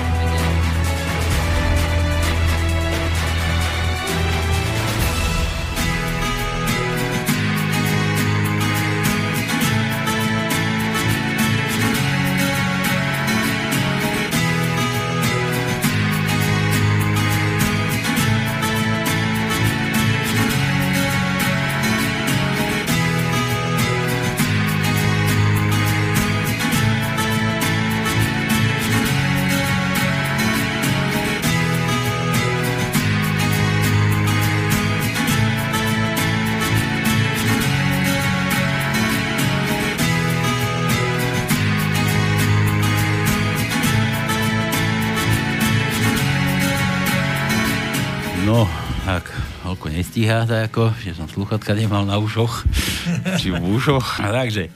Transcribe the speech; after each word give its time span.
tak 50.47 50.71
ako, 50.71 50.95
že 51.03 51.19
som 51.19 51.27
sluchatka 51.27 51.75
nemal 51.75 52.07
na 52.07 52.17
ušoch, 52.23 52.63
či 53.43 53.51
v 53.51 53.59
ušoch. 53.59 54.23
Takže 54.23 54.71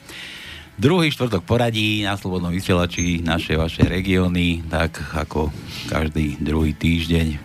druhý 0.75 1.07
štvrtok 1.11 1.47
poradí 1.47 2.03
na 2.03 2.19
Slobodnom 2.19 2.51
vysielači 2.51 3.23
naše 3.23 3.55
vaše 3.55 3.87
regióny, 3.87 4.67
tak 4.67 4.99
ako 5.15 5.55
každý 5.87 6.35
druhý 6.43 6.75
týždeň 6.75 7.39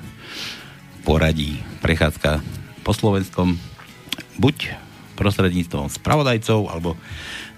poradí 1.06 1.62
prechádzka 1.78 2.42
po 2.82 2.92
Slovenskom 2.92 3.54
buď 4.42 4.74
prostredníctvom 5.14 5.92
spravodajcov 5.92 6.66
alebo 6.66 6.98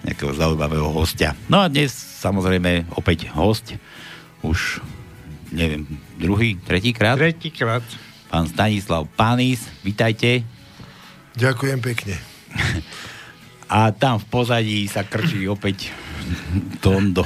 nejakého 0.05 0.37
zaujímavého 0.37 0.91
hostia. 0.93 1.33
No 1.49 1.63
a 1.63 1.71
dnes 1.71 1.95
samozrejme 1.95 2.93
opäť 2.93 3.31
host, 3.33 3.73
už 4.45 4.83
neviem, 5.49 5.87
druhý, 6.19 6.59
tretíkrát? 6.61 7.15
Tretíkrát 7.15 7.81
pán 8.33 8.49
Stanislav 8.49 9.05
Panis. 9.13 9.69
Vítajte. 9.85 10.41
Ďakujem 11.37 11.77
pekne. 11.85 12.17
A 13.69 13.93
tam 13.93 14.17
v 14.17 14.25
pozadí 14.25 14.89
sa 14.89 15.05
krčí 15.05 15.45
opäť 15.45 15.93
Tondo 16.81 17.21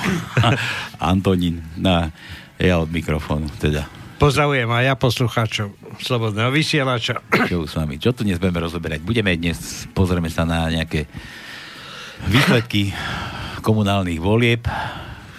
Antonín. 1.00 1.64
Na, 1.80 2.12
ja 2.60 2.84
od 2.84 2.92
mikrofónu, 2.92 3.48
teda. 3.56 3.88
Pozdravujem 4.20 4.68
aj 4.68 4.84
ja 4.84 4.96
poslucháčov 5.00 5.68
Slobodného 6.04 6.52
vysielača. 6.52 7.24
Čo 7.48 7.64
s 7.64 7.80
vami? 7.80 8.04
Čo 8.04 8.12
tu 8.12 8.28
dnes 8.28 8.36
budeme 8.36 8.68
rozoberať? 8.68 9.00
Budeme 9.00 9.32
dnes, 9.40 9.88
pozrieme 9.96 10.28
sa 10.28 10.44
na 10.44 10.68
nejaké 10.68 11.08
výsledky 12.28 12.92
komunálnych 13.64 14.20
volieb, 14.20 14.68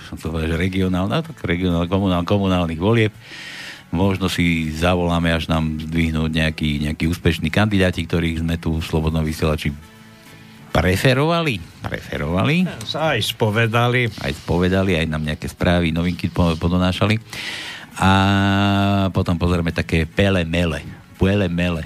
som 0.09 0.17
to 0.17 0.33
povedal, 0.33 0.57
že 0.57 0.65
regionálne, 0.65 1.21
no 1.21 1.21
tak 1.21 1.37
regionál, 1.45 1.85
komunál, 1.85 2.25
komunálnych 2.25 2.81
volieb 2.81 3.13
možno 3.89 4.29
si 4.29 4.69
zavoláme, 4.73 5.33
až 5.33 5.49
nám 5.49 5.81
zdvihnú 5.81 6.29
nejakí, 6.29 6.85
nejakí 6.89 7.09
úspešní 7.09 7.49
kandidáti, 7.49 8.05
ktorých 8.05 8.45
sme 8.45 8.61
tu 8.61 8.79
v 8.79 8.85
Slobodnom 8.85 9.25
vysielači 9.25 9.73
preferovali. 10.69 11.59
Preferovali. 11.83 12.69
Aj 12.95 13.19
spovedali. 13.19 14.07
Aj 14.21 14.33
spovedali, 14.33 14.95
aj 14.95 15.07
nám 15.09 15.25
nejaké 15.25 15.49
správy, 15.51 15.91
novinky 15.91 16.31
podonášali. 16.31 17.19
A 17.99 18.11
potom 19.11 19.35
pozrieme 19.35 19.75
také 19.75 20.07
pele 20.07 20.47
mele. 20.47 20.87
Pele 21.19 21.51
mele. 21.51 21.83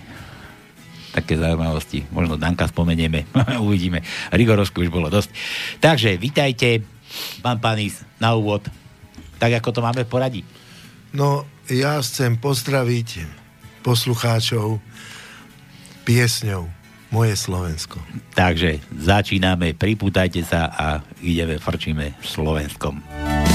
Také 1.12 1.40
zaujímavosti. 1.40 2.04
Možno 2.12 2.36
Danka 2.36 2.68
spomenieme. 2.68 3.24
Uvidíme. 3.64 4.04
Rigorovsku 4.28 4.84
už 4.84 4.92
bolo 4.92 5.08
dosť. 5.08 5.32
Takže, 5.80 6.20
vitajte, 6.20 6.84
pán 7.40 7.60
Panis, 7.64 8.04
na 8.20 8.36
úvod. 8.36 8.64
Tak, 9.40 9.60
ako 9.60 9.70
to 9.72 9.80
máme 9.80 10.04
v 10.04 10.12
poradí. 10.12 10.40
No, 11.12 11.44
ja 11.72 11.96
chcem 12.04 12.36
pozdraviť 12.36 13.24
poslucháčov 13.80 14.78
piesňou 16.04 16.68
Moje 17.12 17.34
Slovensko. 17.36 18.00
Takže 18.32 18.80
začíname, 18.96 19.76
pripútajte 19.76 20.40
sa 20.44 20.72
a 20.72 20.86
ideme, 21.20 21.60
frčíme 21.60 22.16
Slovenskom. 22.24 23.04
Celým 23.04 23.51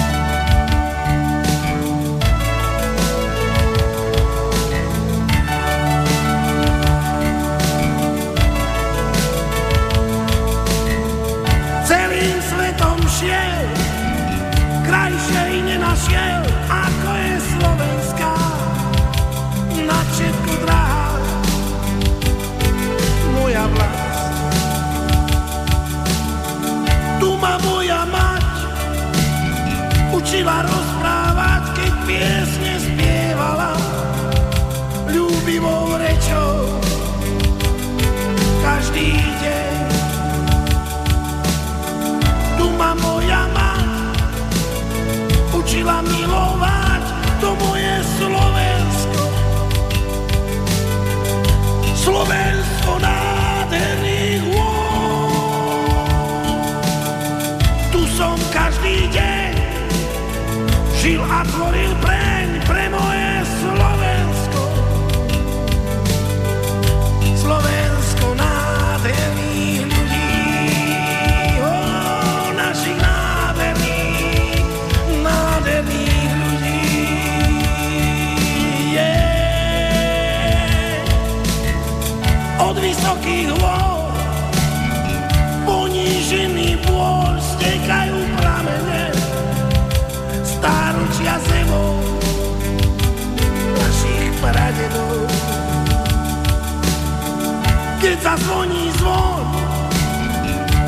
Slovensko 52.08 52.67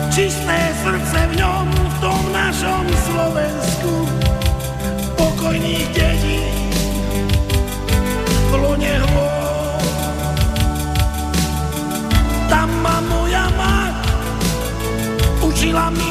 čisté 0.10 0.60
srdce 0.82 1.20
v 1.30 1.34
ňom, 1.38 1.66
v 1.70 1.96
tom 2.02 2.24
našom 2.34 2.86
Slovensku, 3.06 3.94
pokojných 5.14 5.88
dedí, 5.94 6.50
v 8.50 8.54
lone 8.58 8.96
hôr. 9.14 9.82
Tam 12.50 12.70
ma 12.82 12.98
moja 13.06 13.46
mať 13.54 13.94
učila 15.46 15.94
milovať 15.94 16.09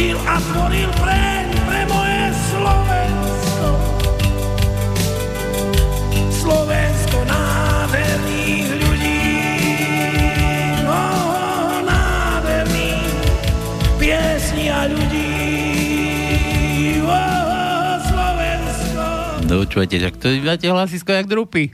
žil 0.00 0.16
a 0.24 0.40
tvoril 0.40 0.88
preň 0.96 1.46
pre 1.68 1.80
moje 1.92 2.22
Slovensko. 2.48 3.68
Slovensko 6.32 7.18
nádherných 7.28 8.68
ľudí, 8.80 9.28
no 10.88 11.04
nádherných 11.84 13.12
piesní 14.00 14.72
a 14.72 14.88
ľudí. 14.88 15.36
Oh, 17.04 18.00
Slovensko 18.00 19.04
No 19.52 19.68
čujete, 19.68 20.00
že 20.00 20.08
to 20.16 20.32
máte 20.40 20.64
hlasisko 20.64 21.12
jak 21.12 21.28
drupy. 21.28 21.68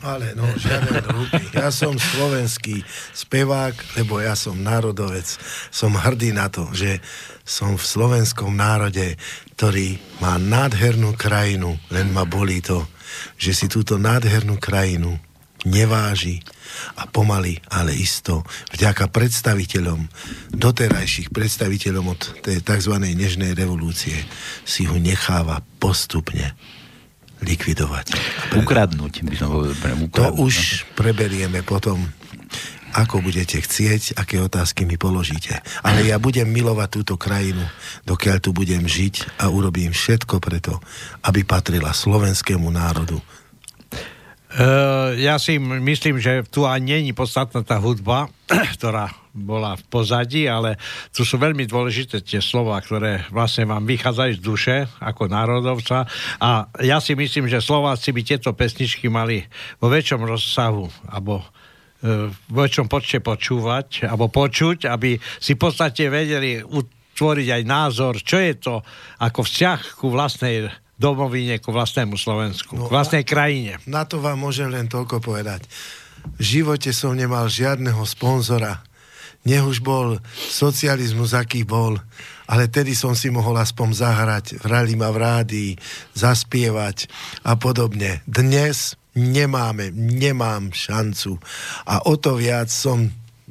Ale 0.00 0.32
no, 0.32 0.48
žiaden 0.56 1.04
hlupý. 1.12 1.44
Ja 1.52 1.68
som 1.68 1.92
slovenský 1.92 2.80
spevák, 3.12 4.00
lebo 4.00 4.16
ja 4.16 4.32
som 4.32 4.56
národovec. 4.56 5.28
Som 5.68 5.92
hrdý 5.92 6.32
na 6.32 6.48
to, 6.48 6.72
že 6.72 7.04
som 7.50 7.74
v 7.74 7.82
slovenskom 7.82 8.54
národe, 8.54 9.18
ktorý 9.58 9.98
má 10.22 10.38
nádhernú 10.38 11.18
krajinu, 11.18 11.74
len 11.90 12.14
ma 12.14 12.22
bolí 12.22 12.62
to, 12.62 12.86
že 13.34 13.50
si 13.50 13.66
túto 13.66 13.98
nádhernú 13.98 14.54
krajinu 14.62 15.18
neváži 15.66 16.40
a 16.96 17.10
pomaly, 17.10 17.58
ale 17.74 17.92
isto, 17.92 18.46
vďaka 18.70 19.10
predstaviteľom, 19.10 20.06
doterajších 20.54 21.34
predstaviteľom 21.34 22.06
od 22.06 22.20
tej 22.40 22.62
tzv. 22.62 22.94
nežnej 22.96 23.52
revolúcie, 23.58 24.14
si 24.62 24.86
ho 24.86 24.94
necháva 24.96 25.60
postupne 25.82 26.54
likvidovať. 27.42 28.14
Ukradnúť, 28.56 29.26
by 29.26 29.34
som 29.36 29.48
povedal. 29.50 29.96
To 30.16 30.26
už 30.38 30.86
preberieme 30.94 31.66
potom, 31.66 31.98
ako 32.94 33.22
budete 33.22 33.62
chcieť, 33.62 34.18
aké 34.18 34.42
otázky 34.42 34.82
mi 34.86 34.98
položíte. 34.98 35.62
Ale 35.86 36.02
ja 36.02 36.18
budem 36.18 36.50
milovať 36.50 36.88
túto 37.02 37.14
krajinu, 37.14 37.62
dokiaľ 38.06 38.36
tu 38.42 38.50
budem 38.50 38.82
žiť 38.82 39.40
a 39.42 39.48
urobím 39.50 39.94
všetko 39.94 40.42
preto, 40.42 40.82
aby 41.26 41.46
patrila 41.46 41.94
slovenskému 41.94 42.66
národu. 42.70 43.22
Uh, 44.50 45.14
ja 45.14 45.38
si 45.38 45.62
myslím, 45.62 46.18
že 46.18 46.42
tu 46.50 46.66
ani 46.66 46.98
není 46.98 47.14
podstatná 47.14 47.62
tá 47.62 47.78
hudba, 47.78 48.26
ktorá 48.74 49.14
bola 49.30 49.78
v 49.78 49.84
pozadí, 49.86 50.50
ale 50.50 50.74
tu 51.14 51.22
sú 51.22 51.38
veľmi 51.38 51.70
dôležité 51.70 52.18
tie 52.18 52.42
slova, 52.42 52.74
ktoré 52.82 53.22
vlastne 53.30 53.70
vám 53.70 53.86
vychádzajú 53.86 54.32
z 54.34 54.42
duše 54.42 54.76
ako 54.98 55.30
národovca 55.30 56.10
a 56.42 56.66
ja 56.82 56.98
si 56.98 57.14
myslím, 57.14 57.46
že 57.46 57.62
Slováci 57.62 58.10
by 58.10 58.26
tieto 58.26 58.50
pesničky 58.50 59.06
mali 59.06 59.46
vo 59.78 59.86
väčšom 59.86 60.26
rozsahu 60.26 60.90
alebo 61.06 61.46
v 62.00 62.32
väčšom 62.48 62.88
počte 62.88 63.20
počúvať 63.20 64.08
alebo 64.08 64.32
počuť, 64.32 64.88
aby 64.88 65.20
si 65.20 65.52
v 65.56 65.60
podstate 65.60 66.08
vedeli 66.08 66.64
utvoriť 66.64 67.48
aj 67.60 67.62
názor, 67.68 68.16
čo 68.24 68.40
je 68.40 68.54
to 68.56 68.80
ako 69.20 69.44
vzťah 69.44 69.80
ku 70.00 70.08
vlastnej 70.08 70.72
domovine, 71.00 71.60
ku 71.60 71.72
vlastnému 71.72 72.16
Slovensku, 72.16 72.76
no, 72.76 72.88
k 72.88 72.92
vlastnej 72.92 73.24
krajine. 73.24 73.80
Na 73.88 74.04
to 74.04 74.20
vám 74.20 74.40
môžem 74.40 74.68
len 74.68 74.88
toľko 74.88 75.20
povedať. 75.24 75.64
V 76.36 76.60
živote 76.60 76.92
som 76.92 77.16
nemal 77.16 77.48
žiadneho 77.48 78.04
sponzora, 78.04 78.84
nech 79.48 79.64
už 79.64 79.80
bol 79.80 80.20
socializmus, 80.36 81.32
aký 81.32 81.64
bol, 81.64 81.96
ale 82.44 82.68
tedy 82.68 82.92
som 82.92 83.16
si 83.16 83.32
mohol 83.32 83.56
aspoň 83.56 83.88
zahrať, 83.96 84.44
hrali 84.60 85.00
ma 85.00 85.08
v 85.08 85.20
rádii, 85.24 85.72
zaspievať 86.12 87.08
a 87.48 87.56
podobne. 87.56 88.20
Dnes 88.28 88.99
nemáme, 89.16 89.90
nemám 89.94 90.70
šancu 90.70 91.38
a 91.86 92.06
o 92.06 92.14
to 92.16 92.38
viac 92.38 92.70
som 92.70 93.10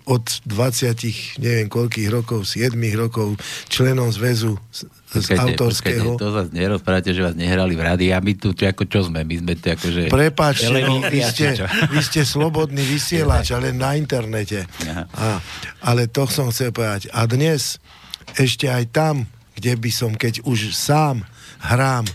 od 0.10 0.26
20, 0.50 1.38
neviem 1.38 1.70
koľkých 1.70 2.10
rokov, 2.10 2.50
7 2.50 2.74
rokov 2.98 3.38
členom 3.70 4.10
zväzu 4.10 4.58
z 4.74 4.90
počkajte, 5.14 5.42
autorského. 5.54 6.18
Počkajte, 6.18 6.22
to 6.22 6.28
zase 6.34 6.50
nerozprávate, 6.50 7.10
že 7.14 7.22
vás 7.22 7.36
nehrali 7.38 7.78
v 7.78 7.82
rádii 7.86 8.10
a 8.10 8.18
my 8.18 8.34
tu, 8.34 8.58
tu 8.58 8.66
ako 8.66 8.90
čo 8.90 9.06
sme? 9.06 9.22
My 9.22 9.36
sme 9.38 9.54
tu 9.54 9.70
akože... 9.70 10.10
Prepáčte, 10.10 10.82
no, 10.82 11.06
vy, 11.06 11.22
ste, 11.22 11.62
vy 11.94 12.00
ste 12.02 12.22
slobodný 12.26 12.82
vysielač, 12.82 13.54
ale 13.54 13.70
na 13.70 13.94
internete. 13.94 14.66
A, 15.14 15.38
ale 15.86 16.10
to 16.10 16.26
som 16.26 16.50
chcel 16.50 16.74
povedať. 16.74 17.14
A 17.14 17.30
dnes 17.30 17.78
ešte 18.34 18.66
aj 18.66 18.90
tam, 18.90 19.30
kde 19.54 19.78
by 19.78 19.92
som, 19.94 20.18
keď 20.18 20.42
už 20.42 20.74
sám 20.74 21.22
hrám 21.62 22.10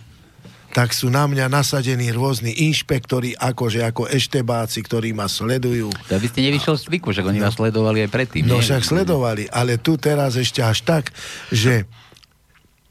tak 0.74 0.90
sú 0.90 1.06
na 1.06 1.30
mňa 1.30 1.46
nasadení 1.46 2.10
rôzni 2.10 2.50
inšpektori, 2.66 3.38
akože 3.38 3.86
ako 3.86 4.10
eštebáci, 4.10 4.82
ktorí 4.82 5.14
ma 5.14 5.30
sledujú. 5.30 5.94
To 6.10 6.18
by 6.18 6.26
ste 6.26 6.50
nevyšiel 6.50 6.74
z 6.74 6.82
zvyku, 6.90 7.14
že 7.14 7.22
oni 7.22 7.38
no, 7.38 7.46
vás 7.46 7.54
sledovali 7.54 8.02
aj 8.02 8.10
predtým. 8.10 8.42
No 8.42 8.58
nie? 8.58 8.66
však 8.66 8.82
sledovali, 8.82 9.46
ale 9.54 9.78
tu 9.78 9.94
teraz 9.94 10.34
ešte 10.34 10.66
až 10.66 10.82
tak, 10.82 11.14
že 11.54 11.86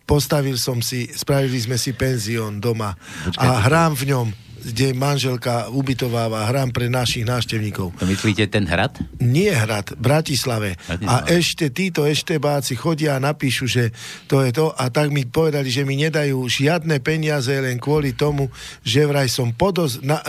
postavil 0.07 0.55
som 0.55 0.79
si, 0.79 1.11
spravili 1.11 1.59
sme 1.59 1.75
si 1.75 1.91
penzión 1.91 2.63
doma 2.63 2.95
Počkajte. 2.95 3.43
a 3.43 3.47
hrám 3.67 3.91
v 3.99 4.03
ňom 4.15 4.27
kde 4.63 4.95
manželka 4.95 5.67
ubytováva, 5.69 6.47
hrám 6.47 6.71
pre 6.71 6.87
našich 6.87 7.27
návštevníkov. 7.27 7.91
To 7.99 8.05
myslíte 8.07 8.47
ten 8.47 8.63
hrad? 8.63 8.95
Nie 9.19 9.53
hrad, 9.53 9.93
v 9.93 10.01
Bratislave. 10.01 10.79
Bratislave. 10.79 11.07
A 11.07 11.27
ešte 11.27 11.67
títo 11.69 12.07
eštebáci 12.07 12.79
chodia 12.79 13.19
a 13.19 13.23
napíšu, 13.23 13.67
že 13.67 13.91
to 14.31 14.39
je 14.41 14.55
to 14.55 14.71
a 14.71 14.87
tak 14.87 15.11
mi 15.11 15.27
povedali, 15.27 15.67
že 15.67 15.83
mi 15.83 15.99
nedajú 15.99 16.47
žiadne 16.47 17.03
peniaze 17.03 17.51
len 17.59 17.77
kvôli 17.77 18.15
tomu, 18.15 18.47
že 18.81 19.03
vraj 19.03 19.27
som 19.27 19.51
podoz... 19.51 19.99
Na, 19.99 20.23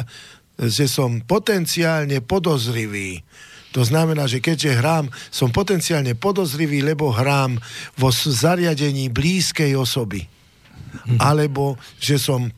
že 0.55 0.87
som 0.87 1.19
potenciálne 1.19 2.23
podozrivý. 2.23 3.27
To 3.75 3.83
znamená, 3.83 4.31
že 4.31 4.39
keďže 4.39 4.79
hrám, 4.79 5.11
som 5.35 5.51
potenciálne 5.51 6.15
podozrivý, 6.15 6.79
lebo 6.87 7.11
hrám 7.11 7.59
vo 7.99 8.15
zariadení 8.15 9.11
blízkej 9.11 9.75
osoby. 9.75 10.31
Hm. 11.11 11.19
Alebo 11.19 11.75
že 11.99 12.23
som 12.23 12.55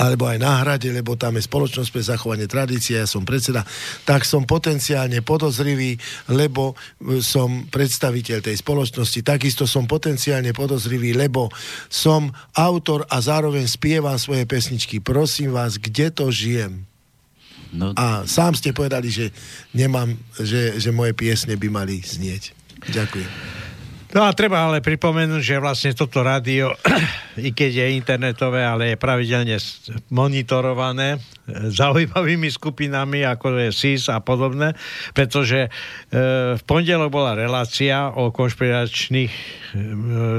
alebo 0.00 0.24
aj 0.24 0.40
na 0.40 0.64
hrade, 0.64 0.88
lebo 0.88 1.12
tam 1.20 1.36
je 1.36 1.44
spoločnosť 1.44 1.90
pre 1.92 2.00
zachovanie 2.00 2.48
tradície, 2.48 2.96
ja 2.96 3.04
som 3.04 3.28
predseda, 3.28 3.68
tak 4.08 4.24
som 4.24 4.48
potenciálne 4.48 5.20
podozrivý, 5.20 6.00
lebo 6.32 6.72
e, 6.72 7.20
som 7.20 7.68
predstaviteľ 7.68 8.40
tej 8.40 8.56
spoločnosti. 8.56 9.20
Takisto 9.20 9.68
som 9.68 9.84
potenciálne 9.84 10.56
podozrivý, 10.56 11.12
lebo 11.12 11.52
som 11.92 12.32
autor 12.56 13.04
a 13.12 13.20
zároveň 13.20 13.68
spievam 13.68 14.16
svoje 14.16 14.48
pesničky. 14.48 15.04
Prosím 15.04 15.52
vás, 15.52 15.76
kde 15.76 16.08
to 16.08 16.32
žijem? 16.32 16.88
No... 17.70 17.92
A 17.94 18.24
sám 18.24 18.56
ste 18.56 18.72
povedali, 18.72 19.12
že 19.12 19.30
nemám, 19.76 20.16
že, 20.40 20.80
že 20.80 20.90
moje 20.90 21.12
piesne 21.12 21.54
by 21.54 21.68
mali 21.68 22.00
znieť. 22.00 22.56
Ďakujem. 22.88 23.69
No 24.10 24.26
a 24.26 24.34
treba 24.34 24.66
ale 24.66 24.82
pripomenúť, 24.82 25.38
že 25.38 25.62
vlastne 25.62 25.94
toto 25.94 26.26
rádio, 26.26 26.74
i 27.38 27.54
keď 27.54 27.86
je 27.86 27.94
internetové, 27.94 28.66
ale 28.66 28.94
je 28.94 28.96
pravidelne 28.98 29.54
monitorované 30.10 31.14
e, 31.14 31.18
zaujímavými 31.70 32.50
skupinami, 32.50 33.22
ako 33.22 33.54
je 33.54 33.70
SIS 33.70 34.10
a 34.10 34.18
podobné, 34.18 34.74
pretože 35.14 35.70
e, 36.10 36.18
v 36.58 36.62
pondelok 36.66 37.06
bola 37.06 37.38
relácia 37.38 38.10
o 38.10 38.34
konšpiračných 38.34 39.30
e, 39.30 39.42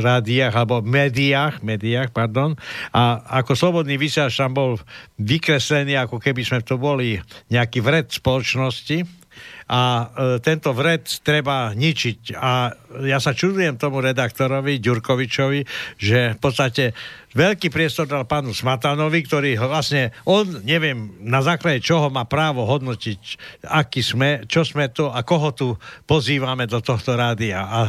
rádiách, 0.03 0.51
alebo 0.51 0.83
médiách, 0.83 1.63
médiách, 1.63 2.11
pardon, 2.11 2.59
a 2.91 3.23
ako 3.39 3.55
slobodný 3.55 3.95
vysiač 3.95 4.35
tam 4.35 4.51
bol 4.51 4.83
vykreslený, 5.15 5.95
ako 5.95 6.19
keby 6.19 6.43
sme 6.43 6.59
to 6.59 6.75
boli 6.75 7.23
nejaký 7.47 7.79
vred 7.79 8.11
spoločnosti, 8.11 9.20
a 9.71 9.81
e, 9.81 10.05
tento 10.43 10.75
vred 10.75 11.07
treba 11.23 11.71
ničiť. 11.71 12.35
A 12.35 12.75
ja 13.07 13.23
sa 13.23 13.31
čudujem 13.31 13.79
tomu 13.79 14.03
redaktorovi 14.03 14.83
Ďurkovičovi, 14.83 15.63
že 15.95 16.35
v 16.35 16.39
podstate 16.43 16.91
veľký 17.31 17.71
priestor 17.71 18.03
dal 18.03 18.27
pánu 18.27 18.51
Smatanovi, 18.51 19.23
ktorý 19.23 19.55
vlastne, 19.63 20.11
on 20.27 20.59
neviem 20.67 21.15
na 21.23 21.39
základe 21.39 21.79
čoho 21.79 22.11
má 22.11 22.27
právo 22.27 22.67
hodnotiť, 22.67 23.21
aký 23.71 24.03
sme, 24.03 24.43
čo 24.43 24.67
sme 24.67 24.91
tu 24.91 25.07
a 25.07 25.23
koho 25.23 25.55
tu 25.55 25.67
pozývame 26.03 26.67
do 26.67 26.83
tohto 26.83 27.15
rádia. 27.15 27.63
A 27.63 27.79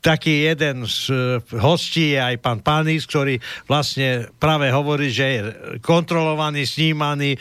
taký 0.00 0.46
jeden 0.46 0.86
z 0.86 1.10
e, 1.10 1.16
hostí 1.58 2.14
je 2.14 2.20
aj 2.22 2.36
pán 2.38 2.62
Pánis, 2.62 3.10
ktorý 3.10 3.42
vlastne 3.66 4.30
práve 4.38 4.70
hovorí, 4.70 5.10
že 5.10 5.26
je 5.26 5.40
kontrolovaný, 5.82 6.62
snímaný, 6.62 7.34
e, 7.34 7.38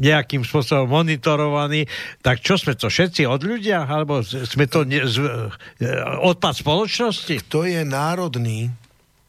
nejakým 0.00 0.40
spôsobom 0.44 0.88
monitorovaný. 0.88 1.84
Tak 2.24 2.40
čo 2.40 2.56
sme 2.56 2.72
to 2.76 2.88
všetci 2.88 3.28
od 3.28 3.44
ľudia? 3.44 3.84
Alebo 3.84 4.24
sme 4.24 4.64
to 4.68 4.88
ne, 4.88 5.04
z, 5.04 5.20
e, 5.20 5.88
odpad 6.24 6.54
spoločnosti? 6.56 7.34
Kto 7.48 7.68
je 7.68 7.84
národný, 7.84 8.72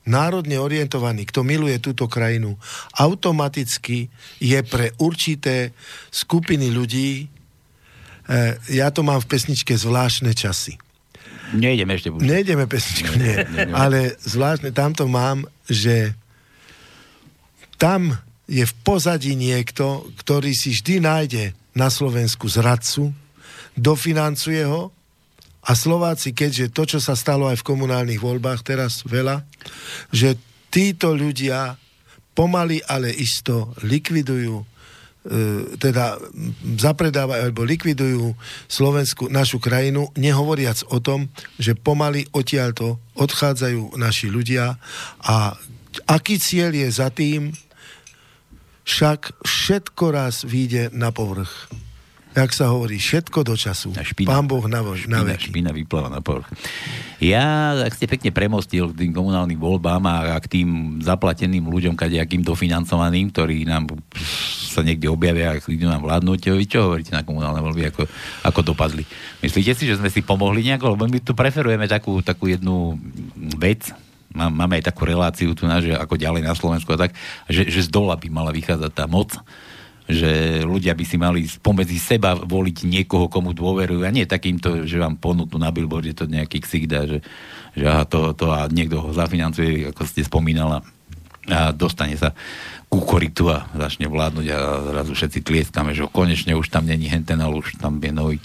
národne 0.08 0.60
orientovaný, 0.60 1.28
kto 1.28 1.48
miluje 1.48 1.80
túto 1.80 2.12
krajinu, 2.12 2.60
automaticky 3.00 4.12
je 4.40 4.60
pre 4.68 4.92
určité 5.00 5.72
skupiny 6.12 6.72
ľudí, 6.72 7.24
e, 7.24 7.26
ja 8.72 8.92
to 8.92 9.04
mám 9.04 9.24
v 9.24 9.30
pesničke 9.32 9.76
zvláštne 9.76 10.36
časy. 10.36 10.83
Nejdeme 11.54 11.94
ešte. 11.96 12.10
Buď. 12.10 12.20
Nejdeme 12.26 12.66
pesničku, 12.66 13.14
nie. 13.16 13.36
Ale 13.72 14.18
zvláštne 14.22 14.74
tamto 14.74 15.06
mám, 15.06 15.46
že 15.70 16.18
tam 17.78 18.18
je 18.50 18.66
v 18.66 18.74
pozadí 18.84 19.38
niekto, 19.38 20.08
ktorý 20.20 20.52
si 20.52 20.76
vždy 20.76 21.00
nájde 21.00 21.44
na 21.74 21.88
Slovensku 21.90 22.46
zradcu, 22.50 23.14
dofinancuje 23.74 24.64
ho 24.68 24.94
a 25.64 25.72
Slováci, 25.74 26.36
keďže 26.36 26.76
to, 26.76 26.84
čo 26.86 27.00
sa 27.00 27.16
stalo 27.16 27.48
aj 27.48 27.64
v 27.64 27.68
komunálnych 27.68 28.20
voľbách 28.20 28.62
teraz 28.62 29.02
veľa, 29.08 29.48
že 30.12 30.36
títo 30.70 31.16
ľudia 31.16 31.80
pomaly, 32.34 32.84
ale 32.90 33.14
isto 33.14 33.72
likvidujú 33.86 34.73
teda 35.80 36.20
zapredávajú 36.76 37.42
alebo 37.48 37.64
likvidujú 37.64 38.36
Slovensku, 38.68 39.32
našu 39.32 39.64
krajinu, 39.64 40.12
nehovoriac 40.20 40.84
o 40.92 41.00
tom, 41.00 41.32
že 41.56 41.80
pomaly 41.80 42.28
odtiaľto 42.36 43.00
odchádzajú 43.16 43.96
naši 43.96 44.28
ľudia. 44.28 44.76
A 45.24 45.56
aký 46.12 46.36
cieľ 46.36 46.76
je 46.76 46.90
za 46.92 47.08
tým, 47.08 47.56
však 48.84 49.48
všetko 49.48 50.06
raz 50.12 50.44
vyjde 50.44 50.92
na 50.92 51.16
povrch 51.16 51.72
jak 52.34 52.52
sa 52.52 52.74
hovorí, 52.74 52.98
všetko 52.98 53.40
do 53.46 53.54
času. 53.54 53.94
Špina, 53.94 54.34
Pán 54.34 54.50
Boh 54.50 54.66
na, 54.66 54.82
špina, 54.82 55.22
na 55.22 55.34
veky. 55.34 55.54
Špina 55.54 55.72
vypláva 55.72 56.10
na 56.10 56.20
povrch. 56.20 56.50
Ja, 57.22 57.78
ak 57.78 57.94
ste 57.96 58.10
pekne 58.10 58.34
premostil 58.34 58.92
k 58.92 59.08
tým 59.08 59.14
komunálnym 59.14 59.56
voľbám 59.56 60.04
a 60.10 60.36
k 60.42 60.60
tým 60.60 61.00
zaplateným 61.00 61.64
ľuďom, 61.70 61.94
kadejakým 61.96 62.42
dofinancovaným, 62.42 63.32
ktorí 63.32 63.64
nám 63.70 63.88
sa 64.74 64.82
niekde 64.82 65.08
objavia 65.08 65.54
a 65.54 65.62
idú 65.62 65.86
nám 65.86 66.02
vládnuť, 66.02 66.40
vy 66.58 66.66
čo 66.66 66.90
hovoríte 66.90 67.14
na 67.14 67.22
komunálne 67.22 67.62
voľby, 67.62 67.94
ako, 67.94 68.04
ako 68.44 68.60
dopadli? 68.74 69.06
Myslíte 69.46 69.78
si, 69.78 69.86
že 69.86 70.02
sme 70.02 70.10
si 70.10 70.26
pomohli 70.26 70.66
nejako? 70.66 70.98
Lebo 70.98 71.06
my 71.06 71.20
tu 71.22 71.38
preferujeme 71.38 71.86
takú, 71.86 72.20
takú 72.26 72.50
jednu 72.50 72.98
vec, 73.62 73.94
máme 74.34 74.82
aj 74.82 74.90
takú 74.90 75.06
reláciu 75.06 75.54
tu 75.54 75.70
na, 75.70 75.78
že 75.78 75.94
ako 75.94 76.18
ďalej 76.18 76.42
na 76.42 76.58
Slovensku 76.58 76.90
a 76.98 77.08
tak, 77.08 77.14
že, 77.46 77.70
že 77.70 77.86
z 77.86 77.90
dola 77.94 78.18
by 78.18 78.28
mala 78.34 78.50
vychádzať 78.50 78.92
tá 78.92 79.06
moc 79.06 79.38
že 80.04 80.62
ľudia 80.68 80.92
by 80.94 81.06
si 81.08 81.16
mali 81.16 81.48
spomedzi 81.48 81.96
seba 81.96 82.36
voliť 82.36 82.78
niekoho, 82.84 83.32
komu 83.32 83.56
dôverujú 83.56 84.04
a 84.04 84.12
nie 84.12 84.28
takýmto, 84.28 84.84
že 84.84 85.00
vám 85.00 85.16
ponúknu 85.16 85.56
na 85.56 85.72
billboard, 85.72 86.12
je 86.12 86.18
to 86.18 86.26
nejaký 86.28 86.60
ksik 86.60 86.92
dá, 86.92 87.08
že, 87.08 87.24
že 87.72 87.86
aha, 87.88 88.04
to, 88.04 88.36
to 88.36 88.52
a 88.52 88.68
niekto 88.68 89.00
ho 89.00 89.16
zafinancuje, 89.16 89.88
ako 89.96 90.04
ste 90.04 90.28
spomínala 90.28 90.84
a 91.48 91.76
dostane 91.76 92.16
sa 92.16 92.32
ku 92.88 93.04
koritu 93.04 93.52
a 93.52 93.68
začne 93.76 94.08
vládnuť 94.08 94.48
a 94.54 94.60
zrazu 94.92 95.12
všetci 95.12 95.40
tlieskame, 95.44 95.92
že 95.92 96.08
konečne 96.08 96.56
už 96.56 96.72
tam 96.72 96.88
není 96.88 97.12
henten, 97.12 97.42
ale 97.42 97.60
už 97.60 97.76
tam 97.82 98.00
je 98.00 98.14
nový. 98.16 98.38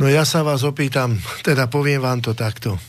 No 0.00 0.08
ja 0.08 0.24
sa 0.24 0.40
vás 0.40 0.64
opýtam, 0.64 1.20
teda 1.44 1.68
poviem 1.68 2.00
vám 2.00 2.24
to 2.24 2.32
takto 2.32 2.80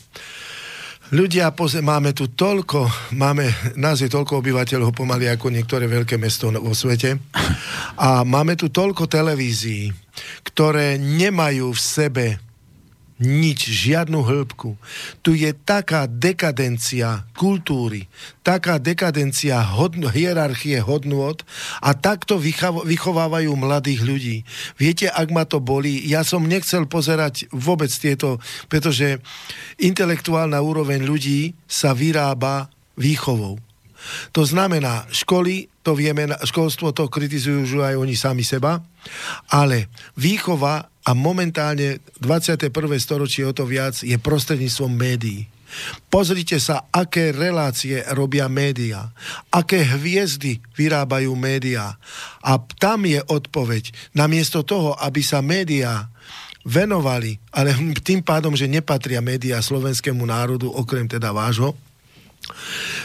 ľudia, 1.12 1.52
máme 1.84 2.16
tu 2.16 2.32
toľko, 2.32 3.12
máme, 3.18 3.76
nás 3.76 4.00
je 4.00 4.08
toľko 4.08 4.40
obyvateľov 4.40 4.96
pomaly 4.96 5.28
ako 5.28 5.52
niektoré 5.52 5.90
veľké 5.90 6.16
mesto 6.16 6.48
vo 6.54 6.72
svete. 6.72 7.20
A 8.00 8.24
máme 8.24 8.56
tu 8.56 8.72
toľko 8.72 9.10
televízií, 9.12 9.92
ktoré 10.48 10.96
nemajú 10.96 11.74
v 11.74 11.80
sebe 11.82 12.26
nič, 13.22 13.70
žiadnu 13.70 14.26
hĺbku. 14.26 14.78
Tu 15.22 15.42
je 15.46 15.54
taká 15.54 16.10
dekadencia 16.10 17.26
kultúry, 17.38 18.10
taká 18.42 18.78
dekadencia 18.82 19.62
hodno, 19.62 20.10
hierarchie 20.10 20.82
hodnôt 20.82 21.42
a 21.80 21.94
takto 21.94 22.42
vychovávajú 22.86 23.52
mladých 23.54 24.02
ľudí. 24.02 24.38
Viete, 24.78 25.10
ak 25.10 25.30
ma 25.30 25.46
to 25.46 25.62
boli, 25.62 26.02
ja 26.06 26.26
som 26.26 26.46
nechcel 26.46 26.90
pozerať 26.90 27.50
vôbec 27.54 27.90
tieto, 27.90 28.42
pretože 28.68 29.22
intelektuálna 29.82 30.60
úroveň 30.62 31.04
ľudí 31.06 31.54
sa 31.66 31.94
vyrába 31.94 32.70
výchovou. 32.98 33.58
To 34.36 34.44
znamená, 34.44 35.08
školy, 35.16 35.72
to 35.80 35.96
vieme, 35.96 36.28
školstvo 36.44 36.92
to 36.92 37.08
kritizujú 37.08 37.64
už 37.64 37.72
aj 37.84 37.96
oni 37.96 38.16
sami 38.20 38.44
seba, 38.44 38.84
ale 39.48 39.88
výchova 40.20 40.93
a 41.04 41.12
momentálne 41.12 42.00
21. 42.24 42.72
storočie 43.00 43.44
o 43.44 43.52
to 43.52 43.68
viac 43.68 44.00
je 44.04 44.16
prostredníctvom 44.16 44.92
médií. 44.92 45.48
Pozrite 46.08 46.62
sa, 46.62 46.86
aké 46.94 47.34
relácie 47.34 48.06
robia 48.14 48.46
médiá, 48.46 49.10
aké 49.50 49.82
hviezdy 49.82 50.62
vyrábajú 50.78 51.34
médiá. 51.34 51.98
A 52.46 52.62
tam 52.78 53.10
je 53.10 53.18
odpoveď. 53.26 53.90
Namiesto 54.14 54.62
toho, 54.62 54.94
aby 55.02 55.26
sa 55.26 55.42
médiá 55.42 56.14
venovali, 56.64 57.42
ale 57.52 57.76
tým 58.00 58.24
pádom, 58.24 58.56
že 58.56 58.70
nepatria 58.70 59.20
médiá 59.20 59.60
slovenskému 59.60 60.24
národu, 60.24 60.72
okrem 60.72 61.10
teda 61.10 61.34
vášho, 61.34 61.76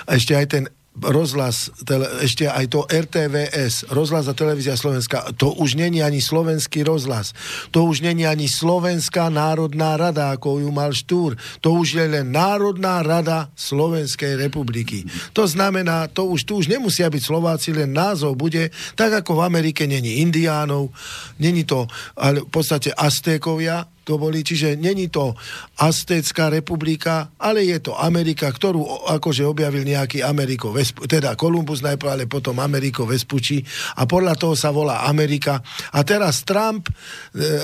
a 0.07 0.19
ešte 0.19 0.35
aj 0.35 0.47
ten 0.51 0.65
rozhlas, 1.03 1.71
tele, 1.83 2.07
ešte 2.23 2.47
aj 2.47 2.67
to 2.71 2.87
RTVS, 2.87 3.91
rozhlas 3.91 4.31
a 4.31 4.35
televízia 4.35 4.79
Slovenska, 4.79 5.35
to 5.37 5.55
už 5.59 5.75
není 5.75 6.03
ani 6.03 6.23
slovenský 6.23 6.87
rozhlas. 6.87 7.35
To 7.75 7.85
už 7.87 8.01
není 8.07 8.27
ani 8.27 8.47
Slovenská 8.47 9.29
národná 9.29 9.99
rada, 9.99 10.35
ako 10.35 10.63
ju 10.63 10.71
mal 10.71 10.95
Štúr. 10.95 11.35
To 11.61 11.79
už 11.79 11.99
je 11.99 12.07
len 12.07 12.31
Národná 12.31 13.03
rada 13.03 13.51
Slovenskej 13.59 14.39
republiky. 14.39 15.05
To 15.35 15.47
znamená, 15.47 16.07
to 16.09 16.31
už, 16.31 16.45
tu 16.47 16.63
už 16.63 16.71
nemusia 16.71 17.11
byť 17.11 17.23
Slováci, 17.23 17.75
len 17.75 17.91
názov 17.91 18.39
bude, 18.39 18.71
tak 18.95 19.25
ako 19.25 19.43
v 19.43 19.45
Amerike 19.47 19.87
není 19.87 20.23
Indiánov, 20.23 20.91
není 21.39 21.65
to 21.65 21.89
ale 22.17 22.43
v 22.45 22.51
podstate 22.51 22.93
Aztékovia, 22.95 23.87
to 24.09 24.17
boli, 24.17 24.41
čiže 24.41 24.81
není 24.81 25.13
to 25.13 25.37
Aztécká 25.77 26.49
republika, 26.49 27.37
ale 27.37 27.69
je 27.69 27.77
to 27.85 27.93
Amerika, 27.93 28.49
ktorú 28.49 29.13
akože 29.21 29.45
objavil 29.45 29.85
nejaký 29.85 30.25
Ameriko, 30.25 30.73
teda 31.05 31.37
Kolumbus 31.37 31.85
najprv, 31.85 32.09
ale 32.09 32.25
potom 32.25 32.57
Ameriko 32.57 33.05
Vespuči 33.05 33.61
a 34.01 34.09
podľa 34.09 34.41
toho 34.41 34.57
sa 34.57 34.73
volá 34.73 35.05
Amerika. 35.05 35.61
A 35.93 36.01
teraz 36.09 36.41
Trump 36.49 36.89
e, 36.89 36.93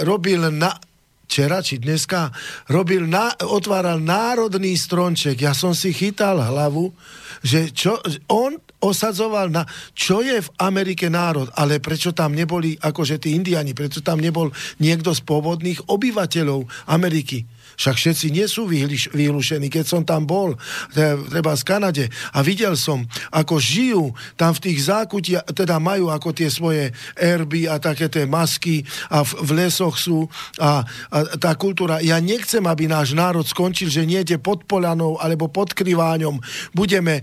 robil 0.04 0.52
na, 0.52 0.76
včera 1.24 1.64
či 1.64 1.80
dneska 1.80 2.28
robil, 2.68 3.08
na, 3.08 3.32
otváral 3.48 3.98
národný 4.04 4.76
stronček. 4.76 5.40
Ja 5.40 5.56
som 5.56 5.72
si 5.72 5.96
chytal 5.96 6.38
hlavu, 6.44 6.92
že 7.40 7.72
čo, 7.72 7.96
on 8.28 8.60
osadzoval 8.84 9.48
na, 9.48 9.64
čo 9.96 10.20
je 10.20 10.44
v 10.44 10.52
Amerike 10.60 11.08
národ, 11.08 11.48
ale 11.56 11.80
prečo 11.80 12.12
tam 12.12 12.36
neboli 12.36 12.76
akože 12.76 13.16
tí 13.16 13.32
indiani, 13.32 13.72
prečo 13.72 14.04
tam 14.04 14.20
nebol 14.20 14.52
niekto 14.76 15.16
z 15.16 15.24
pôvodných 15.24 15.88
obyvateľov 15.88 16.92
Ameriky. 16.92 17.48
Však 17.76 17.94
všetci 17.98 18.26
nie 18.30 18.46
sú 18.46 18.66
vylúšení. 19.12 19.66
Keď 19.68 19.84
som 19.84 20.02
tam 20.06 20.24
bol, 20.24 20.54
treba 20.94 21.54
z 21.58 21.62
Kanade, 21.66 22.04
a 22.32 22.40
videl 22.40 22.78
som, 22.78 23.02
ako 23.34 23.58
žijú 23.58 24.04
tam 24.38 24.54
v 24.54 24.62
tých 24.70 24.78
zákutia, 24.86 25.42
teda 25.42 25.82
majú 25.82 26.08
ako 26.10 26.30
tie 26.30 26.48
svoje 26.48 26.94
erby 27.18 27.66
a 27.66 27.82
také 27.82 28.06
tie 28.06 28.24
masky 28.28 28.86
a 29.10 29.26
v, 29.26 29.30
v 29.42 29.50
lesoch 29.64 29.98
sú 29.98 30.26
a, 30.60 30.84
a 31.10 31.18
tá 31.38 31.52
kultúra. 31.58 31.98
Ja 32.04 32.22
nechcem, 32.22 32.62
aby 32.64 32.86
náš 32.86 33.16
národ 33.16 33.44
skončil, 33.44 33.90
že 33.90 34.06
niekde 34.06 34.38
pod 34.38 34.64
Polanou 34.68 35.18
alebo 35.18 35.50
pod 35.50 35.74
Kriváňom 35.74 36.38
budeme 36.76 37.20
e, 37.20 37.22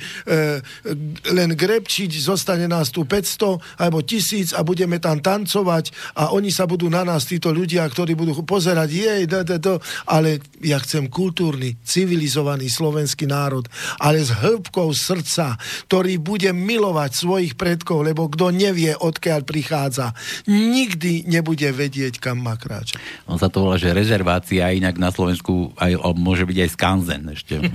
len 1.31 1.49
grebčiť, 1.55 2.11
zostane 2.19 2.67
nás 2.67 2.91
tu 2.91 3.07
500 3.07 3.79
alebo 3.79 4.03
1000 4.03 4.57
a 4.57 4.61
budeme 4.65 4.97
tam 4.97 5.21
tancovať 5.21 5.93
a 6.17 6.33
oni 6.35 6.51
sa 6.51 6.67
budú 6.67 6.91
na 6.91 7.05
nás, 7.05 7.23
títo 7.29 7.53
ľudia, 7.53 7.85
ktorí 7.87 8.17
budú 8.17 8.43
pozerať, 8.43 8.89
jej, 8.91 9.21
d, 9.29 9.45
d, 9.45 9.61
d, 9.61 9.67
ale 10.09 10.40
ja 10.61 10.77
chcem 10.77 11.09
kultúrny, 11.09 11.77
civilizovaný 11.81 12.69
slovenský 12.69 13.25
národ, 13.25 13.65
ale 13.97 14.21
s 14.21 14.29
hĺbkou 14.29 14.93
srdca, 14.93 15.57
ktorý 15.89 16.21
bude 16.21 16.53
milovať 16.53 17.11
svojich 17.17 17.53
predkov, 17.57 18.05
lebo 18.05 18.29
kto 18.29 18.53
nevie, 18.53 18.93
odkiaľ 18.93 19.41
prichádza, 19.43 20.13
nikdy 20.47 21.25
nebude 21.25 21.65
vedieť, 21.73 22.21
kam 22.21 22.45
má 22.45 22.55
kráčať. 22.55 23.01
On 23.25 23.41
sa 23.41 23.49
to 23.49 23.65
volá, 23.65 23.81
že 23.81 23.93
rezervácia, 23.93 24.69
inak 24.73 25.01
na 25.01 25.09
Slovensku 25.09 25.73
aj, 25.77 25.97
môže 26.17 26.45
byť 26.45 26.57
aj 26.61 26.69
skanzen 26.77 27.23
ešte. 27.33 27.55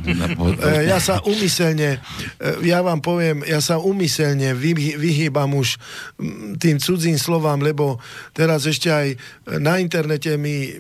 E, 0.56 0.88
ja 0.88 1.02
sa 1.02 1.20
umyselne, 1.26 1.98
e, 2.38 2.48
ja 2.64 2.80
vám 2.80 3.02
poviem, 3.02 3.44
ja 3.44 3.58
sa 3.60 3.76
umyselne 3.82 4.54
vyhýbam 4.96 5.52
už 5.58 5.76
tým 6.56 6.76
cudzím 6.80 7.18
slovám, 7.20 7.60
lebo 7.60 8.00
teraz 8.32 8.64
ešte 8.64 8.88
aj 8.88 9.08
na 9.60 9.78
internete 9.82 10.38
mi 10.40 10.72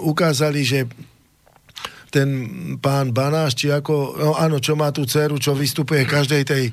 ukázali, 0.00 0.60
že 0.64 0.78
ten 2.10 2.28
pán 2.82 3.14
Banáš, 3.14 3.54
či 3.54 3.70
ako, 3.70 4.18
no 4.18 4.30
áno, 4.34 4.58
čo 4.58 4.74
má 4.74 4.90
tú 4.90 5.06
dceru, 5.06 5.38
čo 5.38 5.54
vystupuje 5.54 6.02
každej 6.02 6.42
tej 6.42 6.64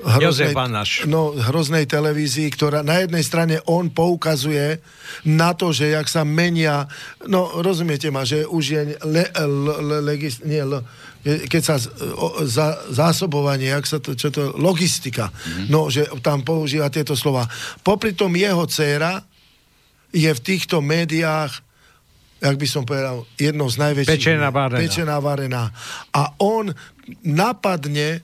hroznej, 0.00 0.56
no, 1.04 1.36
hroznej 1.36 1.84
televízii, 1.84 2.48
ktorá 2.48 2.80
na 2.80 3.04
jednej 3.04 3.20
strane 3.20 3.56
on 3.68 3.92
poukazuje 3.92 4.80
na 5.28 5.52
to, 5.52 5.70
že 5.76 5.92
jak 5.92 6.08
sa 6.08 6.24
menia, 6.24 6.88
no 7.28 7.60
rozumiete 7.60 8.08
ma, 8.08 8.24
že 8.24 8.48
už 8.48 8.64
je 8.64 8.82
le, 9.04 9.24
le, 9.28 9.74
le, 9.84 9.98
legis, 10.00 10.40
nie, 10.42 10.64
le, 10.64 10.80
keď 11.22 11.62
sa 11.62 11.76
o, 12.16 12.48
za, 12.48 12.88
zásobovanie, 12.88 13.68
jak 13.68 13.84
sa 13.84 13.98
to, 14.00 14.16
čo 14.16 14.32
to, 14.32 14.56
logistika, 14.56 15.28
mm-hmm. 15.28 15.66
no, 15.68 15.92
že 15.92 16.08
tam 16.24 16.40
používa 16.40 16.88
tieto 16.88 17.12
slova. 17.12 17.44
Popri 17.84 18.16
tom 18.16 18.32
jeho 18.32 18.64
dcera 18.64 19.20
je 20.16 20.30
v 20.32 20.40
týchto 20.40 20.80
médiách 20.80 21.67
jak 22.38 22.56
by 22.56 22.66
som 22.70 22.86
povedal, 22.86 23.26
jednou 23.34 23.66
z 23.66 23.76
najväčších... 23.82 24.14
Pečená 24.18 24.48
varena. 24.54 24.78
Pečená 24.78 25.16
varena. 25.18 25.62
A 26.14 26.22
on 26.38 26.70
napadne 27.26 28.22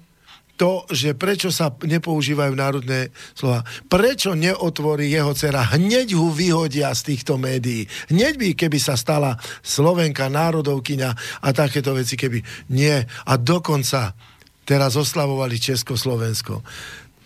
to, 0.54 0.86
že 0.86 1.18
prečo 1.18 1.50
sa 1.50 1.74
nepoužívajú 1.82 2.54
národné 2.54 3.10
slova. 3.34 3.66
Prečo 3.90 4.38
neotvorí 4.38 5.10
jeho 5.10 5.34
dcera? 5.34 5.74
Hneď 5.74 6.14
ho 6.14 6.30
vyhodia 6.30 6.94
z 6.94 7.14
týchto 7.14 7.34
médií. 7.42 7.90
Hneď 8.06 8.38
by, 8.38 8.48
keby 8.54 8.78
sa 8.78 8.94
stala 8.94 9.34
Slovenka, 9.66 10.30
národovkyňa 10.30 11.10
a 11.42 11.48
takéto 11.50 11.98
veci, 11.98 12.14
keby 12.14 12.70
nie. 12.70 12.94
A 13.02 13.32
dokonca 13.34 14.14
teraz 14.62 14.94
oslavovali 14.94 15.58
Československo. 15.58 16.62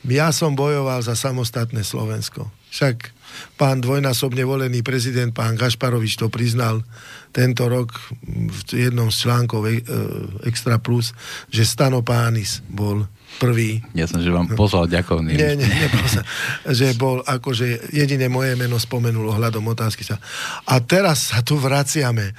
Ja 0.09 0.33
som 0.33 0.57
bojoval 0.57 1.05
za 1.05 1.19
samostatné 1.19 1.83
Slovensko 1.83 2.49
Však 2.71 3.18
pán 3.59 3.83
dvojnásobne 3.83 4.43
volený 4.47 4.81
prezident, 4.87 5.35
pán 5.35 5.59
Gašparovič 5.59 6.17
to 6.17 6.31
priznal 6.31 6.83
tento 7.33 7.69
rok 7.69 7.93
v 8.25 8.89
jednom 8.89 9.13
z 9.13 9.29
článkov 9.29 9.69
e, 9.69 9.83
Extra 10.49 10.81
Plus, 10.81 11.13
že 11.53 11.69
Stano 11.69 12.01
Pánis 12.01 12.65
bol 12.67 13.05
prvý. 13.37 13.85
Ja 13.93 14.09
som, 14.09 14.25
že 14.25 14.33
vám 14.33 14.51
poslal 14.57 14.89
ďakovný. 14.89 15.37
Nie, 15.37 15.55
nie, 15.55 15.69
nie, 15.69 15.89
že 16.73 16.97
bol 16.97 17.21
akože 17.23 17.93
jediné 17.93 18.27
moje 18.27 18.57
meno 18.57 18.81
spomenul 18.81 19.29
ohľadom 19.31 19.63
otázky 19.69 20.03
sa. 20.03 20.17
A 20.65 20.81
teraz 20.81 21.31
sa 21.31 21.45
tu 21.45 21.61
vraciame 21.61 22.33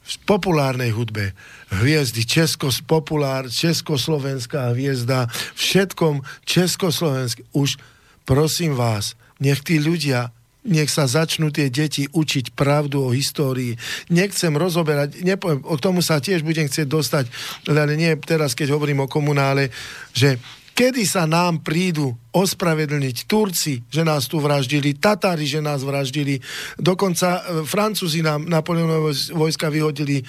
v 0.00 0.14
populárnej 0.26 0.90
hudbe 0.90 1.36
hviezdy, 1.70 2.26
Českos, 2.26 2.82
populár, 2.82 3.46
československá 3.46 4.74
hviezda, 4.74 5.30
všetkom 5.54 6.22
československé. 6.42 7.46
Už 7.54 7.78
prosím 8.26 8.74
vás, 8.74 9.14
nech 9.40 9.64
tí 9.64 9.80
ľudia 9.80 10.30
nech 10.60 10.92
sa 10.92 11.08
začnú 11.08 11.48
tie 11.48 11.72
deti 11.72 12.04
učiť 12.04 12.52
pravdu 12.52 13.00
o 13.00 13.14
histórii. 13.16 13.80
Nechcem 14.12 14.52
rozoberať, 14.52 15.24
nepoviem, 15.24 15.64
o 15.64 15.80
tomu 15.80 16.04
sa 16.04 16.20
tiež 16.20 16.44
budem 16.44 16.68
chcieť 16.68 16.84
dostať, 16.84 17.24
ale 17.72 17.96
nie 17.96 18.12
teraz, 18.20 18.52
keď 18.52 18.76
hovorím 18.76 19.08
o 19.08 19.08
komunále, 19.08 19.72
že 20.12 20.36
kedy 20.76 21.04
sa 21.04 21.24
nám 21.24 21.60
prídu 21.64 22.12
ospravedlniť 22.32 23.16
Turci, 23.28 23.84
že 23.88 24.04
nás 24.04 24.28
tu 24.28 24.40
vraždili, 24.40 24.96
Tatári, 24.96 25.44
že 25.44 25.60
nás 25.60 25.84
vraždili, 25.84 26.40
dokonca 26.80 27.28
e, 27.36 27.40
Francúzi 27.68 28.24
nám 28.24 28.48
Napoleonové 28.48 29.12
vojska 29.36 29.68
vyhodili 29.68 30.20
e, 30.20 30.24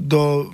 do 0.00 0.48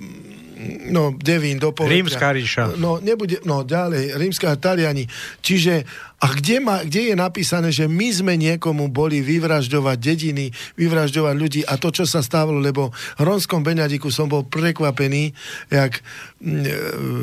no, 0.91 1.15
Devín, 1.15 1.63
do 1.63 1.71
Povetria. 1.73 2.03
Rímska 2.03 2.29
ríša. 2.35 2.63
No, 2.77 2.99
nebude, 2.99 3.39
no, 3.47 3.63
ďalej, 3.63 4.19
rímska 4.19 4.59
Taliani. 4.59 5.07
Čiže 5.41 5.87
a 6.21 6.37
kde, 6.37 6.61
ma, 6.61 6.85
kde 6.85 7.13
je 7.13 7.17
napísané, 7.17 7.73
že 7.73 7.89
my 7.89 8.09
sme 8.13 8.37
niekomu 8.37 8.93
boli 8.93 9.25
vyvražďovať 9.25 9.97
dediny, 9.97 10.53
vyvražďovať 10.77 11.35
ľudí 11.35 11.61
a 11.65 11.81
to, 11.81 11.89
čo 11.89 12.05
sa 12.05 12.21
stávalo, 12.21 12.61
lebo 12.61 12.93
v 12.93 13.21
Hronskom 13.25 13.65
Beňadiku 13.65 14.13
som 14.13 14.29
bol 14.29 14.45
prekvapený, 14.45 15.33
jak 15.73 15.97
mm, 16.45 16.61
e, 16.61 16.73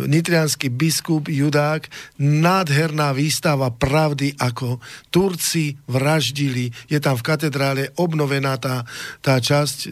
nitrianský 0.10 0.74
biskup 0.74 1.30
Judák, 1.30 1.86
nádherná 2.18 3.14
výstava 3.14 3.70
pravdy, 3.70 4.34
ako 4.42 4.82
Turci 5.14 5.78
vraždili. 5.86 6.74
Je 6.90 6.98
tam 6.98 7.22
v 7.22 7.28
katedrále 7.28 7.94
obnovená 8.02 8.58
tá, 8.58 8.82
tá 9.22 9.38
časť, 9.38 9.78
e, 9.86 9.90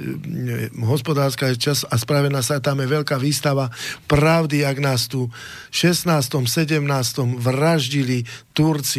hospodárska 0.81 1.53
časť 1.53 1.93
a 1.93 1.95
spravená 2.01 2.41
sa, 2.41 2.57
tam 2.57 2.81
je 2.81 2.89
veľká 2.89 3.21
výstava 3.21 3.69
pravdy, 4.09 4.65
ak 4.65 4.77
nás 4.81 5.05
tu 5.05 5.29
v 5.69 5.75
16. 5.77 6.09
17. 6.49 6.81
vraždili 7.37 8.25
Turci. 8.55 8.94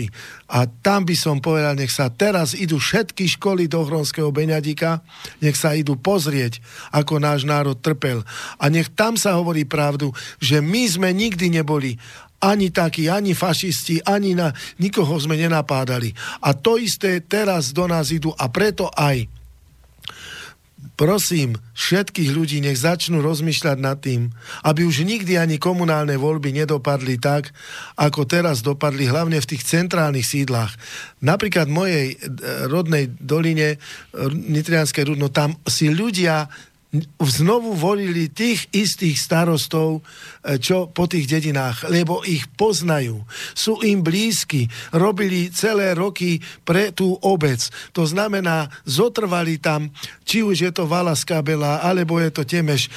A 0.53 0.69
tam 0.69 1.09
by 1.09 1.17
som 1.17 1.41
povedal, 1.41 1.76
nech 1.76 1.93
sa 1.93 2.12
teraz 2.12 2.53
idú 2.53 2.76
všetky 2.76 3.25
školy 3.38 3.67
do 3.67 3.83
Hronského 3.85 4.29
Beňadika, 4.29 5.00
nech 5.41 5.57
sa 5.57 5.73
idú 5.73 5.97
pozrieť, 5.97 6.61
ako 6.93 7.21
náš 7.23 7.49
národ 7.49 7.79
trpel. 7.81 8.21
A 8.61 8.65
nech 8.69 8.93
tam 8.93 9.17
sa 9.17 9.37
hovorí 9.41 9.65
pravdu, 9.65 10.12
že 10.43 10.61
my 10.61 10.83
sme 10.87 11.09
nikdy 11.17 11.57
neboli 11.57 11.97
ani 12.43 12.69
takí, 12.69 13.09
ani 13.09 13.33
fašisti, 13.33 14.05
ani 14.05 14.37
na, 14.37 14.53
nikoho 14.76 15.17
sme 15.17 15.41
nenapádali. 15.41 16.12
A 16.45 16.53
to 16.53 16.76
isté 16.76 17.25
teraz 17.25 17.73
do 17.73 17.88
nás 17.88 18.12
idú 18.12 18.33
a 18.37 18.53
preto 18.53 18.93
aj 18.93 19.36
prosím 20.97 21.61
všetkých 21.76 22.33
ľudí, 22.33 22.59
nech 22.65 22.81
začnú 22.81 23.21
rozmýšľať 23.21 23.79
nad 23.79 24.00
tým, 24.00 24.33
aby 24.65 24.83
už 24.88 25.05
nikdy 25.05 25.37
ani 25.37 25.61
komunálne 25.61 26.17
voľby 26.17 26.57
nedopadli 26.57 27.21
tak, 27.21 27.53
ako 28.00 28.25
teraz 28.25 28.65
dopadli, 28.65 29.05
hlavne 29.07 29.37
v 29.38 29.50
tých 29.55 29.62
centrálnych 29.62 30.25
sídlach. 30.25 30.73
Napríklad 31.21 31.69
v 31.69 31.76
mojej 31.76 32.07
eh, 32.12 32.17
rodnej 32.67 33.12
doline, 33.21 33.76
eh, 33.76 33.79
Nitrianskej 34.33 35.12
Rudno, 35.12 35.29
tam 35.29 35.61
si 35.69 35.93
ľudia 35.93 36.49
znovu 37.21 37.75
volili 37.75 38.31
tých 38.31 38.71
istých 38.73 39.19
starostov, 39.19 40.00
e, 40.00 40.57
čo 40.57 40.88
po 40.88 41.11
tých 41.11 41.26
dedinách, 41.26 41.90
lebo 41.90 42.23
ich 42.23 42.47
poznajú. 42.55 43.21
Sú 43.53 43.83
im 43.83 44.01
blízky, 44.01 44.70
robili 44.94 45.51
celé 45.51 45.92
roky 45.92 46.38
pre 46.62 46.94
tú 46.94 47.18
obec. 47.27 47.59
To 47.92 48.07
znamená, 48.07 48.70
zotrvali 48.87 49.59
tam, 49.59 49.90
či 50.22 50.46
už 50.46 50.57
je 50.57 50.72
to 50.72 50.88
Valaská 50.88 51.42
Bela, 51.42 51.83
alebo 51.83 52.22
je 52.22 52.31
to 52.31 52.42
Temeš. 52.46 52.88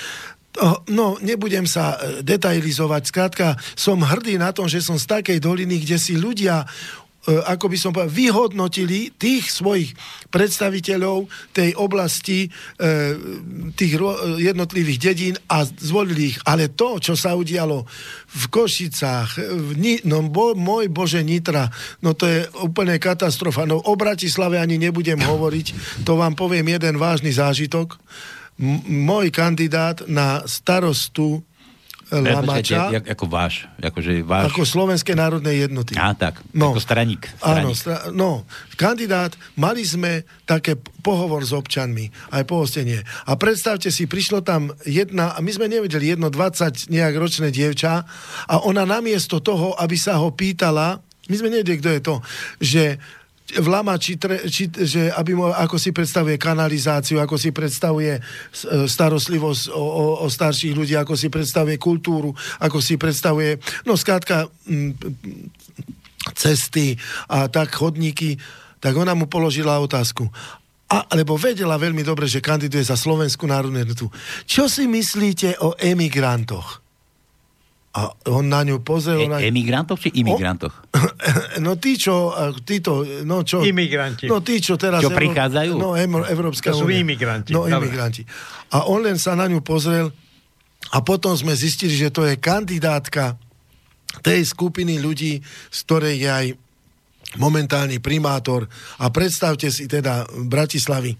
No, 0.92 1.16
nebudem 1.24 1.64
sa 1.64 1.96
e, 1.96 2.26
detailizovať. 2.26 3.04
Skrátka, 3.06 3.48
som 3.78 4.02
hrdý 4.02 4.36
na 4.36 4.52
tom, 4.52 4.68
že 4.68 4.84
som 4.84 5.00
z 5.00 5.08
takej 5.08 5.40
doliny, 5.40 5.82
kde 5.82 5.98
si 6.02 6.20
ľudia 6.20 6.68
ako 7.28 7.66
by 7.68 7.78
som 7.78 7.92
povedal, 7.92 8.16
vyhodnotili 8.16 9.12
tých 9.20 9.52
svojich 9.52 9.92
predstaviteľov 10.32 11.28
tej 11.52 11.76
oblasti, 11.76 12.48
e, 12.48 12.50
tých 13.76 13.94
jednotlivých 14.40 15.00
dedín 15.12 15.36
a 15.52 15.68
zvolili 15.68 16.32
ich. 16.34 16.38
Ale 16.48 16.72
to, 16.72 16.98
čo 17.04 17.20
sa 17.20 17.36
udialo 17.36 17.84
v 18.30 18.44
Košicách, 18.48 19.36
v 19.52 19.70
Ni- 19.76 20.04
no 20.08 20.24
bo, 20.32 20.56
môj 20.56 20.88
Bože 20.88 21.20
Nitra, 21.20 21.68
no 22.00 22.16
to 22.16 22.24
je 22.24 22.48
úplne 22.64 22.96
katastrofa. 22.96 23.68
No 23.68 23.84
o 23.84 23.94
Bratislave 24.00 24.56
ani 24.56 24.80
nebudem 24.80 25.20
hovoriť, 25.20 25.68
to 26.08 26.16
vám 26.16 26.40
poviem 26.40 26.72
jeden 26.72 26.96
vážny 26.96 27.36
zážitok. 27.36 28.00
M- 28.60 28.80
môj 28.88 29.28
kandidát 29.36 30.08
na 30.08 30.48
starostu 30.48 31.44
Lamača. 32.10 32.90
Jak, 32.90 33.06
ako 33.06 33.26
váš, 33.30 33.70
akože 33.78 34.26
váš. 34.26 34.50
Ako 34.50 34.66
Slovenskej 34.66 35.14
národnej 35.14 35.70
jednoty. 35.70 35.94
Á, 35.94 36.18
tak, 36.18 36.42
no, 36.58 36.74
ako 36.74 36.82
straník. 36.82 37.30
straník. 37.38 37.62
Áno, 37.62 37.70
stra, 37.78 37.96
no, 38.10 38.50
kandidát, 38.74 39.38
mali 39.54 39.86
sme 39.86 40.26
také 40.50 40.74
pohovor 41.06 41.46
s 41.46 41.54
občanmi, 41.54 42.10
aj 42.34 42.50
pohostenie. 42.50 43.06
A 43.30 43.38
predstavte 43.38 43.94
si, 43.94 44.10
prišlo 44.10 44.42
tam 44.42 44.74
jedna, 44.90 45.38
a 45.38 45.40
my 45.46 45.52
sme 45.54 45.70
nevedeli, 45.70 46.18
jedno 46.18 46.34
20 46.34 46.90
nejak 46.90 47.14
ročné 47.14 47.54
dievča 47.54 48.02
a 48.50 48.56
ona 48.66 48.90
namiesto 48.90 49.38
toho, 49.38 49.78
aby 49.78 49.94
sa 49.94 50.18
ho 50.18 50.34
pýtala, 50.34 50.98
my 51.30 51.36
sme 51.38 51.54
nevedeli, 51.54 51.78
kto 51.78 51.90
je 51.94 52.02
to, 52.02 52.16
že 52.58 52.84
Vlama, 53.58 53.98
či, 53.98 54.22
tre, 54.22 54.46
či, 54.46 54.70
že 54.70 55.10
aby 55.10 55.34
mo, 55.34 55.50
ako 55.50 55.82
si 55.82 55.90
predstavuje 55.90 56.38
kanalizáciu, 56.38 57.18
ako 57.18 57.34
si 57.34 57.50
predstavuje 57.50 58.20
e, 58.20 58.22
starostlivosť 58.86 59.74
o, 59.74 59.82
o, 59.82 60.06
o 60.22 60.28
starších 60.30 60.78
ľudí, 60.78 60.94
ako 60.94 61.18
si 61.18 61.34
predstavuje 61.34 61.82
kultúru, 61.82 62.30
ako 62.62 62.78
si 62.78 63.02
predstavuje, 63.02 63.58
no 63.90 63.98
skrátka, 63.98 64.46
m, 64.70 64.94
cesty 66.38 66.94
a 67.26 67.50
tak 67.50 67.74
chodníky, 67.74 68.38
tak 68.78 68.94
ona 68.94 69.18
mu 69.18 69.26
položila 69.26 69.82
otázku. 69.82 70.30
A, 70.90 71.06
lebo 71.14 71.38
vedela 71.38 71.78
veľmi 71.78 72.02
dobre, 72.02 72.26
že 72.26 72.42
kandiduje 72.42 72.82
za 72.82 72.98
Slovenskú 72.98 73.46
národnú 73.46 73.78
jednotu. 73.78 74.10
Čo 74.50 74.66
si 74.66 74.90
myslíte 74.90 75.62
o 75.62 75.78
emigrantoch? 75.78 76.82
A 78.00 78.08
on 78.32 78.48
na 78.48 78.64
ňu 78.64 78.80
pozrel... 78.80 79.20
E, 79.20 79.28
na... 79.28 79.44
Emigrantoch 79.44 80.00
či 80.00 80.16
imigrantoch? 80.24 80.72
O, 80.72 81.60
no 81.66 81.76
tí, 81.76 82.00
čo... 82.00 82.32
Títo, 82.64 83.04
no 83.28 83.44
čo... 83.44 83.60
Imigranti. 83.60 84.32
No 84.32 84.40
tí, 84.40 84.64
čo 84.64 84.80
teraz... 84.80 85.04
Čo 85.04 85.12
prichádzajú? 85.12 85.76
No, 85.76 86.00
Európska 86.24 86.72
To 86.72 86.88
sú 86.88 86.88
imigranti. 86.88 87.52
No, 87.52 87.68
Dobre. 87.68 87.92
imigranti. 87.92 88.24
A 88.72 88.88
on 88.88 89.04
len 89.04 89.20
sa 89.20 89.36
na 89.36 89.52
ňu 89.52 89.60
pozrel 89.60 90.08
a 90.96 90.98
potom 91.04 91.36
sme 91.36 91.52
zistili, 91.60 91.92
že 91.92 92.08
to 92.08 92.24
je 92.24 92.40
kandidátka 92.40 93.36
tej 94.24 94.48
skupiny 94.48 95.04
ľudí, 95.04 95.44
z 95.68 95.80
ktorej 95.84 96.16
je 96.24 96.30
aj 96.32 96.48
momentálny 97.36 98.00
primátor. 98.00 98.72
A 99.04 99.12
predstavte 99.12 99.68
si 99.70 99.92
teda 99.92 100.24
Bratislavy, 100.48 101.20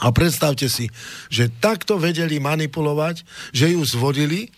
a 0.00 0.08
predstavte 0.16 0.64
si, 0.72 0.88
že 1.28 1.52
takto 1.60 2.00
vedeli 2.00 2.40
manipulovať, 2.40 3.20
že 3.52 3.76
ju 3.76 3.84
zvodili 3.84 4.48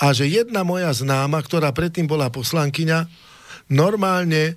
a 0.00 0.16
že 0.16 0.24
jedna 0.24 0.64
moja 0.64 0.88
známa, 0.96 1.44
ktorá 1.44 1.68
predtým 1.76 2.08
bola 2.08 2.32
poslankyňa, 2.32 3.04
normálne 3.68 4.56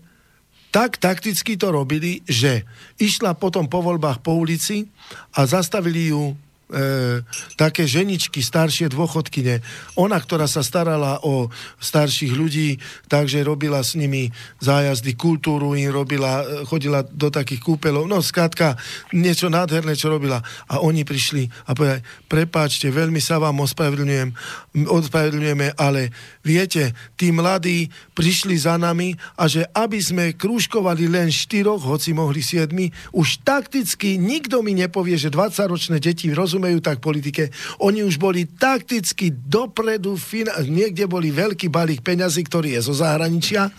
tak 0.74 0.98
takticky 0.98 1.60
to 1.60 1.70
robili, 1.70 2.26
že 2.26 2.66
išla 2.98 3.38
potom 3.38 3.70
po 3.70 3.84
voľbách 3.86 4.26
po 4.26 4.34
ulici 4.40 4.90
a 5.36 5.46
zastavili 5.46 6.10
ju 6.10 6.34
e, 6.74 7.22
také 7.54 7.86
ženičky, 7.86 8.42
staršie 8.42 8.90
dôchodkyne. 8.90 9.62
Ona, 10.00 10.18
ktorá 10.18 10.50
sa 10.50 10.66
starala 10.66 11.22
o 11.22 11.54
starších 11.78 12.34
ľudí, 12.34 12.82
takže 13.08 13.46
robila 13.46 13.86
s 13.86 13.94
nimi 13.94 14.34
zájazdy, 14.60 15.14
kultúru 15.14 15.78
im 15.78 15.94
robila, 15.94 16.42
e, 16.42 16.66
chodila 16.66 17.06
do 17.06 17.30
takých 17.30 17.62
kúpelov. 17.62 18.10
No, 18.10 18.20
skrátka, 18.26 18.76
niečo 19.14 19.54
nádherné, 19.54 19.94
čo 19.94 20.10
robila. 20.10 20.42
A 20.72 20.82
oni 20.82 21.06
prišli 21.06 21.46
a 21.70 21.78
povedali, 21.78 22.02
prepáčte, 22.28 22.90
veľmi 22.90 23.22
sa 23.22 23.38
vám 23.38 23.62
ospravedlňujem, 23.62 24.30
ospravedlňujeme, 24.90 25.78
ale 25.78 26.10
viete, 26.42 26.98
tí 27.14 27.30
mladí 27.30 27.88
prišli 28.18 28.58
za 28.58 28.76
nami 28.82 29.14
a 29.38 29.46
že 29.46 29.68
aby 29.78 30.00
sme 30.02 30.26
krúžkovali 30.34 31.06
len 31.06 31.30
štyroch, 31.30 31.86
hoci 31.86 32.16
mohli 32.18 32.42
siedmi, 32.42 32.90
už 33.14 33.46
takticky 33.46 34.18
nikto 34.18 34.66
mi 34.66 34.74
nepovie, 34.74 35.16
že 35.20 35.30
20-ročné 35.30 36.02
deti 36.02 36.34
rozumejú 36.34 36.53
rozumejú 36.54 36.86
tak 36.86 37.02
politike. 37.02 37.50
Oni 37.82 38.06
už 38.06 38.22
boli 38.22 38.46
takticky 38.46 39.34
dopredu, 39.34 40.14
niekde 40.70 41.10
boli 41.10 41.34
veľký 41.34 41.74
balík 41.74 42.06
peňazí, 42.06 42.46
ktorý 42.46 42.78
je 42.78 42.86
zo 42.86 42.94
zahraničia, 42.94 43.74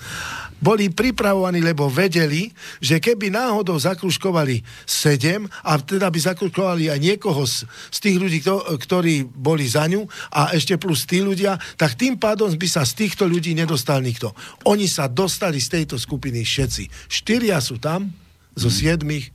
boli 0.59 0.91
pripravovaní, 0.91 1.63
lebo 1.63 1.87
vedeli, 1.93 2.51
že 2.81 2.99
keby 2.99 3.31
náhodou 3.31 3.77
zakruškovali 3.79 4.65
sedem 4.89 5.47
a 5.63 5.77
teda 5.79 6.09
by 6.09 6.19
zakruškovali 6.19 6.89
aj 6.89 6.99
niekoho 6.99 7.45
z, 7.47 7.69
z 7.93 7.99
tých 8.01 8.17
ľudí, 8.17 8.39
ktorí 8.81 9.29
boli 9.29 9.69
za 9.69 9.87
ňu 9.87 10.09
a 10.35 10.57
ešte 10.57 10.81
plus 10.81 11.05
tí 11.07 11.21
ľudia, 11.21 11.61
tak 11.79 11.95
tým 12.01 12.17
pádom 12.17 12.49
by 12.49 12.67
sa 12.67 12.83
z 12.83 13.07
týchto 13.07 13.29
ľudí 13.29 13.53
nedostal 13.53 14.01
nikto. 14.01 14.33
Oni 14.65 14.89
sa 14.89 15.07
dostali 15.07 15.61
z 15.61 15.79
tejto 15.79 16.01
skupiny 16.01 16.43
všetci. 16.43 17.13
Štyria 17.13 17.61
sú 17.61 17.77
tam 17.77 18.09
zo 18.57 18.73
siedmých, 18.73 19.29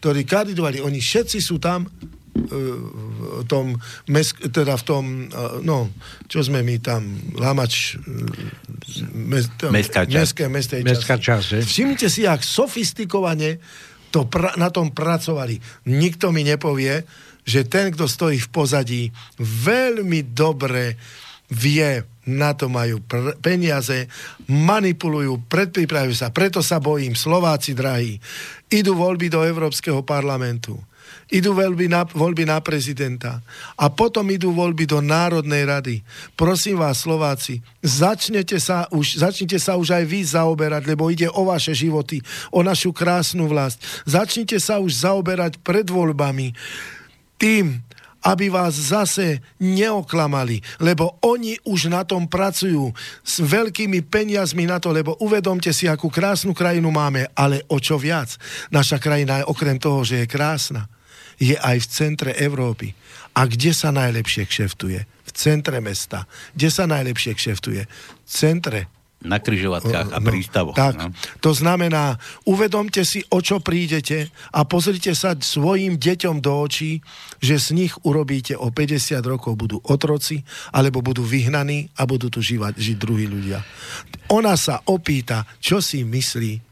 ktorí 0.00 0.24
kandidovali. 0.24 0.80
Oni 0.80 1.02
všetci 1.02 1.44
sú 1.44 1.60
tam 1.60 1.84
v 2.38 3.44
tom, 3.50 3.74
teda 4.54 4.78
v 4.78 4.84
tom, 4.86 5.04
no, 5.66 5.90
čo 6.30 6.46
sme 6.46 6.62
my 6.62 6.76
tam, 6.78 7.02
Lamač, 7.34 7.98
mes, 9.12 9.44
mestská 9.50 10.06
časť. 10.06 10.46
Mestská 10.86 11.16
časť. 11.18 11.66
Všimnite 11.66 12.06
si, 12.06 12.24
jak 12.24 12.40
sofistikovane 12.46 13.58
to 14.08 14.24
pra, 14.24 14.56
na 14.56 14.72
tom 14.72 14.94
pracovali. 14.94 15.60
Nikto 15.90 16.32
mi 16.32 16.46
nepovie, 16.46 17.04
že 17.44 17.64
ten, 17.64 17.92
kto 17.92 18.04
stojí 18.08 18.40
v 18.40 18.48
pozadí, 18.52 19.02
veľmi 19.40 20.32
dobre 20.32 20.96
vie, 21.48 22.04
na 22.28 22.52
to 22.52 22.68
majú 22.68 23.00
pr- 23.00 23.36
peniaze, 23.40 24.04
manipulujú, 24.52 25.48
predpripravujú 25.48 26.12
sa. 26.12 26.28
Preto 26.28 26.60
sa 26.60 26.76
bojím, 26.76 27.16
Slováci 27.16 27.72
drahí, 27.72 28.20
idú 28.68 28.92
voľby 29.00 29.32
do 29.32 29.40
Európskeho 29.44 30.04
parlamentu 30.04 30.76
idú 31.28 31.52
voľby 31.52 31.92
na, 31.92 32.08
voľby 32.08 32.48
na 32.48 32.58
prezidenta 32.64 33.44
a 33.76 33.92
potom 33.92 34.24
idú 34.32 34.52
voľby 34.56 34.88
do 34.88 35.04
Národnej 35.04 35.68
rady. 35.68 35.96
Prosím 36.32 36.80
vás, 36.80 37.04
Slováci, 37.04 37.60
začnete 37.84 38.56
sa 38.56 38.88
už, 38.88 39.20
začnite 39.20 39.60
sa 39.60 39.76
už 39.76 39.92
aj 39.92 40.04
vy 40.08 40.20
zaoberať, 40.24 40.82
lebo 40.88 41.12
ide 41.12 41.28
o 41.28 41.44
vaše 41.44 41.76
životy, 41.76 42.24
o 42.48 42.64
našu 42.64 42.96
krásnu 42.96 43.44
vlast. 43.44 43.80
Začnite 44.08 44.56
sa 44.56 44.80
už 44.80 45.04
zaoberať 45.04 45.60
pred 45.60 45.84
voľbami 45.84 46.56
tým, 47.36 47.84
aby 48.18 48.50
vás 48.50 48.74
zase 48.74 49.38
neoklamali, 49.62 50.58
lebo 50.82 51.22
oni 51.22 51.54
už 51.62 51.86
na 51.86 52.02
tom 52.02 52.26
pracujú 52.26 52.90
s 53.22 53.38
veľkými 53.38 54.02
peniazmi 54.10 54.66
na 54.66 54.82
to, 54.82 54.90
lebo 54.90 55.14
uvedomte 55.22 55.70
si, 55.70 55.86
akú 55.86 56.10
krásnu 56.10 56.50
krajinu 56.50 56.90
máme, 56.90 57.30
ale 57.38 57.62
o 57.70 57.78
čo 57.78 57.94
viac. 57.94 58.34
Naša 58.74 58.98
krajina 58.98 59.44
je 59.44 59.48
okrem 59.48 59.78
toho, 59.78 60.02
že 60.02 60.24
je 60.24 60.26
krásna 60.26 60.90
je 61.38 61.56
aj 61.56 61.76
v 61.82 61.90
centre 61.90 62.30
Európy. 62.34 62.92
A 63.38 63.46
kde 63.46 63.70
sa 63.70 63.94
najlepšie 63.94 64.50
kšeftuje? 64.50 65.00
V 65.06 65.30
centre 65.30 65.78
mesta. 65.78 66.26
Kde 66.52 66.68
sa 66.68 66.84
najlepšie 66.90 67.32
kšeftuje? 67.38 67.82
V 67.86 68.28
centre 68.28 68.90
na 69.18 69.42
kryžovatkách 69.42 70.14
a 70.14 70.18
no, 70.22 70.26
prístavoch. 70.30 70.78
Tak, 70.78 70.94
no. 70.94 71.10
to 71.42 71.50
znamená, 71.50 72.14
uvedomte 72.46 73.02
si, 73.02 73.26
o 73.34 73.42
čo 73.42 73.58
prídete 73.58 74.30
a 74.54 74.62
pozrite 74.62 75.10
sa 75.18 75.34
svojim 75.34 75.98
deťom 75.98 76.38
do 76.38 76.54
očí, 76.54 77.02
že 77.42 77.58
z 77.58 77.68
nich 77.74 77.92
urobíte 78.06 78.54
o 78.54 78.70
50 78.70 79.18
rokov 79.26 79.58
budú 79.58 79.82
otroci, 79.90 80.46
alebo 80.70 81.02
budú 81.02 81.26
vyhnaní 81.26 81.90
a 81.98 82.06
budú 82.06 82.30
tu 82.30 82.38
žívať, 82.38 82.78
žiť 82.78 82.96
druhí 82.98 83.26
ľudia. 83.26 83.66
Ona 84.30 84.54
sa 84.54 84.86
opýta, 84.86 85.50
čo 85.58 85.82
si 85.82 86.06
myslí 86.06 86.67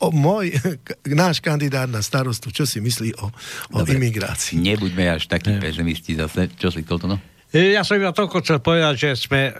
o 0.00 0.08
môj, 0.10 0.56
náš 1.06 1.44
kandidát 1.44 1.86
na 1.86 2.00
starostu, 2.00 2.48
čo 2.50 2.64
si 2.64 2.80
myslí 2.80 3.16
o, 3.20 3.28
o 3.76 3.78
Dobre, 3.84 4.00
imigrácii. 4.00 4.56
Nebuďme 4.58 5.20
až 5.20 5.28
takí 5.28 5.54
pesimisti 5.60 6.16
zase. 6.16 6.48
Čo 6.56 6.72
si 6.72 6.82
toto, 6.82 7.06
no? 7.06 7.20
E, 7.52 7.76
ja 7.76 7.84
som 7.84 8.00
iba 8.00 8.14
toľko 8.14 8.40
chcel 8.42 8.58
povedať, 8.64 8.94
že 8.96 9.10
sme 9.28 9.50
e, 9.50 9.52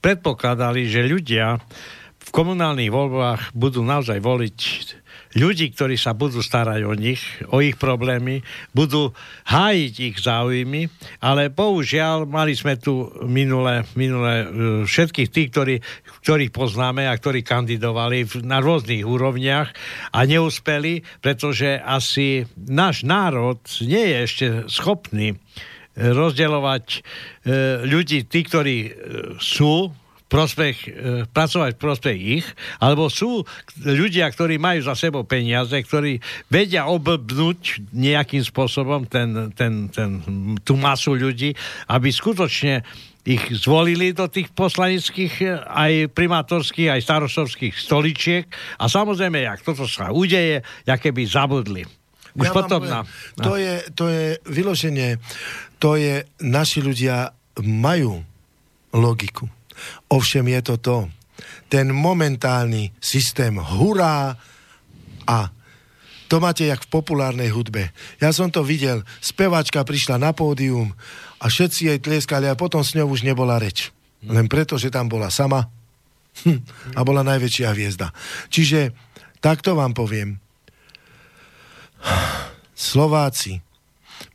predpokladali, 0.00 0.88
že 0.88 1.04
ľudia 1.04 1.60
v 2.26 2.30
komunálnych 2.34 2.90
voľbách 2.90 3.54
budú 3.54 3.86
naozaj 3.86 4.18
voliť 4.18 4.58
ľudí, 5.36 5.76
ktorí 5.76 6.00
sa 6.00 6.16
budú 6.16 6.40
starať 6.40 6.80
o 6.88 6.96
nich, 6.96 7.20
o 7.52 7.60
ich 7.60 7.76
problémy, 7.76 8.40
budú 8.72 9.12
hájiť 9.52 9.94
ich 10.00 10.16
záujmy, 10.24 10.88
ale 11.20 11.52
bohužiaľ 11.52 12.24
mali 12.24 12.56
sme 12.56 12.80
tu 12.80 13.12
minule, 13.28 13.84
minule 13.94 14.32
e, 14.32 14.46
všetkých 14.88 15.28
tých, 15.28 15.48
ktorí, 15.52 15.74
ktorých 16.26 16.50
poznáme 16.50 17.06
a 17.06 17.14
ktorí 17.14 17.46
kandidovali 17.46 18.26
na 18.42 18.58
rôznych 18.58 19.06
úrovniach 19.06 19.70
a 20.10 20.20
neúspeli, 20.26 21.06
pretože 21.22 21.78
asi 21.78 22.42
náš 22.58 23.06
národ 23.06 23.62
nie 23.86 24.10
je 24.10 24.16
ešte 24.26 24.46
schopný 24.66 25.38
rozdeľovať 25.94 26.86
e, 26.90 26.98
ľudí, 27.86 28.26
tí, 28.26 28.42
ktorí 28.42 28.76
e, 28.82 28.90
sú 29.38 29.94
prospech, 30.26 30.76
e, 30.82 30.88
pracovať 31.30 31.78
v 31.78 31.80
prospech 31.80 32.18
ich, 32.42 32.46
alebo 32.82 33.06
sú 33.06 33.46
ľudia, 33.86 34.26
ktorí 34.26 34.58
majú 34.58 34.82
za 34.82 34.98
sebou 34.98 35.22
peniaze, 35.22 35.78
ktorí 35.78 36.18
vedia 36.50 36.90
oblbnúť 36.90 37.94
nejakým 37.94 38.42
spôsobom 38.42 39.06
ten, 39.06 39.54
ten, 39.54 39.86
ten, 39.94 40.10
tú 40.66 40.74
masu 40.74 41.14
ľudí, 41.14 41.54
aby 41.86 42.10
skutočne 42.10 42.82
ich 43.26 43.42
zvolili 43.58 44.14
do 44.14 44.30
tých 44.30 44.54
poslanických, 44.54 45.34
e, 45.42 45.58
aj 45.58 45.92
primátorských, 46.14 46.94
aj 46.94 47.02
starostovských 47.02 47.74
stoličiek 47.74 48.46
a 48.78 48.86
samozrejme, 48.86 49.42
jak 49.42 49.66
toto 49.66 49.90
sa 49.90 50.14
udeje, 50.14 50.62
jaké 50.86 51.10
by 51.10 51.22
zabudli. 51.26 51.82
Už 52.38 52.46
ja 52.46 52.54
potom 52.54 52.86
na, 52.86 53.02
na... 53.02 53.42
To, 53.42 53.58
je, 53.58 53.82
to 53.98 54.06
je 54.06 54.38
vyloženie, 54.46 55.18
to 55.82 55.98
je, 55.98 56.22
naši 56.46 56.84
ľudia 56.84 57.34
majú 57.66 58.22
logiku. 58.94 59.50
Ovšem 60.12 60.46
je 60.54 60.60
to 60.62 60.74
to. 60.78 60.96
Ten 61.66 61.90
momentálny 61.90 62.94
systém 63.02 63.58
hurá 63.58 64.38
a 65.26 65.38
to 66.26 66.42
máte 66.42 66.66
jak 66.66 66.82
v 66.82 66.92
populárnej 66.92 67.54
hudbe. 67.54 67.94
Ja 68.18 68.34
som 68.34 68.50
to 68.50 68.66
videl, 68.66 69.06
speváčka 69.22 69.86
prišla 69.86 70.18
na 70.18 70.34
pódium 70.34 70.94
a 71.38 71.46
všetci 71.46 71.80
jej 71.92 71.98
tlieskali 72.02 72.50
a 72.50 72.58
potom 72.58 72.82
s 72.82 72.94
ňou 72.98 73.14
už 73.14 73.22
nebola 73.22 73.58
reč. 73.62 73.94
Len 74.26 74.50
preto, 74.50 74.74
že 74.74 74.90
tam 74.90 75.06
bola 75.06 75.30
sama 75.30 75.70
hm, 76.42 76.60
a 76.98 77.00
bola 77.06 77.22
najväčšia 77.22 77.70
hviezda. 77.70 78.10
Čiže 78.50 78.90
takto 79.38 79.78
vám 79.78 79.94
poviem. 79.94 80.42
Slováci 82.76 83.64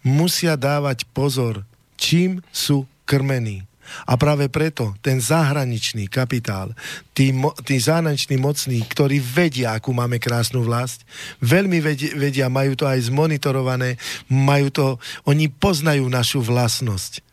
musia 0.02 0.58
dávať 0.58 1.06
pozor, 1.12 1.68
čím 2.00 2.42
sú 2.50 2.90
krmení. 3.06 3.71
A 4.08 4.18
práve 4.20 4.48
preto 4.48 4.96
ten 5.00 5.20
zahraničný 5.20 6.08
kapitál, 6.08 6.74
tí, 7.12 7.32
mo, 7.36 7.56
tí 7.66 7.78
zahraniční 7.78 8.38
mocní, 8.38 8.80
ktorí 8.86 9.20
vedia, 9.22 9.78
akú 9.78 9.92
máme 9.96 10.18
krásnu 10.18 10.64
vlast, 10.66 11.04
veľmi 11.44 11.80
vedia, 12.16 12.48
majú 12.52 12.74
to 12.76 12.86
aj 12.88 13.12
zmonitorované, 13.12 13.96
majú 14.28 14.68
to, 14.72 14.86
oni 15.28 15.52
poznajú 15.52 16.08
našu 16.08 16.42
vlastnosť. 16.44 17.24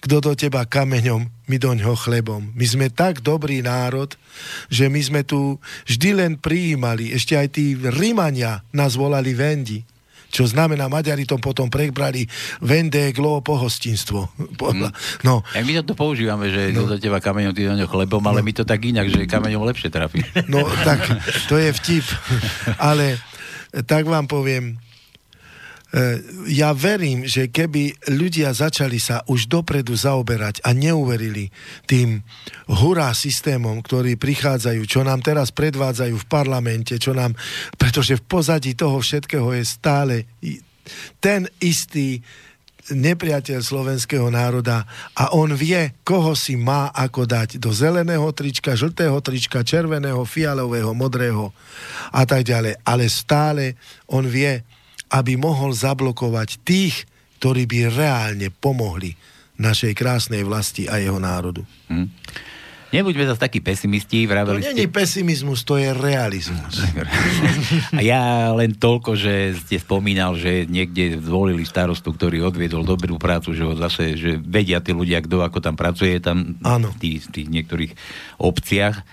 Kto 0.00 0.16
do 0.24 0.32
teba 0.32 0.64
kameňom, 0.64 1.28
my 1.44 1.56
do 1.60 1.76
ňoho 1.76 1.92
chlebom. 1.92 2.56
My 2.56 2.64
sme 2.64 2.88
tak 2.88 3.20
dobrý 3.20 3.60
národ, 3.60 4.16
že 4.72 4.88
my 4.88 4.96
sme 4.96 5.22
tu 5.28 5.60
vždy 5.84 6.10
len 6.16 6.32
prijímali. 6.40 7.12
Ešte 7.12 7.36
aj 7.36 7.48
tí 7.52 7.76
Rímania 7.76 8.64
nás 8.72 8.96
volali 8.96 9.36
Vendi 9.36 9.84
čo 10.30 10.46
znamená, 10.46 10.86
Maďari 10.86 11.26
to 11.26 11.36
potom 11.42 11.66
prebrali 11.66 12.24
vende 12.62 13.10
glo 13.10 13.42
pohostinstvo. 13.42 14.30
Mm. 14.38 14.94
No. 15.26 15.42
Ja 15.52 15.62
my 15.66 15.82
to 15.82 15.98
používame, 15.98 16.48
že 16.54 16.70
no. 16.70 16.86
do 16.86 16.96
teba 16.96 17.18
kameňom, 17.18 17.52
ty 17.52 17.66
do 17.66 17.74
ňo 17.74 17.90
chlebom, 17.90 18.22
ale 18.24 18.40
no. 18.40 18.46
my 18.46 18.52
to 18.54 18.62
tak 18.62 18.80
inak, 18.86 19.10
že 19.10 19.26
kameňom 19.26 19.66
lepšie 19.66 19.90
trafí. 19.90 20.22
No 20.46 20.62
tak, 20.86 21.02
to 21.50 21.58
je 21.58 21.74
vtip. 21.74 22.06
Ale 22.90 23.18
tak 23.86 24.06
vám 24.06 24.26
poviem, 24.26 24.78
ja 26.46 26.70
verím, 26.70 27.26
že 27.26 27.50
keby 27.50 28.14
ľudia 28.14 28.54
začali 28.54 29.02
sa 29.02 29.26
už 29.26 29.50
dopredu 29.50 29.98
zaoberať 29.98 30.62
a 30.62 30.70
neuverili 30.70 31.50
tým 31.90 32.22
hurá 32.70 33.10
systémom, 33.10 33.82
ktorí 33.82 34.14
prichádzajú, 34.14 34.86
čo 34.86 35.02
nám 35.02 35.18
teraz 35.18 35.50
predvádzajú 35.50 36.14
v 36.14 36.30
parlamente, 36.30 36.94
čo 36.94 37.10
nám, 37.10 37.34
pretože 37.74 38.22
v 38.22 38.22
pozadí 38.22 38.78
toho 38.78 39.02
všetkého 39.02 39.50
je 39.50 39.64
stále 39.66 40.16
ten 41.18 41.50
istý 41.58 42.22
nepriateľ 42.90 43.58
slovenského 43.62 44.30
národa 44.30 44.86
a 45.14 45.34
on 45.34 45.54
vie, 45.54 45.94
koho 46.02 46.34
si 46.38 46.58
má 46.58 46.90
ako 46.94 47.26
dať 47.26 47.58
do 47.58 47.70
zeleného 47.70 48.30
trička, 48.34 48.78
žltého 48.78 49.18
trička, 49.22 49.62
červeného, 49.62 50.22
fialového, 50.26 50.94
modrého 50.94 51.54
a 52.10 52.22
tak 52.26 52.46
ďalej. 52.46 52.78
Ale 52.82 53.06
stále 53.06 53.78
on 54.10 54.26
vie, 54.26 54.62
aby 55.10 55.34
mohol 55.34 55.74
zablokovať 55.74 56.62
tých, 56.62 57.04
ktorí 57.42 57.66
by 57.66 57.78
reálne 57.90 58.48
pomohli 58.54 59.18
našej 59.60 59.92
krásnej 59.92 60.46
vlasti 60.46 60.88
a 60.88 60.96
jeho 60.96 61.20
národu. 61.20 61.66
Hm. 61.92 62.08
Nebuďme 62.90 63.22
zase 63.22 63.46
takí 63.46 63.62
pesimisti. 63.62 64.26
Vraveli 64.26 64.66
to 64.66 64.74
je 64.74 64.90
pesimizmus, 64.90 65.62
to 65.62 65.78
je 65.78 65.94
realizmus. 65.94 66.82
A 67.98 68.02
ja 68.02 68.50
len 68.50 68.74
toľko, 68.74 69.14
že 69.14 69.54
ste 69.62 69.78
spomínal, 69.78 70.34
že 70.34 70.66
niekde 70.66 71.22
zvolili 71.22 71.62
starostu, 71.62 72.10
ktorý 72.10 72.50
odviedol 72.50 72.82
dobrú 72.82 73.14
prácu, 73.14 73.54
že 73.54 73.62
zase, 73.78 74.18
že 74.18 74.42
vedia 74.42 74.82
tí 74.82 74.90
ľudia, 74.90 75.22
kto 75.22 75.38
ako 75.38 75.62
tam 75.62 75.78
pracuje 75.78 76.18
tam 76.18 76.58
v 76.58 76.96
tých, 76.98 77.30
tých 77.30 77.46
niektorých 77.46 77.92
obciach. 78.42 79.06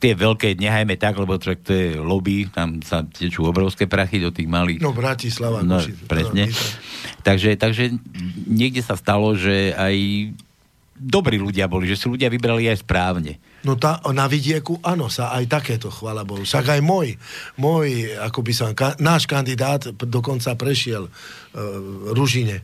Tie 0.00 0.12
veľké 0.16 0.56
nehajme 0.56 0.96
tak, 0.96 1.16
lebo 1.16 1.36
to, 1.36 1.52
je 1.56 1.96
lobby, 2.00 2.48
tam 2.48 2.80
sa 2.80 3.04
tečú 3.04 3.44
obrovské 3.48 3.88
prachy 3.88 4.20
do 4.20 4.32
tých 4.32 4.48
malých. 4.48 4.80
No 4.80 4.96
Bratislava. 4.96 5.60
No, 5.64 5.80
presne. 6.08 6.48
Takže, 7.24 7.56
takže 7.56 7.92
niekde 8.48 8.80
sa 8.84 8.96
stalo, 8.96 9.32
že 9.36 9.72
aj 9.76 9.96
dobrí 10.94 11.36
ľudia 11.36 11.66
boli, 11.66 11.90
že 11.90 11.98
si 11.98 12.06
ľudia 12.06 12.30
vybrali 12.30 12.70
aj 12.70 12.86
správne. 12.86 13.36
No 13.64 13.74
tá, 13.80 13.98
na 14.12 14.28
vidieku, 14.28 14.78
áno, 14.84 15.08
sa 15.08 15.32
aj 15.34 15.44
takéto, 15.48 15.88
chvála 15.88 16.22
Bohu. 16.22 16.44
Však 16.44 16.78
aj 16.78 16.80
môj, 16.84 17.16
môj, 17.56 18.12
ako 18.20 18.40
by 18.44 18.52
som, 18.52 18.68
ka, 18.76 18.94
náš 19.00 19.24
kandidát 19.24 19.88
dokonca 19.88 20.52
prešiel 20.54 21.08
uh, 21.08 21.12
Ružine. 22.12 22.62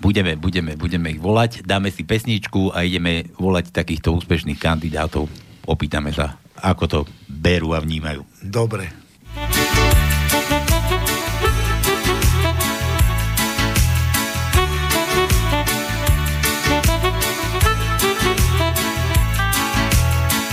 Budeme, 0.00 0.36
budeme, 0.36 0.74
budeme 0.76 1.14
ich 1.14 1.20
volať, 1.20 1.64
dáme 1.64 1.92
si 1.92 2.02
pesničku 2.04 2.72
a 2.74 2.84
ideme 2.84 3.28
volať 3.36 3.72
takýchto 3.72 4.12
úspešných 4.16 4.58
kandidátov. 4.58 5.28
Opýtame 5.68 6.10
sa, 6.10 6.41
ako 6.62 6.84
to 6.86 6.98
berú 7.26 7.74
a 7.74 7.82
vnímajú. 7.82 8.22
Dobre. 8.38 8.86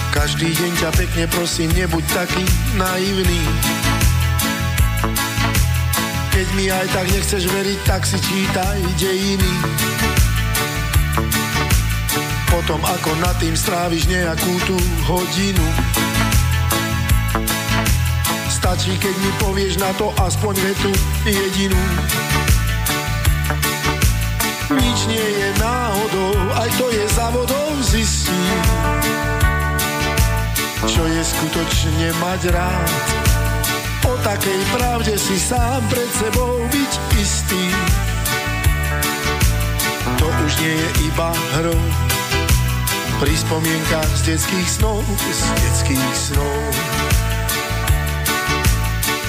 Každý 0.10 0.52
deň 0.52 0.72
ťa 0.82 0.89
pekne 0.98 1.26
prosím, 1.32 1.69
nebuď 1.78 2.04
taký 2.12 2.43
naivný. 2.76 3.41
Keď 6.32 6.48
mi 6.56 6.65
aj 6.72 6.88
tak 6.95 7.06
nechceš 7.12 7.43
veriť, 7.52 7.80
tak 7.84 8.02
si 8.08 8.17
čítaj 8.24 8.80
dejiny. 9.00 9.54
Potom 12.49 12.81
ako 12.81 13.12
nad 13.21 13.38
tým 13.38 13.53
stráviš 13.53 14.09
nejakú 14.09 14.53
tú 14.65 14.75
hodinu. 15.05 15.65
Stačí, 18.49 18.97
keď 18.99 19.15
mi 19.15 19.31
povieš 19.39 19.79
na 19.79 19.93
to 19.95 20.12
aspoň 20.19 20.53
vetu 20.59 20.91
jedinú. 21.25 21.81
Nič 24.69 24.99
nie 25.09 25.27
je 25.39 25.49
náhodou, 25.57 26.33
aj 26.53 26.69
to 26.77 26.85
je 26.93 27.03
závodou 27.13 27.69
zistí 27.81 28.41
čo 30.99 31.07
je 31.07 31.23
skutočne 31.23 32.07
mať 32.19 32.41
rád. 32.51 32.91
O 34.03 34.15
takej 34.19 34.62
pravde 34.75 35.15
si 35.15 35.39
sám 35.39 35.79
pred 35.88 36.12
sebou 36.12 36.59
byť 36.67 36.93
istý. 37.15 37.63
To 40.19 40.27
už 40.27 40.51
nie 40.59 40.75
je 40.75 40.89
iba 41.07 41.31
hrou. 41.59 42.09
Pri 43.19 43.36
spomienkach 43.36 44.08
z 44.15 44.32
detských 44.32 44.69
snov, 44.79 45.03
z 45.19 45.41
detských 45.60 46.13
snov. 46.15 46.55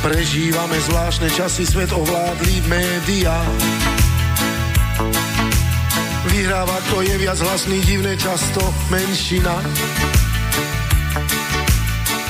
Prežívame 0.07 0.79
zvláštne 0.87 1.27
časy, 1.35 1.67
svet 1.67 1.91
ovládli 1.91 2.63
média. 2.71 3.35
Vyhráva, 6.31 6.79
kto 6.87 7.03
je 7.03 7.15
viac 7.19 7.43
hlasný, 7.43 7.83
divné 7.83 8.15
často 8.15 8.63
menšina. 8.95 9.59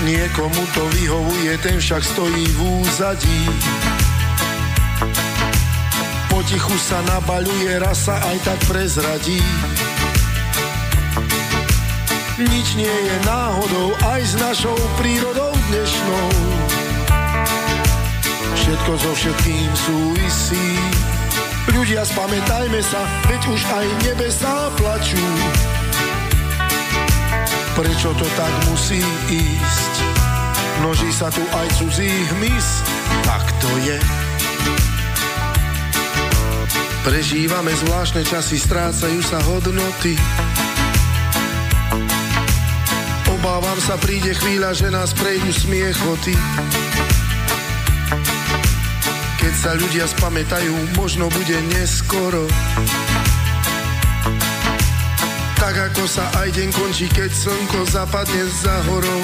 Niekomu 0.09 0.65
to 0.73 0.83
vyhovuje, 0.97 1.61
ten 1.61 1.77
však 1.77 2.01
stojí 2.01 2.45
v 2.57 2.61
úzadí. 2.89 3.41
Potichu 6.33 6.77
sa 6.81 7.05
nabaľuje, 7.05 7.85
rasa 7.85 8.17
aj 8.33 8.37
tak 8.49 8.59
prezradí. 8.65 9.45
Nič 12.41 12.73
nie 12.73 12.89
je 12.89 13.17
náhodou, 13.29 13.93
aj 14.01 14.21
s 14.25 14.33
našou 14.41 14.73
prírodou 14.97 15.53
dnešnou. 15.69 16.29
Všetko 18.57 18.93
so 18.97 19.13
všetkým 19.13 19.69
súvisí. 19.77 20.69
Ľudia, 21.69 22.01
spamätajme 22.01 22.81
sa, 22.81 23.05
veď 23.29 23.43
už 23.45 23.61
aj 23.61 23.87
nebesá 24.09 24.73
plačú. 24.81 25.27
Prečo 27.77 28.09
to 28.17 28.27
tak 28.33 28.53
musí 28.73 29.05
ísť? 29.29 29.93
Množí 30.81 31.13
sa 31.13 31.29
tu 31.29 31.45
aj 31.45 31.69
cudzí 31.77 32.09
hmyz, 32.09 32.67
tak 33.21 33.45
to 33.61 33.71
je. 33.85 34.01
Prežívame 37.05 37.77
zvláštne 37.85 38.25
časy, 38.25 38.57
strácajú 38.57 39.21
sa 39.21 39.45
hodnoty. 39.45 40.17
Obávam 43.71 43.87
sa, 43.87 44.03
príde 44.03 44.35
chvíľa, 44.35 44.75
že 44.75 44.91
nás 44.91 45.15
prejdú 45.15 45.47
smiechoty. 45.55 46.35
Keď 49.39 49.53
sa 49.55 49.79
ľudia 49.79 50.11
spamätajú, 50.11 50.75
možno 50.99 51.31
bude 51.31 51.55
neskoro. 51.79 52.51
Tak 55.55 55.95
ako 55.95 56.03
sa 56.03 56.27
aj 56.43 56.51
deň 56.51 56.69
končí, 56.75 57.07
keď 57.15 57.31
slnko 57.31 57.87
zapadne 57.95 58.43
za 58.51 58.75
horou. 58.91 59.23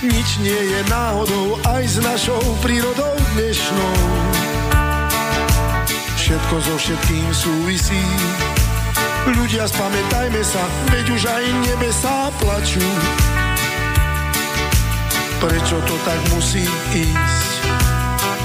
Nič 0.00 0.40
nie 0.40 0.62
je 0.64 0.80
náhodou, 0.88 1.60
aj 1.68 1.84
s 1.92 2.00
našou 2.00 2.40
prírodou 2.64 3.20
dnešnou. 3.36 3.94
Všetko 6.16 6.56
so 6.56 6.74
všetkým 6.80 7.26
súvisí. 7.36 8.00
Ľudia, 9.26 9.66
spamätajme 9.66 10.42
sa, 10.46 10.62
veď 10.94 11.06
už 11.10 11.22
aj 11.26 11.44
nebesá 11.66 12.30
plačú. 12.38 12.84
Prečo 15.42 15.78
to 15.82 15.94
tak 16.06 16.20
musí 16.34 16.62
ísť? 16.94 17.50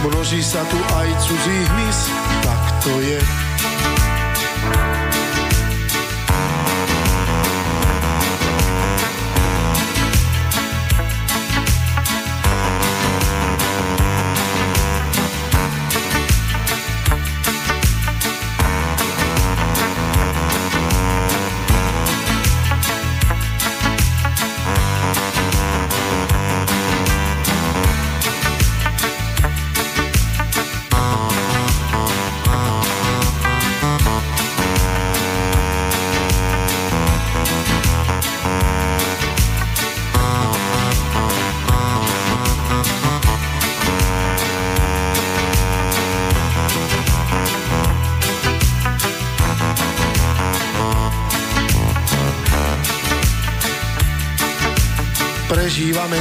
Množí 0.01 0.41
sa 0.41 0.65
tu 0.67 0.77
aj 0.97 1.09
cudzí 1.21 1.57
hmyz, 1.69 1.99
tak 2.41 2.61
to 2.81 2.93
je. 3.05 3.42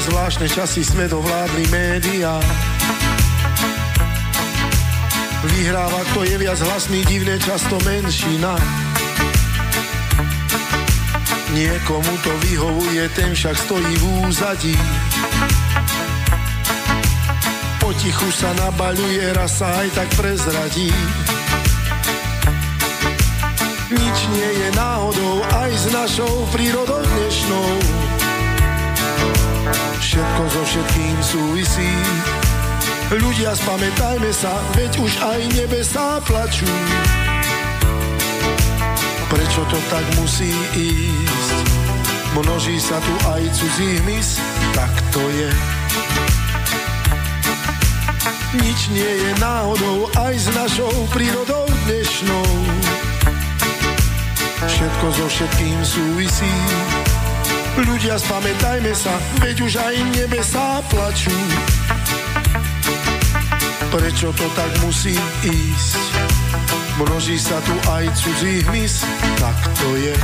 Zvláštne 0.03 0.49
časy, 0.51 0.83
svet 0.83 1.15
ovládli 1.15 1.67
média. 1.71 2.43
Vyhráva, 5.47 6.03
kto 6.11 6.27
je 6.27 6.37
viac 6.39 6.59
hlasný, 6.59 7.07
divne 7.07 7.39
často 7.39 7.79
menšina. 7.87 8.59
Niekomu 11.55 12.15
to 12.25 12.33
vyhovuje, 12.49 13.05
ten 13.15 13.31
však 13.37 13.55
stojí 13.55 13.95
v 14.01 14.05
úzadí. 14.27 14.77
Potichu 17.79 18.29
sa 18.33 18.51
nabaľuje, 18.59 19.37
raz 19.37 19.61
sa 19.61 19.71
aj 19.83 19.89
tak 19.93 20.09
prezradí. 20.19 20.91
Nič 23.93 24.19
nie 24.33 24.51
je 24.57 24.69
náhodou, 24.73 25.45
aj 25.63 25.71
s 25.77 25.85
našou 25.93 26.49
prírodou 26.51 27.05
dnešnou 27.05 28.12
všetko 30.13 30.45
so 30.45 30.63
všetkým 30.69 31.17
súvisí. 31.25 31.93
Ľudia, 33.17 33.57
spamätajme 33.57 34.29
sa, 34.29 34.53
veď 34.77 35.01
už 35.01 35.13
aj 35.25 35.41
nebesá 35.57 36.21
plačú. 36.29 36.69
Prečo 39.33 39.65
to 39.73 39.79
tak 39.89 40.05
musí 40.21 40.53
ísť? 40.77 41.57
Množí 42.37 42.77
sa 42.77 43.01
tu 43.01 43.15
aj 43.25 43.41
cudzí 43.57 44.05
hmyz, 44.05 44.37
tak 44.77 44.93
to 45.17 45.25
je. 45.33 45.51
Nič 48.61 48.93
nie 48.93 49.13
je 49.17 49.31
náhodou, 49.41 50.13
aj 50.13 50.35
s 50.37 50.47
našou 50.53 50.93
prírodou 51.09 51.65
dnešnou. 51.89 52.49
Všetko 54.61 55.07
so 55.09 55.27
všetkým 55.33 55.81
súvisí 55.81 56.53
Ľudia, 57.73 58.21
spamätajme 58.21 58.93
sa, 58.93 59.17
veď 59.41 59.57
už 59.65 59.73
aj 59.81 59.95
nebesá 60.13 60.85
plačú. 60.93 61.33
Prečo 63.89 64.29
to 64.37 64.47
tak 64.53 64.73
musí 64.85 65.17
ísť? 65.41 66.01
Množí 67.01 67.41
sa 67.41 67.57
tu 67.65 67.73
aj 67.89 68.05
cudzí 68.13 68.61
hmyz, 68.69 69.09
tak 69.41 69.57
to 69.81 69.89
je. 69.97 70.17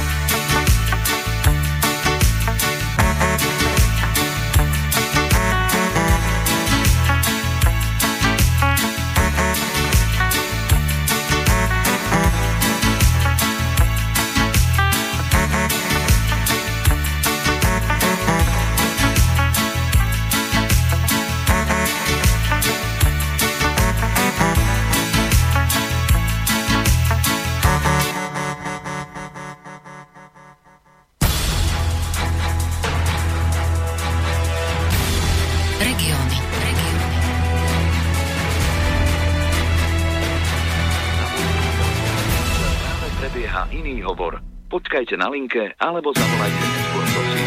Na 45.16 45.32
linke 45.32 45.72
alebo 45.78 46.12
zavolajte 46.12 46.58
neskôr, 46.60 47.04
prosím. 47.14 47.46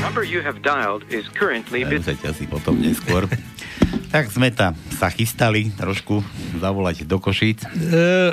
Number 0.00 0.24
you 0.24 0.40
have 0.42 0.60
dialed 0.60 1.04
is 1.12 1.28
currently 1.32 1.84
busy. 1.86 2.16
asi 2.24 2.44
potom 2.48 2.80
neskôr. 2.80 3.28
tak 4.14 4.30
sme 4.30 4.54
tam 4.54 4.78
sa 4.94 5.10
chystali 5.10 5.74
trošku 5.74 6.22
zavolať 6.62 7.02
do 7.02 7.18
Košic. 7.18 7.66
E, 7.66 7.68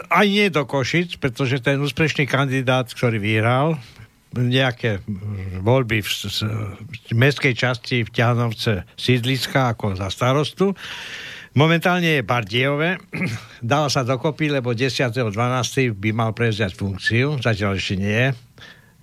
aj 0.05 0.25
nie 0.29 0.45
do 0.53 0.61
Košic, 0.61 1.17
pretože 1.17 1.57
ten 1.57 1.81
úspešný 1.81 2.29
kandidát, 2.29 2.85
ktorý 2.85 3.17
vyhral, 3.17 3.81
nejaké 4.37 5.01
voľby 5.59 6.05
v, 6.05 6.09
v 7.09 7.13
mestskej 7.17 7.53
časti 7.57 8.05
v 8.05 8.13
Ťahanovce 8.13 8.87
sídliska 8.95 9.75
ako 9.75 9.97
za 9.99 10.07
starostu, 10.07 10.71
Momentálne 11.51 12.19
je 12.19 12.23
Bardiejové. 12.23 12.95
Dala 13.59 13.91
sa 13.91 14.07
dokopy, 14.07 14.47
lebo 14.47 14.71
10.12. 14.71 15.35
by 15.99 16.09
mal 16.15 16.31
prevziať 16.31 16.71
funkciu. 16.79 17.43
Zatiaľ 17.43 17.75
ešte 17.75 17.95
nie 17.99 18.15
je 18.15 18.29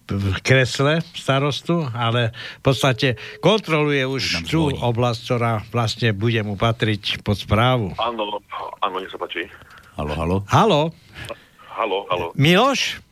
v 0.09 0.41
kresle 0.41 1.05
starostu, 1.13 1.85
ale 1.93 2.33
v 2.33 2.63
podstate 2.65 3.21
kontroluje 3.45 4.09
už 4.09 4.49
tú 4.49 4.73
oblasť, 4.73 5.21
ktorá 5.21 5.53
vlastne 5.69 6.17
bude 6.17 6.41
mu 6.41 6.57
patriť 6.57 7.21
pod 7.21 7.37
správu. 7.37 7.93
Áno, 8.01 8.41
áno, 8.81 8.97
nech 8.97 9.13
sa 9.13 9.21
páči. 9.21 9.45
Halo, 10.01 10.17
halo. 10.17 10.37
Halo. 10.49 10.81
Halo, 11.69 12.09
halo. 12.09 12.27
Miloš? 12.33 13.05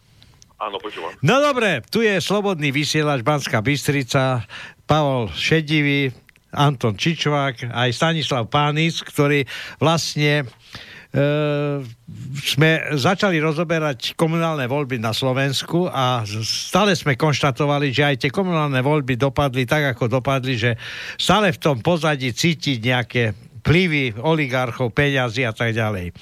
Áno, 0.56 0.80
počúvam. 0.80 1.12
No 1.20 1.44
dobre, 1.44 1.84
tu 1.92 2.00
je 2.00 2.16
slobodný 2.16 2.72
vysielač 2.72 3.20
Banská 3.20 3.60
Bystrica, 3.60 4.48
Pavol 4.88 5.28
Šedivý, 5.36 6.16
Anton 6.54 6.94
Čičvák, 6.94 7.74
aj 7.74 7.90
Stanislav 7.90 8.46
Pánis, 8.46 9.02
ktorí 9.02 9.44
vlastne 9.82 10.42
e, 10.42 10.44
sme 12.40 12.70
začali 12.94 13.42
rozoberať 13.42 14.14
komunálne 14.14 14.64
voľby 14.70 15.02
na 15.02 15.10
Slovensku 15.10 15.90
a 15.90 16.22
stále 16.44 16.94
sme 16.94 17.18
konštatovali, 17.18 17.90
že 17.90 18.02
aj 18.06 18.16
tie 18.22 18.30
komunálne 18.30 18.78
voľby 18.80 19.18
dopadli 19.18 19.66
tak, 19.66 19.96
ako 19.96 20.22
dopadli, 20.22 20.54
že 20.54 20.78
stále 21.18 21.50
v 21.50 21.60
tom 21.60 21.76
pozadí 21.82 22.30
cítiť 22.30 22.78
nejaké 22.78 23.22
plivy 23.66 24.14
oligarchov, 24.22 24.94
peňazí 24.94 25.42
a 25.42 25.50
tak 25.50 25.74
ďalej. 25.74 26.14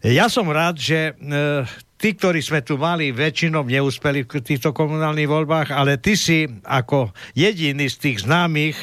Ja 0.00 0.32
som 0.32 0.48
rád, 0.48 0.80
že 0.80 1.12
e, 1.12 1.66
tí, 2.00 2.16
ktorí 2.16 2.40
sme 2.40 2.64
tu 2.64 2.80
mali, 2.80 3.12
väčšinou 3.12 3.68
neúspeli 3.68 4.24
v 4.24 4.40
týchto 4.40 4.72
komunálnych 4.72 5.28
voľbách, 5.28 5.68
ale 5.76 6.00
ty 6.00 6.16
si 6.16 6.48
ako 6.64 7.12
jediný 7.36 7.84
z 7.92 7.96
tých 8.00 8.24
známych 8.24 8.80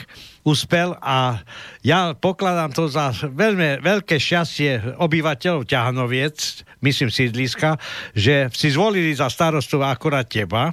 uspel 0.47 0.95
a 1.03 1.43
ja 1.83 2.15
pokladám 2.15 2.71
to 2.71 2.87
za 2.87 3.11
veľmi 3.11 3.83
veľké 3.83 4.15
šťastie 4.15 4.95
obyvateľov 4.95 5.67
Ťahanoviec, 5.67 6.63
myslím 6.79 7.11
sídliska, 7.11 7.75
že 8.15 8.47
si 8.55 8.71
zvolili 8.71 9.11
za 9.11 9.27
starostu 9.27 9.83
akurát 9.83 10.23
teba 10.23 10.71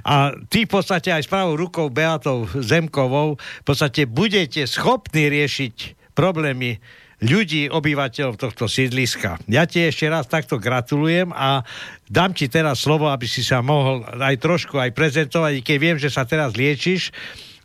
a 0.00 0.32
ty 0.48 0.64
v 0.64 0.72
podstate 0.72 1.12
aj 1.12 1.28
s 1.28 1.32
pravou 1.32 1.60
rukou 1.60 1.92
Beatou 1.92 2.48
Zemkovou 2.48 3.36
v 3.36 3.64
podstate 3.68 4.08
budete 4.08 4.64
schopní 4.64 5.28
riešiť 5.28 6.00
problémy 6.16 6.80
ľudí, 7.20 7.68
obyvateľov 7.68 8.40
tohto 8.40 8.64
sídliska. 8.64 9.36
Ja 9.44 9.68
ti 9.68 9.84
ešte 9.84 10.08
raz 10.08 10.24
takto 10.24 10.56
gratulujem 10.56 11.28
a 11.36 11.60
dám 12.08 12.32
ti 12.32 12.48
teraz 12.48 12.80
slovo, 12.80 13.12
aby 13.12 13.28
si 13.28 13.44
sa 13.44 13.60
mohol 13.60 14.08
aj 14.08 14.40
trošku 14.40 14.80
aj 14.80 14.96
prezentovať, 14.96 15.60
keď 15.60 15.76
viem, 15.76 15.98
že 16.00 16.08
sa 16.08 16.24
teraz 16.24 16.56
liečiš 16.56 17.12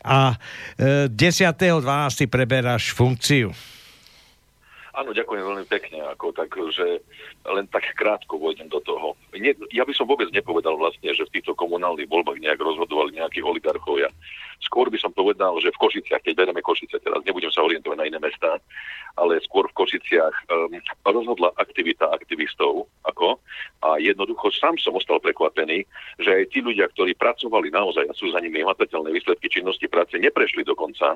a 0.05 0.37
e, 0.77 1.09
10.12. 1.09 2.29
preberáš 2.29 2.93
funkciu. 2.93 3.49
Áno, 4.95 5.11
ďakujem 5.11 5.43
veľmi 5.43 5.67
pekne, 5.67 6.07
ako 6.07 6.31
tak, 6.31 6.55
že 6.71 7.03
len 7.43 7.67
tak 7.67 7.83
krátko 7.99 8.39
vojdem 8.39 8.71
do 8.71 8.79
toho. 8.79 9.19
Nie, 9.35 9.51
ja 9.75 9.83
by 9.83 9.91
som 9.91 10.07
vôbec 10.07 10.31
nepovedal 10.31 10.79
vlastne, 10.79 11.11
že 11.11 11.27
v 11.27 11.35
týchto 11.35 11.51
komunálnych 11.51 12.07
voľbách 12.07 12.39
nejak 12.39 12.63
rozhodovali 12.63 13.19
nejakí 13.19 13.43
oligarchovia. 13.43 14.07
Skôr 14.63 14.87
by 14.87 14.95
som 14.95 15.11
povedal, 15.11 15.51
že 15.59 15.75
v 15.75 15.81
Košiciach, 15.83 16.23
keď 16.23 16.47
bereme 16.47 16.63
Košice 16.63 17.03
teraz, 17.03 17.19
nebudem 17.27 17.51
sa 17.51 17.67
orientovať 17.67 17.97
na 17.99 18.07
iné 18.07 18.19
mesta, 18.23 18.55
ale 19.15 19.39
skôr 19.43 19.67
v 19.71 19.77
Košiciach. 19.77 20.35
Um, 20.51 20.79
rozhodla 21.07 21.51
aktivita 21.55 22.11
aktivistov, 22.11 22.91
ako, 23.07 23.39
a 23.85 24.01
jednoducho 24.01 24.51
sám 24.51 24.75
som 24.81 24.97
ostal 24.97 25.21
prekvapený, 25.23 25.87
že 26.19 26.29
aj 26.43 26.51
tí 26.51 26.59
ľudia, 26.59 26.91
ktorí 26.91 27.15
pracovali 27.15 27.71
naozaj 27.71 28.05
a 28.09 28.17
sú 28.17 28.31
za 28.33 28.41
nimi 28.43 28.61
hmatateľné 28.65 29.13
výsledky 29.13 29.47
činnosti 29.47 29.87
práce, 29.87 30.17
neprešli 30.17 30.65
dokonca 30.65 31.15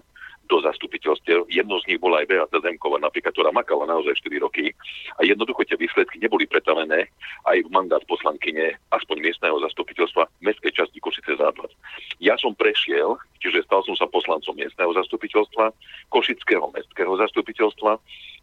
do 0.49 0.57
zastupiteľstiev. 0.65 1.45
Jedno 1.47 1.77
z 1.85 1.93
nich 1.93 2.01
bola 2.01 2.25
aj 2.25 2.29
Beata 2.33 2.57
Zemková, 2.59 2.97
napríklad, 2.97 3.31
ktorá 3.37 3.53
makala 3.53 3.85
naozaj 3.85 4.17
4 4.25 4.41
roky. 4.41 4.73
A 5.21 5.23
jednoducho 5.23 5.61
tie 5.69 5.77
výsledky 5.77 6.17
neboli 6.17 6.49
pretavené 6.49 7.05
aj 7.45 7.57
v 7.61 7.69
mandát 7.69 8.01
poslankyne, 8.09 8.73
aspoň 8.89 9.29
miestneho 9.29 9.61
zastupiteľstva 9.61 10.25
mestskej 10.41 10.73
časti 10.73 10.97
Košice 10.97 11.37
Západ. 11.37 11.69
Ja 12.17 12.33
som 12.41 12.57
prešiel, 12.57 13.21
čiže 13.37 13.61
stal 13.63 13.85
som 13.85 13.93
sa 13.93 14.09
poslancom 14.09 14.57
miestneho 14.57 14.89
zastupiteľstva, 14.97 15.69
Košického 16.09 16.65
mestského 16.73 17.13
zastupiteľstva, 17.13 17.88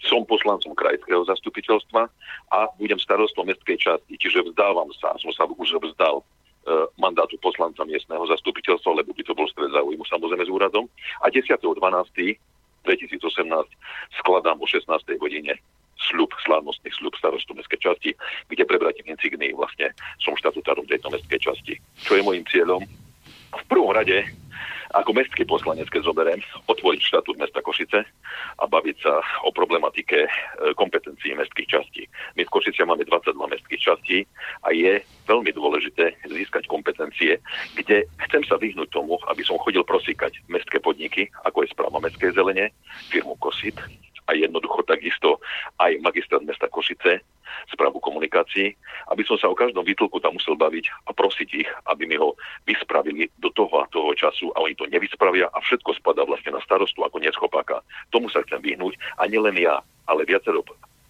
som 0.03 0.25
poslancom 0.25 0.73
krajského 0.75 1.23
zastupiteľstva 1.29 2.03
a 2.53 2.59
budem 2.81 2.99
starostom 3.01 3.47
mestskej 3.49 3.79
časti, 3.81 4.15
čiže 4.19 4.45
vzdávam 4.51 4.89
sa, 4.97 5.15
som 5.19 5.33
sa 5.35 5.47
už 5.47 5.79
vzdal 5.83 6.23
E, 6.67 6.87
mandátu 6.99 7.39
poslanca 7.39 7.87
miestneho 7.87 8.27
zastupiteľstva, 8.27 8.99
lebo 8.99 9.15
by 9.15 9.23
to 9.23 9.39
bol 9.39 9.47
stred 9.47 9.71
záujmu 9.71 10.03
samozrejme 10.03 10.43
s 10.43 10.51
úradom. 10.51 10.91
A 11.23 11.31
10.12.2018 11.31 12.43
skladám 14.19 14.59
o 14.59 14.67
16. 14.67 14.91
hodine 15.23 15.55
sľub, 16.11 16.35
slávnostný 16.43 16.91
sľub 16.99 17.15
starostu 17.23 17.55
mestskej 17.55 17.79
časti, 17.87 18.11
kde 18.51 18.67
prebratím 18.67 19.15
insigny 19.15 19.55
vlastne 19.55 19.95
som 20.19 20.35
štatutárom 20.35 20.91
tejto 20.91 21.07
mestskej 21.15 21.39
časti. 21.39 21.79
Čo 22.03 22.19
je 22.19 22.27
môjim 22.27 22.43
cieľom? 22.51 22.83
V 23.55 23.65
prvom 23.71 23.95
rade 23.95 24.27
ako 24.97 25.13
mestský 25.13 25.45
poslanec, 25.45 25.93
keď 25.93 26.09
zoberiem, 26.09 26.41
otvoriť 26.73 27.01
štatút 27.05 27.37
mesta 27.37 27.61
Košice 27.61 28.01
a 28.57 28.65
baviť 28.65 28.97
sa 29.05 29.21
o 29.45 29.53
problematike 29.53 30.25
e, 30.25 30.29
kompetencií 30.73 31.37
mestských 31.37 31.69
častí. 31.69 32.09
My 32.33 32.49
v 32.49 32.53
Košice 32.53 32.89
máme 32.89 33.05
22 33.05 33.37
mestských 33.37 33.83
častí 33.83 34.19
a 34.65 34.73
je 34.73 35.05
veľmi 35.29 35.53
dôležité 35.53 36.17
získať 36.25 36.65
kompetencie, 36.65 37.37
kde 37.77 38.09
chcem 38.29 38.43
sa 38.49 38.57
vyhnúť 38.57 38.89
tomu, 38.89 39.21
aby 39.29 39.45
som 39.45 39.61
chodil 39.61 39.85
prosíkať 39.85 40.41
mestské 40.49 40.81
podniky, 40.81 41.29
ako 41.45 41.69
je 41.69 41.73
správa 41.77 42.01
mestskej 42.01 42.33
zelene, 42.33 42.73
firmu 43.13 43.37
Kosit, 43.37 43.77
a 44.27 44.35
jednoducho 44.35 44.83
takisto 44.83 45.39
aj 45.79 46.03
magistrát 46.03 46.43
mesta 46.43 46.67
Košice, 46.67 47.23
správu 47.71 47.99
komunikácií, 47.99 48.75
aby 49.11 49.23
som 49.27 49.37
sa 49.37 49.51
o 49.51 49.59
každom 49.59 49.83
výtlku 49.83 50.19
tam 50.23 50.39
musel 50.39 50.55
baviť 50.55 50.87
a 51.07 51.11
prosiť 51.13 51.49
ich, 51.55 51.71
aby 51.91 52.07
mi 52.07 52.17
ho 52.19 52.39
vyspravili 52.65 53.31
do 53.43 53.51
toho 53.51 53.83
a 53.83 53.91
toho 53.91 54.15
času 54.15 54.51
a 54.55 54.63
oni 54.63 54.75
to 54.79 54.87
nevyspravia 54.87 55.51
a 55.51 55.59
všetko 55.63 55.99
spadá 55.99 56.23
vlastne 56.23 56.55
na 56.55 56.63
starostu 56.63 57.03
ako 57.03 57.19
neschopáka. 57.19 57.83
Tomu 58.15 58.31
sa 58.31 58.43
chcem 58.47 58.63
vyhnúť 58.63 58.95
a 59.19 59.27
nielen 59.27 59.59
ja, 59.59 59.83
ale 60.07 60.23
viacero 60.25 60.63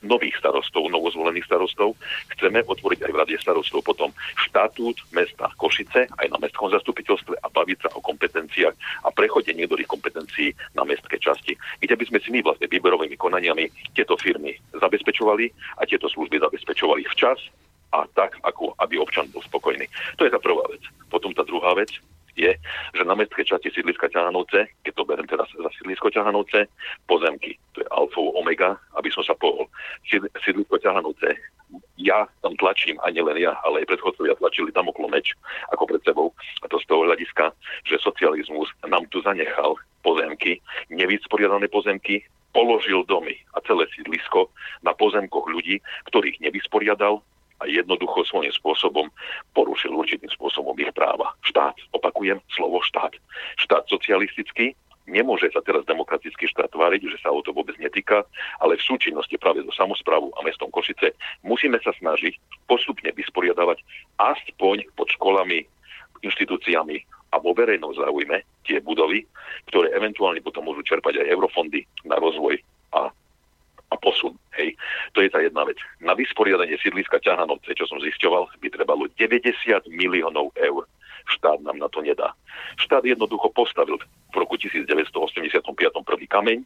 nových 0.04 0.36
starostov, 0.36 0.88
novozvolených 0.92 1.48
starostov. 1.48 1.96
Chceme 2.36 2.64
otvoriť 2.66 3.00
aj 3.08 3.12
v 3.12 3.20
rade 3.20 3.36
starostov 3.40 3.80
potom 3.86 4.12
štatút 4.48 5.00
mesta 5.12 5.48
Košice 5.56 6.10
aj 6.10 6.26
na 6.28 6.38
mestskom 6.40 6.68
zastupiteľstve 6.68 7.40
a 7.40 7.46
baviť 7.48 7.78
sa 7.86 7.88
o 7.96 8.04
kompetenciách 8.04 8.76
a 9.04 9.08
prechode 9.14 9.52
niektorých 9.56 9.88
kompetencií 9.88 10.52
na 10.76 10.84
mestské 10.84 11.16
časti, 11.16 11.56
kde 11.80 11.94
by 11.96 12.04
sme 12.08 12.18
si 12.20 12.28
my 12.34 12.40
vlastne 12.44 12.68
výberovými 12.68 13.16
konaniami 13.16 13.70
tieto 13.96 14.18
firmy 14.20 14.52
zabezpečovali 14.76 15.48
a 15.80 15.88
tieto 15.88 16.10
služby 16.10 16.42
zabezpečovali 16.42 17.08
včas 17.16 17.40
a 17.94 18.04
tak, 18.12 18.36
ako 18.42 18.74
aby 18.82 18.98
občan 18.98 19.30
bol 19.30 19.40
spokojný. 19.46 19.86
To 20.18 20.26
je 20.26 20.34
tá 20.34 20.42
prvá 20.42 20.66
vec. 20.68 20.82
Potom 21.08 21.30
tá 21.32 21.46
druhá 21.46 21.72
vec 21.78 21.94
je, 22.36 22.52
že 22.94 23.02
na 23.02 23.16
mestské 23.16 23.42
časti 23.42 23.72
sídliska 23.72 24.12
Ťahanovce, 24.12 24.68
keď 24.84 24.92
to 24.92 25.04
berem 25.08 25.26
teraz 25.26 25.48
za 25.50 25.70
sídlisko 25.80 26.12
Ťahanovce, 26.12 26.68
pozemky. 27.08 27.56
To 27.74 27.82
je 27.82 27.88
alfa 27.90 28.20
omega, 28.20 28.76
aby 28.94 29.08
som 29.08 29.24
sa 29.24 29.32
pohol. 29.32 29.66
Sídlisko 30.44 30.76
Ťahanovce, 30.76 31.32
ja 31.96 32.28
tam 32.44 32.54
tlačím, 32.60 33.00
a 33.02 33.10
nielen 33.10 33.40
ja, 33.40 33.56
ale 33.64 33.82
aj 33.82 33.90
predchodcovia 33.90 34.38
tlačili 34.38 34.70
tam 34.70 34.92
okolo 34.92 35.10
meč 35.10 35.32
ako 35.72 35.88
pred 35.88 36.02
sebou. 36.04 36.30
A 36.62 36.68
to 36.68 36.78
z 36.78 36.86
toho 36.86 37.08
hľadiska, 37.08 37.50
že 37.88 37.98
socializmus 38.04 38.68
nám 38.84 39.08
tu 39.10 39.24
zanechal 39.24 39.74
pozemky, 40.04 40.60
nevysporiadané 40.92 41.66
pozemky, 41.72 42.22
položil 42.54 43.04
domy 43.04 43.36
a 43.52 43.60
celé 43.68 43.84
sídlisko 43.92 44.48
na 44.80 44.96
pozemkoch 44.96 45.44
ľudí, 45.44 45.84
ktorých 46.08 46.40
nevysporiadal, 46.40 47.20
a 47.60 47.64
jednoducho 47.64 48.24
svojím 48.28 48.52
spôsobom 48.52 49.08
porušil 49.56 49.92
určitým 49.92 50.28
spôsobom 50.28 50.76
ich 50.76 50.92
práva. 50.92 51.32
Štát, 51.46 51.76
opakujem 51.96 52.40
slovo 52.52 52.84
štát. 52.84 53.16
Štát 53.56 53.88
socialistický 53.88 54.76
nemôže 55.06 55.48
sa 55.54 55.62
teraz 55.62 55.86
demokratický 55.86 56.50
štát 56.50 56.68
tváriť, 56.74 57.06
že 57.06 57.18
sa 57.22 57.30
o 57.30 57.40
to 57.40 57.54
vôbec 57.54 57.78
netýka, 57.78 58.26
ale 58.58 58.76
v 58.76 58.86
súčinnosti 58.86 59.38
práve 59.38 59.62
so 59.62 59.72
samozprávu 59.72 60.34
a 60.36 60.44
mestom 60.44 60.68
Košice 60.68 61.14
musíme 61.46 61.78
sa 61.80 61.94
snažiť 61.96 62.36
postupne 62.66 63.08
vysporiadavať 63.14 63.80
aspoň 64.18 64.90
pod 64.98 65.08
školami, 65.14 65.64
inštitúciami 66.26 66.98
a 67.32 67.36
vo 67.38 67.54
verejnom 67.54 67.94
záujme 67.94 68.42
tie 68.66 68.82
budovy, 68.82 69.22
ktoré 69.70 69.94
eventuálne 69.94 70.42
potom 70.42 70.66
môžu 70.66 70.82
čerpať 70.82 71.22
aj 71.22 71.30
eurofondy 71.30 71.86
na 72.06 72.18
rozvoj 72.18 72.58
a 72.94 73.10
a 73.96 73.98
posun. 73.98 74.36
Hej. 74.60 74.76
To 75.16 75.24
je 75.24 75.32
tá 75.32 75.40
jedna 75.40 75.64
vec. 75.64 75.80
Na 76.04 76.12
vysporiadanie 76.12 76.76
sídliska 76.76 77.16
Ťahanovce, 77.24 77.72
čo 77.72 77.88
som 77.88 77.96
zisťoval, 77.96 78.60
by 78.60 78.68
trebalo 78.68 79.08
90 79.16 79.88
miliónov 79.88 80.52
eur. 80.60 80.84
Štát 81.26 81.58
nám 81.64 81.80
na 81.80 81.88
to 81.88 82.04
nedá. 82.04 82.36
Štát 82.76 83.02
jednoducho 83.02 83.50
postavil 83.50 83.98
v 84.30 84.36
roku 84.36 84.60
1985 84.60 85.64
prvý 86.04 86.26
kameň, 86.28 86.62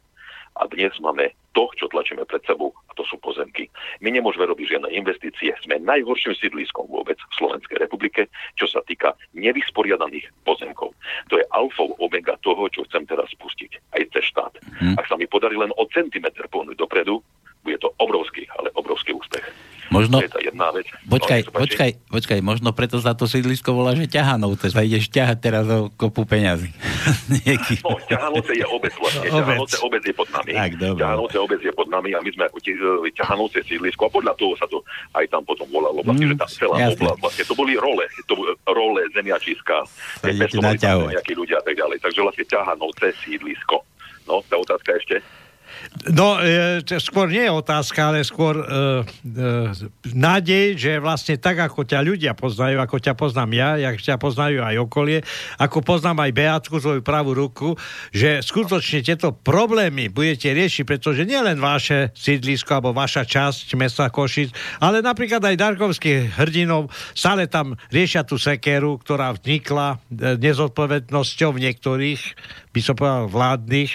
a 0.58 0.66
dnes 0.66 0.92
máme 0.98 1.30
to, 1.52 1.66
čo 1.74 1.90
tlačíme 1.90 2.22
pred 2.26 2.42
sebou, 2.46 2.70
a 2.86 2.92
to 2.94 3.02
sú 3.06 3.18
pozemky. 3.18 3.66
My 3.98 4.14
nemôžeme 4.14 4.46
robiť 4.46 4.76
žiadne 4.76 4.90
investície. 4.94 5.50
Sme 5.66 5.82
najhorším 5.82 6.38
sídliskom 6.38 6.86
vôbec 6.86 7.18
v 7.18 7.36
Slovenskej 7.36 7.82
republike, 7.82 8.30
čo 8.54 8.70
sa 8.70 8.78
týka 8.86 9.18
nevysporiadaných 9.34 10.30
pozemkov. 10.46 10.94
To 11.30 11.34
je 11.38 11.44
alfa 11.50 11.84
omega 11.98 12.38
toho, 12.46 12.70
čo 12.70 12.86
chcem 12.86 13.02
teraz 13.06 13.30
spustiť 13.34 13.98
aj 13.98 14.02
cez 14.14 14.24
štát. 14.30 14.52
Hmm. 14.78 14.94
Ak 14.94 15.10
sa 15.10 15.18
mi 15.18 15.26
podarí 15.26 15.58
len 15.58 15.74
o 15.74 15.84
centimetr 15.90 16.46
pohnúť 16.46 16.78
dopredu, 16.78 17.18
bude 17.64 17.78
to 17.78 17.92
obrovský, 18.00 18.48
ale 18.58 18.72
obrovský 18.74 19.12
úspech. 19.12 19.44
Možno... 19.90 20.22
To 20.22 20.26
je 20.26 20.30
tá 20.30 20.38
jedna 20.38 20.70
vec. 20.70 20.86
Počkaj, 21.02 21.50
no, 21.50 21.66
počkaj, 21.66 21.90
počkaj, 22.06 22.38
možno 22.46 22.70
preto 22.70 23.02
sa 23.02 23.18
to 23.18 23.26
sídlisko 23.26 23.74
volá, 23.74 23.98
že 23.98 24.06
ťahanovce, 24.06 24.70
sa 24.70 24.86
ideš 24.86 25.10
ťahať 25.10 25.38
teraz 25.42 25.66
o 25.66 25.90
kopu 25.90 26.22
peňazí. 26.22 26.70
no, 27.82 27.98
ťahanovce 28.06 28.54
je 28.54 28.66
obec 28.70 28.94
vlastne, 28.94 29.26
ťahanovce 29.26 29.76
obec 29.82 30.02
je 30.06 30.14
pod 30.14 30.30
nami. 30.30 30.54
Tak, 30.54 30.70
ťahanovce 30.78 31.36
obec 31.42 31.60
je 31.66 31.72
pod 31.74 31.90
nami 31.90 32.14
a 32.14 32.22
my 32.22 32.30
sme 32.30 32.46
ako 32.46 32.58
e, 32.62 33.10
ťahanovce 33.18 33.58
sídlisko 33.66 34.06
a 34.06 34.10
podľa 34.14 34.32
toho 34.38 34.54
sa 34.54 34.70
to 34.70 34.78
aj 35.18 35.26
tam 35.26 35.42
potom 35.42 35.66
volalo, 35.74 36.06
vlastne, 36.06 36.30
mm, 36.30 36.32
že 36.32 36.36
tá 36.38 36.46
celá 36.46 36.76
oblasť, 36.94 37.18
vlastne 37.18 37.44
to 37.50 37.54
boli 37.58 37.74
role, 37.74 38.04
to 38.30 38.34
boli 38.38 38.54
role, 38.70 39.02
zemiačiska, 39.10 39.76
nejakí 40.22 41.34
ľudia 41.34 41.58
a 41.58 41.64
tak 41.66 41.74
ďalej, 41.74 41.98
takže 41.98 42.22
vlastne 42.22 42.46
ťahanovce 42.46 43.10
sídlisko. 43.26 43.82
No, 44.30 44.38
tá 44.46 44.54
otázka 44.54 44.94
ešte. 44.94 45.18
No, 46.12 46.40
e, 46.40 46.80
skôr 46.96 47.28
nie 47.28 47.44
je 47.44 47.52
otázka, 47.52 48.08
ale 48.08 48.24
skôr 48.24 48.56
e, 48.56 48.64
e, 48.64 48.72
nádej, 50.16 50.78
že 50.80 50.92
vlastne 50.96 51.36
tak, 51.36 51.60
ako 51.60 51.84
ťa 51.84 52.00
ľudia 52.00 52.32
poznajú, 52.32 52.80
ako 52.80 52.96
ťa 52.96 53.14
poznám 53.18 53.50
ja, 53.52 53.70
jak 53.90 54.00
ťa 54.00 54.16
poznajú 54.16 54.64
aj 54.64 54.76
okolie, 54.80 55.20
ako 55.60 55.84
poznám 55.84 56.24
aj 56.24 56.32
Beatku, 56.32 56.80
svoju 56.80 57.02
pravú 57.04 57.36
ruku, 57.36 57.76
že 58.16 58.40
skutočne 58.40 59.04
tieto 59.04 59.36
problémy 59.36 60.08
budete 60.08 60.52
riešiť, 60.56 60.84
pretože 60.88 61.28
nielen 61.28 61.60
vaše 61.60 62.16
sídlisko 62.16 62.80
alebo 62.80 62.96
vaša 62.96 63.28
časť 63.28 63.76
mesta 63.76 64.08
Košic, 64.08 64.80
ale 64.80 65.04
napríklad 65.04 65.44
aj 65.44 65.60
darkovských 65.60 66.40
hrdinov 66.40 66.88
stále 67.12 67.44
tam 67.44 67.76
riešia 67.92 68.24
tú 68.24 68.40
sekeru, 68.40 68.96
ktorá 69.04 69.36
vznikla 69.36 69.96
e, 69.96 70.38
nezodpovednosťou 70.40 71.50
niektorých, 71.60 72.22
by 72.72 72.80
som 72.80 72.94
povedal, 72.96 73.28
vládnych 73.28 73.92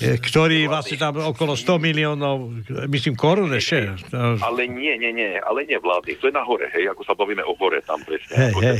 ktorý 0.00 0.64
vlastne 0.64 0.96
tam 0.96 1.20
okolo 1.20 1.52
100 1.52 1.76
miliónov, 1.76 2.48
myslím, 2.88 3.12
korun 3.12 3.52
ešte. 3.52 3.92
Ale 4.16 4.64
nie, 4.64 4.96
nie, 4.96 5.12
nie, 5.12 5.36
ale 5.36 5.68
nie 5.68 5.76
vládnych. 5.76 6.16
To 6.24 6.32
je 6.32 6.34
na 6.34 6.40
hore, 6.40 6.72
hej, 6.72 6.88
ako 6.88 7.02
sa 7.04 7.12
bavíme 7.12 7.44
o 7.44 7.52
hore 7.52 7.84
tam 7.84 8.00
presne. 8.00 8.32
Hej, 8.32 8.52
hej, 8.64 8.76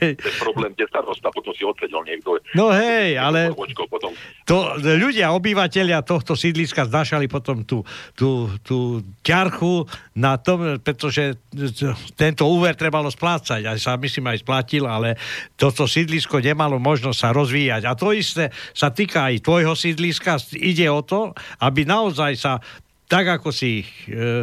hej. 0.00 0.12
Ten 0.16 0.34
problém, 0.40 0.72
kde 0.72 0.88
starosta, 0.88 1.28
potom 1.28 1.52
si 1.52 1.68
odsedel 1.68 2.00
niekto. 2.08 2.40
No 2.56 2.72
hej, 2.72 3.20
ale 3.20 3.52
potom... 3.52 4.16
to, 4.48 4.80
ľudia, 4.80 5.36
obyvateľia 5.36 6.00
tohto 6.00 6.32
sídliska 6.32 6.88
znašali 6.88 7.28
potom 7.28 7.68
tú, 7.68 7.84
tú, 8.16 8.48
tú 8.64 9.04
ťarchu 9.20 9.84
na 10.16 10.40
tom, 10.40 10.80
pretože 10.80 11.36
tento 12.16 12.48
úver 12.48 12.72
trebalo 12.72 13.12
splácať. 13.12 13.68
Aj 13.68 13.76
sa 13.76 14.00
myslím 14.00 14.32
aj 14.32 14.40
splatil, 14.40 14.88
ale 14.88 15.20
toto 15.60 15.84
sídlisko 15.84 16.40
nemalo 16.40 16.80
možnosť 16.80 17.18
sa 17.18 17.30
rozvíjať. 17.36 17.82
A 17.84 17.92
to 17.92 18.16
isté 18.16 18.48
sa 18.72 18.88
týka 18.88 19.28
aj 19.28 19.44
tvojho 19.44 19.76
sídliska, 19.76 20.37
ide 20.54 20.86
o 20.90 21.02
to, 21.02 21.34
aby 21.62 21.84
naozaj 21.84 22.32
sa, 22.38 22.52
tak 23.08 23.40
ako 23.40 23.48
si 23.50 23.82
e, 23.82 23.86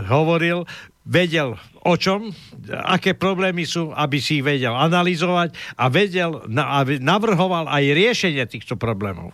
hovoril, 0.05 0.65
vedel 1.05 1.53
o 1.85 1.93
čom, 1.95 2.33
aké 2.73 3.13
problémy 3.13 3.63
sú, 3.63 3.93
aby 3.93 4.17
si 4.17 4.41
ich 4.41 4.45
vedel 4.45 4.73
analyzovať 4.73 5.53
a 5.77 5.85
vedel, 5.87 6.41
aby 6.49 6.97
navrhoval 6.97 7.69
aj 7.69 7.93
riešenie 7.93 8.41
týchto 8.49 8.73
problémov. 8.73 9.29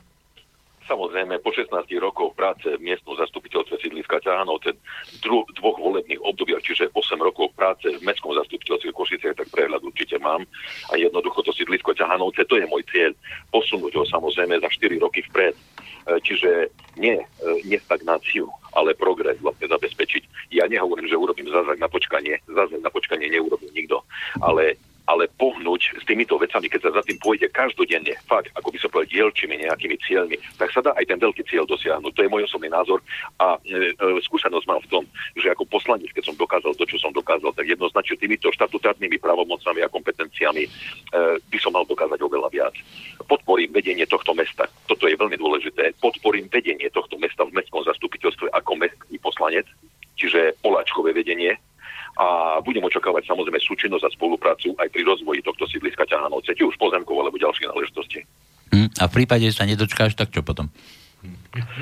Samozrejme, 0.92 1.40
po 1.40 1.56
16 1.56 1.72
rokoch 2.04 2.36
práce 2.36 2.68
v 2.68 2.84
miestnom 2.84 3.16
zastupiteľstve 3.16 3.80
sídliska 3.80 4.20
Ťahanovce, 4.20 4.76
dru, 5.24 5.48
dvoch 5.56 5.80
volebných 5.80 6.20
obdobiach, 6.20 6.60
čiže 6.68 6.92
8 6.92 7.16
rokov 7.16 7.56
práce 7.56 7.88
v 7.88 8.04
mestskom 8.04 8.36
zastupiteľstve 8.36 8.92
Košice, 8.92 9.32
tak 9.32 9.48
prehľad 9.56 9.80
určite 9.88 10.20
mám. 10.20 10.44
A 10.92 11.00
jednoducho 11.00 11.48
to 11.48 11.56
sídlisko 11.56 11.96
Ťahanovce, 11.96 12.44
to 12.44 12.60
je 12.60 12.68
môj 12.68 12.84
cieľ. 12.92 13.16
Posunúť 13.56 13.94
ho 13.96 14.04
samozrejme 14.04 14.60
za 14.60 14.68
4 14.68 15.00
roky 15.00 15.24
vpred. 15.32 15.56
E, 16.12 16.20
čiže 16.20 16.68
nie, 17.00 17.16
e, 17.16 17.26
nie 17.64 17.80
stagnáciu, 17.80 18.52
ale 18.76 18.96
progres 18.96 19.40
vlastne 19.40 19.72
zabezpečiť. 19.72 20.52
Ja 20.52 20.68
nehovorím, 20.68 21.08
že 21.08 21.20
urobím 21.20 21.48
zázrak 21.48 21.80
na 21.80 21.88
počkanie, 21.88 22.36
zázrak 22.52 22.84
na 22.84 22.92
počkanie 22.92 23.32
neurobí 23.32 23.72
nikto, 23.72 24.04
ale 24.44 24.76
ale 25.12 25.28
pohnúť 25.36 26.00
s 26.00 26.04
týmito 26.08 26.40
vecami, 26.40 26.72
keď 26.72 26.88
sa 26.88 26.92
za 26.96 27.04
tým 27.04 27.20
pôjde 27.20 27.52
každodenne, 27.52 28.16
fakt, 28.24 28.48
ako 28.56 28.72
by 28.72 28.78
som 28.80 28.88
povedal, 28.88 29.12
dielčími 29.12 29.60
nejakými 29.60 30.00
cieľmi, 30.00 30.40
tak 30.56 30.72
sa 30.72 30.80
dá 30.80 30.96
aj 30.96 31.04
ten 31.04 31.20
veľký 31.20 31.44
cieľ 31.52 31.68
dosiahnuť. 31.68 32.16
To 32.16 32.24
je 32.24 32.32
môj 32.32 32.48
osobný 32.48 32.72
názor 32.72 33.04
a 33.44 33.60
e, 33.68 33.92
e, 33.92 34.24
skúsenosť 34.24 34.66
mám 34.72 34.80
v 34.88 34.88
tom, 34.88 35.04
že 35.36 35.52
ako 35.52 35.68
poslanec, 35.68 36.08
keď 36.16 36.32
som 36.32 36.36
dokázal 36.40 36.72
to, 36.80 36.88
čo 36.88 36.96
som 36.96 37.12
dokázal, 37.12 37.52
tak 37.52 37.68
jednoznačne 37.68 38.16
týmito 38.16 38.48
štatutárnymi 38.56 39.20
právomocami 39.20 39.84
a 39.84 39.92
kompetenciami 39.92 40.64
e, 40.64 40.70
by 41.44 41.58
som 41.60 41.76
mal 41.76 41.84
dokázať 41.84 42.20
oveľa 42.24 42.48
viac. 42.48 42.76
Podporím 43.28 43.76
vedenie 43.76 44.08
tohto 44.08 44.32
mesta. 44.32 44.72
Toto 44.88 45.12
je 45.12 45.20
veľmi 45.20 45.36
dôležité. 45.36 45.92
Podporím 46.00 46.48
vedenie 46.48 46.88
tohto 46.88 47.20
mesta 47.20 47.44
v 47.44 47.52
mestskom 47.52 47.84
zastupiteľstve 47.84 48.48
ako 48.56 48.72
mestský 48.80 49.20
poslanec, 49.20 49.68
čiže 50.16 50.56
Poláčkové 50.64 51.12
vedenie, 51.12 51.60
a 52.22 52.26
budem 52.62 52.86
očakávať 52.86 53.26
samozrejme 53.26 53.58
súčinnosť 53.58 54.06
a 54.06 54.14
spoluprácu 54.14 54.78
aj 54.78 54.94
pri 54.94 55.02
rozvoji 55.02 55.42
tohto 55.42 55.66
sídliska 55.66 56.06
ťahanovce, 56.06 56.54
či 56.54 56.62
už 56.62 56.78
pozemkov 56.78 57.18
alebo 57.18 57.42
ďalších 57.42 57.70
náležitosti. 57.74 58.20
Mm, 58.70 58.90
a 59.02 59.04
v 59.10 59.16
prípade, 59.18 59.50
že 59.50 59.58
sa 59.58 59.66
nedočkáš, 59.66 60.14
tak 60.14 60.30
čo 60.30 60.46
potom? 60.46 60.70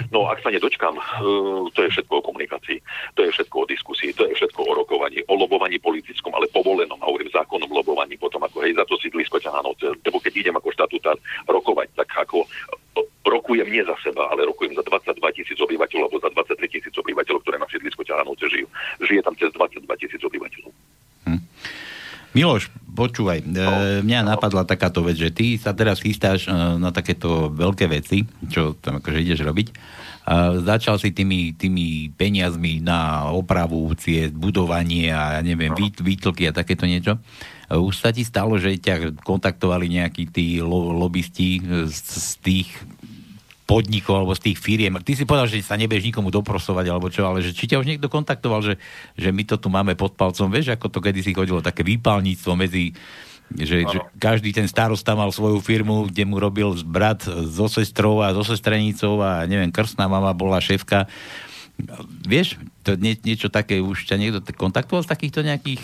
No, 0.09 0.26
ak 0.26 0.41
sa 0.41 0.49
nedočkám, 0.49 0.97
uh, 0.97 1.70
to 1.78 1.80
je 1.86 1.93
všetko 1.93 2.13
o 2.20 2.26
komunikácii, 2.26 2.82
to 3.13 3.22
je 3.22 3.30
všetko 3.30 3.55
o 3.61 3.70
diskusii, 3.70 4.11
to 4.17 4.26
je 4.26 4.34
všetko 4.34 4.65
o 4.65 4.74
rokovaní, 4.74 5.22
o 5.30 5.38
lobovaní 5.38 5.78
politickom, 5.78 6.34
ale 6.34 6.49
povolenom, 6.49 6.97
a 6.97 7.05
hovorím 7.05 7.30
zákonom 7.30 7.70
lobovaní, 7.70 8.17
potom 8.17 8.41
ako 8.41 8.65
hej, 8.65 8.74
za 8.74 8.86
to 8.89 8.97
sídlisko 8.97 9.38
ťahanovce, 9.38 9.93
lebo 10.01 10.17
keď 10.17 10.34
idem 10.41 10.55
ako 10.57 10.74
štatutár 10.74 11.17
rokovať, 11.45 11.93
tak 11.93 12.09
ako 12.17 12.49
rokujem 13.30 13.70
nie 13.70 13.86
za 13.86 13.93
seba, 14.01 14.26
ale 14.34 14.49
rokujem 14.49 14.74
za 14.74 14.82
22 14.82 15.22
tisíc 15.38 15.57
obyvateľov 15.61 16.09
alebo 16.09 16.17
za 16.17 16.34
23 16.34 16.74
tisíc 16.74 16.93
obyvateľov, 16.97 17.41
ktoré 17.45 17.57
na 17.61 17.70
sídlisku 17.70 18.01
ťahanovce 18.01 18.49
žijú. 18.49 18.67
Žije 19.05 19.22
tam 19.22 19.38
cez 19.38 19.53
22 19.53 19.86
tisíc 20.01 20.22
obyvateľov. 20.26 20.72
Hm. 21.30 21.41
Miloš, 22.34 22.74
počúvaj, 23.00 23.39
e, 23.39 23.45
mňa 24.04 24.20
no. 24.28 24.36
napadla 24.36 24.68
takáto 24.68 25.00
vec, 25.00 25.16
že 25.16 25.32
ty 25.32 25.56
sa 25.56 25.72
teraz 25.72 26.04
chystáš 26.04 26.52
e, 26.52 26.52
na 26.52 26.91
takéto 26.91 27.47
veľké 27.47 27.88
veci, 27.88 28.28
čo 28.52 28.76
tam 28.76 29.00
akože 29.00 29.24
ideš 29.24 29.47
robiť. 29.47 29.68
A 30.30 30.62
začal 30.62 31.02
si 31.02 31.10
tými, 31.10 31.58
tými 31.58 32.14
peniazmi 32.14 32.84
na 32.84 33.32
opravu 33.34 33.89
ciest, 33.97 34.36
budovanie 34.38 35.10
a 35.10 35.39
ja 35.39 35.41
neviem, 35.41 35.74
výtlky 35.74 36.45
a 36.45 36.54
takéto 36.54 36.86
niečo. 36.86 37.18
Už 37.70 37.97
sa 37.97 38.14
ti 38.14 38.22
stalo, 38.22 38.58
že 38.62 38.78
ťa 38.78 39.26
kontaktovali 39.26 39.89
nejakí 39.89 40.30
tí 40.30 40.62
lo, 40.62 40.93
lobbysti 40.93 41.66
z, 41.89 41.97
z 41.97 42.30
tých 42.45 42.70
podnikov 43.70 44.26
alebo 44.26 44.34
z 44.34 44.49
tých 44.49 44.57
firiem. 44.57 44.97
Ty 44.97 45.13
si 45.13 45.30
povedal, 45.30 45.45
že 45.45 45.61
sa 45.61 45.78
nebudeš 45.78 46.09
nikomu 46.09 46.34
doprosovať 46.34 46.86
alebo 46.89 47.13
čo, 47.13 47.30
ale 47.30 47.45
že 47.45 47.53
či 47.53 47.70
ťa 47.70 47.78
už 47.78 47.86
niekto 47.86 48.09
kontaktoval, 48.09 48.65
že, 48.65 48.82
že 49.13 49.30
my 49.30 49.45
to 49.45 49.61
tu 49.61 49.70
máme 49.70 49.93
pod 49.93 50.17
palcom, 50.17 50.49
vieš, 50.49 50.74
ako 50.74 50.89
to 50.89 51.05
kedysi 51.05 51.38
chodilo, 51.38 51.61
také 51.61 51.86
výpalníctvo 51.86 52.51
medzi 52.57 52.97
Že, 53.49 53.78
že 53.89 53.97
každý 54.22 54.53
ten 54.53 54.70
starosta 54.70 55.17
mal 55.17 55.34
svoju 55.34 55.57
firmu, 55.57 56.05
kde 56.05 56.22
mu 56.22 56.38
robil 56.38 56.70
brat 56.86 57.26
so 57.26 57.65
sestrou 57.65 58.22
a 58.22 58.30
so 58.30 58.45
sestrenicou 58.45 59.26
a 59.26 59.41
neviem, 59.49 59.74
krstná 59.74 60.05
mama 60.05 60.30
bola 60.38 60.61
šéfka. 60.61 61.09
Vieš, 62.30 62.61
to 62.86 62.93
nie, 62.93 63.17
niečo 63.26 63.49
také 63.49 63.82
už 63.82 64.05
ťa 64.05 64.22
niekto 64.22 64.45
kontaktoval 64.53 65.01
z 65.01 65.09
takýchto 65.09 65.41
nejakých 65.41 65.82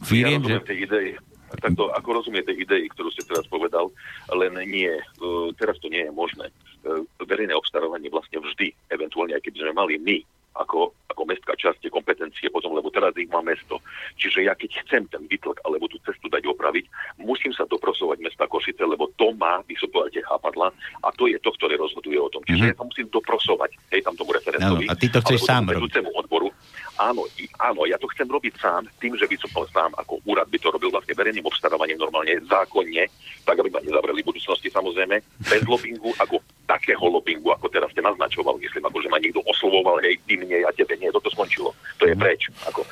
firiem? 0.00 0.40
Ja 0.40 0.56
že... 0.56 0.64
tej 0.64 0.78
idei. 0.88 1.08
Takto, 1.48 1.88
ako 1.96 2.08
rozumie 2.22 2.44
tej 2.44 2.68
idei, 2.68 2.84
ktorú 2.92 3.08
ste 3.08 3.24
teraz 3.24 3.48
povedal, 3.48 3.88
len 4.32 4.52
nie, 4.68 4.92
uh, 4.92 5.48
teraz 5.56 5.80
to 5.80 5.88
nie 5.88 6.04
je 6.04 6.12
možné. 6.12 6.52
Uh, 6.84 7.02
verejné 7.24 7.56
obstarávanie 7.56 8.12
vlastne 8.12 8.38
vždy, 8.38 8.72
eventuálne 8.92 9.32
aj 9.34 9.42
keby 9.48 9.58
sme 9.64 9.72
mali 9.72 9.94
my 9.96 10.18
ako, 10.58 10.90
ako 11.06 11.22
mestská 11.22 11.54
časť 11.54 11.86
tie 11.86 11.90
kompetencie 11.90 12.50
potom, 12.50 12.74
lebo 12.74 12.90
teraz 12.90 13.14
ich 13.14 13.30
má 13.30 13.38
mesto. 13.40 13.78
Čiže 14.18 14.50
ja 14.50 14.58
keď 14.58 14.70
chcem 14.84 15.02
ten 15.06 15.22
vytlak 15.30 15.62
alebo 15.62 15.86
tú 15.86 16.02
cestu 16.02 16.26
dať 16.26 16.44
opraviť, 16.50 16.84
musím 17.22 17.54
sa 17.54 17.64
doprosovať 17.70 18.18
mesta 18.18 18.50
Košice, 18.50 18.82
lebo 18.82 19.06
to 19.14 19.30
má, 19.38 19.62
by 19.62 19.74
som 19.78 19.88
povedal, 19.94 20.26
chápadla 20.26 20.68
a 21.06 21.08
to 21.14 21.30
je 21.30 21.38
to, 21.38 21.54
ktoré 21.54 21.78
rozhoduje 21.78 22.18
o 22.18 22.28
tom. 22.28 22.42
Čiže 22.44 22.58
mm-hmm. 22.58 22.74
ja 22.74 22.78
sa 22.78 22.84
musím 22.84 23.06
doprosovať, 23.14 23.70
hej, 23.94 24.00
tam 24.02 24.14
tomu 24.18 24.34
referentovi. 24.34 24.86
No, 24.90 24.92
a 24.92 24.98
ty 24.98 25.06
to 25.08 25.22
chceš 25.22 25.46
sám 25.46 25.70
robiť. 25.70 26.02
odboru. 26.18 26.50
Áno, 26.98 27.22
áno, 27.62 27.86
ja 27.86 27.94
to 27.94 28.10
chcem 28.10 28.26
robiť 28.26 28.58
sám, 28.58 28.90
tým, 28.98 29.14
že 29.14 29.30
by 29.30 29.38
som 29.38 29.50
bol 29.54 29.66
sám, 29.70 29.94
ako 29.94 30.18
úrad 30.26 30.50
by 30.50 30.58
to 30.58 30.66
robil 30.74 30.90
vlastne 30.90 31.14
verejným 31.14 31.46
obstarávaním 31.46 31.94
normálne, 31.94 32.42
zákonne, 32.42 33.06
tak 33.46 33.54
aby 33.62 33.70
ma 33.70 33.78
nezavreli 33.78 34.26
v 34.26 34.34
budúcnosti 34.34 34.66
samozrejme, 34.66 35.22
bez 35.46 35.62
lobingu, 35.70 36.10
ako 36.18 36.42
takého 36.66 37.06
lobingu, 37.06 37.54
ako 37.54 37.70
teraz 37.70 37.94
ste 37.94 38.02
naznačoval, 38.02 38.58
myslím, 38.58 38.82
ako 38.82 38.98
že 38.98 39.08
ma 39.14 39.22
niekto 39.22 39.40
oslovoval, 39.46 40.02
hej, 40.02 40.18
ty 40.26 40.34
mne, 40.34 40.66
ja 40.66 40.70
tebe, 40.74 40.98
nie, 40.98 41.08
toto 41.14 41.30
skončilo. 41.30 41.70
To 42.02 42.04
je 42.10 42.18
mhm. 42.18 42.20
preč. 42.20 42.50
Ako, 42.66 42.82
e, 42.82 42.88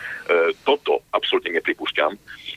toto 0.63 1.03
absolútne 1.11 1.59
nepripúšťam 1.59 2.15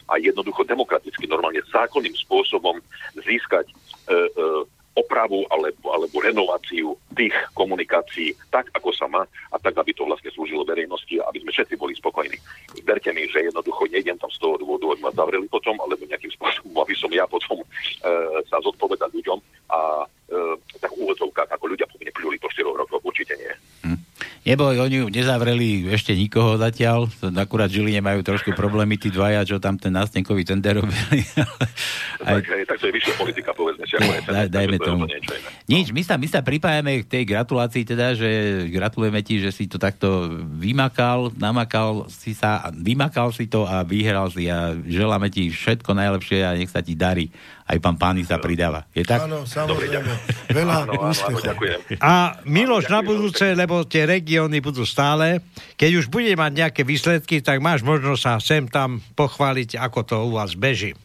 a 0.09 0.13
jednoducho 0.21 0.69
demokraticky, 0.69 1.25
normálne 1.25 1.65
zákonným 1.73 2.13
spôsobom 2.13 2.77
získať 3.17 3.65
e, 3.67 3.73
e, 4.13 4.78
opravu 4.99 5.47
alebo, 5.47 5.95
alebo 5.95 6.15
renováciu 6.19 6.93
tých 7.15 7.33
komunikácií 7.55 8.35
tak, 8.51 8.67
ako 8.75 8.91
sa 8.91 9.07
má 9.07 9.23
a 9.25 9.57
tak, 9.57 9.79
aby 9.79 9.95
to 9.95 10.03
vlastne 10.03 10.29
slúžilo 10.35 10.67
verejnosti 10.67 11.15
a 11.23 11.27
aby 11.31 11.39
sme 11.43 11.51
všetci 11.55 11.75
boli 11.79 11.95
spokojní. 11.95 12.35
Verte 12.83 13.09
mi, 13.15 13.23
že 13.31 13.47
jednoducho 13.47 13.87
nejdem 13.87 14.19
tam 14.19 14.31
z 14.31 14.39
toho 14.43 14.59
dôvodu, 14.59 14.91
aby 14.91 15.01
ma 15.07 15.11
zavreli 15.15 15.47
potom, 15.47 15.75
alebo 15.79 16.03
nejakým 16.03 16.31
spôsobom, 16.35 16.75
aby 16.83 16.95
som 16.95 17.11
ja 17.15 17.23
potom 17.25 17.57
e, 17.59 17.65
sa 18.51 18.59
zodpovedal 18.59 19.09
ľuďom 19.15 19.39
a 19.71 19.79
e, 20.03 20.35
tak 20.83 20.91
v 20.93 21.15
ako 21.59 21.65
ľudia 21.65 21.87
po 21.87 21.97
mne 21.99 22.11
pľuli 22.13 22.37
po 22.39 22.47
4 22.51 22.65
rokoch, 22.65 23.03
určite 23.03 23.33
nie. 23.39 23.53
Hm. 23.87 24.08
Neboj, 24.49 24.81
oni 24.81 25.13
nezavreli 25.13 25.85
ešte 25.93 26.17
nikoho 26.17 26.57
zatiaľ, 26.57 27.05
akurát 27.37 27.69
žili 27.69 27.93
nemajú 27.93 28.25
trošku 28.25 28.57
problémy 28.57 28.97
tí 28.97 29.13
dvaja, 29.13 29.45
čo 29.45 29.61
tam 29.61 29.77
ten 29.77 29.93
nástenkový 29.93 30.41
tender 30.41 30.81
robili. 30.81 31.21
Aj... 32.25 32.41
Tak, 32.41 32.65
tak 32.65 32.77
to 32.81 32.89
je 32.89 32.93
vyššia 32.97 33.13
politika, 33.13 33.53
povedzme 33.53 33.85
si. 33.85 33.93
Ako 34.01 34.33
daj, 34.33 34.49
dajme 34.49 34.77
tomu. 34.81 35.05
Nič, 35.69 35.93
my 35.93 36.01
sa, 36.01 36.17
my 36.17 36.25
sa 36.25 36.41
pripájame 36.41 37.05
k 37.05 37.09
tej 37.13 37.23
gratulácii, 37.29 37.85
teda, 37.85 38.17
že 38.17 38.29
gratulujeme 38.73 39.21
ti, 39.21 39.37
že 39.37 39.53
si 39.53 39.69
to 39.69 39.77
takto 39.77 40.33
vymakal, 40.57 41.29
namakal 41.37 42.09
si 42.09 42.33
sa, 42.33 42.73
vymakal 42.73 43.29
si 43.29 43.45
to 43.45 43.69
a 43.69 43.85
vyhral 43.85 44.33
si 44.33 44.49
a 44.49 44.73
želáme 44.73 45.29
ti 45.29 45.53
všetko 45.53 45.93
najlepšie 45.93 46.41
a 46.41 46.57
nech 46.57 46.73
sa 46.73 46.81
ti 46.81 46.97
darí 46.97 47.29
aj 47.69 47.77
pán 47.77 47.95
Pány 48.01 48.25
sa 48.25 48.41
pridáva. 48.41 48.89
Je 48.97 49.05
tak? 49.05 49.29
Áno, 49.29 49.45
samozrejme. 49.45 50.09
Veľa 50.49 50.89
áno, 50.89 50.93
áno, 50.97 51.13
áno, 51.13 52.01
A 52.01 52.41
Miloš 52.49 52.89
na 52.89 53.05
budúce, 53.05 53.45
lebo 53.53 53.85
tie 53.85 54.09
regióny 54.09 54.57
budú 54.57 54.81
stále, 54.89 55.45
keď 55.77 56.01
už 56.01 56.05
bude 56.09 56.33
mať 56.33 56.51
nejaké 56.65 56.81
výsledky, 56.81 57.45
tak 57.45 57.61
máš 57.61 57.85
možnosť 57.85 58.21
sa 58.21 58.33
sem 58.41 58.65
tam 58.65 58.97
pochváliť, 59.13 59.77
ako 59.77 59.99
to 60.01 60.15
u 60.25 60.33
vás 60.33 60.57
beží. 60.57 60.97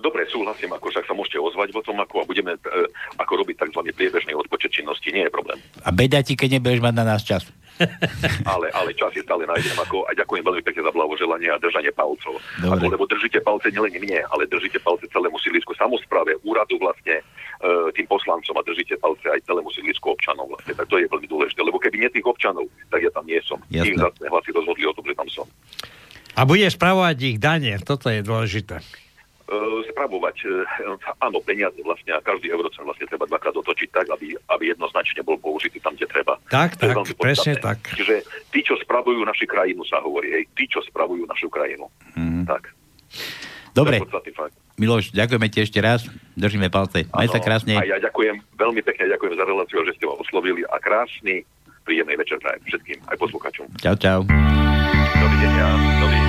Dobre, 0.00 0.24
súhlasím, 0.28 0.72
ako 0.72 0.92
však 0.92 1.04
sa 1.08 1.16
môžete 1.16 1.40
ozvať 1.40 1.68
tom, 1.80 1.96
ako 1.96 2.24
a 2.24 2.28
budeme 2.28 2.52
e, 2.56 2.60
ako 3.16 3.40
robiť 3.40 3.56
tzv. 3.64 3.80
priebežný 3.92 4.36
odpočet 4.36 4.68
činnosti, 4.72 5.08
nie 5.08 5.24
je 5.24 5.32
problém. 5.32 5.56
A 5.80 5.88
beda 5.88 6.20
ti, 6.20 6.36
keď 6.36 6.60
nebudeš 6.60 6.84
mať 6.84 6.94
na 6.96 7.04
nás 7.08 7.24
čas. 7.24 7.48
ale, 8.54 8.70
ale 8.70 8.90
čas 8.94 9.10
je 9.14 9.22
stále 9.26 9.42
nájdem 9.46 9.74
ako, 9.78 10.06
a 10.06 10.14
ďakujem 10.14 10.44
veľmi 10.46 10.62
pekne 10.62 10.82
za 10.86 10.92
blahoželanie 10.94 11.48
a 11.50 11.58
držanie 11.58 11.90
palcov. 11.90 12.38
Ako, 12.62 12.86
lebo 12.86 13.04
držíte 13.10 13.42
palce 13.42 13.74
nielen 13.74 13.94
mne, 13.98 14.22
ale 14.30 14.46
držíte 14.46 14.78
palce 14.78 15.10
celému 15.10 15.36
sídlisku 15.42 15.74
samozpráve, 15.74 16.38
úradu 16.46 16.78
vlastne, 16.78 17.18
e, 17.18 17.22
tým 17.94 18.06
poslancom 18.06 18.54
a 18.58 18.62
držíte 18.62 18.94
palce 19.02 19.26
aj 19.26 19.42
celému 19.42 19.70
sídlisku 19.74 20.14
občanov 20.14 20.46
vlastne. 20.54 20.72
Tak 20.78 20.86
to 20.86 21.02
je 21.02 21.10
veľmi 21.10 21.26
dôležité, 21.26 21.60
lebo 21.66 21.82
keby 21.82 22.06
nie 22.06 22.10
tých 22.14 22.26
občanov, 22.26 22.70
tak 22.90 23.02
ja 23.02 23.10
tam 23.10 23.26
nie 23.26 23.42
som. 23.42 23.58
Jasne. 23.70 23.90
Tým 23.90 23.96
zase 23.98 24.22
hlasy 24.30 24.50
rozhodli 24.54 24.84
o 24.86 24.94
tom, 24.94 25.04
že 25.06 25.14
tam 25.18 25.28
som. 25.30 25.46
A 26.34 26.42
bude 26.46 26.66
spravovať 26.66 27.16
ich 27.26 27.38
dane, 27.38 27.78
toto 27.82 28.10
je 28.10 28.22
dôležité. 28.22 28.82
E, 29.44 29.56
spravovať, 29.92 30.36
e, 30.48 30.64
áno, 31.20 31.36
peniaze 31.44 31.76
vlastne 31.84 32.16
a 32.16 32.24
každý 32.24 32.48
eurocent 32.48 32.88
vlastne 32.88 33.04
treba 33.04 33.28
dvakrát 33.28 33.52
otočiť 33.52 33.92
tak, 33.92 34.08
aby, 34.16 34.32
aby 34.48 34.72
jednoznačne 34.72 35.20
bol 35.20 35.36
použitý 35.36 35.76
tam, 35.84 35.92
kde 35.92 36.08
treba. 36.08 36.40
Tak, 36.48 36.80
tak, 36.80 36.96
presne 37.20 37.60
tak. 37.60 37.76
Čiže 37.92 38.24
tí, 38.48 38.64
čo 38.64 38.72
spravujú 38.80 39.20
našu 39.20 39.44
krajinu, 39.44 39.84
sa 39.84 40.00
hovorí, 40.00 40.32
hej, 40.32 40.44
tí, 40.56 40.64
čo 40.64 40.80
spravujú 40.88 41.28
našu 41.28 41.52
krajinu. 41.52 41.92
Mm. 42.16 42.48
Tak. 42.48 42.72
Dobre. 43.76 44.00
Miloš, 44.80 45.12
ďakujeme 45.12 45.52
ti 45.52 45.60
ešte 45.60 45.76
raz. 45.84 46.08
Držíme 46.40 46.72
palce. 46.72 47.04
Maj 47.12 47.28
sa 47.28 47.38
krásne. 47.44 47.76
A 47.76 47.84
ja 47.84 48.00
ďakujem, 48.00 48.40
veľmi 48.56 48.80
pekne 48.80 49.12
ďakujem 49.12 49.34
za 49.36 49.44
reláciu, 49.44 49.84
že 49.84 49.92
ste 50.00 50.08
ma 50.08 50.16
oslovili 50.24 50.64
a 50.72 50.80
krásny, 50.80 51.44
príjemný 51.84 52.16
večer 52.16 52.40
prajem 52.40 52.64
všetkým, 52.64 52.98
aj 53.12 53.16
posluchačom. 53.20 53.68
Čau, 53.76 53.94
čau. 54.00 54.20
Dovidenia. 55.20 55.68
Dovidenia. 56.00 56.23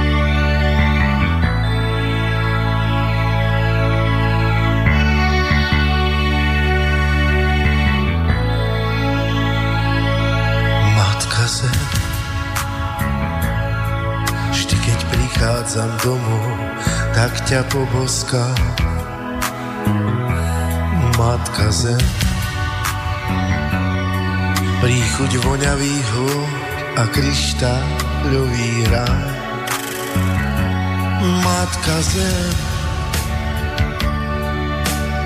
Prichádzam 15.46 15.92
domov, 16.02 16.58
tak 17.14 17.30
ťa 17.46 17.62
poboská 17.70 18.50
Matka 21.22 21.70
zem. 21.70 22.02
Príchuť 24.82 25.38
voňavých 25.46 26.08
hôd 26.18 26.50
a 26.98 27.04
kryštáľový 27.14 28.90
ráj. 28.90 29.30
Matka 31.46 31.98
zem, 32.10 32.54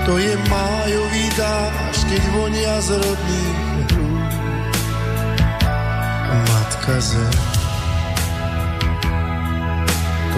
to 0.04 0.20
je 0.20 0.36
májový 0.52 1.26
dáš, 1.40 1.96
keď 2.12 2.24
vonia 2.36 2.76
z 2.84 2.90
rodných 3.00 3.60
zem. 7.00 7.59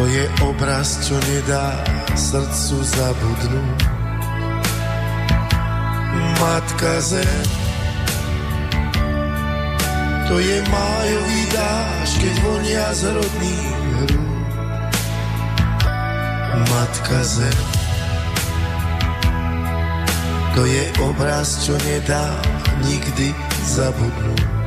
To 0.01 0.09
je 0.09 0.25
obraz, 0.41 0.97
čo 1.05 1.13
nedá 1.29 1.77
srdcu 2.17 2.77
zabudnúť. 2.81 3.81
Matka 6.41 6.97
zem, 7.05 7.45
to 10.25 10.41
je 10.41 10.57
májový 10.73 11.41
dáš, 11.53 12.09
keď 12.17 12.33
vonia 12.41 12.87
z 12.97 13.01
rodných 13.13 13.77
hrúd. 14.01 14.49
Matka 16.65 17.21
zem, 17.21 17.61
to 20.57 20.65
je 20.65 20.83
obraz, 20.97 21.61
čo 21.61 21.77
nedá 21.77 22.25
nikdy 22.89 23.37
zabudnúť. 23.69 24.60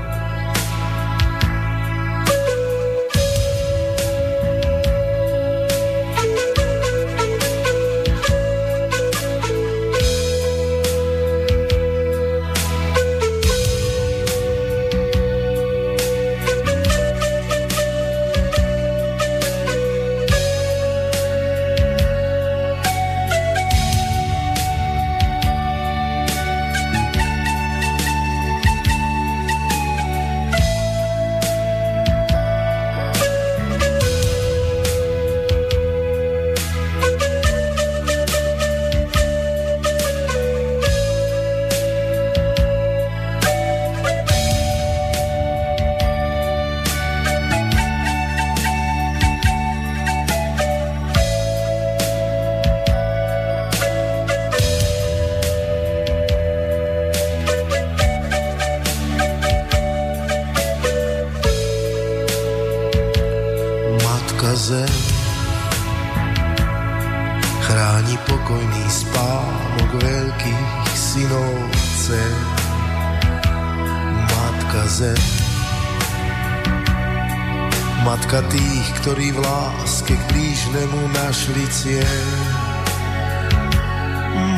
Našli. 81.44 82.00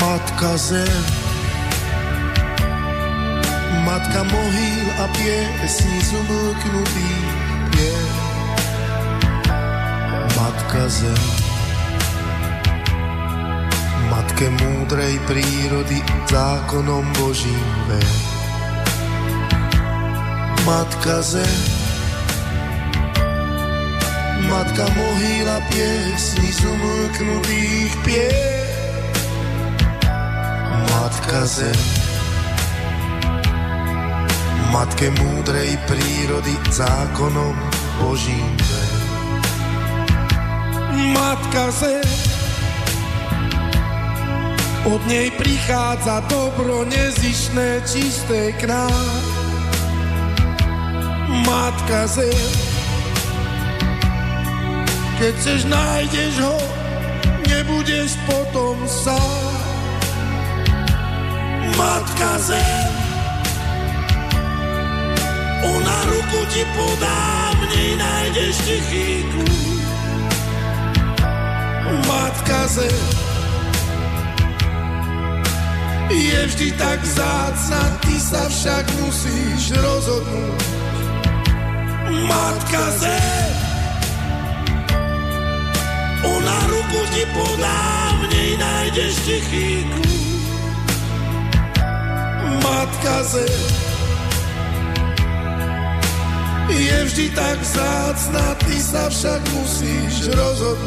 Matka 0.01 0.57
zem, 0.57 1.05
matka 3.84 4.22
mohýl 4.22 4.87
a 4.99 5.09
piesní 5.09 6.01
z 6.01 6.12
umlknutých 6.12 7.26
pier. 7.70 8.09
Matka 10.37 10.89
zem, 10.89 11.24
matke 14.11 14.51
múdrej 14.51 15.18
prírody 15.26 16.03
zákonom 16.30 17.12
Božím 17.18 17.66
ver. 17.87 18.14
Matka 20.64 21.22
zem, 21.22 21.86
matka 24.51 24.84
mohýla 24.94 25.61
piesni 25.70 26.53
z 26.53 26.61
umlknutých 26.64 27.92
pier. 28.05 28.66
Matka 30.90 31.47
zem, 31.47 31.80
matke 34.70 35.11
múdrej 35.11 35.78
prírody 35.86 36.55
zákonom 36.70 37.57
Božím 38.01 38.57
ver. 38.57 38.92
Matka 41.12 41.70
zem, 41.70 42.09
od 44.84 45.03
nej 45.07 45.30
prichádza 45.30 46.20
dobro 46.30 46.84
nezišné, 46.84 47.82
čisté 47.86 48.53
k 48.57 48.70
nám. 48.70 49.22
Matka 51.47 52.07
zem, 52.07 52.65
keď 55.16 55.32
chceš, 55.40 55.60
nájdeš 55.64 56.34
ho, 56.44 56.56
nebudeš 57.48 58.20
potom 58.28 58.76
sám. 58.84 59.52
Matka 61.76 62.32
zem, 62.40 62.88
ona 65.64 65.98
ruku 66.08 66.40
ti 66.52 66.64
podá, 66.72 67.52
v 67.56 67.62
nej 67.72 67.90
nájdeš 67.96 68.56
tichý. 68.64 69.24
Matka 72.06 72.60
zem, 72.68 73.04
je 76.12 76.40
vždy 76.46 76.68
tak 76.76 77.00
vzácna, 77.02 77.82
ty 78.04 78.14
sa 78.20 78.42
však 78.48 78.84
musíš 79.00 79.76
rozhodnúť. 79.80 80.62
Matka 82.24 82.84
zem, 83.00 83.36
ona 86.87 86.95
ruku 86.95 87.07
ti 87.14 87.24
podá, 87.34 88.12
v 88.20 88.24
nej 88.30 88.51
nájdeš 88.59 89.14
tichý 89.24 89.84
kľúč. 89.84 90.45
Matka 92.62 93.22
zem, 93.22 93.62
je 96.70 97.05
vždy 97.05 97.26
tak 97.34 97.59
vzácna, 97.62 98.55
ty 98.66 98.76
sa 98.80 99.11
však 99.11 99.41
musíš 99.55 100.30
rozhodnúť. 100.34 100.86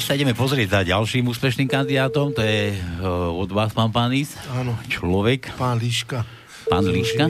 My 0.00 0.08
sa 0.08 0.16
ideme 0.16 0.32
pozrieť 0.32 0.68
za 0.72 0.96
ďalším 0.96 1.28
úspešným 1.28 1.68
kandidátom, 1.68 2.32
to 2.32 2.40
je 2.40 2.72
uh, 2.72 3.28
od 3.36 3.52
vás, 3.52 3.68
pán 3.76 3.92
Pánis. 3.92 4.32
Áno. 4.48 4.72
Človek, 4.88 5.52
Pán 5.60 5.76
Liška. 5.76 6.24
pán 6.72 6.88
Líška. 6.88 7.28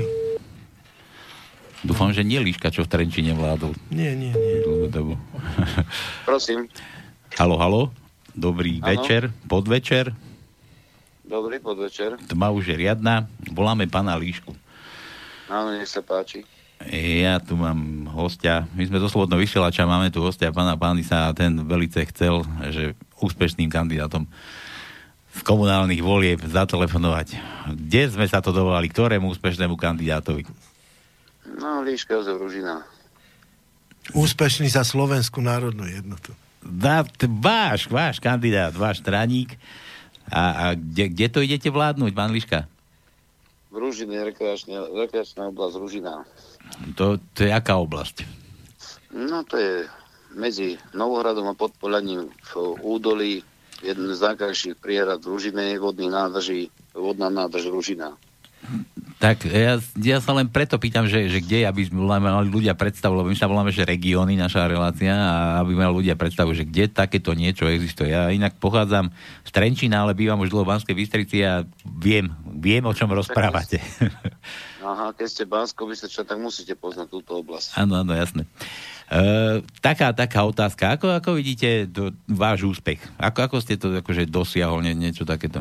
Dúfam, 1.83 2.15
že 2.15 2.23
nie 2.23 2.39
Líška, 2.39 2.71
čo 2.71 2.87
v 2.87 2.95
Trenčine 2.95 3.35
vládol 3.35 3.75
Nie, 3.91 4.15
nie, 4.15 4.31
nie. 4.31 4.63
dlhú 4.63 4.87
dobu. 4.87 5.15
Prosím. 6.31 6.71
halo, 7.35 7.59
halo. 7.59 7.83
Dobrý 8.39 8.79
Áno. 8.79 8.87
večer, 8.87 9.35
podvečer. 9.51 10.15
Dobrý 11.27 11.59
podvečer. 11.59 12.23
Tma 12.23 12.55
už 12.55 12.71
je 12.71 12.87
riadna. 12.87 13.27
Voláme 13.51 13.91
pána 13.91 14.15
Líšku. 14.15 14.55
Áno, 15.51 15.75
nech 15.75 15.91
sa 15.91 16.07
páči. 16.07 16.47
Ja 16.89 17.37
tu 17.45 17.61
mám 17.61 18.09
hostia. 18.17 18.65
My 18.73 18.89
sme 18.89 19.05
zo 19.05 19.13
Slobodného 19.13 19.45
vysielača, 19.45 19.85
máme 19.85 20.09
tu 20.09 20.25
hostia 20.25 20.49
pána 20.49 20.81
Pánisa 20.81 21.29
a 21.29 21.37
ten 21.37 21.53
velice 21.69 22.09
chcel, 22.09 22.41
že 22.73 22.97
úspešným 23.21 23.69
kandidátom 23.69 24.25
z 25.31 25.41
komunálnych 25.45 26.01
volieb 26.01 26.41
zatelefonovať. 26.41 27.37
Kde 27.77 28.03
sme 28.09 28.25
sa 28.25 28.41
to 28.41 28.51
dovolali? 28.51 28.89
Ktorému 28.89 29.29
úspešnému 29.29 29.77
kandidátovi? 29.77 30.49
No, 31.61 31.85
Líška 31.85 32.17
Jozef 32.17 32.41
Ružina. 32.41 32.81
Úspešný 34.17 34.73
za 34.73 34.81
Slovenskú 34.81 35.45
národnú 35.45 35.85
jednotu. 35.85 36.33
Dá, 36.65 37.05
t- 37.05 37.29
váš, 37.29 37.87
váš 37.93 38.17
kandidát, 38.17 38.73
váš 38.73 39.05
straník. 39.05 39.55
A, 40.33 40.43
a 40.49 40.65
kde, 40.73 41.13
kde 41.13 41.27
to 41.29 41.39
idete 41.45 41.69
vládnuť, 41.69 42.11
pán 42.17 42.33
Liška? 42.33 42.65
V 43.71 43.77
Ružine, 43.77 44.17
rekreačná, 44.25 44.89
rekreačná 44.91 45.47
oblasť 45.53 45.77
Ružina. 45.79 46.25
To, 46.97 47.21
to 47.37 47.41
je 47.45 47.51
aká 47.53 47.77
oblasť? 47.77 48.25
No, 49.13 49.43
to 49.45 49.59
je 49.59 49.73
medzi 50.35 50.79
Novohradom 50.95 51.51
a 51.51 51.59
Podpolaním 51.59 52.31
v 52.31 52.53
údolí 52.81 53.43
jeden 53.83 54.13
z 54.15 54.21
najkrajších 54.21 54.77
priehrad 54.79 55.25
v 55.25 55.31
Ružine, 55.35 55.79
vodných 55.81 56.13
nádrží, 56.13 56.63
vodná 56.95 57.33
nádrž 57.33 57.73
Ružina. 57.73 58.15
Tak 59.21 59.45
ja, 59.49 59.77
ja 60.01 60.19
sa 60.21 60.33
len 60.33 60.49
preto 60.49 60.81
pýtam, 60.81 61.05
že, 61.05 61.29
že 61.29 61.45
kde, 61.45 61.69
aby 61.69 61.85
sme 61.85 62.01
mali 62.05 62.49
ľudia 62.49 62.73
predstavu, 62.73 63.21
lebo 63.21 63.29
my 63.29 63.37
sa 63.37 63.49
voláme, 63.49 63.69
že 63.69 63.85
regióny, 63.85 64.33
naša 64.37 64.65
relácia, 64.65 65.13
a 65.13 65.61
aby 65.61 65.77
mali 65.77 65.93
ľudia 65.93 66.17
predstavu, 66.17 66.57
že 66.57 66.65
kde 66.65 66.89
takéto 66.89 67.37
niečo 67.37 67.69
existuje. 67.69 68.13
Ja 68.13 68.33
inak 68.33 68.57
pochádzam 68.57 69.13
z 69.45 69.51
Trenčína, 69.53 70.09
ale 70.09 70.17
bývam 70.17 70.41
už 70.41 70.49
dlho 70.49 70.65
v 70.65 70.73
Banskej 70.73 70.97
Bystrici 70.97 71.45
a 71.45 71.69
viem, 71.85 72.33
viem, 72.49 72.81
o 72.85 72.97
čom 72.97 73.13
rozprávate. 73.13 73.81
Aha, 74.91 75.13
keď 75.13 75.29
ste 75.29 75.45
Bansko 75.45 75.85
Bystriča, 75.85 76.25
tak 76.25 76.41
musíte 76.41 76.73
poznať 76.73 77.13
túto 77.13 77.37
oblasť. 77.45 77.77
Áno, 77.77 78.01
áno, 78.01 78.17
jasné. 78.17 78.49
E, 79.13 79.61
taká, 79.85 80.17
taká 80.17 80.41
otázka. 80.49 80.97
Ako, 80.97 81.13
ako 81.13 81.37
vidíte 81.37 81.85
do, 81.85 82.09
váš 82.25 82.65
úspech? 82.65 83.05
Ako, 83.21 83.45
ako 83.45 83.57
ste 83.61 83.77
to 83.77 83.93
akože 84.01 84.25
dosiahol 84.31 84.81
nie, 84.81 84.97
niečo 84.97 85.29
takéto? 85.29 85.61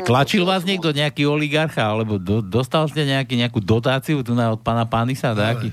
No, 0.00 0.06
Tlačil 0.08 0.48
vás 0.48 0.64
niekto, 0.64 0.96
nejaký 0.96 1.28
oligarcha, 1.28 1.84
alebo 1.84 2.16
do, 2.16 2.40
dostal 2.40 2.88
ste 2.88 3.04
nejaký, 3.04 3.36
nejakú 3.36 3.60
dotáciu 3.60 4.24
tu 4.24 4.32
na, 4.32 4.56
od 4.56 4.60
pána 4.64 4.88
Pánisa? 4.88 5.36
Dáky? 5.36 5.68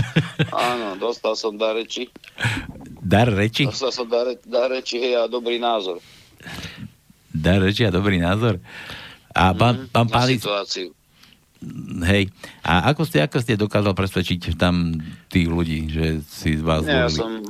Áno, 0.54 0.94
dostal 0.94 1.34
som 1.34 1.58
dar 1.58 1.74
reči. 1.74 2.06
Dar 3.02 3.26
reči? 3.26 3.66
Dostal 3.66 3.90
som 3.90 4.06
dar, 4.06 4.30
dar 4.46 4.70
reči 4.70 5.02
hej, 5.02 5.18
a 5.18 5.22
dobrý 5.26 5.58
názor. 5.58 5.98
Dar 7.34 7.58
reči 7.58 7.82
a 7.82 7.90
dobrý 7.90 8.22
názor. 8.22 8.62
A 9.34 9.50
pán, 9.50 9.90
pán 9.90 10.06
na 10.06 10.14
Pánis, 10.14 10.38
situáciu. 10.38 10.94
hej, 12.06 12.30
a 12.62 12.94
ako 12.94 13.02
ste, 13.02 13.18
ako 13.26 13.42
ste 13.42 13.58
dokázal 13.58 13.90
presvedčiť 13.98 14.54
tam 14.54 14.94
tých 15.26 15.50
ľudí, 15.50 15.90
že 15.90 16.22
si 16.22 16.54
z 16.54 16.62
vás 16.62 16.86
Nie, 16.86 17.02
ja 17.02 17.10
som, 17.10 17.42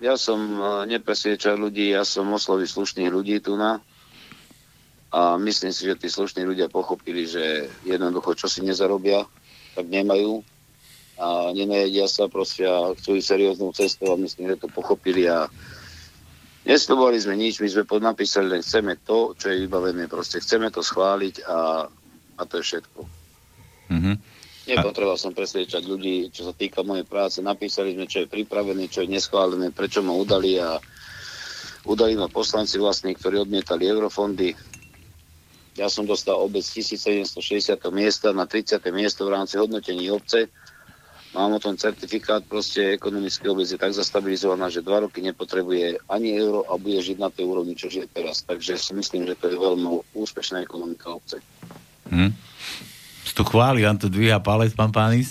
ja 0.00 0.14
som 0.16 0.40
eh, 0.40 0.96
nepresviečal 0.96 1.60
ľudí, 1.60 1.92
ja 1.92 2.08
som 2.08 2.24
oslovil 2.32 2.64
slušných 2.64 3.12
ľudí 3.12 3.44
tu 3.44 3.60
na 3.60 3.84
a 5.08 5.40
myslím 5.40 5.72
si, 5.72 5.88
že 5.88 5.96
tí 5.96 6.08
slušní 6.12 6.44
ľudia 6.44 6.68
pochopili, 6.68 7.24
že 7.24 7.68
jednoducho, 7.84 8.36
čo 8.36 8.46
si 8.48 8.60
nezarobia, 8.60 9.24
tak 9.72 9.88
nemajú 9.88 10.44
a 11.18 11.50
nenajedia 11.50 12.06
sa 12.06 12.30
proste 12.30 12.62
a 12.62 12.94
chcú 12.94 13.18
ísť 13.18 13.26
serióznou 13.26 13.74
cestou 13.74 14.14
a 14.14 14.20
myslím, 14.20 14.54
že 14.54 14.60
to 14.62 14.68
pochopili 14.70 15.26
a 15.26 15.50
Neslobovali 16.68 17.16
sme 17.16 17.32
nič, 17.40 17.64
my 17.64 17.68
sme 17.72 17.88
podnapísali 17.88 18.52
len 18.52 18.60
chceme 18.60 19.00
to, 19.00 19.32
čo 19.32 19.48
je 19.48 19.64
vybavené, 19.64 20.04
proste 20.04 20.36
chceme 20.36 20.68
to 20.68 20.84
schváliť 20.84 21.48
a, 21.48 21.88
a 22.36 22.42
to 22.44 22.60
je 22.60 22.64
všetko. 22.68 23.00
Mhm. 23.88 24.12
Nepotreboval 24.68 25.16
som 25.16 25.32
presvedčať 25.32 25.80
ľudí, 25.88 26.28
čo 26.28 26.44
sa 26.44 26.52
týka 26.52 26.84
mojej 26.84 27.08
práce. 27.08 27.40
Napísali 27.40 27.96
sme, 27.96 28.04
čo 28.04 28.20
je 28.20 28.28
pripravené, 28.28 28.84
čo 28.92 29.00
je 29.00 29.08
neschválené, 29.08 29.72
prečo 29.72 30.04
ma 30.04 30.12
udali 30.12 30.60
a 30.60 30.76
udali 31.88 32.12
ma 32.20 32.28
poslanci 32.28 32.76
vlastní, 32.76 33.16
ktorí 33.16 33.48
odmietali 33.48 33.88
eurofondy. 33.88 34.52
Ja 35.78 35.86
som 35.86 36.02
dostal 36.02 36.34
obec 36.34 36.66
1760. 36.66 37.38
miesta 37.94 38.34
na 38.34 38.50
30. 38.50 38.82
miesto 38.90 39.22
v 39.22 39.38
rámci 39.38 39.54
hodnotení 39.62 40.10
obce. 40.10 40.50
Mám 41.36 41.54
o 41.54 41.62
tom 41.62 41.78
certifikát, 41.78 42.42
proste 42.42 42.98
ekonomické 42.98 43.46
obec 43.46 43.68
je 43.70 43.78
tak 43.78 43.94
zastabilizovaná, 43.94 44.72
že 44.72 44.82
dva 44.82 45.06
roky 45.06 45.22
nepotrebuje 45.22 46.02
ani 46.10 46.34
euro 46.40 46.66
a 46.66 46.74
bude 46.80 46.98
žiť 46.98 47.20
na 47.20 47.30
tej 47.30 47.46
úrovni, 47.46 47.78
čo 47.78 47.86
žije 47.86 48.10
teraz. 48.10 48.42
Takže 48.42 48.74
si 48.74 48.90
myslím, 48.96 49.28
že 49.28 49.38
to 49.38 49.52
je 49.52 49.56
veľmi 49.60 50.18
úspešná 50.18 50.66
ekonomika 50.66 51.14
obce. 51.14 51.38
Hm? 52.10 52.34
Tu 53.38 53.42
chváli, 53.46 53.86
vám 53.86 54.02
to 54.02 54.10
dvíha 54.10 54.42
palec, 54.42 54.74
pán 54.74 54.90
Pánis. 54.90 55.30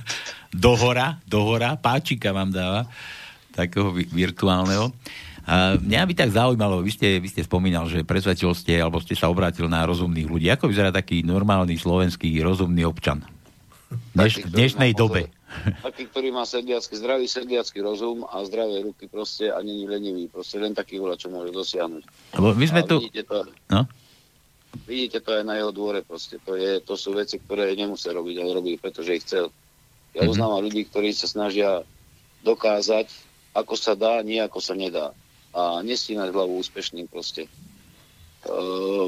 dohora, 0.54 1.20
dohora, 1.28 1.76
páčika 1.76 2.32
vám 2.32 2.48
dáva, 2.48 2.88
takého 3.52 3.92
vi- 3.92 4.08
virtuálneho. 4.08 4.88
A 5.42 5.74
mňa 5.74 6.02
by 6.06 6.14
tak 6.14 6.30
zaujímalo, 6.30 6.80
vy 6.80 6.90
ste, 6.90 7.08
vy 7.18 7.26
ste 7.26 7.42
spomínal, 7.42 7.90
že 7.90 8.02
presvedčil 8.02 8.54
ste, 8.54 8.78
alebo 8.78 8.98
ste 8.98 9.12
sa 9.12 9.26
obrátil 9.26 9.66
na 9.66 9.82
rozumných 9.82 10.28
ľudí. 10.28 10.46
Ako 10.48 10.70
vyzerá 10.70 10.88
taký 10.88 11.20
normálny 11.20 11.74
slovenský 11.74 12.30
rozumný 12.38 12.84
občan? 12.84 13.26
Dneš, 14.14 14.40
v 14.40 14.48
Taký, 14.48 14.54
dnešnej 14.54 14.90
dobe. 14.94 15.28
Taký, 15.82 16.08
ktorý 16.08 16.32
má 16.32 16.48
sedliacký, 16.48 16.96
zdravý 16.96 17.26
sedliacký 17.26 17.82
rozum 17.82 18.24
a 18.24 18.40
zdravé 18.42 18.80
ruky 18.82 19.04
proste 19.04 19.52
a 19.52 19.60
není 19.60 19.84
lenivý. 19.84 20.24
Proste 20.26 20.56
len 20.56 20.72
taký 20.72 20.96
voľa, 20.96 21.20
čo 21.20 21.28
môže 21.28 21.52
dosiahnuť. 21.52 22.02
Lebo 22.32 22.48
my 22.56 22.66
sme 22.66 22.80
a 22.80 22.88
tu... 22.88 22.96
Vidíte 23.02 23.24
to, 23.26 23.38
No? 23.68 23.80
vidíte 24.88 25.20
to 25.20 25.36
aj 25.36 25.44
na 25.44 25.60
jeho 25.60 25.68
dvore 25.68 26.00
proste. 26.00 26.40
To, 26.40 26.56
je, 26.56 26.80
to 26.80 26.96
sú 26.96 27.12
veci, 27.12 27.36
ktoré 27.36 27.76
nemusí 27.76 28.08
robiť, 28.08 28.36
ale 28.40 28.50
robí, 28.54 28.80
pretože 28.80 29.12
ich 29.12 29.24
chcel. 29.26 29.52
Ja 30.14 30.24
Mhm. 30.24 30.30
uznávam 30.30 30.64
ľudí, 30.64 30.88
ktorí 30.88 31.12
sa 31.12 31.28
snažia 31.28 31.84
dokázať, 32.40 33.12
ako 33.52 33.74
sa 33.76 33.92
dá, 33.92 34.24
nie 34.24 34.40
ako 34.40 34.56
sa 34.56 34.72
nedá. 34.72 35.12
A 35.52 35.84
nestínať 35.84 36.32
hlavu 36.32 36.56
úspešným 36.60 37.06
proste. 37.12 37.44
E, 37.44 37.50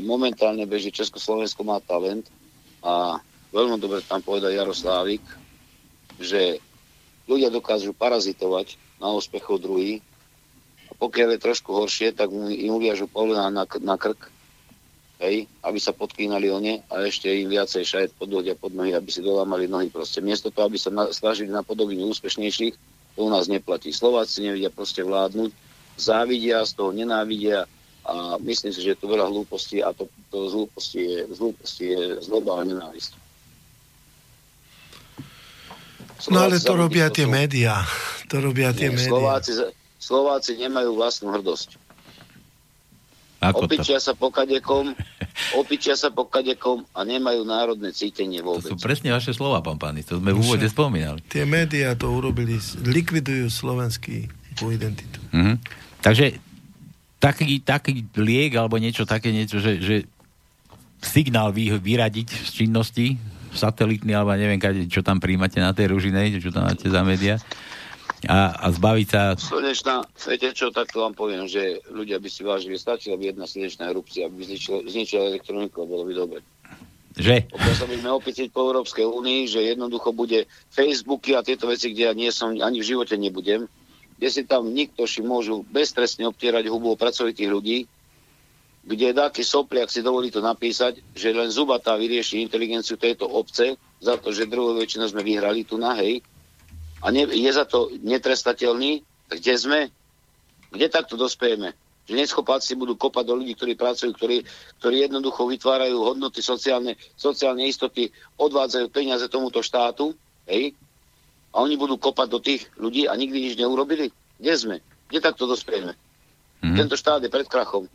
momentálne 0.04 0.68
beží 0.68 0.92
Československo 0.92 1.64
má 1.64 1.80
talent 1.80 2.28
a 2.84 3.18
veľmi 3.50 3.80
dobre 3.80 4.04
tam 4.04 4.20
povedal 4.20 4.52
Jaroslávik, 4.52 5.24
že 6.20 6.60
ľudia 7.24 7.48
dokážu 7.48 7.96
parazitovať 7.96 8.76
na 9.00 9.10
úspechov 9.16 9.64
druhých 9.64 10.04
a 10.90 10.92
pokiaľ 10.94 11.36
je 11.36 11.44
trošku 11.48 11.70
horšie, 11.72 12.12
tak 12.12 12.28
im 12.32 12.70
uviažu 12.76 13.08
polena 13.08 13.48
na, 13.48 13.64
na 13.64 13.96
krk, 13.96 14.28
hej, 15.24 15.48
aby 15.64 15.78
sa 15.80 15.96
podkýnali 15.96 16.46
o 16.52 16.58
ne 16.60 16.84
a 16.92 17.08
ešte 17.08 17.32
im 17.32 17.48
viacej 17.48 17.82
šajet 17.82 18.12
podlodia 18.20 18.52
pod 18.52 18.76
nohy, 18.76 18.92
aby 18.92 19.08
si 19.08 19.24
dolámali 19.24 19.64
nohy 19.64 19.88
proste. 19.88 20.20
Miesto 20.20 20.52
toho, 20.52 20.68
aby 20.68 20.76
sa 20.76 20.92
na, 20.92 21.08
snažili 21.10 21.48
napodobniť 21.48 22.04
úspešnejších, 22.04 22.74
to 23.14 23.18
u 23.22 23.30
nás 23.30 23.46
neplatí. 23.48 23.94
Slováci 23.94 24.44
nevedia 24.44 24.68
proste 24.68 25.06
vládnuť, 25.06 25.50
závidia, 25.96 26.66
z 26.66 26.72
toho 26.74 26.90
nenávidia 26.90 27.64
a 28.04 28.36
myslím 28.36 28.72
si, 28.72 28.84
že 28.84 28.92
je 28.92 29.00
tu 29.00 29.08
veľa 29.08 29.32
hlúpostí 29.32 29.80
a 29.80 29.96
to, 29.96 30.04
to 30.28 30.48
z 30.48 30.52
hlúposti 30.52 30.98
je, 31.00 31.18
z 31.32 31.36
hlúposti 31.40 31.84
je 31.88 32.02
zloba 32.20 32.60
a 32.60 32.62
nenávisť. 32.68 33.12
No 36.28 36.44
ale 36.44 36.60
to 36.60 36.72
robia 36.76 37.08
tie 37.08 37.24
médiá. 37.24 37.84
To 38.28 38.40
robia 38.40 38.72
tie 38.76 38.88
Nie, 38.92 38.96
médiá. 38.96 39.10
Slováci, 39.12 39.52
Slováci 40.00 40.52
nemajú 40.56 40.96
vlastnú 40.96 41.32
hrdosť. 41.32 41.80
Ako 43.44 43.68
to? 43.68 43.76
Opičia 43.76 44.00
sa 44.00 44.16
po 44.16 44.32
kadekom, 44.32 44.96
opičia 45.60 45.96
sa 45.96 46.08
po 46.08 46.24
kadekom 46.24 46.88
a 46.96 47.04
nemajú 47.04 47.44
národné 47.44 47.92
cítenie 47.92 48.40
To 48.40 48.56
vôbec. 48.56 48.72
sú 48.72 48.76
presne 48.80 49.12
vaše 49.12 49.36
slova, 49.36 49.60
pán 49.60 49.76
Pánis. 49.76 50.08
To 50.08 50.16
sme 50.16 50.32
v 50.32 50.40
úvode 50.40 50.64
spomínali. 50.64 51.20
Tie 51.28 51.44
médiá 51.44 51.92
to 51.92 52.08
urobili, 52.08 52.56
likvidujú 52.84 53.52
slovenský 53.52 54.28
identitu. 54.64 55.20
Mhm. 55.32 55.83
Takže 56.04 56.36
taký, 57.16 57.64
taký 57.64 58.04
liek 58.20 58.52
alebo 58.60 58.76
niečo 58.76 59.08
také, 59.08 59.32
niečo, 59.32 59.56
že, 59.56 59.80
že 59.80 59.96
signál 61.00 61.48
vy, 61.56 61.80
vyradiť 61.80 62.28
z 62.28 62.50
činnosti 62.52 63.16
satelitný, 63.56 64.12
alebo 64.12 64.36
neviem, 64.36 64.60
kade, 64.60 64.84
čo 64.90 65.00
tam 65.00 65.22
príjmate 65.22 65.62
na 65.62 65.72
tej 65.72 65.88
ružinej, 65.88 66.42
čo 66.42 66.52
tam 66.52 66.68
máte 66.68 66.90
za 66.90 67.00
média 67.06 67.40
a, 68.28 68.56
a 68.56 68.66
zbaviť 68.72 69.06
sa 69.08 69.22
Slnečná, 69.36 70.04
viete 70.28 70.52
čo, 70.56 70.72
takto 70.72 71.04
vám 71.04 71.14
poviem, 71.14 71.44
že 71.44 71.80
ľudia 71.92 72.20
by 72.20 72.28
si 72.28 72.42
vážili, 72.44 72.76
stačila 72.80 73.20
by 73.20 73.32
jedna 73.32 73.44
slnečná 73.44 73.92
erupcia, 73.92 74.26
aby 74.28 74.44
zničila, 74.44 74.84
zničila 74.88 75.22
elektroniku 75.32 75.84
a 75.84 75.86
bolo 75.88 76.04
by 76.08 76.12
dobre. 76.16 76.40
že? 77.16 77.46
Pokiaľ 77.52 77.74
sa 77.76 77.86
budeme 77.88 78.10
opýtať 78.12 78.48
po 78.50 78.64
Európskej 78.72 79.06
únii, 79.06 79.40
že 79.48 79.60
jednoducho 79.60 80.10
bude 80.16 80.48
Facebooky 80.72 81.36
a 81.36 81.44
tieto 81.44 81.68
veci, 81.68 81.92
kde 81.92 82.02
ja 82.10 82.12
nie 82.16 82.30
som, 82.32 82.56
ani 82.56 82.80
v 82.80 82.88
živote 82.96 83.14
nebudem, 83.16 83.68
kde 84.18 84.28
si 84.30 84.42
tam 84.46 84.70
nikto 84.70 85.04
si 85.04 85.20
môžu 85.20 85.66
beztrestne 85.68 86.28
obtierať 86.30 86.70
hubu 86.70 86.94
o 86.94 87.00
pracovitých 87.00 87.50
ľudí, 87.50 87.78
kde 88.84 89.16
dáky 89.16 89.40
sopliak 89.40 89.88
si 89.88 90.04
dovolí 90.04 90.28
to 90.28 90.44
napísať, 90.44 91.00
že 91.16 91.32
len 91.32 91.48
zubatá 91.48 91.96
vyrieši 91.96 92.44
inteligenciu 92.44 93.00
tejto 93.00 93.24
obce 93.24 93.80
za 93.98 94.14
to, 94.20 94.28
že 94.28 94.44
druhú 94.44 94.76
väčšinu 94.76 95.08
sme 95.08 95.24
vyhrali 95.24 95.64
tu 95.64 95.80
na 95.80 95.96
hej 95.96 96.20
a 97.04 97.12
ne, 97.12 97.28
je 97.28 97.50
za 97.52 97.68
to 97.68 97.92
netrestateľný, 98.00 99.04
kde 99.28 99.54
sme? 99.60 99.80
Kde 100.72 100.88
takto 100.88 101.20
dospejeme? 101.20 101.76
Že 102.08 102.14
neschopáci 102.16 102.76
budú 102.76 102.96
kopať 102.96 103.24
do 103.28 103.34
ľudí, 103.40 103.52
ktorí 103.56 103.76
pracujú, 103.76 104.12
ktorí, 104.16 104.44
ktorí 104.80 104.96
jednoducho 105.08 105.44
vytvárajú 105.48 106.00
hodnoty 106.00 106.40
sociálne, 106.40 106.96
sociálne 107.16 107.68
istoty, 107.68 108.08
odvádzajú 108.40 108.88
peniaze 108.88 109.28
tomuto 109.28 109.60
štátu, 109.60 110.16
hej? 110.48 110.72
A 111.54 111.62
oni 111.62 111.74
budú 111.74 111.94
kopať 111.94 112.28
do 112.28 112.38
tých 112.38 112.66
ľudí 112.74 113.06
a 113.06 113.14
nikdy 113.14 113.38
nič 113.40 113.54
neurobili? 113.54 114.10
Kde 114.36 114.54
sme? 114.54 114.76
Kde 115.06 115.18
takto 115.20 115.46
dospejeme? 115.46 115.94
Mhm. 116.60 116.74
Tento 116.76 116.94
štát 116.94 117.20
je 117.20 117.28
pred 117.28 117.46
krachom. 117.46 117.86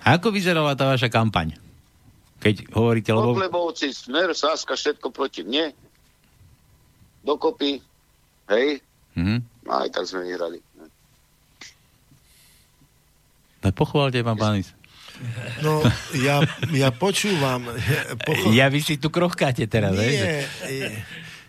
A 0.00 0.14
ako 0.14 0.30
vyzerala 0.30 0.72
tá 0.72 0.86
vaša 0.86 1.08
kampaň? 1.08 1.58
Keď 2.38 2.70
hovoríte, 2.70 3.10
lebo... 3.10 3.34
Kotlebovci, 3.34 3.90
Smer, 3.90 4.30
Saska, 4.30 4.72
všetko 4.72 5.10
proti 5.10 5.42
mne. 5.42 5.74
Dokopy, 7.20 7.82
hej? 8.48 8.78
Mhm. 9.12 9.66
A 9.66 9.84
aj 9.84 9.90
tak 9.90 10.06
sme 10.06 10.22
vyhrali. 10.22 10.62
No, 13.58 13.68
pochválte, 13.74 14.22
pán 14.22 14.38
Pánis. 14.38 14.70
No, 15.60 15.82
ja, 16.16 16.46
ja 16.70 16.94
počúvam. 16.94 17.66
Pocho- 18.22 18.54
Ja 18.54 18.70
vy 18.70 18.78
si 18.78 18.94
tu 18.94 19.10
krochkáte 19.10 19.66
teraz, 19.66 19.98
hej? 19.98 20.46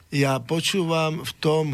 Ja 0.10 0.42
počúvam 0.42 1.22
v 1.22 1.32
tom, 1.38 1.66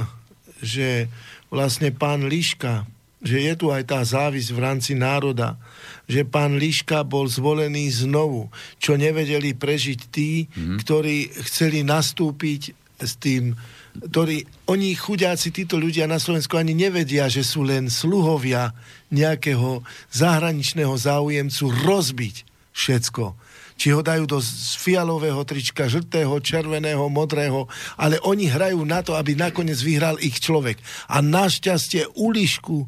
že 0.60 1.08
vlastne 1.48 1.92
pán 1.96 2.28
Liška, 2.28 2.84
že 3.26 3.42
je 3.42 3.54
tu 3.58 3.74
aj 3.74 3.90
tá 3.90 4.00
závisť 4.06 4.54
v 4.54 4.60
rámci 4.62 4.94
národa, 4.94 5.58
že 6.06 6.28
pán 6.28 6.62
Liška 6.62 7.02
bol 7.02 7.26
zvolený 7.26 7.90
znovu, 8.06 8.54
čo 8.78 9.00
nevedeli 9.00 9.58
prežiť 9.58 10.00
tí, 10.14 10.46
mm. 10.46 10.78
ktorí 10.86 11.34
chceli 11.50 11.82
nastúpiť 11.82 12.62
s 13.02 13.18
tým, 13.18 13.58
ktorí, 13.96 14.44
oni 14.68 14.92
chudáci, 14.94 15.56
títo 15.56 15.80
ľudia 15.80 16.04
na 16.06 16.20
Slovensku 16.20 16.60
ani 16.60 16.76
nevedia, 16.76 17.32
že 17.32 17.48
sú 17.48 17.64
len 17.64 17.88
sluhovia 17.88 18.76
nejakého 19.10 19.82
zahraničného 20.12 20.92
záujemcu 21.00 21.66
rozbiť 21.72 22.36
všetko. 22.76 23.45
Či 23.76 23.92
ho 23.92 24.00
dajú 24.00 24.24
do 24.24 24.40
fialového 24.80 25.44
trička, 25.44 25.92
žltého, 25.92 26.32
červeného, 26.40 27.12
modrého, 27.12 27.68
ale 28.00 28.16
oni 28.24 28.48
hrajú 28.48 28.82
na 28.88 29.04
to, 29.04 29.14
aby 29.20 29.36
nakoniec 29.36 29.78
vyhral 29.84 30.16
ich 30.24 30.40
človek. 30.40 30.80
A 31.12 31.20
našťastie 31.20 32.08
Ulišku, 32.16 32.88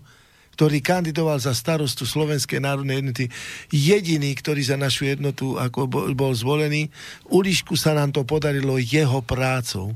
ktorý 0.57 0.81
kandidoval 0.81 1.37
za 1.37 1.53
starostu 1.53 2.07
Slovenskej 2.07 2.57
národnej 2.57 3.05
jednoty, 3.05 3.29
jediný, 3.69 4.33
ktorý 4.33 4.65
za 4.65 4.73
našu 4.73 5.05
jednotu 5.05 5.53
ako 5.53 5.85
bol, 5.85 6.09
bol 6.17 6.33
zvolený, 6.33 6.89
Ulišku 7.29 7.77
sa 7.77 7.93
nám 7.93 8.09
to 8.09 8.25
podarilo 8.25 8.81
jeho 8.81 9.21
prácou 9.21 9.93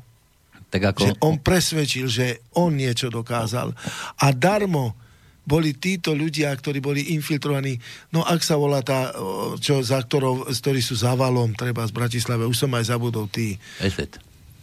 Tak 0.70 0.94
ako... 0.94 1.00
že 1.02 1.12
on 1.24 1.36
presvedčil, 1.42 2.06
že 2.06 2.46
on 2.54 2.78
niečo 2.78 3.10
dokázal. 3.10 3.74
A 4.22 4.28
darmo 4.32 4.94
boli 5.42 5.74
títo 5.74 6.14
ľudia, 6.14 6.54
ktorí 6.54 6.80
boli 6.80 7.18
infiltrovaní, 7.18 7.82
no 8.14 8.22
ak 8.22 8.42
sa 8.46 8.56
volá 8.56 8.86
tá, 8.86 9.10
čo, 9.58 9.82
za 9.82 9.98
ktorou, 9.98 10.46
ktorí 10.48 10.80
sú 10.80 10.94
za 10.94 11.18
valom, 11.18 11.58
treba 11.58 11.82
z 11.86 11.94
Bratislave, 11.94 12.46
už 12.46 12.68
som 12.68 12.72
aj 12.78 12.94
zabudol 12.94 13.26
tí, 13.26 13.58
Eset. 13.82 14.22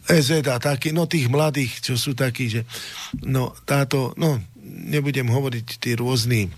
EZ 0.09 0.41
a 0.49 0.57
takí, 0.57 0.95
no 0.95 1.05
tých 1.05 1.29
mladých, 1.29 1.85
čo 1.85 1.95
sú 2.01 2.17
takí, 2.17 2.49
že 2.49 2.65
no 3.27 3.53
táto, 3.69 4.17
no 4.17 4.41
nebudem 4.65 5.29
hovoriť 5.29 5.67
tí 5.77 5.93
rôzni, 5.99 6.49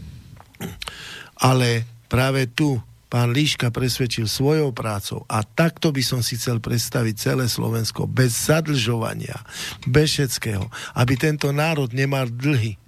ale 1.41 1.89
práve 2.07 2.47
tu 2.47 2.79
pán 3.11 3.35
Líška 3.35 3.75
presvedčil 3.75 4.31
svojou 4.31 4.71
prácou 4.71 5.27
a 5.27 5.43
takto 5.43 5.91
by 5.91 5.99
som 5.99 6.23
si 6.23 6.39
chcel 6.39 6.63
predstaviť 6.63 7.15
celé 7.19 7.51
Slovensko 7.51 8.07
bez 8.07 8.47
zadlžovania, 8.47 9.35
bez 9.83 10.15
všetkého, 10.15 10.71
aby 10.95 11.19
tento 11.19 11.51
národ 11.51 11.91
nemal 11.91 12.31
dlhy, 12.31 12.79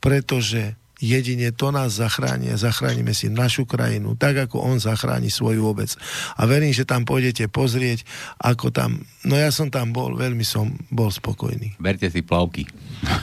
pretože 0.00 0.74
jedine 1.00 1.48
to 1.50 1.72
nás 1.72 1.96
zachráni 1.96 2.52
a 2.52 2.60
zachránime 2.60 3.16
si 3.16 3.32
našu 3.32 3.64
krajinu, 3.64 4.14
tak 4.20 4.36
ako 4.36 4.60
on 4.60 4.76
zachráni 4.76 5.32
svoju 5.32 5.64
obec. 5.64 5.96
A 6.36 6.44
verím, 6.44 6.76
že 6.76 6.84
tam 6.84 7.08
pôjdete 7.08 7.48
pozrieť, 7.48 8.04
ako 8.36 8.68
tam, 8.68 9.00
no 9.24 9.34
ja 9.34 9.48
som 9.48 9.72
tam 9.72 9.96
bol, 9.96 10.12
veľmi 10.12 10.44
som 10.44 10.76
bol 10.92 11.08
spokojný. 11.08 11.80
Berte 11.80 12.12
si 12.12 12.20
plavky. 12.20 12.68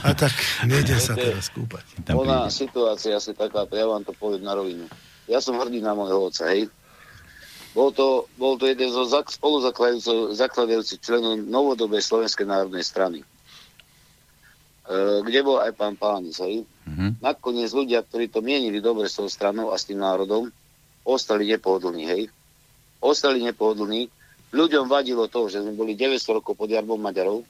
A 0.01 0.17
tak 0.17 0.33
nejdem 0.65 0.97
sa 0.97 1.13
teraz 1.13 1.53
kúpať. 1.53 1.85
Ona 2.09 2.49
situácia 2.49 3.13
asi 3.13 3.37
taká, 3.37 3.69
ja 3.69 3.85
vám 3.85 4.01
to 4.01 4.11
poviem 4.17 4.41
na 4.41 4.57
rovinu. 4.57 4.89
Ja 5.29 5.37
som 5.37 5.61
hrdý 5.61 5.77
na 5.77 5.93
môjho 5.93 6.33
otca, 6.33 6.49
hej. 6.49 6.65
Bol 7.77 7.93
to, 7.93 8.25
bol 8.41 8.57
to 8.57 8.65
jeden 8.65 8.89
zo 8.89 9.05
spoluzakladajúcich 9.05 10.97
členov 10.97 11.37
novodobej 11.45 12.01
Slovenskej 12.01 12.49
národnej 12.49 12.81
strany. 12.81 13.21
E, 14.87 15.19
kde 15.27 15.39
bol 15.43 15.59
aj 15.59 15.75
pán 15.75 15.99
Pánis, 15.99 16.39
hej. 16.39 16.63
Mm-hmm. 16.87 17.19
Nakoniec 17.19 17.67
ľudia, 17.75 17.99
ktorí 18.07 18.31
to 18.31 18.39
mienili 18.39 18.79
dobre 18.79 19.11
s 19.11 19.19
tou 19.19 19.27
stranou 19.27 19.75
a 19.75 19.75
s 19.75 19.83
tým 19.83 19.99
národom, 19.99 20.47
ostali 21.03 21.43
nepohodlní, 21.51 22.07
hej. 22.07 22.31
Ostali 23.03 23.43
nepohodlní. 23.43 24.07
Ľuďom 24.55 24.87
vadilo 24.87 25.27
to, 25.27 25.51
že 25.51 25.59
sme 25.59 25.75
boli 25.75 25.91
900 25.99 26.39
rokov 26.39 26.55
pod 26.55 26.71
jarmom 26.71 26.95
Maďarov 26.95 27.43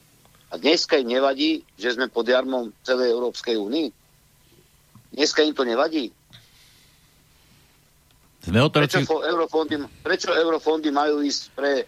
a 0.50 0.54
dneska 0.58 0.98
im 0.98 1.14
nevadí, 1.14 1.62
že 1.78 1.94
sme 1.94 2.10
pod 2.10 2.26
jarmom 2.26 2.74
celej 2.82 3.14
Európskej 3.14 3.54
únii. 3.54 3.88
Dneska 5.14 5.46
im 5.46 5.54
to 5.54 5.62
nevadí. 5.62 6.10
Sme 8.42 8.58
otroci... 8.64 9.04
prečo, 9.04 9.22
eurofondy, 9.22 9.74
prečo 10.02 10.30
eurofondy 10.34 10.90
majú 10.90 11.22
ísť 11.22 11.42
pre 11.54 11.86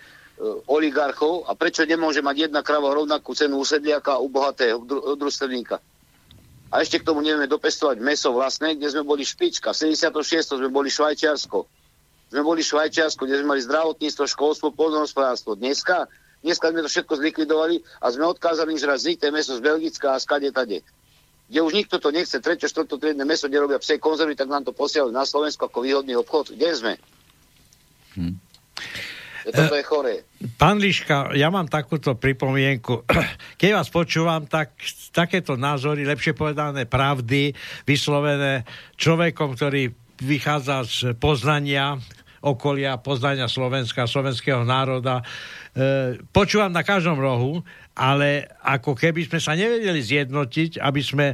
oligarchov 0.67 1.45
a 1.45 1.53
prečo 1.53 1.85
nemôže 1.85 2.25
mať 2.25 2.49
jedna 2.49 2.65
krava 2.65 2.89
rovnakú 2.97 3.37
cenu 3.37 3.61
u 3.61 3.65
sedliaka 3.65 4.17
a 4.17 4.23
u 4.23 4.33
bohatého 4.33 4.81
družstevníka? 5.17 5.79
A 6.71 6.87
ešte 6.87 7.03
k 7.03 7.07
tomu 7.07 7.21
nevieme 7.21 7.51
dopestovať 7.51 7.99
meso 7.99 8.31
vlastné, 8.31 8.79
kde 8.79 8.89
sme 8.95 9.03
boli 9.03 9.27
špička. 9.27 9.75
V 9.75 9.91
76. 9.91 10.55
sme 10.55 10.71
boli 10.71 10.87
Švajčiarsko. 10.87 11.67
Sme 12.31 12.47
boli 12.47 12.63
Švajčiarsko, 12.63 13.27
kde 13.27 13.43
sme 13.43 13.59
mali 13.59 13.63
zdravotníctvo, 13.67 14.25
školstvo, 14.31 14.71
poľnohospodárstvo. 14.79 15.59
Dneska, 15.59 16.07
dneska 16.47 16.71
sme 16.71 16.87
to 16.87 16.89
všetko 16.89 17.15
zlikvidovali 17.19 17.83
a 17.99 18.07
sme 18.15 18.23
odkázali 18.31 18.79
žrať 18.79 19.03
zlité 19.03 19.27
meso 19.35 19.59
z 19.59 19.67
Belgická 19.67 20.15
a 20.15 20.23
skade 20.23 20.55
tade. 20.55 20.87
Kde 21.51 21.59
už 21.67 21.75
nikto 21.75 21.99
to 21.99 22.15
nechce, 22.15 22.39
tretie, 22.39 22.71
štvrto 22.71 23.03
triedne 23.03 23.27
meso, 23.27 23.51
kde 23.51 23.59
robia 23.59 23.83
psej 23.83 23.99
konzervy, 23.99 24.39
tak 24.39 24.47
nám 24.47 24.63
to 24.63 24.71
posielali 24.71 25.11
na 25.11 25.27
Slovensku 25.27 25.67
ako 25.67 25.83
výhodný 25.83 26.15
obchod. 26.15 26.55
Kde 26.55 26.71
sme? 26.71 26.93
Hm. 28.15 28.39
Toto 29.49 29.75
je 29.77 29.85
choré. 29.85 30.15
Pán 30.61 30.77
Liška, 30.77 31.33
ja 31.33 31.49
mám 31.49 31.69
takúto 31.69 32.17
pripomienku. 32.17 33.09
Keď 33.61 33.71
vás 33.73 33.89
počúvam, 33.89 34.45
tak 34.45 34.77
takéto 35.13 35.57
názory, 35.57 36.05
lepšie 36.05 36.37
povedané 36.37 36.85
pravdy, 36.85 37.57
vyslovené 37.89 38.69
človekom, 39.01 39.57
ktorý 39.57 39.93
vychádza 40.21 40.77
z 40.85 40.99
poznania 41.17 41.97
okolia, 42.41 42.97
poznania 43.01 43.49
Slovenska, 43.49 44.09
slovenského 44.09 44.65
národa. 44.65 45.21
E, 45.21 45.25
počúvam 46.33 46.73
na 46.73 46.81
každom 46.81 47.21
rohu, 47.21 47.61
ale 47.93 48.49
ako 48.65 48.97
keby 48.97 49.29
sme 49.29 49.41
sa 49.41 49.53
nevedeli 49.53 50.01
zjednotiť, 50.01 50.81
aby 50.81 51.01
sme 51.05 51.27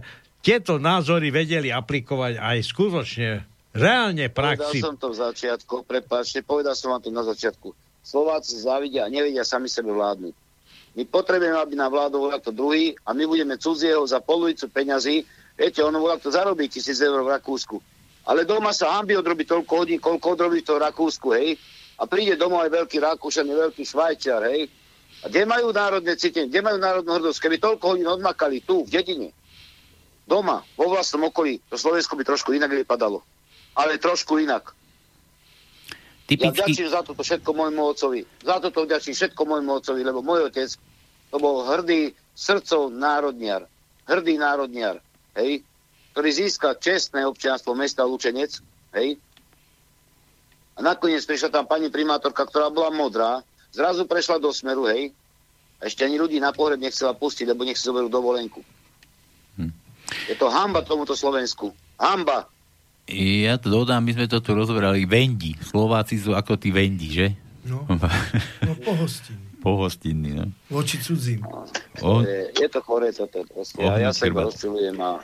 tieto 0.43 0.79
názory 0.83 1.31
vedeli 1.31 1.71
aplikovať 1.71 2.39
aj 2.39 2.59
skutočne 2.63 3.31
reálne 3.75 4.27
praxi. 4.31 4.83
Povedal 4.83 4.95
som 4.95 4.99
to 4.99 5.09
v 5.15 5.19
začiatku, 5.19 5.75
prepáčte, 5.87 6.43
povedal 6.43 6.75
som 6.75 6.95
vám 6.95 7.03
to 7.03 7.11
na 7.15 7.23
začiatku 7.23 7.86
Slováci 8.07 8.63
závidia 8.63 9.03
a 9.03 9.11
nevedia 9.11 9.43
sami 9.43 9.67
sebe 9.67 9.91
vládnuť. 9.91 10.31
My 10.95 11.03
potrebujeme, 11.11 11.59
aby 11.59 11.75
nám 11.75 11.91
vládol 11.91 12.39
to 12.39 12.55
druhý 12.55 12.95
a 13.03 13.11
my 13.11 13.27
budeme 13.27 13.59
cudzieho 13.59 14.07
za 14.07 14.23
polovicu 14.23 14.71
peňazí. 14.71 15.27
Viete, 15.59 15.83
ono 15.83 15.99
volá 15.99 16.15
to 16.15 16.31
zarobí 16.31 16.71
tisíc 16.71 17.03
eur 17.03 17.27
v 17.27 17.35
Rakúsku. 17.35 17.83
Ale 18.31 18.47
doma 18.47 18.71
sa 18.71 18.95
hambi 18.95 19.19
odrobí 19.19 19.43
toľko 19.43 19.73
hodín, 19.75 19.99
koľko 19.99 20.39
odrobí 20.39 20.63
to 20.63 20.79
v 20.79 20.87
Rakúsku, 20.87 21.35
hej. 21.35 21.59
A 21.99 22.07
príde 22.07 22.39
domov 22.39 22.63
aj 22.63 22.79
veľký 22.79 22.97
Rakúšan, 23.03 23.51
veľký 23.51 23.83
Švajčiar, 23.83 24.43
hej. 24.55 24.71
A 25.25 25.27
kde 25.27 25.43
majú 25.43 25.75
národné 25.75 26.15
cítenie, 26.15 26.47
kde 26.47 26.63
majú 26.63 26.79
národnú 26.79 27.11
hrdosť? 27.19 27.43
Keby 27.43 27.57
toľko 27.59 27.85
hodín 27.91 28.07
odmakali 28.07 28.63
tu, 28.63 28.87
v 28.87 28.93
dedine, 28.93 29.35
doma, 30.31 30.63
vo 30.79 30.87
vlastnom 30.95 31.27
okolí, 31.27 31.59
to 31.67 31.75
Slovensko 31.75 32.15
by 32.15 32.23
trošku 32.23 32.55
inak 32.55 32.71
vypadalo. 32.71 33.19
Ale 33.75 33.99
trošku 33.99 34.39
inak. 34.39 34.77
Typicky... 36.27 36.59
Ja 36.59 36.67
vďačím 36.67 36.89
za 36.91 37.01
toto 37.07 37.23
všetko 37.23 37.51
môjmu 37.55 37.83
otcovi. 37.95 38.21
Za 38.43 38.59
toto 38.59 38.83
vďačím 38.83 39.15
všetko 39.15 39.43
môjmu 39.47 39.71
otcovi, 39.79 40.01
lebo 40.03 40.27
môj 40.27 40.51
otec 40.51 40.75
to 41.31 41.37
bol 41.39 41.63
hrdý 41.63 42.15
srdcov 42.35 42.91
národniar. 42.91 43.67
Hrdý 44.07 44.39
národniar, 44.39 45.03
hej, 45.39 45.63
ktorý 46.15 46.31
získal 46.31 46.79
čestné 46.79 47.27
občianstvo 47.27 47.75
mesta 47.75 48.07
Lučenec, 48.07 48.59
hej. 48.95 49.19
A 50.77 50.79
nakoniec 50.83 51.23
prišla 51.27 51.51
tam 51.51 51.67
pani 51.67 51.91
primátorka, 51.91 52.47
ktorá 52.47 52.71
bola 52.71 52.95
modrá, 52.95 53.43
zrazu 53.75 54.07
prešla 54.07 54.39
do 54.39 54.51
smeru, 54.55 54.87
hej. 54.87 55.11
A 55.79 55.91
ešte 55.91 56.07
ani 56.07 56.19
ľudí 56.19 56.39
na 56.41 56.55
pohreb 56.55 56.81
nechcela 56.81 57.15
pustiť, 57.15 57.51
lebo 57.51 57.67
nech 57.67 57.77
si 57.79 57.87
zoberú 57.87 58.09
dovolenku. 58.09 58.65
Hm. 59.59 59.73
Je 60.31 60.35
to 60.39 60.49
hamba 60.49 60.87
tomuto 60.87 61.13
Slovensku. 61.13 61.75
Hamba. 62.01 62.49
Ja 63.07 63.55
to 63.63 63.71
dodám, 63.71 64.03
my 64.03 64.19
sme 64.19 64.27
to 64.27 64.43
tu 64.43 64.51
rozberali. 64.51 65.07
Vendi. 65.07 65.55
Slováci 65.63 66.19
sú 66.19 66.35
ako 66.35 66.59
tí 66.59 66.75
vendi, 66.75 67.07
že? 67.07 67.27
No, 67.67 67.87
no 68.67 68.73
pohostinní. 68.83 69.47
pohostinní, 69.63 70.31
no. 70.35 70.47
Voči 70.71 70.99
cudzím. 70.99 71.43
On... 72.03 72.23
Je, 72.27 72.69
to 72.71 72.83
chore 72.83 73.11
toto. 73.15 73.43
Ja, 73.79 73.99
ja 73.99 74.11
sa 74.15 74.27
rozčulujem 74.31 74.99
a 75.03 75.23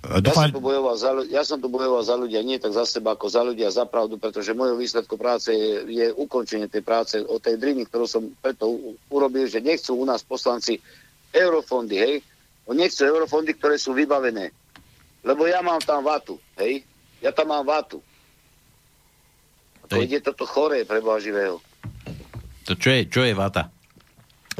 ja, 0.00 0.32
som 0.32 0.48
tu 0.48 0.64
bojoval 0.64 0.96
za, 0.96 1.12
ja 1.28 1.44
som 1.44 1.60
tu 1.60 1.68
bojoval 1.68 2.00
za 2.00 2.16
ľudia, 2.16 2.40
nie 2.40 2.56
tak 2.56 2.72
za 2.72 2.88
seba, 2.88 3.12
ako 3.12 3.28
za 3.28 3.44
ľudia, 3.44 3.68
za 3.68 3.84
pravdu, 3.84 4.16
pretože 4.16 4.56
mojou 4.56 4.80
výsledkom 4.80 5.20
práce 5.20 5.52
je, 5.52 5.84
je 5.92 6.06
ukončenie 6.16 6.72
tej 6.72 6.80
práce 6.80 7.20
o 7.20 7.36
tej 7.36 7.60
driny, 7.60 7.84
ktorú 7.84 8.08
som 8.08 8.32
preto 8.40 8.96
urobil, 9.12 9.44
že 9.44 9.60
nechcú 9.60 10.00
u 10.00 10.08
nás 10.08 10.24
poslanci 10.24 10.80
eurofondy, 11.36 11.94
hej? 12.00 12.14
Oni 12.64 12.88
nechcú 12.88 13.04
eurofondy, 13.04 13.52
ktoré 13.60 13.76
sú 13.76 13.92
vybavené. 13.92 14.48
Lebo 15.20 15.44
ja 15.44 15.60
mám 15.60 15.84
tam 15.84 16.00
vatu, 16.00 16.40
hej? 16.56 16.80
Ja 17.20 17.30
tam 17.30 17.52
mám 17.52 17.64
vatu. 17.64 18.00
To 19.90 19.98
ide 19.98 20.22
toto 20.22 20.46
choré 20.46 20.86
pre 20.86 21.02
Boha 21.02 21.18
živého. 21.18 21.58
To 22.70 22.78
čo 22.78 22.94
je, 22.94 23.10
čo 23.10 23.26
je 23.26 23.34
vata? 23.34 23.68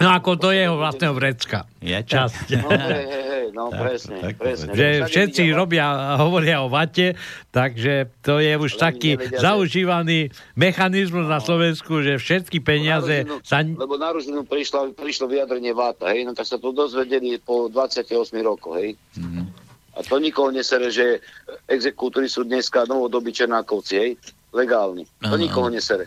No 0.01 0.09
ako 0.17 0.41
do 0.41 0.51
jeho 0.51 0.81
vlastného 0.81 1.13
vrecka. 1.13 1.69
Ja 1.85 2.01
čas. 2.01 2.33
No, 2.49 2.73
hej, 2.73 3.05
hej, 3.05 3.25
hej, 3.29 3.47
no 3.53 3.69
tak, 3.69 3.81
presne, 3.85 4.17
tak, 4.17 4.35
presne. 4.41 4.73
Že 4.73 4.87
všetci 5.13 5.43
robia, 5.53 6.17
hovoria 6.17 6.65
o 6.65 6.73
vate, 6.73 7.21
takže 7.53 8.09
to 8.25 8.41
je 8.41 8.49
už 8.57 8.81
taký 8.81 9.21
nevedia, 9.21 9.45
zaužívaný 9.45 10.33
mechanizmus 10.57 11.29
no. 11.29 11.35
na 11.37 11.41
Slovensku, 11.45 12.01
že 12.01 12.17
všetky 12.17 12.65
peniaze 12.65 13.29
lebo 13.29 13.45
sa... 13.45 13.61
Lebo 13.61 14.01
na 14.01 14.09
Ružinu 14.17 14.49
prišlo, 14.49 14.97
prišlo 14.97 15.29
vyjadrenie 15.29 15.77
vata, 15.77 16.09
hej, 16.17 16.25
no 16.25 16.33
tak 16.33 16.49
sa 16.49 16.57
to 16.57 16.73
dozvedeli 16.73 17.37
po 17.37 17.69
28 17.69 18.09
rokoch, 18.41 18.81
hej. 18.81 18.97
Mm-hmm. 19.21 19.60
A 19.99 20.07
to 20.07 20.23
nikoho 20.23 20.55
nesere, 20.55 20.89
že 20.95 21.19
exekútory 21.67 22.31
sú 22.31 22.47
dneska 22.47 22.87
novodobí 22.87 23.35
Černákovci, 23.35 23.95
hej, 23.99 24.11
legálni. 24.55 25.07
To 25.27 25.35
Aha. 25.35 25.41
nikoho 25.41 25.67
nesere. 25.67 26.07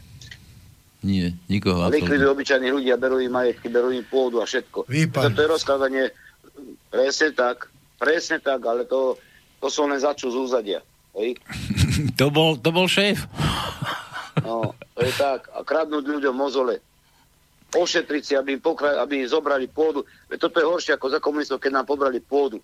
Nie, 1.03 1.35
nikoho. 1.51 1.91
Likvidujú 1.91 2.31
obyčajní 2.31 2.71
ľudia, 2.71 2.95
berú 2.95 3.19
im 3.19 3.35
majetky, 3.35 3.67
berú 3.67 3.91
im 3.91 4.07
pôdu 4.07 4.39
a 4.39 4.47
všetko. 4.47 4.87
Výpad. 4.87 5.35
To 5.35 5.41
je 5.43 5.51
rozkladanie, 5.51 6.03
presne 6.87 7.35
tak, 7.35 7.67
presne 7.99 8.39
tak, 8.39 8.63
ale 8.63 8.87
to, 8.87 9.19
to 9.59 9.67
sú 9.67 9.83
len 9.83 9.99
začú 9.99 10.31
z 10.31 10.39
úzadia. 10.39 10.79
Hej? 11.19 11.35
to, 12.19 12.31
bol, 12.31 12.55
to 12.55 12.71
bol 12.71 12.87
šéf. 12.87 13.27
no, 14.47 14.71
to 14.95 14.99
je 15.03 15.13
tak. 15.19 15.51
A 15.51 15.59
kradnúť 15.67 16.07
ľuďom 16.07 16.35
mozole. 16.39 16.79
Ošetriť 17.75 18.23
si, 18.23 18.33
aby 18.39 18.55
im, 18.55 18.61
pokra- 18.63 19.03
aby 19.03 19.25
im 19.25 19.27
zobrali 19.27 19.67
pôdu. 19.67 20.07
Veď 20.31 20.47
toto 20.47 20.63
je 20.63 20.69
horšie 20.71 20.95
ako 20.95 21.07
za 21.11 21.19
komunistov, 21.19 21.59
keď 21.59 21.83
nám 21.83 21.85
pobrali 21.89 22.23
pôdu. 22.23 22.63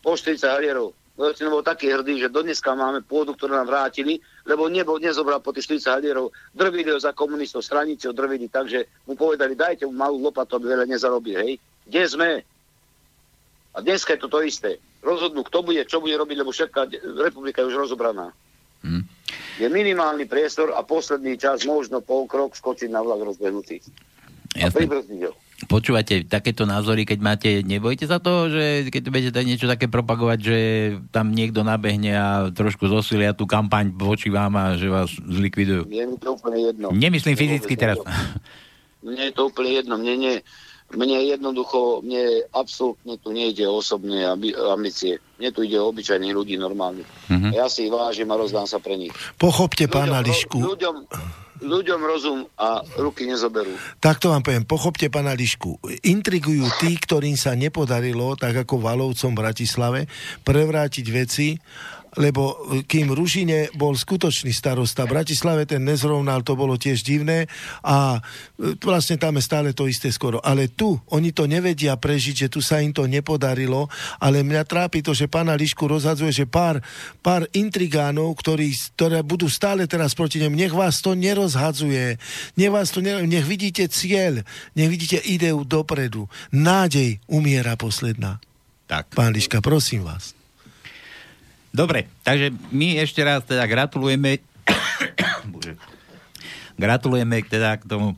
Po 0.00 0.16
40 0.16 0.40
halierov. 0.48 0.96
Levcin 1.20 1.52
bol 1.52 1.60
taký 1.60 1.92
hrdý, 1.92 2.16
že 2.16 2.32
dneska 2.32 2.72
máme 2.72 3.04
pôdu, 3.04 3.36
ktorú 3.36 3.52
nám 3.52 3.68
vrátili, 3.68 4.24
lebo 4.48 4.72
nebol, 4.72 4.96
nezobral 4.96 5.44
po 5.44 5.52
tých 5.52 5.68
40 5.68 6.00
halierov, 6.00 6.32
drvili 6.56 6.88
ho 6.88 6.96
za 6.96 7.12
komunistov, 7.12 7.60
stranici 7.60 8.08
ho 8.08 8.16
drvili, 8.16 8.48
takže 8.48 9.04
mu 9.04 9.20
povedali, 9.20 9.52
dajte 9.52 9.84
mu 9.84 9.92
malú 9.92 10.16
lopatu, 10.16 10.56
aby 10.56 10.72
veľa 10.72 10.88
nezarobil, 10.88 11.36
hej. 11.36 11.52
Kde 11.84 12.02
sme? 12.08 12.30
A 13.76 13.84
dneska 13.84 14.16
je 14.16 14.20
to 14.24 14.32
to 14.32 14.40
isté. 14.40 14.80
Rozhodnú, 15.04 15.44
kto 15.44 15.60
bude, 15.60 15.84
čo 15.84 16.00
bude 16.00 16.16
robiť, 16.16 16.36
lebo 16.40 16.56
všetká 16.56 16.88
republika 17.20 17.60
je 17.60 17.68
už 17.68 17.84
rozobraná. 17.84 18.32
Hmm. 18.80 19.04
Je 19.60 19.68
minimálny 19.68 20.24
priestor 20.24 20.72
a 20.72 20.80
posledný 20.80 21.36
čas 21.36 21.68
možno 21.68 22.00
pol 22.00 22.24
krok 22.24 22.56
skočiť 22.56 22.88
na 22.88 23.04
vlak 23.04 23.20
rozbehnutý. 23.20 23.84
Jasne. 24.56 24.64
A 24.64 24.72
pribrzdiť 24.72 25.20
ho 25.28 25.36
počúvate 25.68 26.24
takéto 26.24 26.64
názory, 26.64 27.04
keď 27.04 27.18
máte, 27.20 27.50
nebojte 27.60 28.08
za 28.08 28.22
to, 28.22 28.48
že 28.48 28.88
keď 28.88 29.02
budete 29.10 29.40
niečo 29.44 29.66
také 29.68 29.90
propagovať, 29.90 30.38
že 30.40 30.56
tam 31.12 31.34
niekto 31.34 31.60
nabehne 31.66 32.12
a 32.16 32.28
trošku 32.48 32.88
zosilia 32.88 33.36
tú 33.36 33.44
kampaň 33.44 33.92
voči 33.92 34.32
vám 34.32 34.56
a 34.56 34.78
že 34.78 34.88
vás 34.88 35.12
zlikvidujú? 35.12 35.90
Je 35.90 36.04
mi 36.06 36.16
to 36.16 36.38
úplne 36.38 36.58
jedno. 36.60 36.88
Nemyslím 36.94 37.36
fyzicky 37.36 37.74
teraz. 37.76 38.00
Mne 39.04 39.28
je 39.28 39.34
to 39.34 39.48
úplne 39.48 39.70
jedno. 39.74 39.96
Mne 40.00 40.14
nie. 40.16 40.36
Mne 40.90 41.22
jednoducho, 41.22 42.02
mne 42.02 42.50
absolútne 42.50 43.14
tu 43.22 43.30
nejde 43.30 43.62
o 43.62 43.78
osobné 43.78 44.26
ambície. 44.26 45.22
Mne 45.38 45.54
tu 45.54 45.62
ide 45.62 45.78
o 45.78 45.86
obyčajných 45.94 46.34
ľudí 46.34 46.58
normálne. 46.58 47.06
Mm-hmm. 47.30 47.54
Ja 47.54 47.70
si 47.70 47.86
ich 47.86 47.94
vážim 47.94 48.26
a 48.26 48.34
rozdám 48.34 48.66
sa 48.66 48.82
pre 48.82 48.98
nich. 48.98 49.14
Pochopte, 49.38 49.86
pána 49.86 50.18
Lišku. 50.18 50.58
Ľuďom, 50.58 51.06
ľuďom 51.60 52.00
rozum 52.00 52.48
a 52.56 52.80
ruky 52.96 53.28
nezoberú. 53.28 53.72
Tak 54.00 54.20
to 54.20 54.32
vám 54.32 54.42
poviem, 54.44 54.64
pochopte 54.64 55.06
pána 55.12 55.36
Lišku. 55.36 55.76
Intrigujú 56.04 56.64
tí, 56.80 56.96
ktorým 56.96 57.36
sa 57.36 57.52
nepodarilo, 57.54 58.34
tak 58.36 58.64
ako 58.64 58.80
Valovcom 58.80 59.32
v 59.32 59.40
Bratislave, 59.40 60.00
prevrátiť 60.42 61.06
veci 61.12 61.56
lebo 62.18 62.42
e, 62.74 62.82
kým 62.82 63.14
Ružine 63.14 63.70
bol 63.78 63.94
skutočný 63.94 64.50
starosta, 64.50 65.06
v 65.06 65.14
Bratislave 65.20 65.62
ten 65.68 65.86
nezrovnal, 65.86 66.42
to 66.42 66.58
bolo 66.58 66.74
tiež 66.74 67.06
divné 67.06 67.46
a 67.86 68.18
e, 68.18 68.74
vlastne 68.82 69.14
tam 69.14 69.38
je 69.38 69.46
stále 69.46 69.70
to 69.70 69.86
isté 69.86 70.10
skoro. 70.10 70.42
Ale 70.42 70.66
tu, 70.72 70.98
oni 71.14 71.30
to 71.30 71.46
nevedia 71.46 71.94
prežiť, 71.94 72.46
že 72.46 72.48
tu 72.50 72.58
sa 72.58 72.82
im 72.82 72.90
to 72.90 73.06
nepodarilo, 73.06 73.86
ale 74.18 74.42
mňa 74.42 74.66
trápi 74.66 75.06
to, 75.06 75.14
že 75.14 75.30
pána 75.30 75.54
Lišku 75.54 75.86
rozhadzuje, 75.86 76.34
že 76.34 76.46
pár, 76.50 76.82
pár 77.22 77.46
intrigánov, 77.54 78.34
ktorí, 78.42 78.74
ktoré 78.98 79.22
budú 79.22 79.46
stále 79.46 79.86
teraz 79.86 80.18
proti 80.18 80.42
nemu, 80.42 80.58
nech 80.58 80.74
vás 80.74 80.98
to 80.98 81.14
nerozhadzuje, 81.14 82.18
nech 82.58 82.72
vás 82.72 82.90
to 82.90 82.98
ner- 83.04 83.22
nech 83.22 83.46
vidíte 83.46 83.86
cieľ, 83.86 84.42
nech 84.74 84.90
vidíte 84.90 85.22
ideu 85.22 85.62
dopredu. 85.62 86.26
Nádej 86.50 87.22
umiera 87.30 87.78
posledná. 87.78 88.42
Tak. 88.90 89.14
Pán 89.14 89.30
Liška, 89.30 89.62
prosím 89.62 90.02
vás. 90.02 90.39
Dobre, 91.70 92.10
takže 92.26 92.50
my 92.74 92.98
ešte 92.98 93.22
raz 93.22 93.46
teda 93.46 93.62
gratulujeme 93.70 94.42
gratulujeme 96.80 97.44
teda 97.44 97.76
k 97.76 97.84
tomu, 97.84 98.16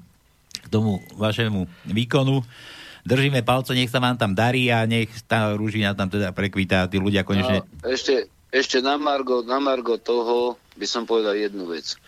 k 0.62 0.66
tomu 0.70 1.02
vašemu 1.18 1.66
výkonu. 1.90 2.46
Držíme 3.02 3.42
palce, 3.42 3.74
nech 3.74 3.90
sa 3.90 3.98
vám 3.98 4.14
tam 4.14 4.30
darí 4.30 4.70
a 4.70 4.86
nech 4.86 5.10
tá 5.26 5.50
rúžina 5.58 5.90
tam 5.98 6.06
teda 6.06 6.30
prekvítá 6.30 6.86
a 6.86 6.90
tí 6.90 7.02
ľudia 7.02 7.26
konečne... 7.26 7.66
No, 7.66 7.90
ešte, 7.90 8.30
ešte 8.54 8.78
na 8.78 8.94
Margo, 8.94 9.42
na 9.42 9.58
Margo 9.58 9.98
toho 9.98 10.54
by 10.78 10.86
som 10.86 11.02
povedal 11.02 11.34
jednu 11.34 11.66
vec. 11.66 11.98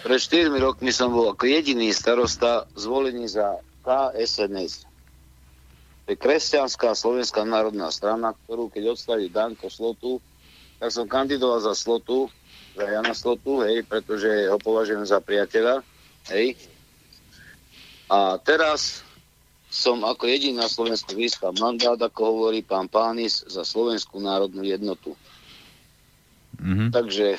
Pred 0.00 0.16
4 0.16 0.48
rokmi 0.56 0.88
som 0.88 1.12
bol 1.12 1.36
ako 1.36 1.44
jediný 1.44 1.92
starosta 1.92 2.64
zvolený 2.72 3.28
za 3.28 3.60
KSNS. 3.84 4.88
To 6.08 6.16
je 6.16 6.16
Kresťanská 6.16 6.96
slovenská 6.96 7.44
národná 7.44 7.92
strana, 7.92 8.32
ktorú 8.32 8.72
keď 8.72 8.96
odstaví 8.96 9.28
Danko 9.28 9.68
Slotu, 9.68 10.24
tak 10.78 10.90
som 10.94 11.10
kandidoval 11.10 11.58
za 11.58 11.74
Slotu, 11.74 12.30
za 12.78 12.86
Jana 12.86 13.14
Slotu, 13.14 13.66
hej, 13.66 13.82
pretože 13.82 14.46
ho 14.46 14.58
považujem 14.62 15.02
za 15.02 15.18
priateľa, 15.18 15.82
hej. 16.30 16.54
A 18.08 18.38
teraz 18.40 19.02
som 19.68 20.00
ako 20.00 20.24
jediný 20.24 20.64
na 20.64 20.70
Slovensku 20.70 21.12
získal 21.12 21.52
mandát, 21.60 22.00
ako 22.00 22.20
hovorí 22.24 22.64
pán 22.64 22.88
Pánis, 22.88 23.44
za 23.44 23.66
Slovenskú 23.68 24.16
národnú 24.16 24.64
jednotu. 24.64 25.12
Mm-hmm. 26.56 26.88
Takže, 26.88 27.36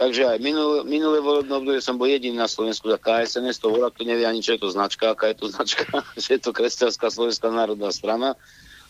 takže 0.00 0.22
aj 0.24 0.38
minulé, 0.40 0.88
minulé 0.88 1.20
volebné 1.20 1.52
obdobie 1.52 1.84
som 1.84 2.00
bol 2.00 2.08
jediný 2.08 2.40
na 2.40 2.48
Slovensku 2.48 2.88
za 2.88 2.96
KSNS, 2.96 3.60
to 3.60 3.68
volá, 3.68 3.92
kto 3.92 4.08
nevie 4.08 4.24
ani, 4.24 4.40
čo 4.40 4.56
je 4.56 4.64
to 4.64 4.72
značka, 4.72 5.12
aká 5.12 5.30
je 5.34 5.36
to 5.44 5.46
značka, 5.52 5.84
že 6.22 6.38
je 6.38 6.40
to 6.40 6.56
Kresťanská 6.56 7.12
slovenská 7.12 7.52
národná 7.52 7.92
strana. 7.92 8.32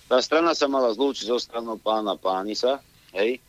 Tá 0.06 0.22
strana 0.22 0.54
sa 0.54 0.70
mala 0.70 0.94
zlúčiť 0.94 1.28
so 1.28 1.42
stranou 1.42 1.76
pána 1.76 2.14
Pánisa, 2.14 2.80
Hej? 3.14 3.40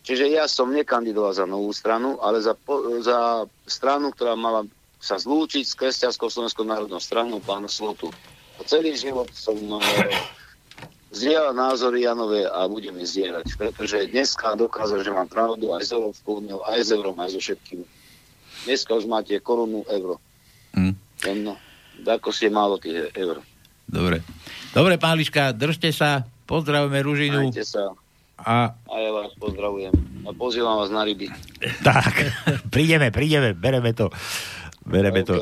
Čiže 0.00 0.32
ja 0.32 0.48
som 0.48 0.72
nekandidoval 0.72 1.36
za 1.36 1.44
novú 1.44 1.70
stranu, 1.76 2.16
ale 2.24 2.40
za, 2.40 2.56
za 3.04 3.44
stranu, 3.68 4.10
ktorá 4.16 4.32
mala 4.32 4.64
sa 5.00 5.16
zlúčiť 5.16 5.64
s 5.64 5.76
kresťanskou 5.76 6.28
slovenskou 6.28 6.64
národnou 6.64 7.00
stranou 7.00 7.40
pána 7.40 7.68
Slotu. 7.68 8.12
A 8.60 8.64
celý 8.64 8.96
život 8.96 9.28
som 9.32 9.56
zdieľal 11.12 11.56
názory 11.56 12.04
Janové 12.04 12.44
a 12.44 12.68
budem 12.68 12.96
ich 13.00 13.16
zdieľať, 13.16 13.56
pretože 13.56 14.12
dneska 14.12 14.56
dokázal, 14.56 15.00
že 15.00 15.12
mám 15.12 15.28
pravdu 15.28 15.72
aj 15.72 15.88
s 15.88 15.90
Európskou 15.96 16.44
úniou, 16.44 16.60
aj 16.68 16.80
s 16.84 16.88
eurom, 16.92 17.16
aj 17.16 17.36
so 17.36 17.40
všetkým. 17.40 17.80
Dneska 18.68 18.92
už 18.92 19.08
máte 19.08 19.36
korunu 19.40 19.84
euro. 19.88 20.20
Mm. 20.76 20.94
No, 21.44 21.56
ako 22.04 22.28
ste 22.32 22.52
málo 22.52 22.76
tých 22.76 23.08
eur. 23.16 23.40
Dobre. 23.88 24.20
Dobre, 24.70 25.00
pán 25.00 25.18
Liška, 25.18 25.56
držte 25.56 25.90
sa, 25.90 26.28
pozdravujeme 26.44 27.00
Ružinu. 27.02 27.40
Majte 27.50 27.66
sa. 27.66 27.90
A... 28.44 28.72
a 28.72 28.94
ja 28.96 29.10
vás 29.12 29.32
pozdravujem. 29.36 29.92
A 30.24 30.30
pozývam 30.32 30.80
vás 30.80 30.88
na 30.88 31.04
ryby. 31.04 31.28
Tak, 31.84 32.14
prídeme, 32.74 33.12
prídeme, 33.12 33.52
bereme 33.52 33.92
to. 33.92 34.08
Bereme 34.84 35.22
okay. 35.22 35.28
to. 35.28 35.36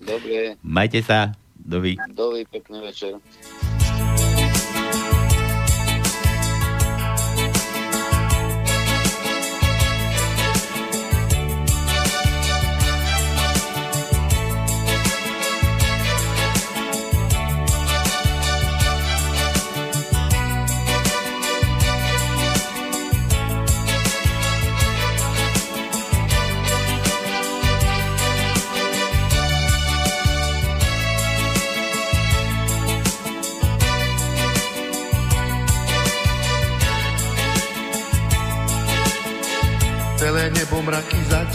Dobre. 0.00 0.56
Majte 0.64 1.04
sa. 1.04 1.36
Dovi. 1.62 1.94
Dovi, 2.10 2.42
pekný 2.48 2.82
večer. 2.82 3.22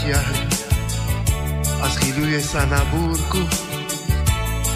Zatiahli 0.08 0.44
a 1.78 1.86
schýľuje 1.92 2.40
sa 2.40 2.64
na 2.72 2.80
búrku, 2.88 3.44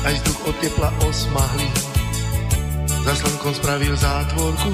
aj 0.04 0.14
vzduch 0.20 0.40
od 0.44 0.56
tepla 0.60 0.90
osmahli. 1.08 1.68
Za 3.02 3.16
slnkom 3.16 3.56
spravil 3.56 3.96
zátvorku, 3.96 4.70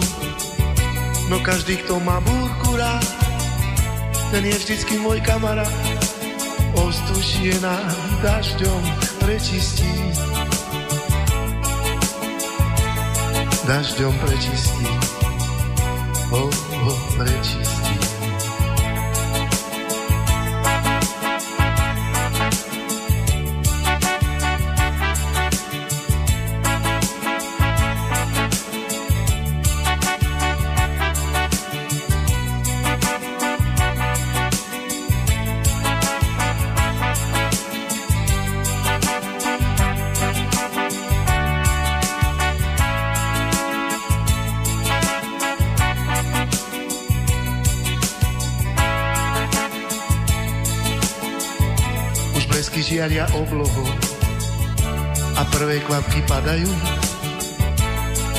no 1.30 1.38
každý, 1.46 1.78
kto 1.86 2.02
má 2.02 2.18
búrku 2.20 2.74
rád, 2.74 3.06
ten 4.34 4.44
je 4.44 4.56
vždycky 4.58 4.98
môj 4.98 5.22
kamarát. 5.22 5.70
Ostušie 6.74 7.54
nám 7.62 7.94
dažďom 8.20 8.82
prečistí, 9.22 9.94
dažďom 13.62 14.14
prečistí, 14.26 14.90
oh, 16.34 16.50
oh, 16.82 17.00
prečistí. 17.16 17.77
Žiaria 53.08 53.24
oblohu 53.40 53.88
a 55.40 55.42
prvé 55.48 55.80
kvapky 55.80 56.20
padajú. 56.28 56.68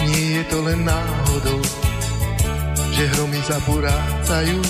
Nie 0.05 0.21
je 0.37 0.43
to 0.45 0.61
len 0.61 0.85
náhodou, 0.85 1.57
že 2.93 3.09
hromy 3.17 3.41
zaburácajú. 3.49 4.61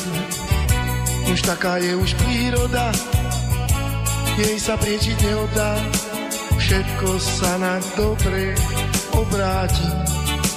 Už 1.28 1.40
taká 1.44 1.84
je 1.84 2.00
už 2.00 2.16
príroda, 2.16 2.96
jej 4.40 4.56
sa 4.56 4.80
priečiť 4.80 5.20
neodá. 5.20 5.76
Všetko 6.56 7.20
sa 7.20 7.60
na 7.60 7.76
dobre 8.00 8.56
obráti, 9.12 9.90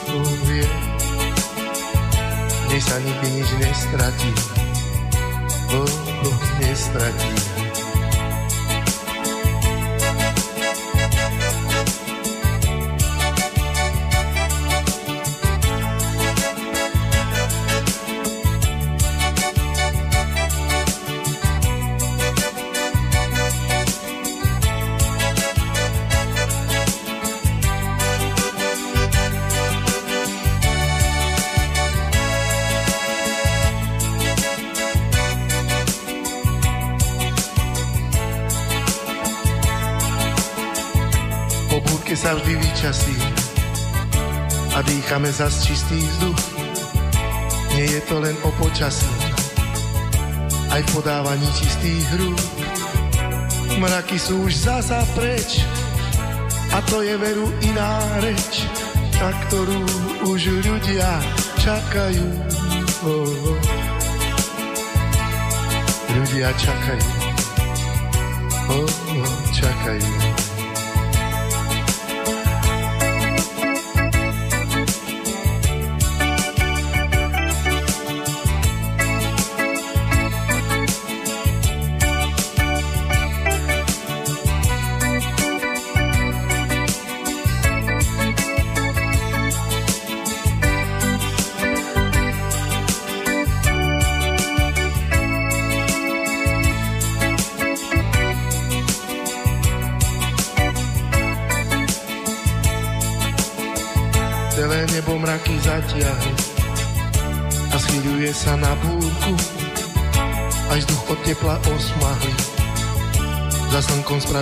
to 0.06 0.22
vie. 0.46 0.70
Nej 2.70 2.78
sa 2.78 2.94
nikdy 2.94 3.42
nič 3.42 3.50
nestratí, 3.58 4.30
oh, 5.74 5.90
oh, 6.30 6.38
nestratí. 6.62 7.51
Vyčasí 42.82 43.14
a 44.74 44.82
dýchame 44.82 45.30
zas 45.30 45.62
čistý 45.62 46.02
vzduch. 46.02 46.42
Nie 47.78 47.86
je 47.86 48.00
to 48.10 48.18
len 48.18 48.34
o 48.42 48.50
počasí, 48.58 49.06
aj 50.66 50.82
v 50.82 50.88
podávaní 50.90 51.46
čistých 51.54 52.02
hrú. 52.10 52.34
Mraky 53.78 54.18
sú 54.18 54.50
už 54.50 54.66
zasa 54.66 54.98
preč 55.14 55.62
a 56.74 56.82
to 56.90 57.06
je 57.06 57.14
veru 57.22 57.46
iná 57.62 58.02
reč, 58.18 58.66
na 59.14 59.30
ktorú 59.46 59.78
už 60.26 60.50
ľudia 60.66 61.22
čakajú. 61.62 62.26
Oh, 63.06 63.30
oh. 63.30 63.58
Ľudia 66.18 66.50
čakajú. 66.58 67.10
Oh, 68.74 68.90
oh, 68.90 69.34
čakajú. 69.54 70.21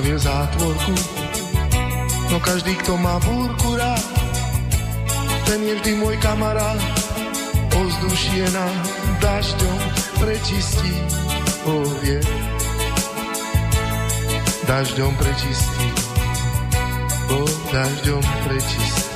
Spravil 0.00 0.16
zátvorku. 0.16 0.94
No 2.32 2.40
každý, 2.40 2.72
kto 2.72 2.96
má 2.96 3.20
búrku 3.20 3.76
rád, 3.76 4.00
ten 5.44 5.60
je 5.60 5.76
vždy 5.76 5.92
môj 6.00 6.16
kamarát. 6.24 6.80
Ozdušie 7.76 8.48
na 8.56 8.64
dažďom 9.20 9.76
prečistí, 10.24 10.96
yeah. 12.00 12.24
Dažďom 14.64 15.12
prečistí, 15.20 15.88
oh, 17.36 17.52
dažďom 17.68 18.24
prečistí. 18.48 19.09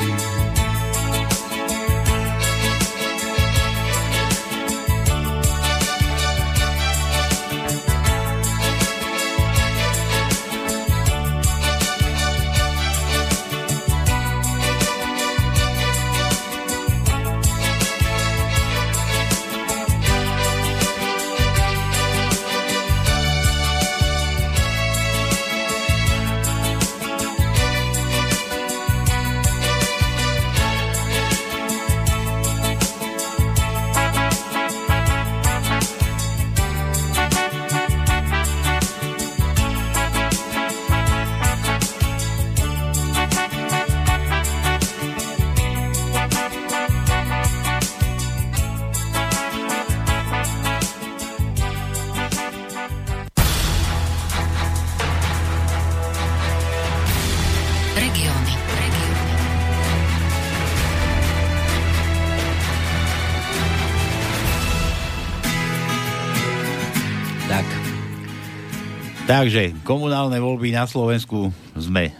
Takže 69.45 69.77
komunálne 69.85 70.41
voľby 70.41 70.73
na 70.73 70.89
Slovensku 70.89 71.53
sme 71.77 72.17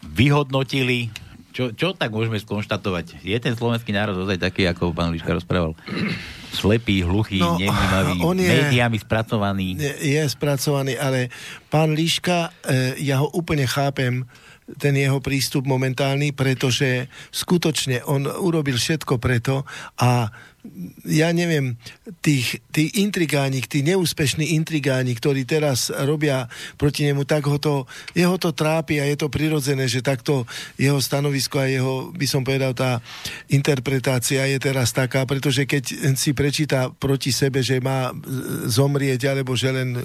vyhodnotili. 0.00 1.12
Čo, 1.52 1.76
čo 1.76 1.92
tak 1.92 2.08
môžeme 2.08 2.40
skonštatovať? 2.40 3.20
Je 3.20 3.36
ten 3.36 3.52
slovenský 3.52 3.92
národ 3.92 4.16
ozaj 4.16 4.40
taký, 4.40 4.64
ako 4.64 4.96
pán 4.96 5.12
Liška 5.12 5.36
rozprával? 5.36 5.76
Slepý, 6.48 7.04
hluchý, 7.04 7.44
no, 7.44 7.60
nevnímavý, 7.60 8.16
je, 8.40 8.48
médiami 8.48 8.96
spracovaný. 8.96 9.76
Je, 9.76 9.92
je 10.16 10.22
spracovaný, 10.24 10.96
ale 10.96 11.28
pán 11.68 11.92
Liška, 11.92 12.48
e, 12.64 12.96
ja 13.04 13.20
ho 13.20 13.28
úplne 13.36 13.68
chápem, 13.68 14.24
ten 14.78 14.94
jeho 14.94 15.18
prístup 15.18 15.66
momentálny, 15.66 16.32
pretože 16.32 17.10
skutočne 17.34 18.06
on 18.06 18.24
urobil 18.24 18.78
všetko 18.78 19.18
preto 19.18 19.66
a 19.98 20.30
ja 21.06 21.30
neviem, 21.32 21.78
tých, 22.20 22.60
tí 22.74 23.00
intrigáni, 23.00 23.62
tí 23.64 23.80
neúspešní 23.86 24.58
intrigáni, 24.58 25.14
ktorí 25.16 25.46
teraz 25.46 25.88
robia 25.88 26.50
proti 26.76 27.08
nemu, 27.08 27.24
tak 27.24 27.46
ho 27.46 27.56
to, 27.56 27.86
jeho 28.12 28.36
to 28.36 28.52
trápi 28.52 29.00
a 29.00 29.08
je 29.08 29.16
to 29.16 29.32
prirodzené, 29.32 29.88
že 29.88 30.04
takto 30.04 30.44
jeho 30.76 30.98
stanovisko 31.00 31.62
a 31.62 31.70
jeho, 31.70 31.94
by 32.12 32.26
som 32.26 32.42
povedal, 32.44 32.74
tá 32.76 33.00
interpretácia 33.48 34.44
je 34.50 34.58
teraz 34.60 34.92
taká, 34.92 35.24
pretože 35.24 35.64
keď 35.64 36.14
si 36.18 36.36
prečíta 36.36 36.92
proti 36.92 37.32
sebe, 37.32 37.64
že 37.64 37.80
má 37.80 38.12
zomrieť, 38.68 39.30
alebo 39.32 39.56
že 39.56 39.72
len, 39.72 39.96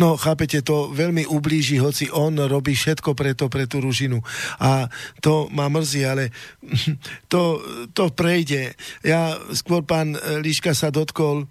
no 0.00 0.16
chápete, 0.16 0.64
to 0.64 0.94
veľmi 0.94 1.28
ublíži, 1.28 1.76
hoci 1.82 2.08
on 2.08 2.38
robí 2.46 2.72
všetko 2.72 3.12
preto, 3.12 3.50
pre 3.52 3.68
tú 3.68 3.83
ružinu. 3.84 4.24
A 4.56 4.88
to 5.20 5.52
ma 5.52 5.68
mrzí, 5.68 6.08
ale 6.08 6.32
to, 7.32 7.60
to 7.92 8.08
prejde. 8.08 8.72
Ja 9.04 9.36
skôr 9.52 9.84
pán 9.84 10.16
e, 10.16 10.40
Liška 10.40 10.72
sa 10.72 10.88
dotkol 10.88 11.44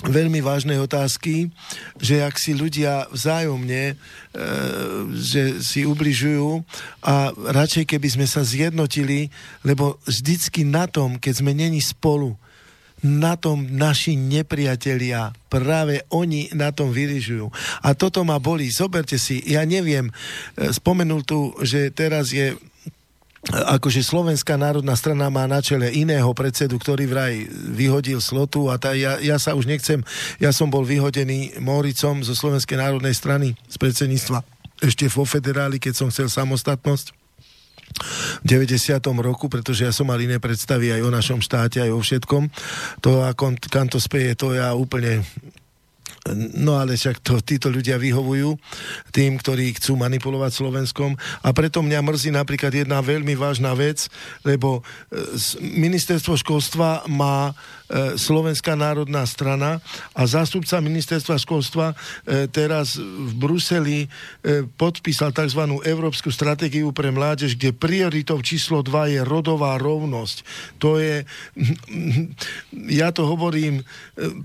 veľmi 0.00 0.40
vážnej 0.40 0.80
otázky, 0.80 1.52
že 2.00 2.24
ak 2.24 2.40
si 2.40 2.56
ľudia 2.56 3.04
vzájomne, 3.12 3.92
e, 3.92 3.94
že 5.20 5.60
si 5.60 5.84
ubližujú 5.84 6.64
a 7.04 7.36
radšej 7.36 7.84
keby 7.84 8.08
sme 8.08 8.24
sa 8.24 8.40
zjednotili, 8.40 9.28
lebo 9.60 10.00
vždycky 10.08 10.64
na 10.64 10.88
tom, 10.88 11.20
keď 11.20 11.44
sme 11.44 11.52
není 11.52 11.84
spolu, 11.84 12.40
na 13.00 13.36
tom 13.36 13.64
naši 13.64 14.16
nepriatelia, 14.16 15.32
práve 15.48 16.04
oni 16.12 16.52
na 16.52 16.70
tom 16.70 16.92
vyrižujú. 16.92 17.48
A 17.80 17.96
toto 17.96 18.24
ma 18.24 18.36
bolí. 18.36 18.68
Zoberte 18.68 19.16
si, 19.16 19.40
ja 19.48 19.64
neviem, 19.64 20.08
e, 20.08 20.12
spomenul 20.70 21.24
tu, 21.24 21.56
že 21.64 21.88
teraz 21.90 22.32
je 22.32 22.56
akože 23.48 24.04
Slovenská 24.04 24.60
národná 24.60 24.92
strana 25.00 25.32
má 25.32 25.48
na 25.48 25.64
čele 25.64 25.88
iného 25.96 26.28
predsedu, 26.36 26.76
ktorý 26.76 27.08
vraj 27.08 27.48
vyhodil 27.72 28.20
slotu 28.20 28.68
a 28.68 28.76
tá, 28.76 28.92
ja, 28.92 29.16
ja 29.16 29.40
sa 29.40 29.56
už 29.56 29.64
nechcem, 29.64 30.04
ja 30.36 30.52
som 30.52 30.68
bol 30.68 30.84
vyhodený 30.84 31.56
Moricom 31.56 32.20
zo 32.20 32.36
Slovenskej 32.36 32.76
národnej 32.76 33.16
strany 33.16 33.56
z 33.64 33.76
predsedníctva 33.80 34.44
ešte 34.80 35.08
vo 35.12 35.28
federáli, 35.28 35.76
keď 35.76 35.92
som 35.96 36.08
chcel 36.08 36.28
samostatnosť 36.32 37.19
v 38.42 38.46
90. 38.46 39.00
roku, 39.20 39.50
pretože 39.50 39.84
ja 39.84 39.92
som 39.92 40.08
mal 40.08 40.20
iné 40.22 40.38
predstavy 40.38 40.94
aj 40.94 41.02
o 41.04 41.10
našom 41.10 41.40
štáte, 41.42 41.82
aj 41.82 41.90
o 41.92 42.00
všetkom. 42.00 42.48
To, 43.04 43.26
ako, 43.26 43.58
kam 43.68 43.90
to 43.90 43.98
speje, 43.98 44.32
to 44.38 44.54
ja 44.54 44.72
úplne 44.72 45.24
No 46.60 46.76
ale 46.76 47.00
však 47.00 47.24
to, 47.24 47.40
títo 47.40 47.72
ľudia 47.72 47.96
vyhovujú 47.96 48.52
tým, 49.08 49.40
ktorí 49.40 49.72
chcú 49.80 49.96
manipulovať 49.96 50.52
Slovenskom 50.52 51.16
a 51.16 51.48
preto 51.56 51.80
mňa 51.80 52.04
mrzí 52.04 52.30
napríklad 52.36 52.76
jedna 52.76 53.00
veľmi 53.00 53.32
vážna 53.40 53.72
vec, 53.72 54.04
lebo 54.44 54.84
e, 55.08 55.32
ministerstvo 55.64 56.36
školstva 56.36 57.08
má 57.08 57.56
Slovenská 58.14 58.78
národná 58.78 59.26
strana 59.26 59.82
a 60.14 60.22
zástupca 60.22 60.78
ministerstva 60.78 61.42
školstva 61.42 61.86
e, 61.90 61.94
teraz 62.46 62.94
v 63.02 63.32
Bruseli 63.34 64.06
e, 64.06 64.08
podpísal 64.78 65.34
tzv. 65.34 65.58
Európsku 65.82 66.30
stratégiu 66.30 66.94
pre 66.94 67.10
mládež, 67.10 67.58
kde 67.58 67.74
prioritou 67.74 68.38
číslo 68.46 68.86
2 68.86 69.18
je 69.18 69.20
rodová 69.26 69.74
rovnosť. 69.82 70.46
To 70.78 71.02
je, 71.02 71.26
ja 73.02 73.10
to 73.10 73.26
hovorím, 73.26 73.82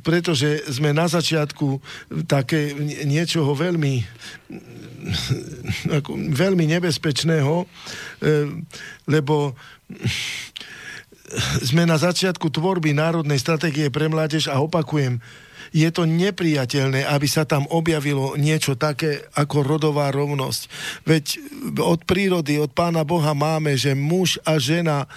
pretože 0.02 0.66
sme 0.66 0.90
na 0.90 1.06
začiatku 1.06 1.78
také 2.26 2.74
niečoho 3.06 3.54
veľmi 3.54 4.02
veľmi 6.42 6.66
nebezpečného, 6.66 7.56
e, 7.62 7.66
lebo 9.06 9.54
sme 11.66 11.90
na 11.90 11.98
začiatku 11.98 12.54
tvorby 12.54 12.94
Národnej 12.94 13.42
stratégie 13.42 13.90
pre 13.90 14.06
mládež 14.06 14.50
a 14.52 14.62
opakujem, 14.62 15.18
je 15.76 15.90
to 15.92 16.08
nepriateľné, 16.08 17.04
aby 17.04 17.28
sa 17.28 17.44
tam 17.44 17.68
objavilo 17.68 18.40
niečo 18.40 18.80
také 18.80 19.28
ako 19.36 19.60
rodová 19.60 20.08
rovnosť. 20.08 20.62
Veď 21.04 21.26
od 21.84 22.08
prírody, 22.08 22.56
od 22.56 22.72
pána 22.72 23.04
Boha 23.04 23.36
máme, 23.36 23.76
že 23.76 23.92
muž 23.92 24.40
a 24.48 24.56
žena 24.56 25.04
e, 25.04 25.08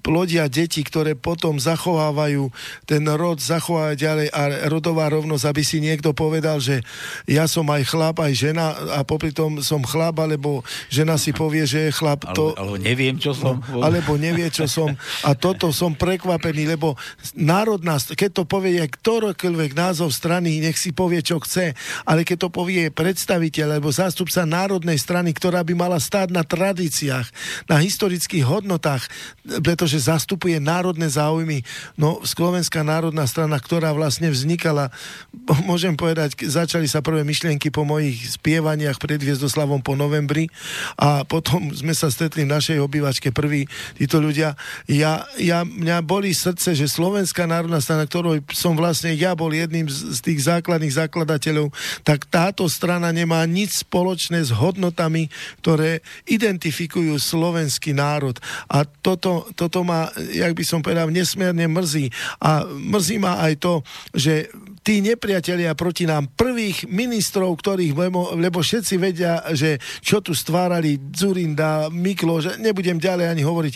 plodia 0.00 0.48
deti, 0.48 0.80
ktoré 0.80 1.12
potom 1.12 1.60
zachovávajú 1.60 2.48
ten 2.88 3.04
rod, 3.12 3.44
zachovávajú 3.44 3.96
ďalej 4.00 4.28
a 4.32 4.72
rodová 4.72 5.12
rovnosť, 5.12 5.44
aby 5.44 5.60
si 5.60 5.84
niekto 5.84 6.16
povedal, 6.16 6.64
že 6.64 6.80
ja 7.28 7.44
som 7.44 7.68
aj 7.68 7.84
chlap, 7.92 8.24
aj 8.24 8.32
žena 8.32 8.72
a 8.96 9.04
popri 9.04 9.36
tom 9.36 9.60
som 9.60 9.84
chlap, 9.84 10.16
alebo 10.16 10.64
žena 10.88 11.20
si 11.20 11.36
povie, 11.36 11.68
že 11.68 11.92
je 11.92 11.92
chlap. 11.92 12.24
To, 12.32 12.56
alebo, 12.56 12.72
alebo 12.72 12.74
neviem, 12.80 13.20
čo 13.20 13.36
som. 13.36 13.60
No, 13.68 13.84
alebo 13.84 14.16
nevie, 14.16 14.48
čo 14.48 14.64
som. 14.64 14.96
A 15.28 15.36
toto 15.36 15.68
som 15.76 15.92
prekvapený, 15.92 16.72
lebo 16.72 16.96
národná, 17.36 18.00
keď 18.00 18.30
to 18.32 18.42
povie 18.48 18.80
ktorokoľvek 18.80 19.57
akýkoľvek 19.58 19.74
názov 19.74 20.14
strany, 20.14 20.62
nech 20.62 20.78
si 20.78 20.94
povie, 20.94 21.18
čo 21.18 21.42
chce, 21.42 21.74
ale 22.06 22.22
keď 22.22 22.46
to 22.46 22.48
povie 22.54 22.94
predstaviteľ 22.94 23.74
alebo 23.74 23.90
zástupca 23.90 24.46
národnej 24.46 24.94
strany, 25.02 25.34
ktorá 25.34 25.66
by 25.66 25.74
mala 25.74 25.98
stáť 25.98 26.30
na 26.30 26.46
tradíciách, 26.46 27.26
na 27.66 27.82
historických 27.82 28.46
hodnotách, 28.46 29.10
pretože 29.58 30.06
zastupuje 30.06 30.62
národné 30.62 31.10
záujmy, 31.10 31.66
no 31.98 32.22
Slovenská 32.22 32.86
národná 32.86 33.26
strana, 33.26 33.58
ktorá 33.58 33.90
vlastne 33.90 34.30
vznikala, 34.30 34.94
môžem 35.70 35.98
povedať, 35.98 36.38
začali 36.38 36.86
sa 36.86 37.02
prvé 37.02 37.26
myšlienky 37.26 37.74
po 37.74 37.82
mojich 37.82 38.38
spievaniach 38.38 39.02
pred 39.02 39.18
Viezdoslavom 39.18 39.82
po 39.82 39.98
novembri 39.98 40.46
a 40.94 41.26
potom 41.26 41.74
sme 41.82 41.98
sa 41.98 42.14
stretli 42.14 42.46
v 42.46 42.54
našej 42.54 42.78
obývačke 42.78 43.34
prví 43.34 43.66
títo 43.98 44.22
ľudia. 44.22 44.54
Ja, 44.86 45.26
ja, 45.34 45.66
mňa 45.66 46.06
boli 46.06 46.30
srdce, 46.30 46.78
že 46.78 46.86
Slovenská 46.86 47.50
národná 47.50 47.82
strana, 47.82 48.06
ktorou 48.06 48.38
som 48.54 48.78
vlastne 48.78 49.16
ja 49.16 49.34
bol 49.38 49.54
jedným 49.54 49.86
z 49.86 50.18
tých 50.18 50.50
základných 50.50 50.98
zakladateľov, 50.98 51.70
tak 52.02 52.26
táto 52.26 52.66
strana 52.66 53.14
nemá 53.14 53.46
nič 53.46 53.86
spoločné 53.86 54.42
s 54.42 54.50
hodnotami, 54.50 55.30
ktoré 55.62 56.02
identifikujú 56.26 57.14
slovenský 57.14 57.94
národ. 57.94 58.34
A 58.66 58.82
toto, 58.82 59.46
toto 59.54 59.86
ma, 59.86 60.10
jak 60.34 60.58
by 60.58 60.64
som 60.66 60.82
povedal, 60.82 61.14
nesmierne 61.14 61.70
mrzí. 61.70 62.10
A 62.42 62.66
mrzí 62.66 63.22
ma 63.22 63.38
aj 63.46 63.54
to, 63.62 63.74
že 64.10 64.50
tí 64.88 65.04
nepriatelia 65.04 65.76
proti 65.76 66.08
nám 66.08 66.32
prvých 66.32 66.88
ministrov, 66.88 67.60
ktorých, 67.60 67.92
lebo, 67.92 68.32
všetci 68.64 68.96
vedia, 68.96 69.44
že 69.52 69.76
čo 70.00 70.24
tu 70.24 70.32
stvárali 70.32 70.96
Zurinda, 71.12 71.92
že 72.40 72.56
nebudem 72.56 72.96
ďalej 72.96 73.28
ani 73.28 73.42
hovoriť. 73.44 73.74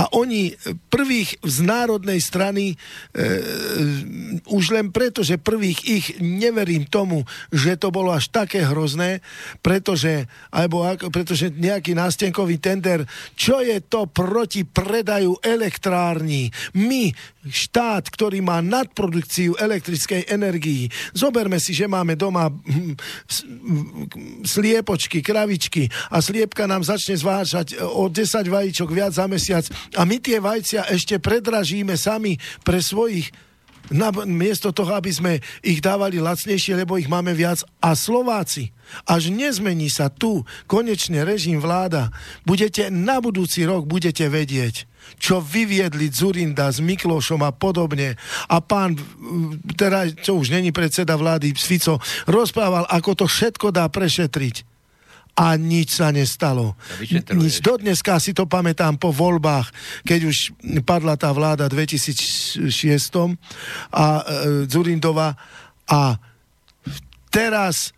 A 0.00 0.16
oni 0.16 0.56
prvých 0.88 1.44
z 1.44 1.56
národnej 1.60 2.24
strany 2.24 2.72
e, 2.72 2.74
už 4.48 4.72
len 4.72 4.88
preto, 4.96 5.20
že 5.20 5.36
prvých 5.36 5.84
ich 5.84 6.06
neverím 6.24 6.88
tomu, 6.88 7.28
že 7.52 7.76
to 7.76 7.92
bolo 7.92 8.16
až 8.16 8.32
také 8.32 8.64
hrozné, 8.64 9.20
pretože, 9.60 10.24
alebo 10.48 10.88
ako, 10.88 11.12
pretože 11.12 11.52
nejaký 11.52 11.92
nástenkový 11.92 12.56
tender, 12.64 13.04
čo 13.36 13.60
je 13.60 13.76
to 13.84 14.08
proti 14.08 14.64
predaju 14.64 15.36
elektrární? 15.44 16.48
My, 16.80 17.12
štát, 17.46 18.10
ktorý 18.10 18.42
má 18.42 18.58
nadprodukciu 18.64 19.54
elektrickej 19.60 20.26
energii. 20.46 20.86
Zoberme 21.10 21.58
si, 21.58 21.74
že 21.74 21.90
máme 21.90 22.14
doma 22.14 22.46
hm, 22.46 22.94
sliepočky, 24.46 25.18
kravičky 25.20 25.90
a 26.14 26.22
sliepka 26.22 26.70
nám 26.70 26.86
začne 26.86 27.18
zvážať 27.18 27.82
o 27.82 28.06
10 28.06 28.46
vajíčok 28.46 28.88
viac 28.94 29.10
za 29.10 29.26
mesiac 29.26 29.66
a 29.98 30.06
my 30.06 30.22
tie 30.22 30.38
vajcia 30.38 30.86
ešte 30.94 31.18
predražíme 31.18 31.98
sami 31.98 32.38
pre 32.62 32.78
svojich 32.78 33.34
na, 33.90 34.10
miesto 34.26 34.70
toho, 34.74 34.94
aby 34.94 35.10
sme 35.10 35.32
ich 35.62 35.78
dávali 35.82 36.18
lacnejšie, 36.18 36.78
lebo 36.78 36.98
ich 36.98 37.10
máme 37.10 37.32
viac. 37.32 37.62
A 37.82 37.94
Slováci, 37.94 38.74
až 39.06 39.30
nezmení 39.30 39.90
sa 39.90 40.10
tu 40.10 40.42
konečne 40.66 41.22
režim 41.22 41.58
vláda, 41.62 42.10
budete 42.46 42.90
na 42.90 43.18
budúci 43.22 43.66
rok 43.66 43.86
budete 43.86 44.26
vedieť, 44.26 44.86
čo 45.22 45.38
vyviedli 45.38 46.10
Zurinda 46.10 46.70
s 46.70 46.82
Miklošom 46.82 47.42
a 47.46 47.54
podobne. 47.54 48.18
A 48.50 48.58
pán, 48.58 48.98
teda, 49.78 50.10
čo 50.10 50.38
už 50.38 50.50
není 50.50 50.74
predseda 50.74 51.14
vlády, 51.14 51.54
Fico, 51.54 52.02
rozprával, 52.26 52.86
ako 52.90 53.24
to 53.24 53.26
všetko 53.30 53.70
dá 53.70 53.86
prešetriť 53.86 54.75
a 55.36 55.52
nič 55.60 56.00
sa 56.00 56.08
nestalo. 56.08 56.72
Nič. 57.04 57.60
Do 57.60 57.76
dneska 57.76 58.16
si 58.16 58.32
to 58.32 58.48
pamätám 58.48 58.96
po 58.96 59.12
voľbách, 59.12 59.68
keď 60.08 60.20
už 60.32 60.36
padla 60.80 61.20
tá 61.20 61.28
vláda 61.36 61.68
2006 61.68 62.64
a 63.92 64.06
e, 64.16 64.22
Zurindova 64.64 65.36
a 65.84 66.16
teraz 67.28 67.92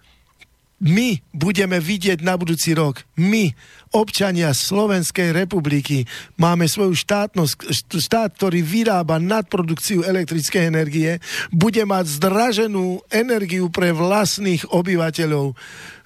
my 0.82 1.18
budeme 1.34 1.78
vidieť 1.78 2.22
na 2.22 2.38
budúci 2.38 2.74
rok, 2.74 3.02
my, 3.18 3.50
občania 3.92 4.52
Slovenskej 4.52 5.32
republiky, 5.32 6.04
máme 6.36 6.68
svoju 6.68 6.92
štátnosť, 6.92 7.72
štát, 7.96 8.36
ktorý 8.36 8.60
vyrába 8.60 9.16
nadprodukciu 9.20 10.04
elektrickej 10.04 10.68
energie, 10.68 11.10
bude 11.48 11.82
mať 11.84 12.20
zdraženú 12.20 13.00
energiu 13.08 13.72
pre 13.72 13.92
vlastných 13.92 14.68
obyvateľov. 14.68 15.56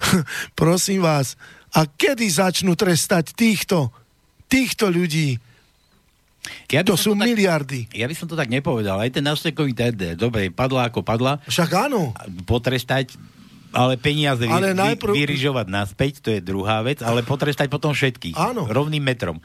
Prosím 0.59 1.03
vás, 1.03 1.35
a 1.73 1.89
kedy 1.89 2.29
začnú 2.29 2.77
trestať 2.77 3.33
týchto, 3.33 3.89
týchto 4.45 4.93
ľudí? 4.93 5.41
Ja 6.67 6.83
to 6.83 6.99
sú 6.99 7.15
to 7.15 7.23
tak, 7.23 7.27
miliardy. 7.31 7.87
Ja 7.95 8.05
by 8.09 8.15
som 8.17 8.27
to 8.27 8.35
tak 8.35 8.51
nepovedal. 8.51 8.99
Aj 8.99 9.07
ten 9.07 9.23
nástekový 9.23 9.71
TD, 9.71 10.19
dobre, 10.19 10.51
padla 10.51 10.91
ako 10.91 10.99
padla. 10.99 11.39
Však 11.47 11.69
áno. 11.87 12.11
Potrestať 12.43 13.15
ale 13.73 13.97
peniaze 13.97 14.45
ale 14.45 14.71
vy, 14.71 14.79
najprv... 14.79 15.11
vyrižovať 15.11 15.67
naspäť, 15.67 16.13
to 16.21 16.29
je 16.31 16.39
druhá 16.39 16.79
vec, 16.85 17.01
ale 17.01 17.25
potrestať 17.25 17.67
potom 17.67 17.91
všetkých. 17.91 18.37
Áno. 18.37 18.69
Rovným 18.69 19.01
metrom. 19.01 19.41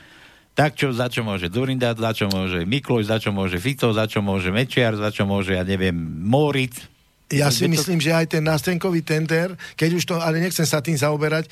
Tak 0.52 0.74
čo, 0.74 0.90
za 0.90 1.06
čo 1.06 1.22
môže 1.22 1.48
Zurinda, 1.48 1.94
za 1.94 2.10
čo 2.10 2.26
môže 2.28 2.66
Mikloš, 2.66 3.06
za 3.06 3.22
čo 3.22 3.30
môže 3.30 3.62
Fico, 3.62 3.94
za 3.94 4.10
čo 4.10 4.20
môže 4.20 4.50
Mečiar, 4.50 4.98
za 4.98 5.14
čo 5.14 5.22
môže, 5.22 5.54
ja 5.54 5.62
neviem, 5.62 5.94
Moritz, 6.26 6.82
ja 7.28 7.52
si 7.52 7.68
myslím, 7.68 8.00
že 8.00 8.16
aj 8.16 8.26
ten 8.32 8.40
nástenkový 8.40 9.04
tender, 9.04 9.52
keď 9.76 9.90
už 9.92 10.04
to, 10.08 10.16
ale 10.16 10.40
nechcem 10.40 10.64
sa 10.64 10.80
tým 10.80 10.96
zaoberať, 10.96 11.44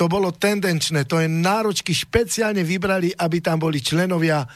to 0.00 0.08
bolo 0.08 0.32
tendenčné, 0.32 1.04
to 1.04 1.20
je 1.20 1.28
náročky 1.28 1.92
špeciálne 1.92 2.64
vybrali, 2.64 3.12
aby 3.12 3.44
tam 3.44 3.60
boli 3.60 3.84
členovia 3.84 4.40
e, 4.40 4.48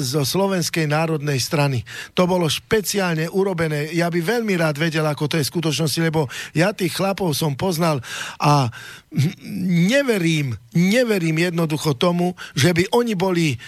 zo 0.00 0.24
Slovenskej 0.24 0.88
národnej 0.88 1.36
strany. 1.36 1.84
To 2.16 2.24
bolo 2.24 2.48
špeciálne 2.48 3.28
urobené. 3.28 3.92
Ja 3.92 4.08
by 4.08 4.24
veľmi 4.24 4.56
rád 4.56 4.80
vedel, 4.80 5.04
ako 5.04 5.28
to 5.28 5.36
je 5.36 5.44
v 5.44 5.52
skutočnosti, 5.52 6.00
lebo 6.00 6.32
ja 6.56 6.72
tých 6.72 6.96
chlapov 6.96 7.36
som 7.36 7.52
poznal 7.52 8.00
a 8.40 8.72
neverím, 9.92 10.56
neverím 10.72 11.44
jednoducho 11.44 11.92
tomu, 12.00 12.32
že 12.56 12.72
by 12.72 12.88
oni 12.96 13.14
boli 13.14 13.60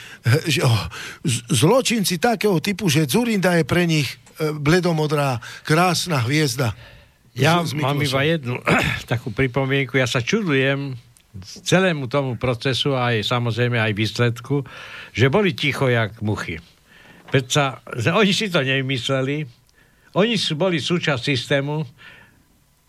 že, 0.48 0.64
oh, 0.64 0.82
zločinci 1.52 2.16
takého 2.16 2.56
typu, 2.64 2.88
že 2.88 3.04
Zurinda 3.04 3.52
je 3.60 3.68
pre 3.68 3.84
nich 3.84 4.25
bledomodrá, 4.38 5.40
krásna 5.64 6.22
hviezda. 6.24 6.76
Ja 7.36 7.60
mám 7.76 8.00
iba 8.00 8.20
jednu 8.24 8.60
takú 9.12 9.28
pripomienku. 9.32 10.00
Ja 10.00 10.08
sa 10.08 10.24
čudujem 10.24 10.96
celému 11.44 12.08
tomu 12.08 12.40
procesu 12.40 12.96
a 12.96 13.12
aj 13.12 13.28
samozrejme 13.28 13.76
aj 13.76 13.92
výsledku, 13.92 14.64
že 15.12 15.28
boli 15.28 15.52
ticho 15.52 15.88
jak 15.92 16.16
muchy. 16.24 16.60
Že 17.28 18.10
oni 18.16 18.32
si 18.32 18.48
to 18.48 18.64
nevymysleli, 18.64 19.44
oni 20.16 20.34
sú, 20.40 20.56
boli 20.56 20.80
súčasť 20.80 21.20
systému, 21.20 21.84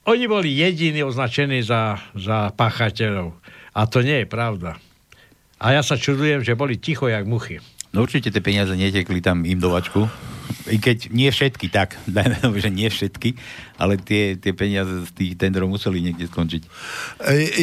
oni 0.08 0.26
boli 0.32 0.56
jediní 0.56 1.04
označení 1.04 1.60
za, 1.60 2.00
za 2.16 2.56
páchateľov. 2.56 3.36
A 3.76 3.84
to 3.84 4.00
nie 4.00 4.24
je 4.24 4.28
pravda. 4.30 4.80
A 5.60 5.76
ja 5.76 5.84
sa 5.84 6.00
čudujem, 6.00 6.46
že 6.46 6.56
boli 6.56 6.80
ticho 6.80 7.12
jak 7.12 7.28
muchy. 7.28 7.60
No 7.96 8.04
určite 8.04 8.30
tie 8.30 8.44
peniaze 8.44 8.74
netekli 8.76 9.24
tam 9.24 9.48
im 9.48 9.60
do 9.60 9.72
vačku. 9.72 10.08
I 10.68 10.80
keď 10.80 11.12
nie 11.12 11.32
všetky, 11.32 11.72
tak, 11.72 11.96
dajme 12.08 12.38
tomu, 12.40 12.60
že 12.60 12.72
nie 12.72 12.88
všetky, 12.92 13.36
ale 13.80 14.00
tie, 14.00 14.36
tie 14.36 14.52
peniaze 14.52 15.08
z 15.08 15.12
tých 15.16 15.32
tendrov 15.40 15.72
museli 15.72 16.04
niekde 16.04 16.28
skončiť. 16.28 16.64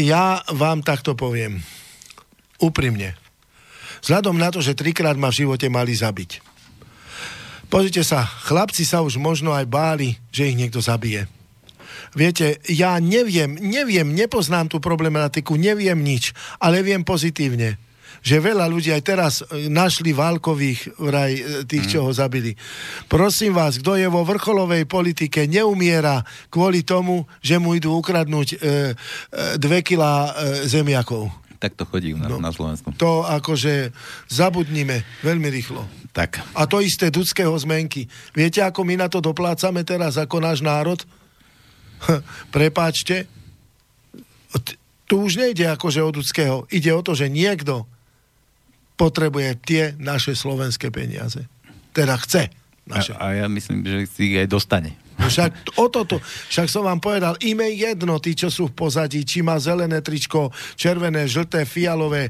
Ja 0.04 0.40
vám 0.52 0.80
takto 0.84 1.16
poviem. 1.16 1.60
Úprimne. 2.60 3.18
Vzhľadom 4.04 4.36
na 4.36 4.52
to, 4.52 4.60
že 4.60 4.76
trikrát 4.76 5.16
ma 5.16 5.32
v 5.32 5.44
živote 5.44 5.68
mali 5.72 5.96
zabiť. 5.96 6.54
Pozrite 7.72 8.04
sa, 8.04 8.22
chlapci 8.22 8.84
sa 8.84 9.00
už 9.00 9.16
možno 9.16 9.56
aj 9.56 9.64
báli, 9.66 10.20
že 10.28 10.52
ich 10.52 10.56
niekto 10.56 10.78
zabije. 10.84 11.26
Viete, 12.14 12.62
ja 12.70 13.02
neviem, 13.02 13.58
neviem, 13.58 14.14
nepoznám 14.14 14.70
tú 14.70 14.78
problematiku, 14.78 15.58
neviem 15.58 15.98
nič, 15.98 16.30
ale 16.62 16.86
viem 16.86 17.02
pozitívne 17.02 17.74
že 18.24 18.40
veľa 18.40 18.64
ľudí 18.72 18.88
aj 18.88 19.02
teraz 19.04 19.32
e, 19.44 19.68
našli 19.68 20.16
válkových 20.16 20.96
vraj 20.96 21.32
e, 21.36 21.42
tých, 21.68 21.92
čo 21.92 22.08
ho 22.08 22.10
zabili. 22.10 22.56
Prosím 23.04 23.52
vás, 23.52 23.76
kto 23.76 24.00
je 24.00 24.08
vo 24.08 24.24
vrcholovej 24.24 24.88
politike, 24.88 25.44
neumiera 25.44 26.24
kvôli 26.48 26.80
tomu, 26.80 27.28
že 27.44 27.60
mu 27.60 27.76
idú 27.76 28.00
ukradnúť 28.00 28.48
e, 28.48 28.56
e, 28.56 28.64
dve 29.60 29.84
kilá 29.84 30.32
e, 30.32 30.64
zemiakov. 30.64 31.28
Tak 31.60 31.76
to 31.76 31.84
chodí 31.84 32.16
na, 32.16 32.32
no, 32.32 32.40
na 32.40 32.48
Slovensku. 32.48 32.96
To 32.96 33.28
akože 33.28 33.92
zabudnime 34.32 35.04
veľmi 35.20 35.48
rýchlo. 35.52 35.84
Tak. 36.16 36.40
A 36.56 36.64
to 36.64 36.80
isté 36.80 37.12
Dudského 37.12 37.52
zmenky. 37.60 38.08
Viete, 38.32 38.64
ako 38.64 38.88
my 38.88 39.04
na 39.04 39.08
to 39.12 39.20
doplácame 39.20 39.84
teraz, 39.84 40.16
ako 40.16 40.40
náš 40.40 40.64
národ? 40.64 41.00
Prepáčte, 42.54 43.28
tu 45.04 45.14
už 45.24 45.36
nejde 45.36 45.68
akože 45.68 46.00
od 46.00 46.14
ľudského. 46.16 46.56
Ide 46.72 46.90
o 46.94 47.04
to, 47.04 47.12
že 47.12 47.28
niekto 47.28 47.84
potrebuje 48.94 49.58
tie 49.62 49.82
naše 49.98 50.38
slovenské 50.38 50.90
peniaze. 50.94 51.46
Teda 51.94 52.18
chce. 52.18 52.50
Naše. 52.84 53.16
A, 53.16 53.32
a 53.32 53.44
ja 53.44 53.46
myslím, 53.48 53.80
že 53.82 54.04
si 54.04 54.34
ich 54.34 54.36
aj 54.44 54.48
dostane. 54.50 54.92
No 55.18 55.30
však, 55.30 55.50
o 55.82 55.86
toto, 55.88 56.18
však 56.50 56.68
som 56.68 56.84
vám 56.84 57.00
povedal, 57.00 57.38
ime 57.40 57.70
jedno, 57.72 58.18
tí, 58.18 58.34
čo 58.34 58.50
sú 58.50 58.68
v 58.70 58.76
pozadí, 58.76 59.22
či 59.24 59.40
má 59.40 59.56
zelené 59.56 60.02
tričko, 60.02 60.50
červené, 60.76 61.24
žlté, 61.24 61.64
fialové. 61.64 62.28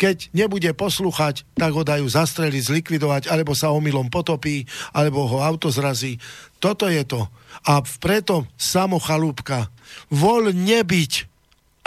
Keď 0.00 0.32
nebude 0.32 0.70
poslúchať, 0.72 1.44
tak 1.58 1.70
ho 1.74 1.82
dajú 1.84 2.06
zastreliť, 2.06 2.62
zlikvidovať, 2.64 3.22
alebo 3.28 3.52
sa 3.52 3.74
omylom 3.74 4.08
potopí, 4.08 4.64
alebo 4.94 5.26
ho 5.26 5.44
auto 5.44 5.68
zrazí. 5.68 6.16
Toto 6.62 6.88
je 6.88 7.02
to. 7.04 7.28
A 7.66 7.82
preto 8.00 8.46
samochalúbka. 8.56 9.68
Vol 10.08 10.54
nebyť 10.54 11.29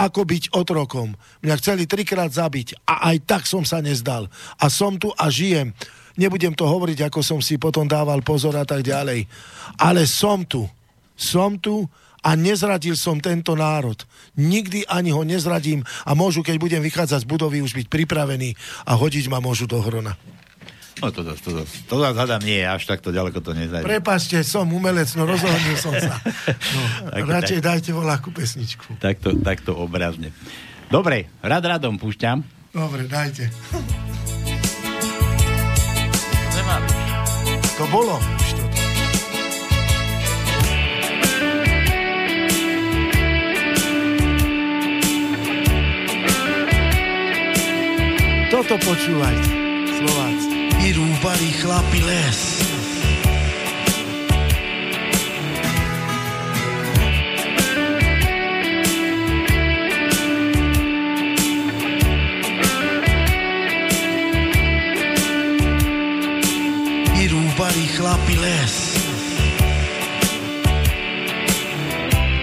ako 0.03 0.27
byť 0.27 0.43
otrokom. 0.51 1.15
Mňa 1.39 1.55
chceli 1.63 1.87
trikrát 1.87 2.27
zabiť 2.27 2.83
a 2.83 3.13
aj 3.13 3.17
tak 3.23 3.43
som 3.47 3.63
sa 3.63 3.79
nezdal. 3.79 4.27
A 4.59 4.67
som 4.67 4.99
tu 4.99 5.15
a 5.15 5.31
žijem. 5.31 5.71
Nebudem 6.19 6.53
to 6.53 6.67
hovoriť, 6.67 7.07
ako 7.07 7.23
som 7.23 7.39
si 7.39 7.55
potom 7.55 7.87
dával 7.87 8.19
pozor 8.21 8.53
a 8.59 8.67
tak 8.67 8.83
ďalej. 8.83 9.25
Ale 9.79 10.03
som 10.05 10.43
tu. 10.43 10.67
Som 11.15 11.57
tu 11.57 11.87
a 12.23 12.39
nezradil 12.39 12.95
som 12.95 13.19
tento 13.19 13.55
národ. 13.55 13.99
Nikdy 14.39 14.87
ani 14.87 15.11
ho 15.11 15.23
nezradím 15.27 15.83
a 16.07 16.11
môžu, 16.15 16.43
keď 16.43 16.55
budem 16.59 16.81
vychádzať 16.83 17.23
z 17.23 17.29
budovy, 17.29 17.59
už 17.59 17.75
byť 17.75 17.87
pripravený 17.91 18.55
a 18.87 18.95
hodiť 18.95 19.27
ma 19.27 19.43
môžu 19.43 19.67
do 19.67 19.79
hrona. 19.83 20.15
No 21.01 21.09
to 21.09 21.25
zase, 21.25 21.41
to 21.41 21.51
zase, 21.57 21.75
to 21.89 21.95
zase 21.99 22.17
hádam 22.19 22.41
nie, 22.45 22.61
až 22.61 22.85
takto 22.85 23.09
ďaleko 23.09 23.41
to 23.41 23.57
nezajde. 23.57 23.85
Prepašte, 23.87 24.37
som 24.45 24.69
umelec, 24.69 25.09
no 25.17 25.25
rozhodnil 25.25 25.77
som 25.79 25.95
sa. 25.97 26.21
No, 26.21 26.81
tak, 27.13 27.23
radšej 27.25 27.59
tak, 27.59 27.65
dajte 27.65 27.89
voláku 27.97 28.29
pesničku. 28.29 29.01
Takto, 29.01 29.33
takto 29.41 29.73
obrazne. 29.73 30.29
Dobre, 30.93 31.33
rad 31.41 31.65
radom 31.65 31.97
púšťam. 31.97 32.45
Dobre, 32.69 33.09
dajte. 33.09 33.49
To 37.73 37.85
bolo. 37.89 38.21
Toto 48.53 48.77
počúvajte, 48.77 49.49
Slováci 49.97 50.42
vyrúbali 50.83 51.51
chlapi 51.63 52.01
les. 52.03 52.39
Vyrúbali 67.15 67.85
chlapi 67.95 68.35
les. 68.43 68.75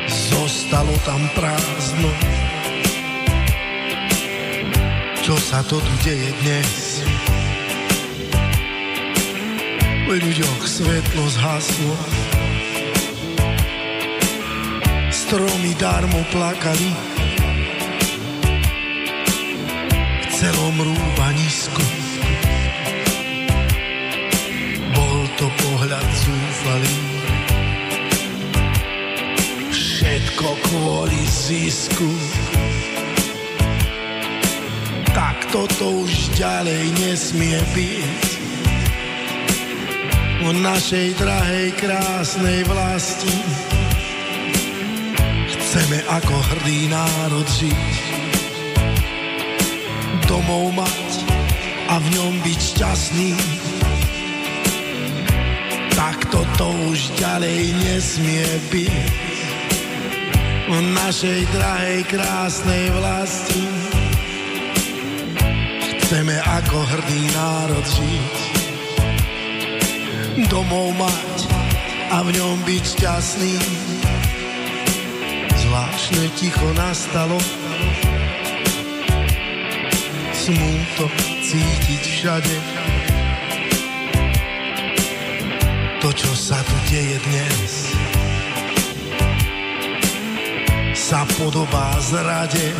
Zostalo 0.08 0.96
tam 1.04 1.20
prázdno. 1.36 2.08
Čo 5.20 5.36
sa 5.36 5.60
to 5.60 5.76
tu 5.76 5.94
deje 6.08 6.32
dnes? 6.40 6.89
V 10.10 10.18
ľuďoch 10.18 10.66
svetlo 10.66 11.22
zhaslo. 11.38 11.94
Stromy 15.06 15.70
darmo 15.78 16.26
plakali 16.34 16.90
v 20.18 20.26
celom 20.34 20.74
rúbanisku. 20.82 21.84
Bol 24.98 25.30
to 25.38 25.46
pohľad 25.46 26.06
zúfalý, 26.26 26.98
všetko 29.70 30.48
kvôli 30.58 31.22
zisku. 31.22 32.10
Tak 35.14 35.54
toto 35.54 36.02
už 36.02 36.34
ďalej 36.34 36.98
nesmie 36.98 37.62
byť 37.78 38.29
o 40.40 40.50
našej 40.56 41.20
drahej 41.20 41.68
krásnej 41.76 42.64
vlasti. 42.64 43.36
Chceme 45.52 46.00
ako 46.08 46.32
hrdý 46.32 46.88
národ 46.88 47.44
žiť, 47.44 47.94
domov 50.24 50.72
mať 50.72 51.10
a 51.92 52.00
v 52.00 52.06
ňom 52.16 52.34
byť 52.40 52.60
šťastný. 52.72 53.32
Tak 55.92 56.32
toto 56.32 56.72
už 56.88 57.12
ďalej 57.20 57.76
nesmie 57.84 58.46
byť 58.72 58.96
v 60.70 60.78
našej 60.96 61.40
drahej 61.52 62.00
krásnej 62.08 62.84
vlasti. 62.96 63.64
Chceme 66.00 66.34
ako 66.40 66.78
hrdý 66.88 67.22
národ 67.36 67.84
žiť 67.84 68.49
domov 70.50 70.94
mať 70.94 71.36
a 72.10 72.22
v 72.22 72.28
ňom 72.34 72.56
byť 72.66 72.84
šťastný. 72.86 73.54
Zvláštne 75.60 76.24
ticho 76.34 76.68
nastalo, 76.74 77.38
smúto 80.34 81.04
cítiť 81.46 82.02
všade. 82.02 82.56
To, 86.00 86.08
čo 86.16 86.32
sa 86.32 86.56
tu 86.64 86.76
deje 86.88 87.18
dnes, 87.28 87.72
sa 90.96 91.28
podobá 91.36 91.92
zrade. 92.00 92.72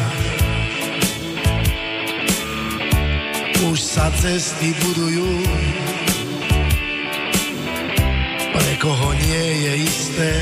Už 3.70 3.76
sa 3.76 4.08
cesty 4.16 4.72
budujú, 4.72 5.28
koho 8.80 9.12
nie 9.12 9.46
je 9.68 9.72
isté, 9.84 10.32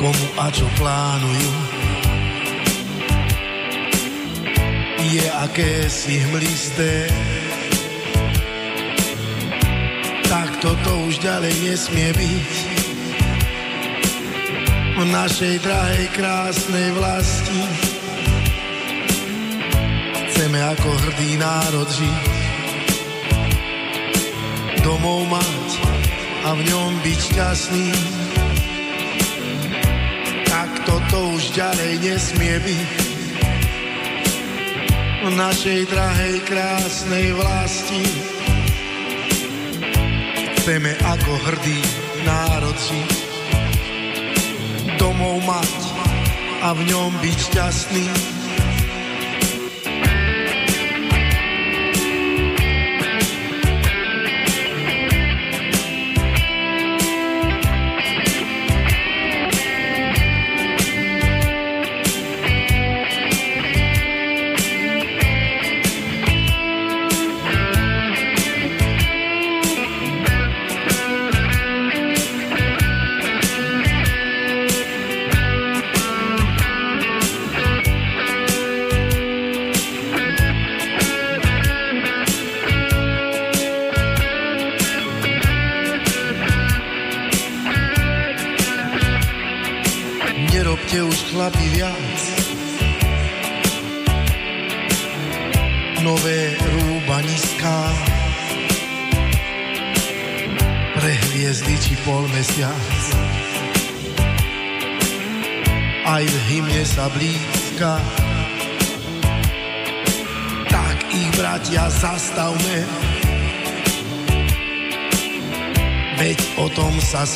komu 0.00 0.26
a 0.40 0.48
čo 0.48 0.64
plánujú. 0.80 1.52
Je 5.08 5.24
akési 5.44 6.24
hmlisté, 6.24 7.12
tak 10.32 10.48
toto 10.64 10.90
už 11.12 11.20
ďalej 11.20 11.54
nesmie 11.60 12.08
byť. 12.16 12.52
V 14.98 15.04
našej 15.12 15.54
drahej 15.62 16.06
krásnej 16.16 16.88
vlasti 16.96 17.62
chceme 20.32 20.58
ako 20.58 20.88
hrdý 20.88 21.30
národ 21.38 21.86
žiť 21.86 22.37
domov 24.88 25.28
mať 25.28 25.68
a 26.48 26.56
v 26.56 26.64
ňom 26.64 26.90
byť 27.04 27.18
šťastný. 27.28 27.88
Tak 30.48 30.88
toto 30.88 31.36
už 31.36 31.52
ďalej 31.52 31.92
nesmie 32.00 32.56
byť. 32.56 32.90
V 35.28 35.30
našej 35.36 35.92
drahej 35.92 36.36
krásnej 36.48 37.36
vlasti 37.36 38.00
chceme 40.56 40.96
ako 41.04 41.32
hrdý 41.36 41.80
národ 42.24 42.76
žiť. 42.80 43.12
Domov 44.96 45.44
mať 45.44 45.80
a 46.64 46.72
v 46.72 46.80
ňom 46.88 47.12
byť 47.20 47.38
šťastný 47.52 48.37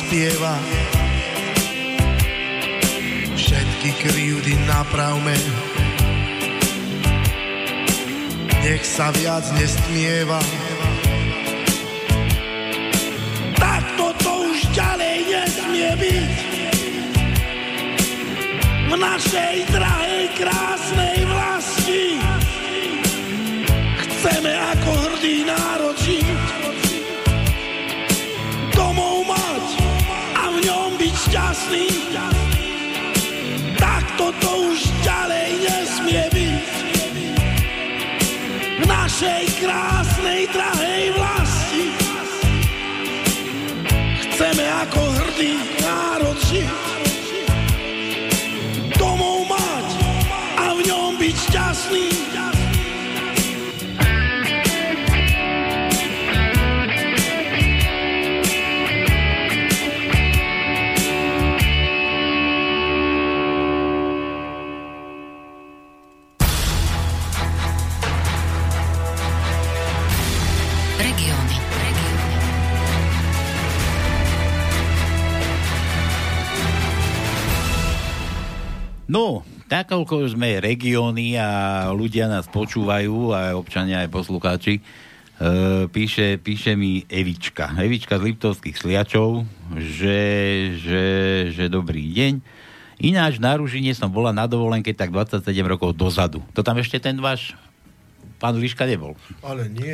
spieva, 0.03 0.59
všetky 3.39 3.89
krivdy 4.03 4.53
napravme. 4.67 5.31
Nech 8.63 8.83
sa 8.83 9.11
viac 9.15 9.47
nestmieva, 9.55 10.39
Tak 13.55 13.83
toto 13.95 14.51
už 14.51 14.59
ďalej 14.75 15.17
nesmie 15.23 15.89
byť. 15.95 16.31
V 18.91 18.93
našej 18.99 19.55
drahej 19.71 20.23
krásnej 20.35 21.12
krásnej 39.63 40.43
drahej 40.51 41.03
vlasti. 41.15 41.85
Chceme 44.27 44.65
ako 44.83 44.99
hrdý 44.99 45.72
nakoľko 79.93 80.33
sme 80.33 80.57
regióny 80.57 81.37
a 81.37 81.49
ľudia 81.93 82.25
nás 82.25 82.49
počúvajú, 82.49 83.29
aj 83.29 83.53
občania, 83.53 84.01
aj 84.01 84.09
poslucháči, 84.09 84.81
e, 84.81 85.85
píše, 85.85 86.41
píše 86.41 86.73
mi 86.73 87.05
Evička. 87.05 87.77
Evička 87.77 88.17
z 88.17 88.33
Liptovských 88.33 88.73
Sliačov, 88.73 89.45
že, 89.77 90.21
že, 90.81 91.05
že 91.53 91.69
dobrý 91.69 92.09
deň. 92.09 92.33
Ináč 93.05 93.37
na 93.37 93.53
Ružine 93.53 93.93
som 93.93 94.09
bola 94.09 94.33
na 94.33 94.49
dovolenke 94.49 94.97
tak 94.97 95.13
27 95.13 95.45
rokov 95.61 95.93
dozadu. 95.93 96.41
To 96.57 96.65
tam 96.65 96.81
ešte 96.81 96.97
ten 96.97 97.21
váš 97.21 97.53
pán 98.41 98.57
Liška 98.57 98.89
nebol. 98.89 99.13
Ale 99.45 99.69
nie. 99.69 99.93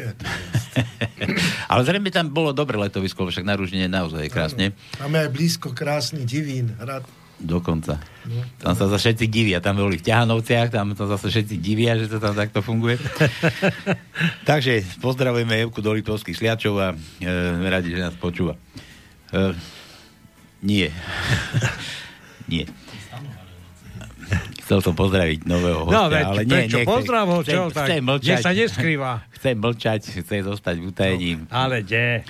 Ale 1.75 1.81
zrejme 1.83 2.07
tam 2.07 2.31
bolo 2.31 2.55
dobre 2.55 2.79
letovisko, 2.79 3.27
však 3.27 3.43
na 3.43 3.59
Ružine 3.59 3.91
je 3.91 3.91
naozaj 3.91 4.31
krásne. 4.31 4.71
Máme 4.95 5.27
aj 5.27 5.29
blízko 5.35 5.75
krásny 5.75 6.23
divín 6.23 6.71
hrad. 6.79 7.03
Dokonca. 7.39 7.95
Tam 8.59 8.75
sa 8.75 8.91
zase 8.91 9.15
všetci 9.15 9.25
divia. 9.25 9.63
Tam 9.63 9.73
boli 9.73 9.95
v 9.95 10.03
Ťahanovciach, 10.03 10.69
tam 10.69 10.91
sa 10.91 11.07
zase 11.07 11.31
všetci 11.31 11.55
divia, 11.57 11.95
že 11.95 12.11
to 12.11 12.19
tam 12.19 12.35
takto 12.35 12.59
funguje. 12.59 12.99
Takže 14.49 14.83
pozdravujeme 14.99 15.55
Evku 15.57 15.79
do 15.79 15.95
Litovských 15.95 16.35
Sliačov 16.35 16.75
a 16.77 16.87
e, 16.91 16.95
sme 17.23 17.67
radi, 17.67 17.95
že 17.95 18.03
nás 18.03 18.13
počúva. 18.13 18.59
E, 19.31 19.55
nie. 20.61 20.91
nie. 22.51 22.67
Chcel 24.61 24.85
som 24.85 24.93
pozdraviť 24.93 25.49
nového 25.49 25.89
hostia, 25.89 25.97
No, 25.97 26.13
veď, 26.13 26.23
ale 26.27 26.41
nie, 26.43 26.51
prečo? 26.51 26.77
nie, 26.77 26.83
chcem- 26.83 26.85
Pozdrav 26.85 27.25
ho, 27.25 27.37
chcem, 27.41 27.53
čo? 27.55 27.61
Tak, 27.73 27.85
chcem 27.89 28.01
mlčať. 28.03 28.29
nech 28.29 28.45
sa 28.45 28.53
neskrýva. 28.53 29.11
Chcem 29.33 29.55
mlčať, 29.57 29.99
chcem 30.21 30.39
zostať 30.45 30.75
v 30.77 30.83
utajení. 30.85 31.31
Ale 31.49 31.81
kde? 31.81 32.21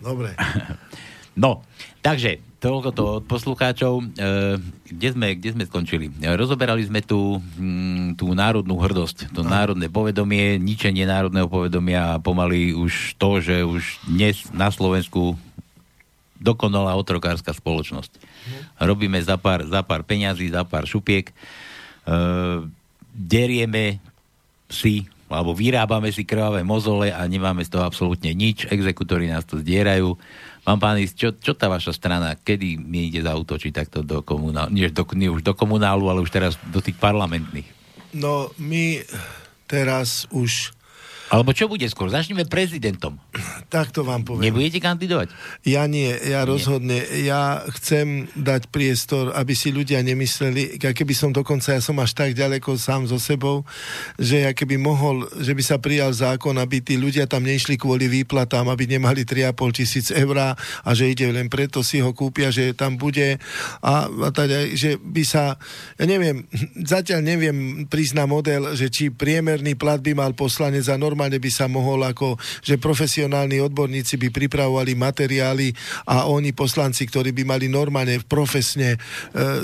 Dobre. 0.00 0.32
No, 1.30 1.62
takže, 2.02 2.42
toľko 2.60 2.88
to 2.92 3.04
od 3.18 3.24
poslucháčov. 3.24 3.92
E, 3.98 4.04
kde, 4.92 5.08
sme, 5.16 5.32
kde 5.34 5.50
sme 5.56 5.64
skončili? 5.64 6.12
E, 6.12 6.36
rozoberali 6.36 6.84
sme 6.84 7.00
tú, 7.00 7.40
mm, 7.40 8.20
tú 8.20 8.36
národnú 8.36 8.76
hrdosť, 8.76 9.32
to 9.32 9.40
národné 9.40 9.88
povedomie, 9.88 10.60
ničenie 10.60 11.08
národného 11.08 11.48
povedomia 11.48 12.14
a 12.14 12.20
pomaly 12.20 12.76
už 12.76 13.16
to, 13.16 13.40
že 13.40 13.64
už 13.64 14.04
dnes 14.04 14.44
na 14.52 14.68
Slovensku 14.68 15.40
dokonalá 16.36 16.96
otrokárska 16.96 17.56
spoločnosť. 17.56 18.20
Robíme 18.80 19.20
za 19.20 19.40
pár, 19.40 19.64
za 19.64 19.80
pár 19.80 20.04
peňazí, 20.04 20.52
za 20.52 20.64
pár 20.68 20.84
šupiek, 20.84 21.32
e, 21.32 21.34
derieme 23.16 24.00
si, 24.68 25.08
alebo 25.28 25.56
vyrábame 25.56 26.12
si 26.12 26.28
krvavé 26.28 26.60
mozole 26.60 27.10
a 27.10 27.24
nemáme 27.24 27.64
z 27.64 27.72
toho 27.72 27.84
absolútne 27.84 28.32
nič. 28.36 28.68
Exekutori 28.68 29.28
nás 29.28 29.44
to 29.48 29.60
zdierajú. 29.60 30.16
Pán 30.60 30.76
Pánis, 30.76 31.16
čo, 31.16 31.32
čo 31.32 31.56
tá 31.56 31.72
vaša 31.72 31.96
strana, 31.96 32.36
kedy 32.36 32.76
mienite 32.76 33.24
zautočiť 33.24 33.72
takto 33.72 34.04
do 34.04 34.20
komunálu? 34.20 34.68
Nie, 34.72 34.92
do, 34.92 35.08
nie 35.16 35.32
už 35.32 35.40
do 35.40 35.56
komunálu, 35.56 36.12
ale 36.12 36.20
už 36.20 36.30
teraz 36.30 36.60
do 36.68 36.84
tých 36.84 37.00
parlamentných. 37.00 37.66
No, 38.12 38.52
my 38.60 39.00
teraz 39.70 40.26
už 40.34 40.74
Alebo 41.30 41.54
čo 41.54 41.70
bude 41.70 41.86
skôr? 41.86 42.10
Začneme 42.10 42.42
prezidentom. 42.50 43.14
takto 43.70 44.02
vám 44.02 44.26
poviem. 44.26 44.50
Nebudete 44.50 44.82
kandidovať? 44.82 45.30
Ja 45.62 45.86
nie, 45.86 46.10
ja 46.10 46.42
rozhodne, 46.42 47.06
ja 47.22 47.62
chcem 47.78 48.26
dať 48.34 48.66
priestor, 48.74 49.30
aby 49.38 49.54
si 49.54 49.70
ľudia 49.70 50.02
nemysleli, 50.02 50.82
ja 50.82 50.90
keby 50.90 51.14
som 51.14 51.30
dokonca, 51.30 51.78
ja 51.78 51.78
som 51.78 51.94
až 52.02 52.18
tak 52.18 52.34
ďaleko 52.34 52.74
sám 52.74 53.06
so 53.06 53.22
sebou, 53.22 53.62
že 54.18 54.42
ja 54.42 54.50
keby 54.50 54.74
mohol, 54.74 55.30
že 55.38 55.54
by 55.54 55.62
sa 55.62 55.78
prijal 55.78 56.10
zákon, 56.10 56.58
aby 56.58 56.82
tí 56.82 56.98
ľudia 56.98 57.30
tam 57.30 57.46
nešli 57.46 57.78
kvôli 57.78 58.10
výplatám, 58.10 58.66
aby 58.66 58.90
nemali 58.90 59.22
3,5 59.22 59.78
tisíc 59.78 60.10
eur 60.10 60.34
a 60.42 60.90
že 60.90 61.14
ide 61.14 61.30
len 61.30 61.46
preto 61.46 61.86
si 61.86 62.02
ho 62.02 62.10
kúpia, 62.10 62.50
že 62.50 62.74
tam 62.74 62.98
bude 62.98 63.38
a, 63.78 63.94
a 64.10 64.28
teda, 64.34 64.66
že 64.74 64.98
by 64.98 65.22
sa, 65.22 65.54
ja 65.94 66.04
neviem, 66.10 66.42
zatiaľ 66.98 67.22
neviem 67.22 67.86
prísť 67.86 68.18
na 68.18 68.26
model, 68.26 68.74
že 68.74 68.90
či 68.90 69.14
priemerný 69.14 69.78
plat 69.78 70.02
by 70.02 70.18
mal 70.18 70.34
poslanec 70.34 70.90
a 70.90 70.98
normálne 70.98 71.19
by 71.28 71.50
sa 71.50 71.66
mohol 71.68 72.06
ako, 72.06 72.40
že 72.64 72.80
profesionálni 72.80 73.60
odborníci 73.60 74.16
by 74.16 74.28
pripravovali 74.32 74.96
materiály 74.96 75.74
a 76.08 76.30
oni 76.30 76.54
poslanci, 76.56 77.04
ktorí 77.04 77.34
by 77.34 77.42
mali 77.44 77.66
normálne 77.66 78.22
profesne 78.24 78.96
e, 78.96 78.98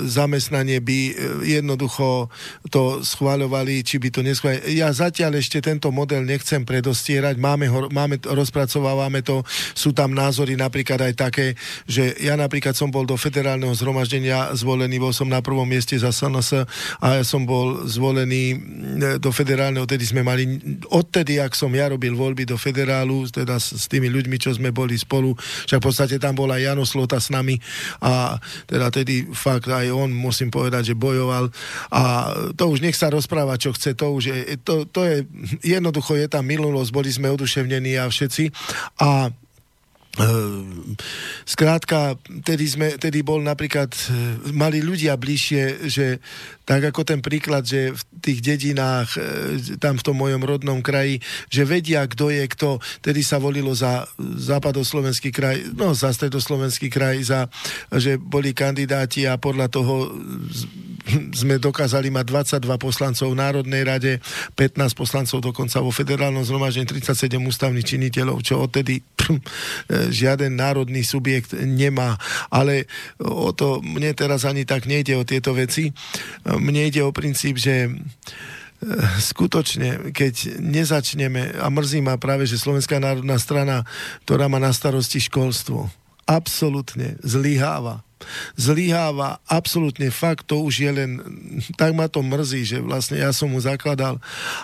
zamestnanie, 0.05 0.83
by 0.83 0.99
e, 1.07 1.11
jednoducho 1.57 2.29
to 2.69 3.01
schváľovali, 3.01 3.81
či 3.81 3.97
by 3.97 4.09
to 4.11 4.21
neschváľovali. 4.21 4.75
Ja 4.75 4.91
zatiaľ 4.91 5.39
ešte 5.39 5.63
tento 5.63 5.89
model 5.89 6.27
nechcem 6.27 6.67
predostierať, 6.67 7.39
máme, 7.39 7.71
ho, 7.71 7.87
máme 7.87 8.19
rozpracovávame 8.21 9.23
to, 9.23 9.41
sú 9.73 9.95
tam 9.95 10.11
názory 10.11 10.59
napríklad 10.59 10.99
aj 11.07 11.13
také, 11.15 11.45
že 11.87 12.13
ja 12.19 12.35
napríklad 12.35 12.75
som 12.75 12.91
bol 12.91 13.07
do 13.07 13.15
federálneho 13.15 13.71
zhromaždenia 13.71 14.51
zvolený, 14.57 14.99
bol 14.99 15.15
som 15.15 15.31
na 15.31 15.39
prvom 15.39 15.63
mieste 15.63 15.95
za 15.95 16.11
SNS 16.11 16.67
a 16.99 17.07
ja 17.21 17.23
som 17.23 17.47
bol 17.47 17.87
zvolený 17.87 18.59
do 19.21 19.29
federálneho, 19.31 19.87
tedy 19.87 20.03
sme 20.03 20.25
mali 20.25 20.59
odtedy, 20.89 21.39
ak 21.47 21.55
som 21.55 21.71
ja 21.71 21.87
robil 21.87 22.11
voľby 22.11 22.43
do 22.43 22.59
federálu, 22.59 23.31
teda 23.31 23.55
s, 23.55 23.71
s 23.71 23.85
tými 23.87 24.11
ľuďmi, 24.11 24.35
čo 24.35 24.51
sme 24.51 24.75
boli 24.75 24.99
spolu, 24.99 25.31
však 25.65 25.79
v 25.79 25.87
podstate 25.87 26.15
tam 26.19 26.35
bol 26.35 26.51
aj 26.51 26.67
Jano 26.67 26.83
Slota 26.83 27.23
s 27.23 27.31
nami 27.31 27.55
a 28.03 28.35
teda 28.67 28.91
tedy 28.91 29.23
fakt 29.31 29.71
aj 29.71 29.87
on, 29.95 30.11
musím 30.11 30.51
povedať, 30.51 30.91
že 30.91 30.99
bojoval. 30.99 31.47
A 31.95 32.01
to 32.59 32.67
už 32.67 32.83
nech 32.83 32.99
sa 32.99 33.07
rozpráva, 33.07 33.55
čo 33.55 33.71
chce, 33.71 33.95
to 33.95 34.11
už 34.11 34.23
je, 34.27 34.37
to, 34.59 34.83
to 34.83 35.07
je, 35.07 35.23
jednoducho 35.63 36.19
je 36.19 36.27
tam 36.27 36.43
minulosť, 36.43 36.91
boli 36.91 37.07
sme 37.07 37.31
oduševnení 37.31 37.95
a 37.95 38.11
všetci. 38.11 38.51
A 38.99 39.31
Ehm, 40.17 40.97
skrátka, 41.45 42.17
tedy, 42.41 42.65
sme, 42.65 42.97
tedy 42.97 43.21
bol 43.21 43.37
napríklad, 43.37 43.93
e, 43.93 44.01
mali 44.49 44.81
ľudia 44.81 45.13
bližšie, 45.13 45.85
že 45.85 46.17
tak 46.67 46.91
ako 46.91 47.07
ten 47.07 47.23
príklad, 47.23 47.63
že 47.63 47.95
v 47.95 48.01
tých 48.19 48.43
dedinách, 48.43 49.15
e, 49.15 49.79
tam 49.79 49.95
v 49.95 50.03
tom 50.03 50.19
mojom 50.19 50.43
rodnom 50.43 50.83
kraji, 50.83 51.23
že 51.47 51.63
vedia, 51.63 52.03
kto 52.03 52.27
je 52.27 52.43
kto, 52.43 52.83
tedy 52.99 53.23
sa 53.23 53.39
volilo 53.39 53.71
za 53.71 54.03
západoslovenský 54.19 55.31
kraj, 55.31 55.63
no 55.71 55.95
za 55.95 56.11
stredoslovenský 56.11 56.91
kraj, 56.91 57.23
za, 57.23 57.47
že 57.95 58.19
boli 58.19 58.51
kandidáti 58.51 59.23
a 59.23 59.39
podľa 59.39 59.71
toho 59.71 60.11
sme 61.39 61.55
dokázali 61.55 62.11
mať 62.11 62.59
22 62.59 62.75
poslancov 62.75 63.31
v 63.31 63.39
Národnej 63.39 63.83
rade, 63.87 64.11
15 64.59 64.91
poslancov 64.91 65.39
dokonca 65.39 65.79
vo 65.79 65.95
federálnom 65.95 66.43
zhromaždení, 66.43 66.83
37 66.83 67.39
ústavných 67.39 67.87
činiteľov, 67.87 68.43
čo 68.43 68.59
odtedy 68.59 68.99
pff, 69.15 69.39
žiaden 70.11 70.59
národný 70.59 71.07
subjekt 71.07 71.55
nemá. 71.55 72.19
Ale 72.51 72.91
o 73.23 73.55
to 73.55 73.79
mne 73.79 74.11
teraz 74.11 74.43
ani 74.43 74.67
tak 74.67 74.83
nejde 74.83 75.15
o 75.15 75.23
tieto 75.23 75.55
veci. 75.55 75.95
Mne 76.57 76.89
ide 76.89 77.01
o 77.05 77.15
princíp, 77.15 77.57
že 77.57 77.89
skutočne, 79.17 80.13
keď 80.13 80.61
nezačneme, 80.61 81.57
a 81.57 81.67
mrzí 81.73 82.05
ma 82.05 82.21
práve, 82.21 82.45
že 82.45 82.61
Slovenská 82.61 83.01
národná 83.01 83.41
strana, 83.41 83.81
ktorá 84.25 84.45
má 84.45 84.61
na 84.61 84.69
starosti 84.69 85.17
školstvo, 85.17 85.89
absolútne 86.29 87.17
zlyháva 87.25 88.05
zlyháva, 88.57 89.37
absolútne 89.45 90.09
fakt, 90.09 90.49
to 90.49 90.65
už 90.65 90.75
je 90.81 90.91
len, 90.91 91.11
tak 91.77 91.93
ma 91.93 92.09
to 92.09 92.25
mrzí, 92.25 92.61
že 92.65 92.77
vlastne 92.81 93.21
ja 93.21 93.29
som 93.29 93.53
mu 93.53 93.61
zakladal 93.61 94.17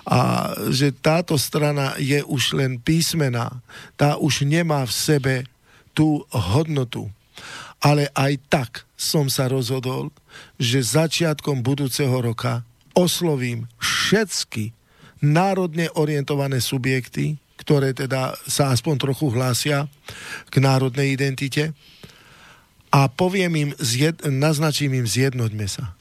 a 0.03 0.51
že 0.73 0.89
táto 0.89 1.37
strana 1.37 1.93
je 2.01 2.19
už 2.25 2.57
len 2.57 2.81
písmená, 2.81 3.61
tá 3.93 4.17
už 4.17 4.45
nemá 4.49 4.81
v 4.89 4.93
sebe 4.93 5.35
tú 5.93 6.25
hodnotu. 6.33 7.09
Ale 7.83 8.07
aj 8.15 8.33
tak 8.47 8.71
som 8.95 9.27
sa 9.27 9.51
rozhodol, 9.51 10.09
že 10.63 10.79
začiatkom 10.79 11.59
budúceho 11.59 12.15
roka 12.23 12.63
oslovím 12.95 13.67
všetky 13.83 14.71
národne 15.19 15.91
orientované 15.95 16.63
subjekty, 16.63 17.35
ktoré 17.59 17.91
teda 17.91 18.35
sa 18.47 18.71
aspoň 18.71 19.11
trochu 19.11 19.31
hlásia 19.31 19.91
k 20.51 20.55
národnej 20.63 21.15
identite 21.15 21.75
a 22.93 23.09
poviem 23.09 23.53
im, 23.55 23.69
zjed, 23.79 24.21
naznačím 24.27 24.99
im, 24.99 25.07
zjednoťme 25.07 25.65
sa. 25.65 25.95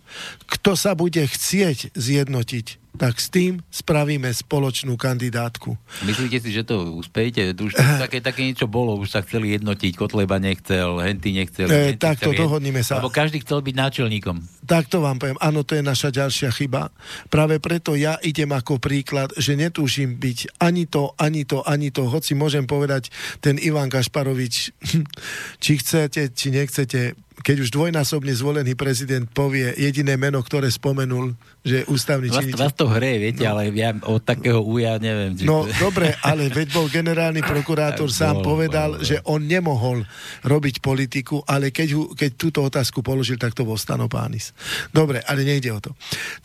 Kto 0.45 0.77
sa 0.77 0.93
bude 0.93 1.25
chcieť 1.25 1.97
zjednotiť, 1.97 2.82
tak 2.93 3.17
s 3.19 3.33
tým 3.33 3.65
spravíme 3.73 4.29
spoločnú 4.29 5.01
kandidátku. 5.01 5.77
Myslíte 6.05 6.39
si, 6.45 6.53
že 6.53 6.63
to 6.63 6.93
uspejete? 7.01 7.57
Už 7.57 7.73
také, 7.77 8.21
také 8.21 8.45
niečo 8.45 8.69
bolo, 8.69 9.01
už 9.01 9.09
sa 9.17 9.21
chceli 9.25 9.57
jednotiť, 9.57 9.97
Kotleba 9.97 10.37
nechcel, 10.37 11.01
Henty 11.01 11.33
nechcel. 11.33 11.73
E, 11.73 11.97
tak 11.97 12.21
to 12.21 12.37
dohodníme 12.37 12.85
sa. 12.85 13.01
Lebo 13.01 13.09
každý 13.09 13.41
chcel 13.41 13.65
byť 13.65 13.75
náčelníkom. 13.75 14.37
Tak 14.63 14.87
to 14.87 15.03
vám 15.03 15.19
poviem. 15.19 15.39
Áno, 15.43 15.67
to 15.67 15.75
je 15.75 15.83
naša 15.83 16.15
ďalšia 16.15 16.55
chyba. 16.55 16.95
Práve 17.27 17.59
preto 17.59 17.99
ja 17.99 18.15
idem 18.23 18.55
ako 18.55 18.79
príklad, 18.79 19.35
že 19.35 19.59
netúžim 19.59 20.15
byť 20.15 20.63
ani 20.63 20.87
to, 20.87 21.19
ani 21.19 21.43
to, 21.43 21.67
ani 21.67 21.91
to. 21.91 22.07
Hoci 22.07 22.39
môžem 22.39 22.63
povedať, 22.63 23.11
ten 23.43 23.59
Ivan 23.59 23.91
Kašparovič, 23.91 24.71
či 25.63 25.73
chcete, 25.83 26.31
či 26.31 26.55
nechcete, 26.55 27.19
keď 27.43 27.57
už 27.67 27.75
dvojnásobne 27.75 28.31
zvolený 28.37 28.79
prezident 28.79 29.27
povie 29.27 29.75
jediné 29.75 30.15
meno, 30.15 30.39
ktoré 30.45 30.71
spomenul, 30.71 31.35
že 31.67 31.83
ústavný 31.91 32.31
vás, 32.31 32.39
činiteľ. 32.39 32.63
Vás 32.63 32.75
to 32.79 32.87
hre, 32.87 33.19
viete, 33.19 33.43
no. 33.43 33.59
ale 33.59 33.75
ja 33.75 33.91
od 34.07 34.23
takého 34.23 34.63
uja 34.63 35.03
neviem. 35.03 35.35
Či... 35.35 35.43
No 35.43 35.67
dobre, 35.83 36.15
ale 36.23 36.47
veď 36.53 36.71
bol 36.71 36.87
generálny 36.87 37.43
prokurátor 37.53 38.13
sám 38.15 38.41
bol, 38.41 38.55
povedal, 38.57 38.95
bol, 38.95 39.03
bol. 39.03 39.07
že 39.07 39.17
on 39.27 39.43
nemohol 39.43 40.07
robiť 40.47 40.79
politiku, 40.79 41.43
ale 41.43 41.75
keď, 41.75 42.15
keď 42.15 42.31
túto 42.39 42.61
otázku 42.63 43.03
položil, 43.03 43.41
tak 43.41 43.59
to 43.59 43.67
bol 43.67 43.75
Stanopánis. 43.75 44.52
Dobre, 44.95 45.21
ale 45.27 45.43
nejde 45.43 45.73
o 45.75 45.81
to. 45.83 45.91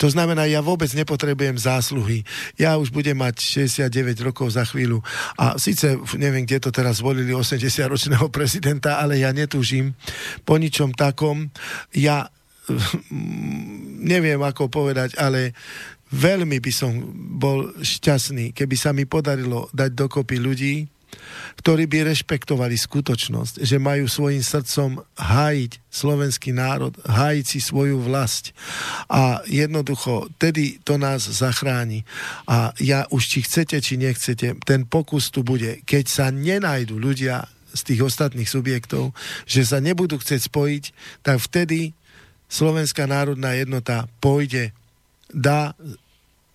To 0.01 0.07
znamená, 0.09 0.49
ja 0.49 0.63
vôbec 0.63 0.89
nepotrebujem 0.91 1.57
zásluhy. 1.57 2.25
Ja 2.57 2.75
už 2.81 2.89
budem 2.89 3.17
mať 3.19 3.67
69 3.69 4.25
rokov 4.25 4.57
za 4.57 4.65
chvíľu 4.65 5.05
a 5.37 5.55
síce 5.61 5.97
neviem, 6.17 6.43
kde 6.43 6.67
to 6.67 6.69
teraz 6.73 6.99
zvolili 6.99 7.31
80-ročného 7.31 8.27
prezidenta, 8.37 8.97
ale 8.97 9.21
ja 9.21 9.29
netúžim 9.31 9.93
po 10.43 10.57
ničom 10.57 10.93
takom. 10.97 11.53
Ja 11.93 12.27
neviem 14.13 14.41
ako 14.41 14.67
povedať, 14.67 15.15
ale 15.15 15.53
veľmi 16.11 16.57
by 16.63 16.71
som 16.71 16.91
bol 17.37 17.75
šťastný, 17.79 18.55
keby 18.55 18.75
sa 18.79 18.95
mi 18.95 19.03
podarilo 19.03 19.67
dať 19.75 19.91
dokopy 19.93 20.39
ľudí, 20.39 20.75
ktorí 21.57 21.89
by 21.89 22.13
rešpektovali 22.13 22.77
skutočnosť, 22.77 23.65
že 23.65 23.81
majú 23.81 24.05
svojim 24.05 24.43
srdcom 24.45 25.01
hájiť 25.17 25.71
slovenský 25.89 26.53
národ, 26.53 26.93
hájiť 27.03 27.45
si 27.45 27.59
svoju 27.59 27.97
vlast. 28.03 28.53
A 29.09 29.41
jednoducho, 29.49 30.29
tedy 30.37 30.77
to 30.85 31.01
nás 31.01 31.25
zachráni. 31.25 32.05
A 32.45 32.71
ja 32.77 33.09
už, 33.09 33.25
či 33.25 33.39
chcete, 33.43 33.81
či 33.81 33.97
nechcete, 33.97 34.55
ten 34.63 34.85
pokus 34.85 35.33
tu 35.33 35.41
bude. 35.41 35.81
Keď 35.83 36.05
sa 36.05 36.25
nenajdu 36.29 37.01
ľudia 37.01 37.49
z 37.73 37.81
tých 37.93 38.01
ostatných 38.05 38.47
subjektov, 38.47 39.11
že 39.49 39.65
sa 39.65 39.81
nebudú 39.83 40.21
chcieť 40.21 40.41
spojiť, 40.47 40.83
tak 41.25 41.37
vtedy 41.41 41.97
Slovenská 42.47 43.09
národná 43.11 43.59
jednota 43.59 44.07
pôjde, 44.23 44.71
dá 45.35 45.75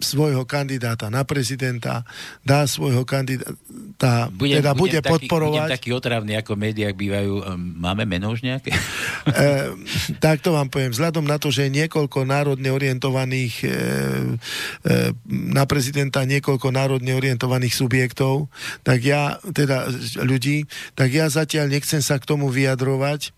svojho 0.02 0.42
kandidáta 0.44 1.08
na 1.08 1.22
prezidenta, 1.22 2.02
dá 2.42 2.66
svojho 2.66 3.06
kandidáta, 3.06 4.28
budem, 4.34 4.60
teda 4.60 4.72
bude 4.74 4.98
budem 4.98 5.02
podporovať. 5.02 5.66
Budem 5.66 5.76
taký 5.78 5.90
otravný, 5.94 6.32
ako 6.36 6.50
v 6.58 6.60
médiách 6.68 6.94
bývajú. 6.98 7.32
Ehm, 7.42 7.78
máme 7.78 8.04
meno 8.04 8.34
už 8.34 8.44
nejaké? 8.44 8.74
E, 9.22 9.70
tak 10.18 10.42
to 10.42 10.50
vám 10.50 10.66
poviem. 10.66 10.90
Vzhľadom 10.90 11.22
na 11.22 11.38
to, 11.38 11.48
že 11.48 11.70
je 11.70 11.78
niekoľko 11.78 12.26
národne 12.26 12.74
orientovaných 12.74 13.54
e, 13.64 13.68
e, 13.70 15.14
na 15.30 15.62
prezidenta 15.64 16.26
niekoľko 16.26 16.68
národne 16.74 17.14
orientovaných 17.14 17.72
subjektov, 17.72 18.50
tak 18.82 19.06
ja, 19.06 19.38
teda 19.46 19.88
ľudí, 20.26 20.66
tak 20.98 21.14
ja 21.14 21.30
zatiaľ 21.30 21.70
nechcem 21.70 22.02
sa 22.02 22.18
k 22.18 22.28
tomu 22.28 22.50
vyjadrovať, 22.50 23.30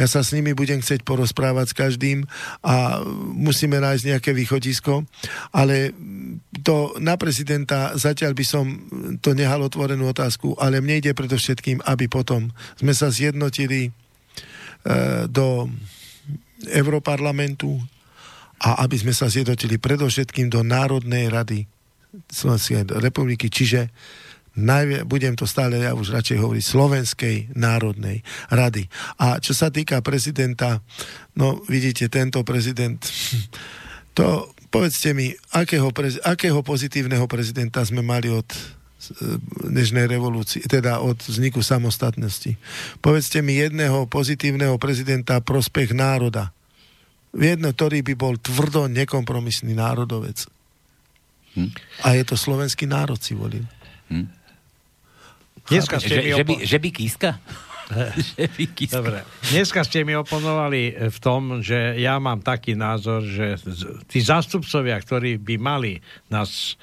ja 0.00 0.06
sa 0.08 0.24
s 0.24 0.32
nimi 0.32 0.56
budem 0.56 0.80
chcieť 0.80 1.04
porozprávať 1.04 1.66
s 1.72 1.76
každým 1.76 2.18
a 2.64 3.04
musíme 3.36 3.76
nájsť 3.78 4.04
nejaké 4.08 4.30
východisko, 4.32 5.04
ale 5.52 5.92
to 6.64 6.96
na 6.98 7.20
prezidenta 7.20 7.92
zatiaľ 7.96 8.32
by 8.32 8.44
som 8.44 8.64
to 9.20 9.36
nehal 9.36 9.60
otvorenú 9.60 10.08
otázku, 10.08 10.56
ale 10.56 10.80
mne 10.80 11.04
ide 11.04 11.12
predovšetkým, 11.12 11.84
aby 11.84 12.08
potom 12.08 12.48
sme 12.80 12.96
sa 12.96 13.12
zjednotili 13.12 13.88
e, 13.88 13.90
do 15.28 15.68
Europarlamentu 16.66 17.78
a 18.58 18.82
aby 18.82 18.96
sme 18.98 19.14
sa 19.14 19.30
zjednotili 19.30 19.78
predovšetkým 19.78 20.50
do 20.50 20.66
Národnej 20.66 21.30
rady 21.30 21.70
Slovenskej 22.26 22.88
republiky, 22.98 23.52
čiže 23.52 23.92
najvie, 24.58 25.06
budem 25.06 25.38
to 25.38 25.46
stále 25.46 25.78
ja 25.78 25.94
už 25.94 26.10
radšej 26.10 26.38
hovoriť, 26.42 26.64
Slovenskej 26.64 27.36
národnej 27.54 28.26
rady. 28.50 28.90
A 29.22 29.38
čo 29.38 29.54
sa 29.54 29.70
týka 29.70 30.02
prezidenta, 30.02 30.82
no 31.38 31.62
vidíte, 31.70 32.10
tento 32.10 32.42
prezident, 32.42 32.98
to 34.18 34.50
povedzte 34.68 35.14
mi, 35.14 35.32
akého, 35.54 35.94
prez, 35.94 36.18
akého 36.26 36.60
pozitívneho 36.66 37.24
prezidenta 37.30 37.86
sme 37.86 38.02
mali 38.02 38.28
od 38.28 38.48
dnešnej 39.62 40.10
revolúcie, 40.10 40.58
teda 40.66 40.98
od 40.98 41.22
vzniku 41.22 41.62
samostatnosti. 41.62 42.58
Povedzte 42.98 43.46
mi 43.46 43.54
jedného 43.54 44.10
pozitívneho 44.10 44.74
prezidenta 44.76 45.38
prospech 45.38 45.94
národa. 45.94 46.50
Jedno, 47.30 47.70
ktorý 47.70 48.02
by 48.02 48.14
bol 48.18 48.34
tvrdo 48.42 48.90
nekompromisný 48.90 49.78
národovec. 49.78 50.50
Hm? 51.54 51.70
A 52.02 52.18
je 52.18 52.24
to 52.26 52.34
slovenský 52.34 52.90
národ, 52.90 53.22
si 53.22 53.38
volím. 53.38 53.70
Hm? 54.10 54.37
Dneska 55.68 55.96
ste 56.00 56.14
že, 56.14 56.20
mi 56.20 56.30
opo- 56.32 56.36
že, 56.36 56.44
by, 56.44 56.54
že 56.64 56.78
by 56.80 56.88
kíska? 56.92 57.30
Dobre. 58.92 59.24
Dneska 59.48 59.80
ste 59.80 60.04
mi 60.04 60.12
oponovali 60.12 61.08
v 61.08 61.18
tom, 61.24 61.64
že 61.64 61.96
ja 61.96 62.20
mám 62.20 62.44
taký 62.44 62.76
názor, 62.76 63.24
že 63.24 63.56
tí 64.08 64.20
zástupcovia, 64.20 65.00
ktorí 65.00 65.40
by 65.40 65.56
mali 65.56 65.92
nás, 66.28 66.76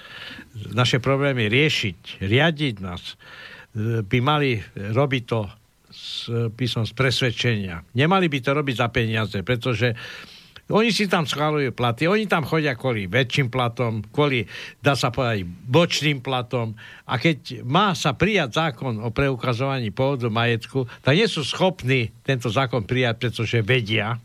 naše 0.74 0.98
problémy 0.98 1.45
riešiť, 1.45 2.26
riadiť 2.26 2.76
nás, 2.82 3.22
by 4.10 4.20
mali 4.24 4.57
robiť 4.74 5.24
to 5.30 5.45
z, 5.95 6.49
by 6.52 6.66
som, 6.66 6.84
z 6.84 6.94
presvedčenia. 6.98 7.86
Nemali 7.94 8.26
by 8.26 8.40
to 8.41 8.52
robiť 8.57 8.76
za 8.76 8.88
peniaze, 8.90 9.38
pretože 9.45 9.94
uh, 9.94 10.35
oni 10.65 10.89
si 10.89 11.05
tam 11.05 11.29
schválujú 11.29 11.77
platy, 11.77 12.09
oni 12.09 12.25
tam 12.25 12.41
chodia 12.41 12.73
kvôli 12.73 13.05
väčším 13.05 13.53
platom, 13.53 14.01
kvôli, 14.09 14.49
dá 14.81 14.97
sa 14.97 15.13
povedať, 15.13 15.45
bočným 15.45 16.25
platom. 16.25 16.73
A 17.05 17.21
keď 17.21 17.61
má 17.61 17.93
sa 17.93 18.17
prijať 18.17 18.57
zákon 18.57 18.97
o 18.97 19.13
preukazovaní 19.13 19.93
pôvodu 19.93 20.25
majetku, 20.33 20.89
tak 21.05 21.21
nie 21.21 21.29
sú 21.29 21.45
schopní 21.45 22.09
tento 22.25 22.49
zákon 22.49 22.81
prijať, 22.81 23.15
pretože 23.29 23.61
vedia, 23.61 24.17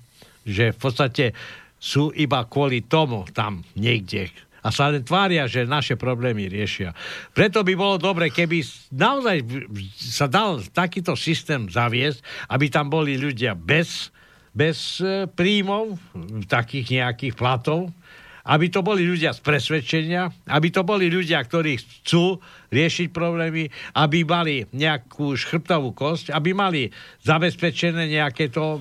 že 0.48 0.72
v 0.72 0.78
podstate 0.80 1.36
sú 1.76 2.08
iba 2.16 2.40
kvôli 2.48 2.88
tomu 2.88 3.28
tam 3.36 3.60
niekde 3.76 4.32
a 4.60 4.68
sa 4.68 4.92
len 4.92 5.00
tvária, 5.00 5.48
že 5.48 5.64
naše 5.64 5.96
problémy 5.96 6.48
riešia. 6.48 6.92
Preto 7.32 7.64
by 7.64 7.72
bolo 7.72 7.96
dobre, 7.96 8.28
keby 8.28 8.60
naozaj 8.92 9.40
sa 9.96 10.28
dal 10.28 10.60
takýto 10.72 11.16
systém 11.16 11.64
zaviesť, 11.68 12.20
aby 12.52 12.68
tam 12.68 12.92
boli 12.92 13.16
ľudia 13.16 13.56
bez, 13.56 14.12
bez 14.51 14.98
e, 14.98 15.27
príjmov, 15.31 15.98
takých 16.51 17.01
nejakých 17.01 17.35
platov, 17.39 17.90
aby 18.51 18.66
to 18.72 18.81
boli 18.81 19.05
ľudia 19.05 19.36
z 19.36 19.40
presvedčenia, 19.44 20.27
aby 20.48 20.72
to 20.72 20.82
boli 20.82 21.12
ľudia, 21.12 21.44
ktorí 21.44 21.77
chcú 21.77 22.40
riešiť 22.72 23.12
problémy, 23.12 23.68
aby 24.01 24.18
mali 24.24 24.64
nejakú 24.72 25.36
šchrbtovú 25.36 25.93
kosť, 25.93 26.32
aby 26.32 26.51
mali 26.56 26.89
zabezpečené 27.22 28.09
nejaké 28.09 28.48
to 28.48 28.81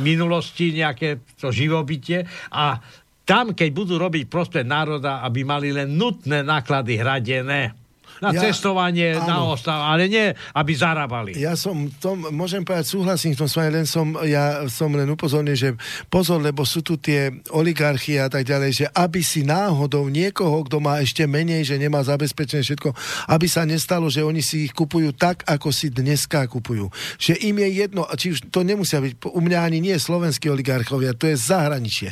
minulosti, 0.00 0.74
nejaké 0.74 1.22
to 1.38 1.52
živobytie. 1.52 2.24
A 2.50 2.80
tam, 3.24 3.56
keď 3.56 3.68
budú 3.72 3.94
robiť 3.96 4.28
prospech 4.28 4.66
národa, 4.66 5.24
aby 5.24 5.46
mali 5.46 5.72
len 5.72 5.96
nutné 5.96 6.44
náklady 6.44 7.00
hradené 7.00 7.83
na 8.22 8.30
ja, 8.34 8.50
cestovanie, 8.50 9.16
áno. 9.16 9.26
na 9.26 9.38
ostav, 9.46 9.78
ale 9.80 10.06
nie, 10.10 10.30
aby 10.54 10.72
zarábali. 10.74 11.32
Ja 11.38 11.54
som, 11.54 11.88
tom, 11.98 12.28
môžem 12.34 12.66
povedať, 12.66 12.90
súhlasím 12.90 13.34
v 13.34 13.46
tom 13.46 13.48
s 13.48 13.54
vami, 13.54 13.70
len 13.70 13.86
som, 13.86 14.14
ja 14.26 14.66
som 14.66 14.90
len 14.92 15.06
upozornil, 15.06 15.54
že 15.54 15.78
pozor, 16.10 16.42
lebo 16.42 16.66
sú 16.66 16.82
tu 16.82 16.98
tie 16.98 17.30
oligarchie 17.54 18.20
a 18.20 18.28
tak 18.28 18.44
ďalej, 18.44 18.70
že 18.74 18.86
aby 18.90 19.22
si 19.22 19.46
náhodou 19.46 20.10
niekoho, 20.10 20.66
kto 20.66 20.82
má 20.82 21.00
ešte 21.00 21.24
menej, 21.24 21.64
že 21.64 21.78
nemá 21.80 22.02
zabezpečené 22.02 22.66
všetko, 22.66 22.90
aby 23.30 23.46
sa 23.46 23.62
nestalo, 23.64 24.10
že 24.10 24.26
oni 24.26 24.42
si 24.42 24.68
ich 24.68 24.74
kupujú 24.74 25.14
tak, 25.14 25.46
ako 25.46 25.70
si 25.70 25.88
dneska 25.88 26.44
kupujú. 26.50 26.90
Že 27.16 27.40
im 27.48 27.56
je 27.62 27.68
jedno, 27.86 28.02
či 28.18 28.34
už 28.34 28.50
to 28.50 28.66
nemusia 28.66 28.98
byť, 29.00 29.30
u 29.30 29.40
mňa 29.40 29.58
ani 29.62 29.78
nie 29.78 29.96
slovenskí 29.96 30.50
oligarchovia, 30.50 31.16
to 31.16 31.30
je 31.30 31.36
zahraničie. 31.38 32.10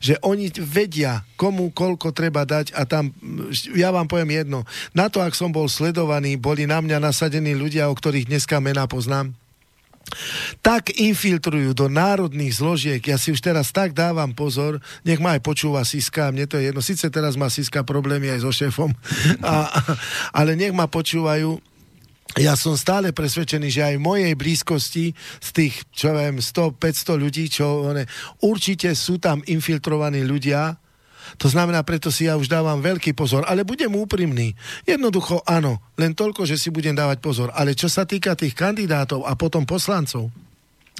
Že 0.00 0.22
oni 0.22 0.48
vedia, 0.62 1.26
komu 1.34 1.74
koľko 1.74 2.14
treba 2.14 2.46
dať 2.46 2.72
a 2.72 2.86
tam, 2.86 3.10
ja 3.74 3.90
vám 3.90 4.06
poviem 4.06 4.44
jedno, 4.44 4.62
na 4.94 5.10
to, 5.10 5.20
ak 5.20 5.34
som 5.34 5.43
som 5.44 5.52
bol 5.52 5.68
sledovaný, 5.68 6.40
boli 6.40 6.64
na 6.64 6.80
mňa 6.80 7.04
nasadení 7.04 7.52
ľudia, 7.52 7.92
o 7.92 7.94
ktorých 7.94 8.32
dneska 8.32 8.64
mená 8.64 8.88
poznám, 8.88 9.36
tak 10.64 10.96
infiltrujú 10.96 11.76
do 11.76 11.92
národných 11.92 12.56
zložiek. 12.56 13.04
Ja 13.04 13.20
si 13.20 13.28
už 13.28 13.44
teraz 13.44 13.68
tak 13.68 13.92
dávam 13.92 14.32
pozor, 14.32 14.80
nech 15.04 15.20
ma 15.20 15.36
aj 15.36 15.44
počúva 15.44 15.84
Siska, 15.84 16.32
mne 16.32 16.48
to 16.48 16.56
je 16.56 16.72
jedno. 16.72 16.80
Sice 16.80 17.12
teraz 17.12 17.36
má 17.36 17.52
Siska 17.52 17.84
problémy 17.84 18.32
aj 18.32 18.40
so 18.40 18.56
šéfom, 18.56 18.96
a, 19.44 19.68
ale 20.32 20.56
nech 20.56 20.72
ma 20.72 20.88
počúvajú. 20.88 21.60
Ja 22.40 22.56
som 22.56 22.72
stále 22.80 23.12
presvedčený, 23.12 23.68
že 23.68 23.84
aj 23.84 23.94
v 24.00 24.06
mojej 24.08 24.32
blízkosti 24.32 25.12
z 25.44 25.48
tých, 25.52 25.84
čo 25.92 26.16
viem, 26.16 26.40
100-500 26.40 27.20
ľudí, 27.20 27.52
čo 27.52 27.92
one, 27.92 28.08
určite 28.40 28.96
sú 28.96 29.20
tam 29.20 29.44
infiltrovaní 29.44 30.24
ľudia, 30.24 30.80
to 31.40 31.48
znamená, 31.48 31.80
preto 31.82 32.12
si 32.12 32.28
ja 32.28 32.36
už 32.36 32.46
dávam 32.46 32.78
veľký 32.78 33.16
pozor, 33.16 33.48
ale 33.48 33.66
budem 33.66 33.90
úprimný. 33.90 34.52
Jednoducho 34.84 35.40
áno, 35.48 35.80
len 35.96 36.12
toľko, 36.12 36.44
že 36.44 36.60
si 36.60 36.68
budem 36.68 36.92
dávať 36.92 37.18
pozor. 37.24 37.48
Ale 37.56 37.72
čo 37.72 37.88
sa 37.88 38.04
týka 38.04 38.36
tých 38.36 38.52
kandidátov 38.52 39.24
a 39.24 39.32
potom 39.34 39.64
poslancov, 39.64 40.28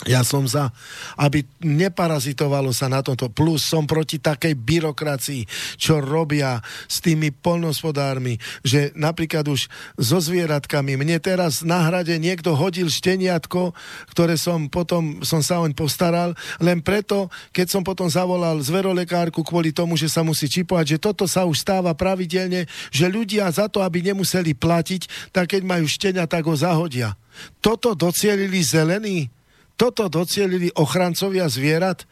ja 0.03 0.27
som 0.27 0.43
za, 0.43 0.75
aby 1.15 1.47
neparazitovalo 1.62 2.75
sa 2.75 2.91
na 2.91 2.99
tomto. 2.99 3.31
Plus 3.31 3.62
som 3.62 3.87
proti 3.87 4.19
takej 4.19 4.59
byrokracii, 4.59 5.47
čo 5.79 6.03
robia 6.03 6.59
s 6.91 6.99
tými 6.99 7.31
polnospodármi, 7.31 8.43
že 8.66 8.91
napríklad 8.99 9.47
už 9.47 9.71
so 9.95 10.19
zvieratkami. 10.19 10.99
Mne 10.99 11.23
teraz 11.23 11.62
na 11.62 11.87
hrade 11.87 12.19
niekto 12.19 12.59
hodil 12.59 12.91
šteniatko, 12.91 13.71
ktoré 14.11 14.35
som 14.35 14.66
potom, 14.66 15.23
som 15.23 15.47
sa 15.47 15.62
oň 15.62 15.79
postaral, 15.79 16.35
len 16.59 16.83
preto, 16.83 17.31
keď 17.55 17.66
som 17.71 17.87
potom 17.87 18.11
zavolal 18.11 18.59
zverolekárku 18.66 19.47
kvôli 19.47 19.71
tomu, 19.71 19.95
že 19.95 20.11
sa 20.11 20.27
musí 20.27 20.51
čipovať, 20.51 20.99
že 20.99 20.99
toto 20.99 21.31
sa 21.31 21.47
už 21.47 21.62
stáva 21.62 21.95
pravidelne, 21.95 22.66
že 22.91 23.07
ľudia 23.07 23.47
za 23.55 23.71
to, 23.71 23.79
aby 23.79 24.03
nemuseli 24.03 24.59
platiť, 24.59 25.31
tak 25.31 25.55
keď 25.55 25.62
majú 25.62 25.87
štenia, 25.87 26.27
tak 26.27 26.51
ho 26.51 26.59
zahodia. 26.59 27.15
Toto 27.62 27.95
docielili 27.95 28.59
zelení 28.59 29.31
toto 29.75 30.07
docielili 30.07 30.71
ochrancovia 30.75 31.51
zvierat? 31.51 32.07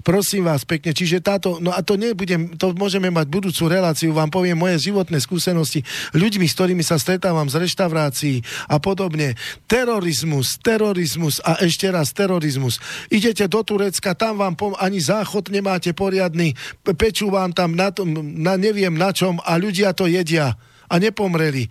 Prosím 0.00 0.48
vás 0.48 0.64
pekne, 0.64 0.96
čiže 0.96 1.20
táto, 1.20 1.60
no 1.60 1.68
a 1.68 1.84
to 1.84 2.00
nebudem, 2.00 2.56
to 2.56 2.72
môžeme 2.72 3.12
mať 3.12 3.26
budúcu 3.28 3.68
reláciu, 3.68 4.16
vám 4.16 4.32
poviem 4.32 4.56
moje 4.56 4.88
životné 4.88 5.20
skúsenosti 5.20 5.84
ľuďmi, 6.16 6.48
s 6.48 6.56
ktorými 6.56 6.80
sa 6.80 6.96
stretávam 6.96 7.44
z 7.52 7.60
reštaurácií 7.60 8.36
a 8.72 8.80
podobne. 8.80 9.36
Terorizmus, 9.68 10.56
terorizmus 10.64 11.44
a 11.44 11.60
ešte 11.60 11.92
raz 11.92 12.16
terorizmus. 12.16 12.80
Idete 13.12 13.44
do 13.52 13.60
Turecka, 13.60 14.16
tam 14.16 14.40
vám 14.40 14.54
pom- 14.56 14.78
ani 14.80 14.96
záchod 14.96 15.52
nemáte 15.52 15.92
poriadny, 15.92 16.56
pečú 16.96 17.28
vám 17.28 17.52
tam 17.52 17.76
na, 17.76 17.92
tom, 17.92 18.16
na 18.40 18.56
neviem 18.56 18.96
na 18.96 19.12
čom 19.12 19.36
a 19.44 19.60
ľudia 19.60 19.92
to 19.92 20.08
jedia 20.08 20.56
a 20.86 20.94
nepomreli 20.96 21.68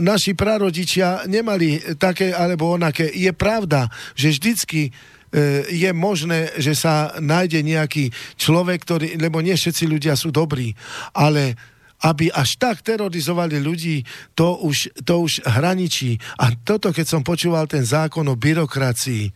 naši 0.00 0.32
prarodičia 0.32 1.28
nemali 1.28 1.96
také 2.00 2.32
alebo 2.32 2.72
onaké. 2.72 3.12
Je 3.12 3.28
pravda, 3.36 3.92
že 4.16 4.32
vždycky 4.32 4.88
e, 4.88 4.90
je 5.68 5.90
možné, 5.92 6.56
že 6.56 6.72
sa 6.72 7.12
nájde 7.20 7.60
nejaký 7.60 8.08
človek, 8.40 8.80
ktorý, 8.80 9.06
lebo 9.20 9.44
nie 9.44 9.52
všetci 9.52 9.84
ľudia 9.84 10.16
sú 10.16 10.32
dobrí, 10.32 10.72
ale 11.12 11.54
aby 12.04 12.28
až 12.28 12.60
tak 12.60 12.84
terorizovali 12.84 13.60
ľudí, 13.64 14.04
to 14.36 14.60
už, 14.60 14.92
to 15.08 15.24
už 15.24 15.40
hraničí. 15.48 16.20
A 16.36 16.52
toto, 16.52 16.92
keď 16.92 17.06
som 17.08 17.22
počúval 17.24 17.64
ten 17.64 17.80
zákon 17.80 18.28
o 18.28 18.36
byrokracii, 18.36 19.32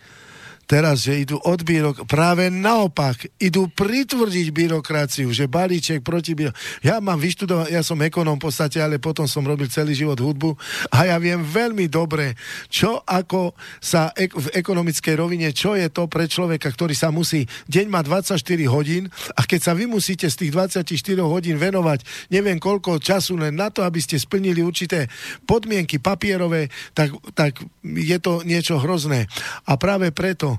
teraz, 0.69 1.09
že 1.09 1.25
idú 1.25 1.41
od 1.41 1.65
byrok... 1.65 2.05
Práve 2.05 2.53
naopak, 2.53 3.33
idú 3.41 3.73
pritvrdiť 3.73 4.53
byrokraciu, 4.53 5.33
že 5.33 5.49
balíček 5.49 6.05
proti 6.05 6.37
byrokracii. 6.37 6.85
Ja 6.85 7.01
mám 7.01 7.17
vyštudovať, 7.17 7.73
ja 7.73 7.81
som 7.81 7.99
ekonom 8.05 8.37
v 8.37 8.45
podstate, 8.45 8.79
ale 8.79 9.01
potom 9.01 9.25
som 9.25 9.43
robil 9.43 9.73
celý 9.73 9.97
život 9.97 10.21
hudbu 10.21 10.53
a 10.93 11.09
ja 11.09 11.17
viem 11.17 11.41
veľmi 11.41 11.89
dobre, 11.89 12.37
čo 12.69 13.01
ako 13.09 13.57
sa 13.81 14.13
ek- 14.13 14.37
v 14.37 14.53
ekonomickej 14.53 15.15
rovine, 15.17 15.49
čo 15.57 15.73
je 15.73 15.89
to 15.89 16.05
pre 16.07 16.29
človeka, 16.29 16.69
ktorý 16.69 16.93
sa 16.93 17.09
musí, 17.09 17.49
deň 17.73 17.87
má 17.89 18.05
24 18.05 18.37
hodín 18.69 19.09
a 19.33 19.41
keď 19.49 19.61
sa 19.65 19.73
vy 19.73 19.89
musíte 19.89 20.29
z 20.29 20.37
tých 20.45 20.53
24 20.53 21.25
hodín 21.25 21.57
venovať 21.57 22.29
neviem 22.29 22.61
koľko 22.61 23.01
času 23.01 23.41
len 23.41 23.57
na 23.57 23.73
to, 23.73 23.87
aby 23.87 24.03
ste 24.03 24.21
splnili 24.21 24.61
určité 24.61 25.09
podmienky 25.49 25.97
papierové, 26.03 26.69
tak, 26.93 27.15
tak 27.33 27.57
je 27.83 28.19
to 28.21 28.45
niečo 28.45 28.77
hrozné. 28.83 29.31
A 29.65 29.81
práve 29.81 30.13
preto 30.13 30.58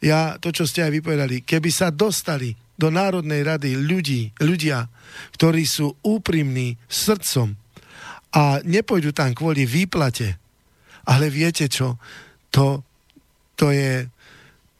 ja, 0.00 0.40
to, 0.40 0.48
čo 0.48 0.64
ste 0.64 0.84
aj 0.84 0.96
vypovedali, 0.96 1.44
keby 1.44 1.68
sa 1.68 1.92
dostali 1.92 2.56
do 2.80 2.88
Národnej 2.88 3.44
rady 3.44 3.76
ľudí, 3.76 4.32
ľudia, 4.40 4.88
ktorí 5.36 5.68
sú 5.68 5.92
úprimní 6.00 6.80
srdcom 6.88 7.52
a 8.32 8.64
nepôjdu 8.64 9.12
tam 9.12 9.36
kvôli 9.36 9.68
výplate, 9.68 10.40
ale 11.04 11.28
viete 11.28 11.68
čo, 11.68 12.00
to, 12.48 12.80
to 13.54 13.68
je... 13.70 14.08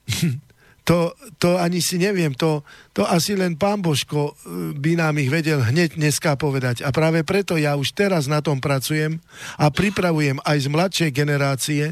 To, 0.81 1.15
to 1.39 1.55
ani 1.55 1.79
si 1.79 2.03
neviem, 2.03 2.35
to, 2.35 2.67
to 2.91 3.07
asi 3.07 3.39
len 3.39 3.55
pán 3.55 3.79
Božko 3.79 4.35
eh, 4.35 4.75
by 4.75 4.99
nám 4.99 5.23
ich 5.23 5.31
vedel 5.31 5.63
hneď 5.63 5.95
dneska 5.95 6.35
povedať. 6.35 6.83
A 6.83 6.91
práve 6.91 7.23
preto 7.23 7.55
ja 7.55 7.79
už 7.79 7.95
teraz 7.95 8.27
na 8.27 8.43
tom 8.43 8.59
pracujem 8.59 9.23
a 9.55 9.71
pripravujem 9.71 10.43
aj 10.43 10.59
z 10.59 10.67
mladšej 10.67 11.11
generácie, 11.15 11.85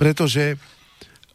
pretože 0.00 0.56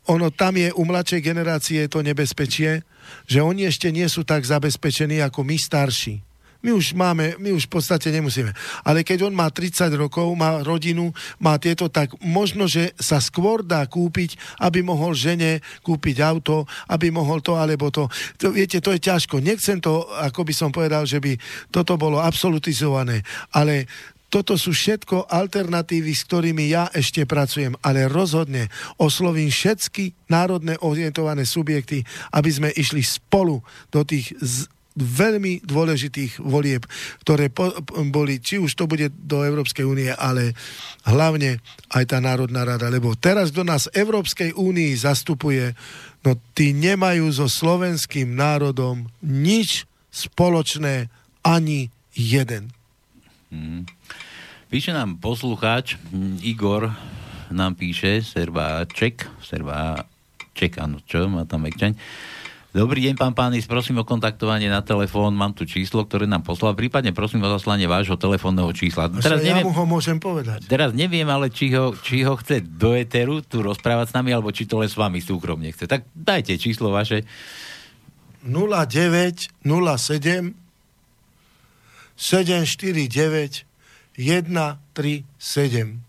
ono 0.08 0.28
tam 0.32 0.60
je 0.60 0.70
u 0.76 0.84
mladšej 0.84 1.22
generácie 1.24 1.80
to 1.88 2.04
nebezpečie, 2.04 2.84
že 3.28 3.40
oni 3.40 3.68
ešte 3.68 3.92
nie 3.92 4.08
sú 4.08 4.28
tak 4.28 4.44
zabezpečení 4.44 5.24
ako 5.24 5.44
my 5.48 5.56
starší. 5.56 6.24
My 6.64 6.72
už 6.72 6.96
máme, 6.96 7.36
my 7.44 7.52
už 7.52 7.68
v 7.68 7.76
podstate 7.76 8.08
nemusíme. 8.08 8.56
Ale 8.88 9.04
keď 9.04 9.28
on 9.28 9.36
má 9.36 9.52
30 9.52 9.92
rokov, 10.00 10.32
má 10.32 10.64
rodinu, 10.64 11.12
má 11.36 11.60
tieto, 11.60 11.92
tak 11.92 12.16
možno, 12.24 12.72
že 12.72 12.96
sa 12.96 13.20
skôr 13.20 13.68
dá 13.68 13.84
kúpiť, 13.84 14.40
aby 14.64 14.80
mohol 14.80 15.12
žene 15.12 15.60
kúpiť 15.84 16.24
auto, 16.24 16.64
aby 16.88 17.12
mohol 17.12 17.44
to 17.44 17.60
alebo 17.60 17.92
to. 17.92 18.08
to 18.40 18.56
viete, 18.56 18.80
to 18.80 18.96
je 18.96 19.04
ťažko. 19.04 19.44
Nechcem 19.44 19.84
to, 19.84 20.08
ako 20.24 20.48
by 20.48 20.54
som 20.56 20.72
povedal, 20.72 21.04
že 21.04 21.20
by 21.20 21.36
toto 21.68 22.00
bolo 22.00 22.24
absolutizované. 22.24 23.28
Ale 23.52 23.84
toto 24.34 24.58
sú 24.58 24.74
všetko 24.74 25.30
alternatívy, 25.30 26.10
s 26.10 26.26
ktorými 26.26 26.66
ja 26.74 26.90
ešte 26.90 27.22
pracujem, 27.30 27.78
ale 27.86 28.10
rozhodne 28.10 28.66
oslovím 28.98 29.54
všetky 29.54 30.26
národné 30.26 30.82
orientované 30.82 31.46
subjekty, 31.46 32.02
aby 32.34 32.50
sme 32.50 32.70
išli 32.74 33.06
spolu 33.06 33.62
do 33.94 34.02
tých 34.02 34.34
z, 34.42 34.66
veľmi 34.98 35.62
dôležitých 35.66 36.42
volieb, 36.42 36.86
ktoré 37.22 37.54
po, 37.54 37.74
boli, 38.10 38.42
či 38.42 38.58
už 38.58 38.74
to 38.74 38.90
bude 38.90 39.14
do 39.14 39.46
Európskej 39.46 39.86
únie, 39.86 40.10
ale 40.10 40.58
hlavne 41.06 41.62
aj 41.94 42.04
tá 42.10 42.18
Národná 42.18 42.66
rada, 42.66 42.90
lebo 42.90 43.14
teraz 43.18 43.54
do 43.54 43.62
nás 43.62 43.90
Európskej 43.94 44.54
únii 44.58 44.98
zastupuje, 44.98 45.78
no 46.26 46.38
tí 46.58 46.74
nemajú 46.74 47.30
so 47.34 47.46
slovenským 47.50 48.34
národom 48.34 49.10
nič 49.22 49.86
spoločné 50.14 51.10
ani 51.42 51.90
jeden. 52.14 52.70
Hmm. 53.54 53.86
Píše 54.74 54.90
nám 54.90 55.22
poslucháč, 55.22 56.02
hm, 56.10 56.42
Igor 56.42 56.90
nám 57.54 57.78
píše, 57.78 58.26
Serváček, 58.26 59.30
Serváček, 59.46 60.82
áno, 60.82 60.98
čo, 61.06 61.30
má 61.30 61.46
tam 61.46 61.70
ekčaň. 61.70 61.94
Dobrý 62.74 63.06
deň, 63.06 63.14
pán 63.14 63.38
Pánis, 63.38 63.70
prosím 63.70 64.02
o 64.02 64.10
kontaktovanie 64.10 64.74
na 64.74 64.82
telefón, 64.82 65.38
mám 65.38 65.54
tu 65.54 65.70
číslo, 65.70 66.10
ktoré 66.10 66.26
nám 66.26 66.42
poslal, 66.42 66.74
prípadne 66.74 67.14
prosím 67.14 67.46
o 67.46 67.54
zaslanie 67.54 67.86
vášho 67.86 68.18
telefónneho 68.18 68.74
čísla. 68.74 69.14
Teraz 69.14 69.46
ja 69.46 69.54
neviem, 69.54 69.70
mu 69.70 69.78
ho 69.78 69.86
môžem 69.86 70.18
povedať. 70.18 70.66
Teraz 70.66 70.90
neviem, 70.98 71.30
ale 71.30 71.54
či 71.54 71.70
ho, 71.78 71.94
či 71.94 72.26
ho 72.26 72.34
chce 72.34 72.66
do 72.66 72.98
Eteru 72.98 73.46
tu 73.46 73.62
rozprávať 73.62 74.10
s 74.10 74.14
nami, 74.18 74.34
alebo 74.34 74.50
či 74.50 74.66
to 74.66 74.82
len 74.82 74.90
s 74.90 74.98
vami 74.98 75.22
súkromne 75.22 75.70
chce. 75.70 75.86
Tak 75.86 76.10
dajte 76.18 76.58
číslo 76.58 76.90
vaše. 76.90 77.22
09 78.42 79.54
07 79.62 80.58
749 82.18 83.73
137. 84.18 86.00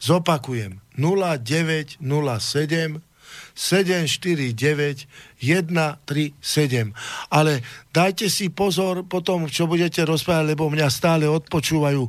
Zopakujem. 0.00 0.80
0907 0.98 3.00
749 3.54 5.06
137. 5.36 6.92
Ale 7.28 7.60
dajte 7.92 8.28
si 8.32 8.48
pozor 8.48 9.04
potom, 9.04 9.48
čo 9.48 9.68
budete 9.68 10.04
rozprávať, 10.04 10.56
lebo 10.56 10.68
mňa 10.72 10.88
stále 10.88 11.24
odpočúvajú 11.28 12.08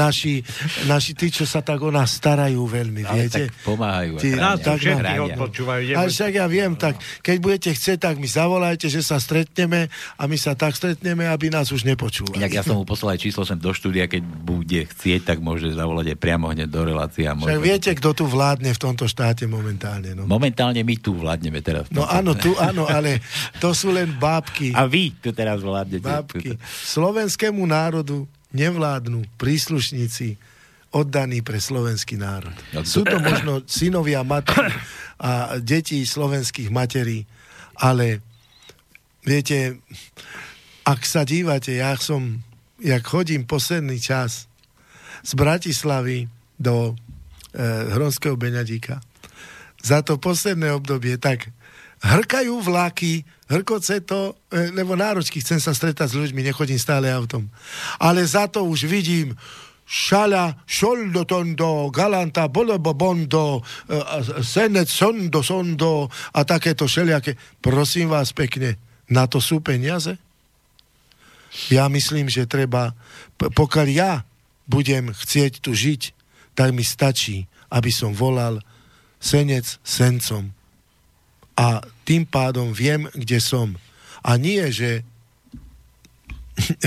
naši, 0.00 0.44
naši 0.84 1.12
tí, 1.16 1.32
čo 1.32 1.44
sa 1.48 1.64
tak 1.64 1.80
o 1.80 1.92
nás 1.92 2.16
starajú 2.16 2.64
veľmi, 2.64 3.04
Ale 3.04 3.28
viete? 3.28 3.48
tak 3.48 3.64
pomáhajú. 3.64 4.12
Tí, 4.20 4.36
no, 4.36 4.56
tak 4.60 4.78
odpočúvajú. 5.36 5.82
Ale 5.96 6.08
však 6.08 6.32
ja 6.36 6.46
viem, 6.48 6.72
tak 6.76 7.00
keď 7.24 7.36
budete 7.40 7.70
chcieť, 7.72 7.98
tak 8.00 8.14
mi 8.20 8.28
zavolajte, 8.28 8.88
že 8.88 9.00
sa 9.00 9.16
stretneme 9.16 9.88
a 10.16 10.22
my 10.24 10.36
sa 10.36 10.52
tak 10.56 10.76
stretneme, 10.76 11.28
aby 11.28 11.52
nás 11.52 11.72
už 11.72 11.84
nepočúvali. 11.84 12.40
Inak 12.40 12.60
ja 12.60 12.64
som 12.64 12.80
mu 12.80 12.84
poslal 12.84 13.16
aj 13.16 13.20
číslo 13.24 13.44
sem 13.44 13.56
do 13.60 13.72
štúdia, 13.72 14.08
keď 14.08 14.22
bude 14.24 14.80
chcieť, 14.88 15.24
tak 15.24 15.38
môže 15.40 15.72
zavolať 15.72 16.16
aj 16.16 16.18
priamo 16.20 16.48
hneď 16.48 16.68
do 16.68 16.82
relácie. 16.84 17.24
A 17.28 17.36
však 17.36 17.60
viete, 17.60 17.90
kto 17.96 18.16
tu 18.16 18.24
vládne 18.28 18.72
v 18.72 18.80
tomto 18.80 19.04
štáte 19.04 19.44
momentálne. 19.44 20.16
No. 20.16 20.24
Momentálne 20.24 20.80
my 20.80 20.94
tu 20.96 21.16
vládneme 21.16 21.60
teraz. 21.60 21.88
No 21.92 22.08
áno, 22.08 22.36
tu 22.36 22.49
áno, 22.58 22.88
ale 22.88 23.20
to 23.62 23.74
sú 23.76 23.92
len 23.94 24.16
bábky. 24.16 24.74
A 24.74 24.88
vy 24.88 25.14
tu 25.18 25.30
teraz 25.30 25.62
vládnete. 25.62 26.06
Bábky. 26.06 26.56
Slovenskému 26.86 27.62
národu 27.66 28.26
nevládnu 28.50 29.26
príslušníci 29.38 30.38
oddaní 30.90 31.38
pre 31.40 31.62
slovenský 31.62 32.18
národ. 32.18 32.54
No, 32.74 32.82
Sú 32.82 33.06
to 33.06 33.22
možno 33.22 33.62
synovia 33.70 34.26
matky 34.26 34.66
a 35.22 35.62
deti 35.62 36.02
slovenských 36.02 36.72
materí, 36.74 37.30
ale 37.78 38.18
viete, 39.22 39.78
ak 40.82 41.00
sa 41.06 41.22
dívate, 41.22 41.78
ja 41.78 41.94
som, 41.94 42.42
jak 42.82 43.06
chodím 43.06 43.46
posledný 43.46 44.02
čas 44.02 44.50
z 45.22 45.32
Bratislavy 45.38 46.26
do 46.58 46.90
e, 46.90 46.92
Hronského 47.94 48.34
Beňadíka, 48.34 48.98
za 49.80 50.02
to 50.02 50.18
posledné 50.18 50.74
obdobie, 50.74 51.16
tak 51.16 51.54
hrkajú 52.00 52.64
vlaky, 52.64 53.24
hrkoce 53.52 54.00
to, 54.00 54.36
e, 54.48 54.72
lebo 54.72 54.96
náročky, 54.96 55.44
chcem 55.44 55.60
sa 55.60 55.76
stretať 55.76 56.16
s 56.16 56.18
ľuďmi, 56.18 56.40
nechodím 56.40 56.80
stále 56.80 57.12
autom. 57.12 57.44
Ale 58.00 58.24
za 58.24 58.48
to 58.48 58.64
už 58.64 58.88
vidím 58.88 59.36
šala, 59.84 60.54
šoldo 60.64 61.26
tondo, 61.26 61.90
galanta, 61.92 62.48
bolebo 62.48 62.96
bondo, 62.96 63.60
e, 63.60 64.00
senec 64.40 64.88
sondo 64.88 65.44
sondo 65.44 66.08
a 66.32 66.40
takéto 66.46 66.88
šeliaké. 66.88 67.36
Prosím 67.60 68.08
vás 68.08 68.32
pekne, 68.32 68.80
na 69.12 69.28
to 69.28 69.42
sú 69.42 69.60
peniaze? 69.60 70.16
Ja 71.68 71.90
myslím, 71.90 72.30
že 72.30 72.46
treba, 72.46 72.94
pokiaľ 73.36 73.86
ja 73.90 74.22
budem 74.70 75.10
chcieť 75.10 75.58
tu 75.58 75.74
žiť, 75.74 76.14
tak 76.54 76.70
mi 76.70 76.86
stačí, 76.86 77.50
aby 77.74 77.90
som 77.90 78.14
volal 78.14 78.62
senec 79.18 79.82
sencom 79.82 80.54
a 81.60 81.84
tým 82.08 82.24
pádom 82.24 82.72
viem, 82.72 83.04
kde 83.12 83.36
som. 83.36 83.76
A 84.24 84.40
nie, 84.40 84.64
že 84.72 85.04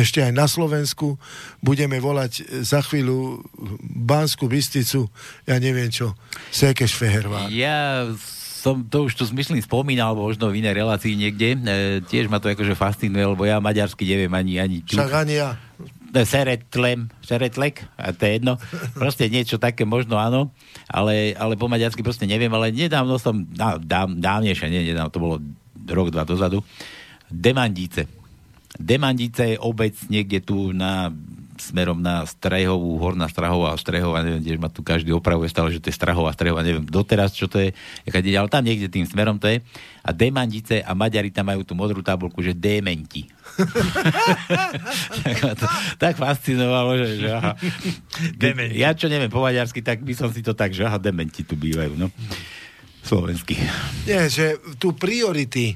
ešte 0.01 0.21
aj 0.25 0.33
na 0.33 0.49
Slovensku 0.49 1.17
budeme 1.61 2.01
volať 2.01 2.65
za 2.65 2.81
chvíľu 2.81 3.41
Banskú 3.81 4.49
Bysticu, 4.49 5.09
ja 5.45 5.61
neviem 5.61 5.93
čo, 5.93 6.17
Sekeš 6.49 6.97
Fehervár. 6.97 7.53
Ja 7.53 8.09
som 8.63 8.79
to 8.87 9.11
už 9.11 9.19
tu 9.19 9.27
myslím 9.35 9.59
spomínal, 9.59 10.15
možno 10.15 10.47
v 10.47 10.63
inej 10.63 10.79
relácii 10.79 11.19
niekde. 11.19 11.59
E, 11.59 11.59
tiež 11.99 12.31
ma 12.31 12.39
to 12.39 12.47
akože 12.47 12.79
fascinuje, 12.79 13.27
lebo 13.27 13.43
ja 13.43 13.59
maďarsky 13.59 14.07
neviem 14.07 14.31
ani, 14.31 14.55
ani. 14.55 14.77
Však 14.87 15.11
ani 15.11 15.35
ja. 15.35 15.59
Seretlem, 16.13 17.09
seretlek, 17.25 17.89
a 17.97 18.13
to 18.13 18.29
je 18.29 18.31
jedno. 18.37 18.61
Proste 18.93 19.25
niečo 19.33 19.57
také 19.57 19.81
možno 19.81 20.21
áno, 20.21 20.53
ale, 20.85 21.33
ale 21.33 21.57
po 21.57 21.65
maďarsky 21.65 22.05
proste 22.05 22.29
neviem, 22.29 22.53
ale 22.53 22.69
nedávno 22.69 23.17
som, 23.17 23.41
dá, 23.49 23.81
dá, 23.81 24.05
dávnejšie, 24.05 24.69
nie, 24.69 24.93
nedávno, 24.93 25.09
to 25.09 25.23
bolo 25.23 25.35
rok, 25.89 26.13
dva 26.13 26.21
dozadu, 26.21 26.61
Demandice. 27.33 28.05
Demandice 28.77 29.57
je 29.57 29.57
obec 29.57 29.97
niekde 30.05 30.37
tu 30.45 30.69
na 30.69 31.09
smerom 31.57 32.01
na 32.01 32.25
Strehovú, 32.25 32.97
Horná 32.97 33.29
Strahová 33.29 33.73
a 33.73 33.79
Strehová, 33.79 34.25
neviem, 34.25 34.41
kde 34.41 34.61
ma 34.61 34.69
tu 34.69 34.81
každý 34.81 35.13
opravuje 35.13 35.49
stále, 35.49 35.71
že 35.71 35.79
to 35.79 35.89
je 35.89 35.95
Strahová, 35.95 36.33
Strehová, 36.33 36.65
neviem 36.65 36.83
doteraz, 36.83 37.31
čo 37.33 37.45
to 37.45 37.61
je, 37.61 37.71
ale 38.09 38.49
tam 38.49 38.65
niekde 38.65 38.89
tým 38.89 39.05
smerom 39.05 39.37
to 39.37 39.47
je. 39.47 39.61
A 40.03 40.09
Demandice 40.11 40.83
a 40.83 40.91
Maďari 40.97 41.31
tam 41.31 41.47
majú 41.47 41.63
tú 41.63 41.77
modrú 41.77 42.03
tabulku, 42.03 42.41
že 42.43 42.57
Dementi. 42.57 43.29
tak, 45.23 45.35
to, 45.57 45.65
tak 46.01 46.13
fascinovalo, 46.17 46.97
že, 46.97 47.21
že 47.21 47.29
aha. 47.29 47.53
Dementi. 48.33 48.81
Ja 48.81 48.97
čo 48.97 49.07
neviem 49.07 49.29
po 49.29 49.43
maďarsky, 49.43 49.85
tak 49.85 50.01
by 50.01 50.13
som 50.17 50.29
si 50.33 50.41
to 50.41 50.57
tak, 50.57 50.73
že 50.73 50.85
aha, 50.85 50.97
Dementi 50.97 51.45
tu 51.45 51.53
bývajú, 51.53 51.93
no. 51.95 52.09
Slovenský. 53.03 53.59
Nie, 54.07 54.31
že 54.31 54.57
tu 54.79 54.95
priority 54.95 55.75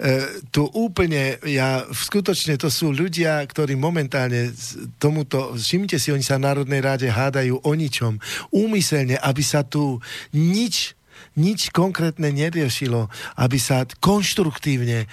E, 0.00 0.40
tu 0.48 0.64
úplne, 0.72 1.36
ja, 1.44 1.84
skutočne 1.84 2.56
to 2.56 2.72
sú 2.72 2.88
ľudia, 2.88 3.44
ktorí 3.44 3.76
momentálne 3.76 4.48
tomuto, 4.96 5.52
všimnite 5.60 6.00
si, 6.00 6.08
oni 6.08 6.24
sa 6.24 6.40
v 6.40 6.48
Národnej 6.48 6.80
ráde 6.80 7.12
hádajú 7.12 7.60
o 7.60 7.72
ničom. 7.76 8.16
Úmyselne, 8.48 9.20
aby 9.20 9.44
sa 9.44 9.60
tu 9.60 10.00
nič, 10.32 10.96
nič 11.36 11.68
konkrétne 11.68 12.32
neriešilo, 12.32 13.12
aby 13.36 13.60
sa 13.60 13.84
konštruktívne 14.00 15.04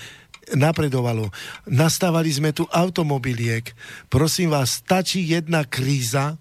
napredovalo. 0.55 1.33
Nastávali 1.67 2.31
sme 2.31 2.55
tu 2.55 2.63
automobiliek. 2.71 3.73
Prosím 4.07 4.53
vás, 4.55 4.79
stačí 4.79 5.27
jedna 5.27 5.67
kríza, 5.67 6.39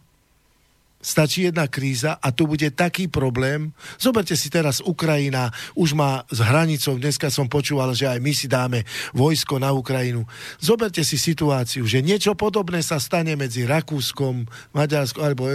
stačí 1.07 1.47
jedna 1.47 1.71
kríza 1.71 2.19
a 2.19 2.35
tu 2.35 2.51
bude 2.51 2.67
taký 2.75 3.07
problém. 3.07 3.71
Zoberte 3.95 4.35
si 4.35 4.51
teraz, 4.51 4.83
Ukrajina 4.83 5.55
už 5.79 5.95
má 5.95 6.27
s 6.27 6.43
hranicou, 6.43 6.99
dneska 6.99 7.31
som 7.31 7.47
počúval, 7.47 7.95
že 7.95 8.11
aj 8.11 8.19
my 8.19 8.33
si 8.35 8.51
dáme 8.51 8.83
vojsko 9.15 9.63
na 9.63 9.71
Ukrajinu. 9.71 10.27
Zoberte 10.59 11.07
si 11.07 11.15
situáciu, 11.15 11.87
že 11.87 12.03
niečo 12.03 12.35
podobné 12.35 12.83
sa 12.83 12.99
stane 12.99 13.39
medzi 13.39 13.63
Rakúskom, 13.63 14.51
Maďarskom, 14.75 15.23
alebo 15.23 15.47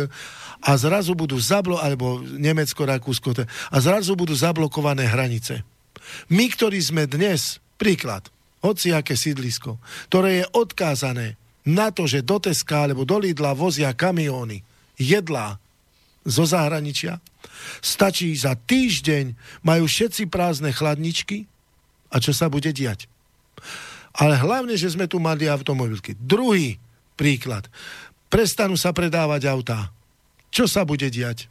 a 0.62 0.72
zrazu 0.78 1.18
budú 1.18 1.36
zablo, 1.42 1.82
alebo 1.82 2.24
Nemecko, 2.24 2.88
Rakúsko, 2.88 3.44
a 3.48 3.78
zrazu 3.82 4.16
budú 4.16 4.32
zablokované 4.38 5.10
hranice. 5.10 5.68
My, 6.32 6.48
ktorí 6.48 6.80
sme 6.80 7.10
dnes, 7.10 7.60
príklad, 7.82 8.30
hociaké 8.62 9.18
sídlisko, 9.18 9.82
ktoré 10.10 10.42
je 10.42 10.46
odkázané 10.54 11.38
na 11.66 11.94
to, 11.94 12.10
že 12.10 12.26
do 12.26 12.42
Teska 12.42 12.90
alebo 12.90 13.06
do 13.06 13.22
Lidla 13.22 13.54
vozia 13.54 13.94
kamióny, 13.94 14.66
jedlá 14.98 15.62
zo 16.26 16.46
zahraničia. 16.46 17.22
Stačí 17.82 18.34
za 18.38 18.58
týždeň, 18.58 19.34
majú 19.66 19.86
všetci 19.86 20.30
prázdne 20.30 20.74
chladničky 20.74 21.46
a 22.14 22.22
čo 22.22 22.34
sa 22.34 22.50
bude 22.50 22.70
diať. 22.74 23.06
Ale 24.18 24.38
hlavne, 24.38 24.76
že 24.76 24.92
sme 24.92 25.08
tu 25.08 25.22
mali 25.22 25.48
automobilky. 25.48 26.18
Druhý 26.18 26.78
príklad. 27.16 27.70
Prestanú 28.28 28.76
sa 28.76 28.92
predávať 28.92 29.48
autá. 29.48 29.94
Čo 30.52 30.68
sa 30.68 30.84
bude 30.84 31.08
diať? 31.08 31.48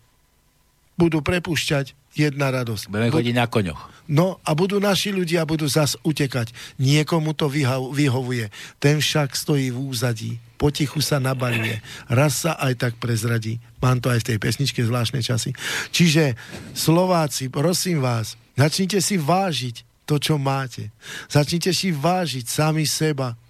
Budú 0.99 1.24
prepušťať 1.24 1.97
jedna 2.15 2.51
radosť. 2.51 2.91
Budeme 2.91 3.15
chodiť 3.15 3.35
na 3.37 3.47
koňoch. 3.47 3.81
No 4.11 4.43
a 4.43 4.51
budú 4.59 4.82
naši 4.82 5.15
ľudia 5.15 5.47
budú 5.47 5.70
zas 5.70 5.95
utekať. 6.03 6.51
Niekomu 6.82 7.35
to 7.35 7.47
vyhovuje. 7.95 8.51
Ten 8.82 8.99
však 8.99 9.39
stojí 9.39 9.70
v 9.70 9.78
úzadí 9.78 10.32
potichu 10.61 11.01
sa 11.01 11.16
nabaluje. 11.16 11.81
Raz 12.12 12.45
sa 12.45 12.53
aj 12.61 12.77
tak 12.77 12.93
prezradí. 13.01 13.57
Mám 13.81 14.05
to 14.05 14.12
aj 14.12 14.20
v 14.20 14.28
tej 14.28 14.39
pesničke 14.45 14.85
zvláštne 14.85 15.24
časy. 15.24 15.57
Čiže 15.89 16.37
Slováci, 16.77 17.49
prosím 17.49 18.05
vás, 18.05 18.37
začnite 18.61 19.01
si 19.01 19.16
vážiť 19.16 20.05
to, 20.05 20.20
čo 20.20 20.37
máte. 20.37 20.93
Začnite 21.32 21.73
si 21.73 21.97
vážiť 21.97 22.45
sami 22.45 22.85
seba. 22.85 23.41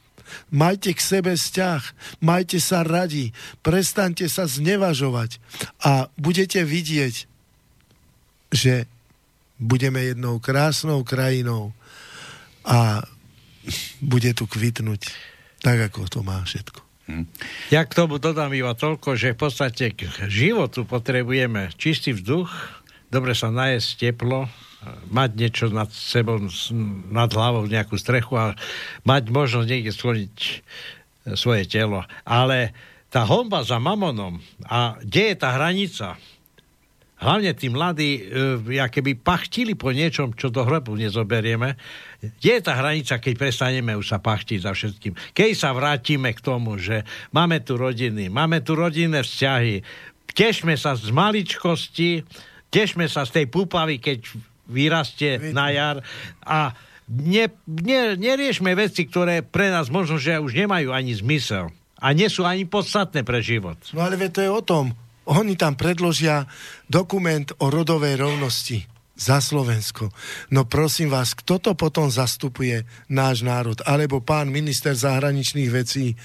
Majte 0.55 0.95
k 0.95 1.03
sebe 1.03 1.35
vzťah, 1.35 1.83
majte 2.23 2.63
sa 2.63 2.87
radi, 2.87 3.35
prestaňte 3.67 4.31
sa 4.31 4.47
znevažovať 4.47 5.43
a 5.83 6.07
budete 6.15 6.63
vidieť, 6.63 7.27
že 8.51 8.87
budeme 9.61 10.13
jednou 10.13 10.43
krásnou 10.43 11.07
krajinou 11.07 11.73
a 12.67 13.05
bude 14.01 14.33
tu 14.35 14.49
kvitnúť 14.49 15.07
tak, 15.61 15.93
ako 15.93 16.09
to 16.09 16.21
má 16.25 16.41
všetko. 16.43 16.81
Hm. 17.11 17.27
Ja 17.69 17.85
k 17.85 17.93
tomu 17.93 18.17
dodám 18.17 18.55
iba 18.57 18.73
toľko, 18.73 19.19
že 19.19 19.37
v 19.37 19.41
podstate 19.41 19.93
k 19.93 20.09
životu 20.31 20.89
potrebujeme 20.89 21.69
čistý 21.77 22.17
vzduch, 22.17 22.49
dobre 23.13 23.37
sa 23.37 23.53
najesť 23.53 24.09
teplo, 24.09 24.49
mať 25.13 25.31
niečo 25.37 25.67
nad 25.69 25.93
sebou, 25.93 26.41
nad 27.13 27.29
hlavou, 27.29 27.69
nejakú 27.69 28.01
strechu 28.01 28.33
a 28.41 28.57
mať 29.05 29.29
možnosť 29.29 29.69
niekde 29.69 29.93
skloniť 29.93 30.37
e, 30.41 30.53
svoje 31.37 31.69
telo. 31.69 32.01
Ale 32.25 32.73
tá 33.13 33.29
homba 33.29 33.61
za 33.61 33.77
mamonom 33.77 34.41
a 34.65 34.97
kde 35.05 35.35
je 35.35 35.37
tá 35.37 35.53
hranica, 35.61 36.17
hlavne 37.21 37.53
tí 37.53 37.69
mladí, 37.69 38.33
e, 38.33 38.89
keby 38.89 39.21
pachtili 39.21 39.77
po 39.77 39.93
niečom, 39.93 40.33
čo 40.33 40.49
do 40.49 40.65
hrobu 40.65 40.97
nezoberieme, 40.97 41.77
kde 42.21 42.51
je 42.59 42.63
tá 42.65 42.75
hranica, 42.81 43.21
keď 43.21 43.35
prestaneme 43.37 43.93
už 43.95 44.17
sa 44.17 44.19
pachtiť 44.19 44.59
za 44.65 44.73
všetkým? 44.73 45.13
Keď 45.37 45.51
sa 45.53 45.77
vrátime 45.77 46.33
k 46.33 46.41
tomu, 46.41 46.81
že 46.81 47.05
máme 47.37 47.61
tu 47.61 47.77
rodiny, 47.77 48.33
máme 48.33 48.65
tu 48.65 48.73
rodinné 48.73 49.21
vzťahy, 49.21 49.85
tešme 50.33 50.75
sa 50.81 50.97
z 50.97 51.13
maličkosti, 51.13 52.25
tešme 52.73 53.05
sa 53.07 53.29
z 53.29 53.45
tej 53.45 53.47
púpavy, 53.53 54.01
keď 54.01 54.25
vyrastie 54.71 55.53
na 55.53 55.69
jar 55.75 55.97
a 56.47 56.73
ne, 57.11 57.51
ne, 57.67 58.15
neriešme 58.15 58.71
veci, 58.79 59.05
ktoré 59.11 59.43
pre 59.43 59.69
nás 59.69 59.91
možno, 59.91 60.17
že 60.17 60.39
už 60.39 60.55
nemajú 60.55 60.95
ani 60.95 61.13
zmysel 61.13 61.75
a 62.01 62.07
nie 62.17 62.31
sú 62.31 62.47
ani 62.47 62.65
podstatné 62.65 63.27
pre 63.27 63.43
život. 63.45 63.77
No 63.93 64.07
ale 64.07 64.17
to 64.31 64.41
je 64.41 64.49
o 64.49 64.63
tom. 64.65 64.95
Oni 65.31 65.55
tam 65.55 65.79
predložia 65.79 66.51
dokument 66.91 67.47
o 67.63 67.71
rodovej 67.71 68.19
rovnosti 68.19 68.83
za 69.21 69.39
Slovensko. 69.39 70.09
No 70.51 70.65
prosím 70.65 71.13
vás, 71.13 71.37
kto 71.37 71.61
to 71.61 71.73
potom 71.77 72.09
zastupuje 72.09 72.89
náš 73.13 73.45
národ? 73.45 73.77
Alebo 73.85 74.25
pán 74.25 74.49
minister 74.49 74.97
zahraničných 74.97 75.71
vecí 75.71 76.17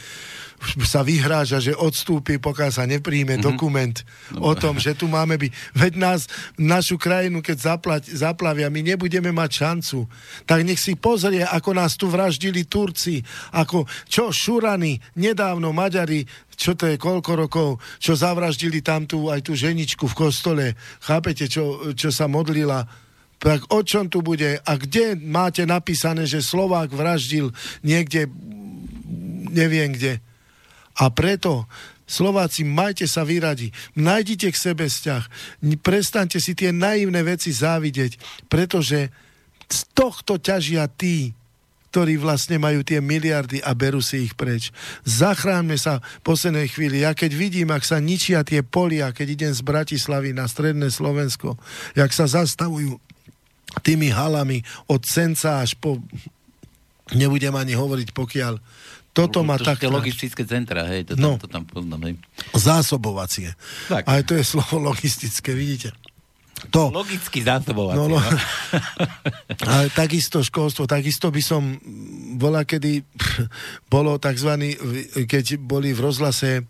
sa 0.84 1.06
vyhráža, 1.06 1.62
že 1.62 1.78
odstúpi, 1.78 2.42
pokiaľ 2.42 2.72
sa 2.74 2.84
nepríjme 2.90 3.38
mm-hmm. 3.38 3.48
dokument 3.48 3.96
no. 4.34 4.50
o 4.50 4.54
tom, 4.58 4.82
že 4.82 4.98
tu 4.98 5.06
máme 5.06 5.38
byť. 5.38 5.52
Veď 5.78 5.94
nás, 6.02 6.28
našu 6.58 6.98
krajinu, 6.98 7.40
keď 7.40 7.58
zaplať, 7.76 8.04
zaplavia, 8.12 8.74
my 8.74 8.82
nebudeme 8.82 9.30
mať 9.30 9.52
šancu. 9.62 10.10
Tak 10.50 10.60
nech 10.66 10.82
si 10.82 10.98
pozrie, 10.98 11.46
ako 11.46 11.78
nás 11.78 11.96
tu 11.96 12.10
vraždili 12.10 12.66
Turci, 12.66 13.22
ako 13.54 13.86
čo 14.10 14.34
Šurany, 14.34 14.98
nedávno 15.16 15.72
Maďari, 15.72 16.26
čo 16.56 16.74
to 16.74 16.88
je, 16.88 16.96
koľko 16.96 17.32
rokov, 17.36 17.70
čo 18.00 18.16
zavraždili 18.16 18.80
tam 18.80 19.04
tú, 19.04 19.28
aj 19.28 19.44
tú 19.44 19.54
ženičku 19.54 20.08
v 20.08 20.18
kostole. 20.18 20.66
Chápete, 21.04 21.52
čo, 21.52 21.94
čo 21.94 22.10
sa 22.10 22.32
modlila? 22.32 22.88
Tak 23.36 23.70
o 23.76 23.84
čom 23.84 24.08
tu 24.08 24.24
bude? 24.24 24.58
A 24.64 24.72
kde 24.80 25.20
máte 25.20 25.68
napísané, 25.68 26.24
že 26.24 26.40
Slovák 26.40 26.90
vraždil 26.96 27.52
niekde, 27.84 28.32
neviem 29.52 29.92
kde? 29.92 30.24
A 30.95 31.11
preto 31.11 31.67
Slováci, 32.05 32.61
majte 32.61 33.09
sa 33.09 33.26
vyradi, 33.26 33.73
nájdite 33.97 34.53
k 34.53 34.57
sebe 34.57 34.85
vzťah, 34.85 35.23
prestaňte 35.81 36.38
si 36.38 36.53
tie 36.53 36.69
naivné 36.69 37.26
veci 37.26 37.49
závidieť, 37.49 38.45
pretože 38.45 39.09
z 39.65 39.80
tohto 39.97 40.38
ťažia 40.38 40.85
tí, 40.85 41.34
ktorí 41.89 42.19
vlastne 42.19 42.59
majú 42.59 42.84
tie 42.85 43.01
miliardy 43.01 43.63
a 43.63 43.72
berú 43.72 44.03
si 44.03 44.27
ich 44.27 44.35
preč. 44.35 44.69
Zachráňme 45.07 45.80
sa 45.80 46.03
v 46.22 46.22
poslednej 46.27 46.67
chvíli. 46.67 47.01
Ja 47.01 47.15
keď 47.15 47.31
vidím, 47.34 47.72
ak 47.72 47.88
sa 47.88 48.03
ničia 48.03 48.43
tie 48.43 48.61
polia, 48.61 49.15
keď 49.15 49.27
idem 49.31 49.53
z 49.55 49.63
Bratislavy 49.63 50.35
na 50.35 50.45
stredné 50.45 50.91
Slovensko, 50.91 51.55
jak 51.95 52.11
sa 52.11 52.27
zastavujú 52.27 52.99
tými 53.81 54.11
halami 54.11 54.61
od 54.91 55.07
Senca 55.07 55.63
až 55.63 55.73
po... 55.80 56.03
Nebudem 57.15 57.55
ani 57.55 57.80
hovoriť, 57.80 58.11
pokiaľ 58.11 58.59
toto 59.16 59.48
má 59.48 59.56
tak... 59.56 59.80
logistické 59.88 60.44
centra, 60.44 60.84
hej, 60.92 61.08
to 61.08 61.14
tam, 61.16 61.24
no, 61.24 61.32
to 61.40 61.48
tam 61.48 61.64
poznám, 61.64 62.12
hej. 62.12 62.14
Zásobovacie. 62.52 63.56
Tak. 63.88 64.04
Aj 64.04 64.22
to 64.28 64.36
je 64.36 64.44
slovo 64.44 64.92
logistické, 64.92 65.56
vidíte. 65.56 65.96
To. 66.72 66.88
Logicky 66.88 67.44
zásobovacie. 67.44 68.00
No, 68.00 68.08
no. 68.08 68.20
Ale 69.70 69.92
takisto 69.92 70.40
školstvo, 70.40 70.88
takisto 70.88 71.28
by 71.30 71.42
som 71.44 71.78
bola, 72.40 72.64
kedy 72.64 73.04
bolo 73.94 74.16
tzv. 74.18 74.52
keď 75.28 75.60
boli 75.60 75.92
v 75.92 76.00
rozhlase 76.00 76.52
e, 76.60 76.64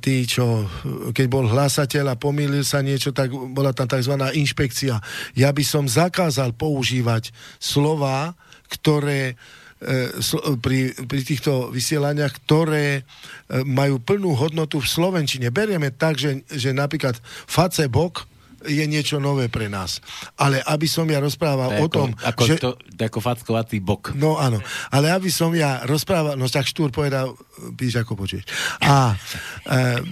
tí, 0.00 0.24
čo, 0.24 0.64
keď 1.12 1.26
bol 1.28 1.44
hlásateľ 1.44 2.16
a 2.16 2.20
pomýlil 2.20 2.64
sa 2.64 2.80
niečo, 2.80 3.12
tak 3.12 3.30
bola 3.30 3.76
tam 3.76 3.86
tzv. 3.86 4.16
inšpekcia. 4.16 4.96
Ja 5.36 5.52
by 5.52 5.64
som 5.64 5.84
zakázal 5.84 6.56
používať 6.56 7.30
slova, 7.60 8.32
ktoré 8.68 9.36
pri, 10.58 10.90
pri 11.06 11.20
týchto 11.22 11.70
vysielaniach, 11.70 12.34
ktoré 12.42 12.86
e, 12.98 13.02
majú 13.62 14.02
plnú 14.02 14.34
hodnotu 14.34 14.82
v 14.82 14.90
Slovenčine. 14.90 15.54
Berieme 15.54 15.94
tak, 15.94 16.18
že, 16.18 16.42
že 16.50 16.74
napríklad 16.74 17.14
Facebook 17.46 18.26
je 18.68 18.84
niečo 18.84 19.16
nové 19.18 19.48
pre 19.48 19.66
nás. 19.72 20.04
Ale 20.36 20.60
aby 20.62 20.84
som 20.84 21.08
ja 21.08 21.18
rozprával 21.18 21.80
ako, 21.80 21.82
o 21.82 21.88
tom, 21.88 22.08
ako 22.20 22.42
že... 22.44 22.54
To, 22.60 22.70
ako 22.98 23.18
fackovatý 23.24 23.80
bok. 23.80 24.12
No 24.14 24.36
áno, 24.36 24.60
ale 24.92 25.08
aby 25.10 25.32
som 25.32 25.50
ja 25.56 25.82
rozprával, 25.88 26.36
no 26.36 26.44
tak 26.46 26.68
Štúr 26.68 26.92
povedal, 26.92 27.32
píš 27.74 28.04
ako 28.04 28.14
počuješ. 28.14 28.44
A 28.84 29.16
e, 29.64 30.04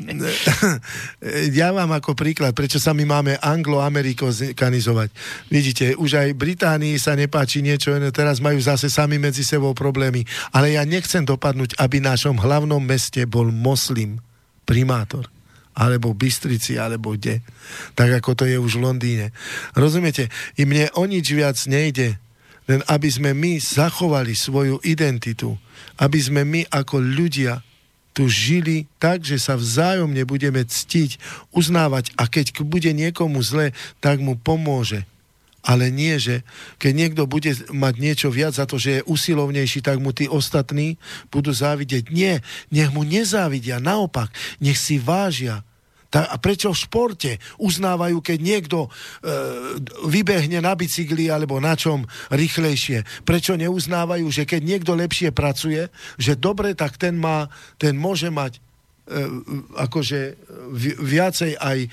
ja 1.61 1.71
vám 1.71 1.93
ako 1.93 2.17
príklad, 2.17 2.57
prečo 2.57 2.81
sa 2.81 2.97
my 2.97 3.05
máme 3.05 3.37
anglo-amerikanizovať. 3.39 5.09
Vidíte, 5.53 5.95
už 6.01 6.17
aj 6.17 6.29
Británii 6.35 6.97
sa 6.97 7.15
nepáči 7.15 7.61
niečo, 7.61 7.93
teraz 8.11 8.41
majú 8.41 8.59
zase 8.59 8.89
sami 8.89 9.21
medzi 9.21 9.45
sebou 9.45 9.77
problémy. 9.77 10.25
Ale 10.57 10.75
ja 10.75 10.83
nechcem 10.89 11.23
dopadnúť, 11.23 11.77
aby 11.77 12.01
v 12.01 12.09
našom 12.09 12.41
hlavnom 12.41 12.81
meste 12.81 13.29
bol 13.29 13.53
moslim 13.53 14.19
primátor 14.67 15.36
alebo 15.77 16.17
v 16.17 16.25
Bystrici, 16.25 16.81
alebo 16.81 17.13
kde. 17.13 17.45
Tak 17.93 18.25
ako 18.25 18.33
to 18.33 18.45
je 18.49 18.57
už 18.57 18.81
v 18.81 18.85
Londýne. 18.89 19.27
Rozumiete? 19.77 20.33
I 20.57 20.65
mne 20.65 20.89
o 20.97 21.05
nič 21.05 21.29
viac 21.37 21.61
nejde, 21.69 22.17
len 22.67 22.81
aby 22.89 23.09
sme 23.13 23.37
my 23.37 23.61
zachovali 23.61 24.33
svoju 24.33 24.81
identitu. 24.83 25.61
Aby 26.01 26.19
sme 26.19 26.43
my 26.49 26.65
ako 26.73 26.99
ľudia 26.99 27.61
tu 28.17 28.33
žili 28.33 28.89
tak, 28.97 29.21
že 29.29 29.37
sa 29.37 29.61
vzájomne 29.61 30.25
budeme 30.25 30.65
ctiť, 30.65 31.21
uznávať 31.53 32.17
a 32.17 32.25
keď 32.25 32.65
bude 32.65 32.89
niekomu 32.97 33.45
zle, 33.45 33.77
tak 34.01 34.25
mu 34.25 34.41
pomôže. 34.41 35.05
Ale 35.67 35.91
nie, 35.91 36.15
že 36.23 36.47
keď 36.79 36.93
niekto 36.95 37.23
bude 37.27 37.51
mať 37.75 37.95
niečo 37.99 38.29
viac 38.31 38.55
za 38.55 38.71
to, 38.71 38.79
že 38.79 39.03
je 39.03 39.07
usilovnejší, 39.11 39.83
tak 39.83 39.99
mu 39.99 40.15
tí 40.15 40.31
ostatní 40.31 40.95
budú 41.35 41.51
závidieť. 41.51 42.15
Nie, 42.15 42.39
nech 42.71 42.95
mu 42.95 43.03
nezávidia, 43.03 43.83
naopak, 43.83 44.31
nech 44.63 44.79
si 44.79 45.03
vážia. 45.03 45.67
A 46.17 46.39
prečo 46.39 46.71
v 46.73 46.81
športe 46.81 47.33
uznávajú, 47.61 48.23
keď 48.23 48.39
niekto 48.41 48.79
e, 48.87 48.91
vybehne 50.07 50.63
na 50.65 50.73
bicykli 50.73 51.29
alebo 51.29 51.61
na 51.61 51.75
čom 51.75 52.07
rýchlejšie? 52.33 53.27
Prečo 53.27 53.59
neuznávajú, 53.59 54.25
že 54.31 54.49
keď 54.49 54.63
niekto 54.65 54.97
lepšie 54.97 55.35
pracuje, 55.35 55.91
že 56.17 56.39
dobre, 56.39 56.73
tak 56.73 56.97
ten, 56.97 57.19
má, 57.19 57.51
ten 57.77 57.99
môže 57.99 58.33
mať 58.33 58.65
E, 59.07 59.23
akože 59.79 60.35
viacej 60.99 61.55
aj 61.63 61.79
e, 61.79 61.89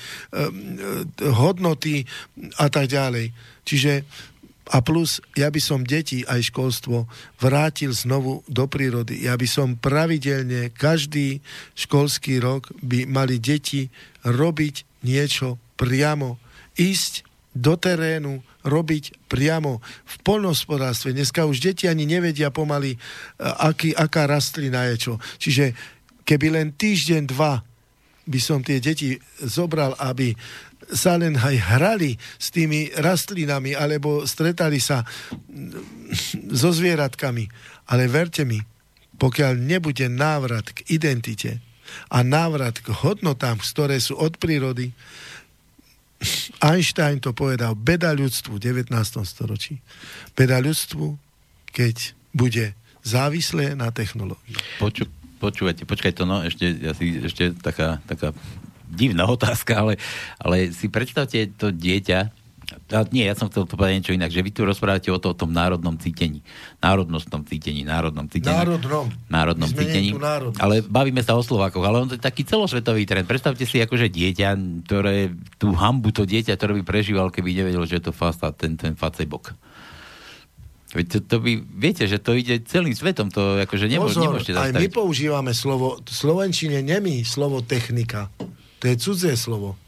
hodnoty 1.30 2.10
a 2.58 2.74
tak 2.74 2.90
ďalej. 2.90 3.30
Čiže 3.64 4.04
a 4.72 4.80
plus, 4.80 5.20
ja 5.36 5.52
by 5.52 5.60
som 5.60 5.84
deti 5.84 6.24
aj 6.24 6.48
školstvo 6.48 7.04
vrátil 7.44 7.92
znovu 7.92 8.48
do 8.48 8.64
prírody. 8.64 9.28
Ja 9.28 9.36
by 9.36 9.44
som 9.44 9.76
pravidelne 9.76 10.72
každý 10.72 11.44
školský 11.76 12.40
rok 12.40 12.72
by 12.80 13.04
mali 13.04 13.44
deti 13.44 13.92
robiť 14.24 15.04
niečo 15.04 15.60
priamo. 15.76 16.40
Ísť 16.80 17.28
do 17.52 17.76
terénu, 17.76 18.40
robiť 18.64 19.28
priamo 19.28 19.84
v 19.84 20.16
polnospodárstve. 20.24 21.12
Dneska 21.12 21.44
už 21.44 21.60
deti 21.60 21.86
ani 21.92 22.08
nevedia 22.08 22.50
pomaly, 22.50 22.96
aký, 23.44 23.92
aká 23.92 24.26
rastlina 24.26 24.88
je 24.90 24.96
čo. 24.96 25.14
Čiže 25.44 25.76
keby 26.24 26.56
len 26.56 26.72
týždeň, 26.72 27.24
dva 27.30 27.60
by 28.24 28.40
som 28.40 28.64
tie 28.64 28.80
deti 28.80 29.20
zobral, 29.44 29.92
aby 30.00 30.32
sa 30.92 31.16
len 31.16 31.40
aj 31.40 31.56
hrali 31.78 32.18
s 32.18 32.52
tými 32.52 32.92
rastlinami 32.98 33.78
alebo 33.78 34.28
stretali 34.28 34.84
sa 34.84 35.08
so 36.52 36.70
zvieratkami. 36.76 37.48
Ale 37.92 38.12
verte 38.12 38.44
mi, 38.44 38.60
pokiaľ 39.16 39.60
nebude 39.60 40.08
návrat 40.12 40.76
k 40.76 40.84
identite 40.92 41.64
a 42.10 42.26
návrat 42.26 42.80
k 42.82 42.90
hodnotám, 42.92 43.62
ktoré 43.62 44.00
sú 44.02 44.18
od 44.18 44.36
prírody, 44.40 44.92
Einstein 46.64 47.20
to 47.20 47.36
povedal, 47.36 47.76
beda 47.76 48.16
ľudstvu 48.16 48.56
v 48.56 48.64
19. 48.64 48.96
storočí. 49.28 49.84
Beda 50.32 50.64
ľudstvu, 50.64 51.20
keď 51.76 52.16
bude 52.32 52.72
závislé 53.04 53.76
na 53.76 53.92
technológii. 53.92 54.56
Poču, 54.80 55.12
počúvajte, 55.44 55.84
počkaj 55.84 56.16
to, 56.16 56.24
no, 56.24 56.40
ešte, 56.40 56.72
asi, 56.88 57.20
ešte 57.20 57.52
taká, 57.60 58.00
taká 58.08 58.32
divná 58.94 59.26
otázka, 59.26 59.74
ale, 59.82 59.94
ale 60.38 60.70
si 60.70 60.88
predstavte 60.88 61.50
to 61.58 61.74
dieťa, 61.74 62.30
A 62.94 63.06
nie, 63.14 63.28
ja 63.28 63.36
som 63.38 63.52
chcel 63.52 63.68
to 63.68 63.76
povedať 63.76 63.94
niečo 64.02 64.18
inak, 64.18 64.34
že 64.34 64.42
vy 64.42 64.50
tu 64.50 64.66
rozprávate 64.66 65.12
o, 65.14 65.20
to, 65.22 65.34
o 65.34 65.38
tom 65.38 65.54
národnom 65.54 65.94
cítení. 66.00 66.42
Národnostnom 66.82 67.46
cítení, 67.46 67.86
národnom 67.86 68.26
cítení. 68.26 68.56
Národnom. 68.56 69.06
Národnom 69.30 69.70
cítení. 69.70 70.16
Ale 70.58 70.82
bavíme 70.82 71.22
sa 71.22 71.38
o 71.38 71.44
Slovákoch, 71.44 71.84
ale 71.86 72.02
on 72.02 72.10
to 72.10 72.16
je 72.18 72.24
taký 72.24 72.48
celosvetový 72.48 73.06
trend. 73.06 73.30
Predstavte 73.30 73.68
si 73.68 73.78
akože 73.78 74.10
dieťa, 74.10 74.50
ktoré, 74.90 75.30
tú 75.62 75.76
hambu 75.76 76.10
to 76.16 76.26
dieťa, 76.26 76.56
ktoré 76.58 76.82
by 76.82 76.84
prežíval, 76.88 77.30
keby 77.30 77.54
nevedel, 77.54 77.84
že 77.86 78.00
je 78.02 78.10
to 78.10 78.14
fasta, 78.16 78.50
ten, 78.56 78.74
ten 78.80 78.98
facebok. 78.98 79.54
Veď 80.94 81.06
to, 81.10 81.18
to 81.26 81.36
by, 81.42 81.52
viete, 81.58 82.06
že 82.06 82.22
to 82.22 82.38
ide 82.38 82.70
celým 82.70 82.94
svetom, 82.94 83.34
to 83.34 83.66
akože 83.66 83.90
nemô, 83.90 84.06
Pozor, 84.10 84.30
nemôžete 84.30 84.54
aj 84.54 84.78
my 84.78 84.86
zastaviť. 84.86 84.94
používame 84.94 85.52
slovo, 85.58 85.98
v 85.98 86.14
Slovenčine 86.14 86.86
nemý 86.86 87.26
slovo 87.26 87.66
technika. 87.66 88.30
To 88.84 88.92
je 88.92 89.00
cudzie 89.00 89.40
slovo. 89.40 89.80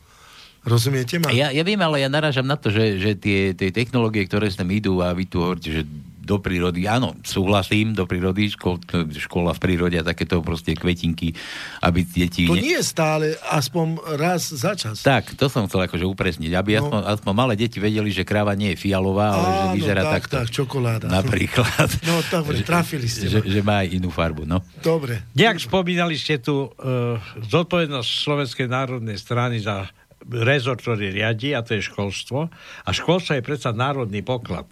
Rozumiete 0.64 1.20
ma? 1.20 1.30
Ja, 1.36 1.52
ja 1.52 1.62
viem, 1.68 1.78
ale 1.78 2.02
ja 2.02 2.10
narážam 2.10 2.48
na 2.48 2.56
to, 2.56 2.72
že, 2.74 2.98
že 2.98 3.12
tie, 3.14 3.52
tie 3.54 3.70
technológie, 3.70 4.26
ktoré 4.26 4.50
sem 4.50 4.66
idú 4.72 5.04
a 5.04 5.14
vy 5.14 5.28
tu 5.28 5.44
hovoríte, 5.44 5.70
že 5.70 5.84
do 6.26 6.42
prírody, 6.42 6.84
áno, 6.84 7.14
súhlasím, 7.22 7.94
do 7.94 8.04
prírody, 8.04 8.50
škol, 8.50 8.82
škola 9.14 9.54
v 9.54 9.60
prírode 9.62 9.96
a 9.96 10.04
takéto 10.04 10.42
proste 10.42 10.74
kvetinky, 10.74 11.38
aby 11.80 12.02
deti... 12.02 12.50
To 12.50 12.58
ne- 12.58 12.66
nie 12.66 12.76
je 12.76 12.84
stále, 12.84 13.26
aspoň 13.46 13.86
raz 14.18 14.50
za 14.50 14.74
čas. 14.74 15.00
Tak, 15.00 15.38
to 15.38 15.46
som 15.46 15.66
chcel 15.66 15.86
akože 15.86 16.04
upresniť, 16.04 16.52
aby 16.52 16.76
No. 16.76 16.90
aspoň, 16.90 17.02
aspoň 17.08 17.32
malé 17.32 17.54
deti 17.56 17.78
vedeli, 17.78 18.10
že 18.10 18.26
kráva 18.26 18.52
nie 18.52 18.74
je 18.74 18.82
fialová, 18.82 19.32
ale 19.32 19.46
že 19.46 19.62
Áno, 19.62 19.76
vyzerá 19.78 20.02
tak, 20.04 20.14
takto. 20.18 20.36
tak, 20.42 20.48
čokoláda. 20.50 21.06
Napríklad. 21.08 21.90
No, 22.04 22.20
dobre, 22.26 22.66
trafili 22.68 23.06
ste 23.06 23.30
že, 23.30 23.40
že 23.40 23.62
má 23.62 23.86
aj 23.86 23.94
inú 23.94 24.10
farbu, 24.10 24.44
no. 24.44 24.66
Dobre. 24.82 25.22
Nejak 25.32 25.62
spomínali 25.62 26.18
ste 26.18 26.42
tu 26.42 26.66
uh, 26.66 27.16
zodpovednosť 27.46 28.10
Slovenskej 28.10 28.66
národnej 28.66 29.16
strany 29.16 29.62
za 29.62 29.86
rezort, 30.30 30.82
ktorý 30.82 31.14
riadi, 31.14 31.54
a 31.54 31.62
to 31.62 31.78
je 31.78 31.86
školstvo. 31.86 32.50
A 32.86 32.90
školstvo 32.90 33.38
je 33.38 33.46
predsa 33.46 33.76
národný 33.76 34.26
poklad. 34.26 34.66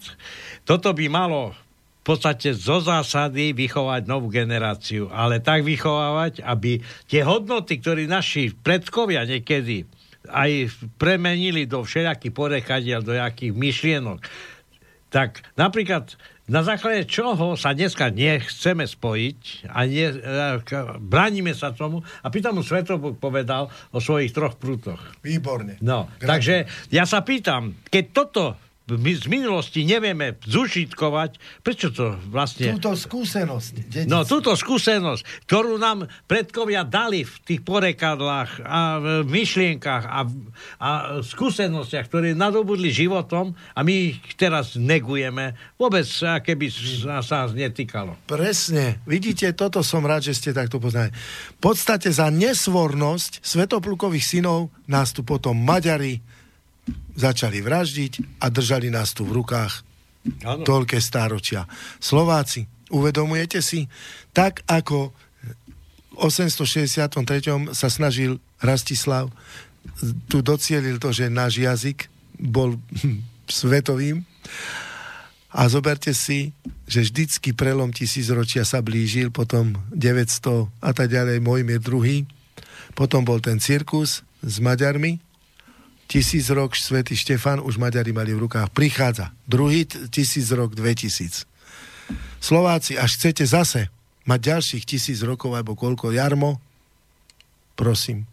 Toto 0.65 0.93
by 0.93 1.05
malo 1.09 1.53
v 2.03 2.11
podstate 2.11 2.51
zo 2.51 2.84
zásady 2.84 3.55
vychovať 3.55 4.11
novú 4.11 4.27
generáciu, 4.27 5.07
ale 5.07 5.39
tak 5.39 5.63
vychovávať, 5.63 6.43
aby 6.43 6.84
tie 7.07 7.23
hodnoty, 7.23 7.80
ktoré 7.80 8.03
naši 8.11 8.51
predkovia 8.51 9.23
niekedy 9.23 9.88
aj 10.27 10.67
premenili 10.99 11.63
do 11.63 11.84
všelijakých 11.84 12.35
porekadiel, 12.35 12.99
do 13.03 13.15
jakých 13.15 13.55
myšlienok, 13.55 14.19
tak 15.11 15.47
napríklad 15.55 16.19
na 16.45 16.60
základe 16.60 17.06
čoho 17.06 17.56
sa 17.56 17.72
dneska 17.72 18.10
nechceme 18.10 18.84
spojiť 18.84 19.40
a 19.65 19.80
nie, 19.84 20.03
e, 20.06 20.18
k- 20.60 20.98
bránime 20.98 21.52
sa 21.52 21.72
tomu 21.72 22.03
a 22.03 22.28
pýtam 22.28 22.53
mu 22.53 22.61
Svetobuk 22.61 23.15
povedal 23.15 23.72
o 23.90 23.99
svojich 23.99 24.32
troch 24.32 24.56
prútoch. 24.56 24.99
Výborne. 25.22 25.80
No, 25.80 26.11
Gratulujem. 26.14 26.28
takže 26.28 26.56
ja 26.90 27.03
sa 27.03 27.22
pýtam, 27.22 27.80
keď 27.86 28.03
toto 28.11 28.44
my 28.84 29.15
z 29.15 29.31
minulosti 29.31 29.88
nevieme 29.88 30.35
zužitkovať, 30.43 31.39
prečo 31.64 31.88
to 31.88 32.19
vlastne... 32.27 32.76
Túto 32.76 32.91
skúsenosť. 32.99 33.73
Dedic. 33.88 34.11
No 34.11 34.27
túto 34.27 34.51
skúsenosť, 34.60 35.47
ktorú 35.47 35.80
nám 35.80 36.11
predkovia 36.27 36.84
dali 36.84 37.23
v 37.23 37.35
tých 37.47 37.64
porekadlách 37.64 38.60
a 38.60 38.80
v 38.99 39.07
myšlienkach 39.23 40.03
a, 40.03 40.19
a 40.84 40.89
skúsenostiach, 41.23 42.11
ktoré 42.11 42.35
nadobudli 42.35 42.91
životom 42.91 43.55
a 43.72 43.80
my 43.88 44.19
ich 44.19 44.35
teraz 44.35 44.76
negujeme, 44.76 45.55
vôbec 45.80 46.03
a 46.27 46.43
keby 46.43 46.68
sa, 46.68 47.23
sa 47.23 47.47
netýkalo. 47.47 48.19
Presne. 48.27 48.99
Vidíte, 49.07 49.55
toto 49.55 49.80
som 49.80 50.03
rád, 50.03 50.27
že 50.27 50.35
ste 50.35 50.51
takto 50.51 50.84
poznali. 50.84 51.15
V 51.55 51.60
podstate 51.72 52.11
za 52.11 52.27
nesvornosť 52.27 53.47
svetoplukových 53.47 54.27
synov 54.27 54.76
nás 54.91 55.15
tu 55.15 55.23
potom 55.23 55.55
Maďari 55.55 56.19
začali 57.15 57.61
vraždiť 57.61 58.41
a 58.43 58.49
držali 58.49 58.89
nás 58.91 59.15
tu 59.15 59.23
v 59.23 59.39
rukách 59.41 59.73
Áno. 60.43 60.64
toľké 60.64 60.99
stáročia. 60.99 61.68
Slováci, 61.99 62.68
uvedomujete 62.91 63.60
si, 63.64 63.88
tak 64.35 64.64
ako 64.68 65.11
v 66.14 66.18
863. 66.30 67.73
sa 67.73 67.88
snažil 67.89 68.38
Rastislav, 68.61 69.34
tu 70.31 70.39
docielil 70.39 71.01
to, 71.01 71.11
že 71.11 71.27
náš 71.27 71.60
jazyk 71.60 72.07
bol 72.39 72.77
svetovým, 73.49 74.23
a 75.53 75.69
zoberte 75.69 76.18
si, 76.18 76.49
že 76.89 77.05
vždycky 77.05 77.53
prelom 77.53 77.93
tisícročia 77.93 78.65
sa 78.65 78.81
blížil, 78.81 79.30
potom 79.30 79.77
900 79.93 80.65
a 80.81 80.91
tak 80.97 81.14
ďalej, 81.14 81.45
Mojmír 81.45 81.77
druhý. 81.77 82.26
Potom 82.97 83.22
bol 83.22 83.38
ten 83.38 83.61
cirkus 83.61 84.26
s 84.41 84.55
Maďarmi. 84.57 85.22
Tisíc 86.07 86.45
rok 86.53 86.77
svätý 86.77 87.17
Štefan 87.17 87.63
už 87.63 87.81
Maďari 87.81 88.13
mali 88.13 88.35
v 88.35 88.45
rukách. 88.45 88.69
Prichádza. 88.75 89.34
Druhý 89.49 89.88
tisíc 90.11 90.51
rok 90.53 90.77
2000. 90.77 91.47
Slováci, 92.43 92.99
až 92.99 93.15
chcete 93.15 93.47
zase 93.47 93.88
mať 94.27 94.39
ďalších 94.55 94.84
tisíc 94.84 95.19
rokov 95.23 95.55
alebo 95.55 95.75
koľko 95.80 96.11
jarmo, 96.11 96.59
prosím, 97.80 98.27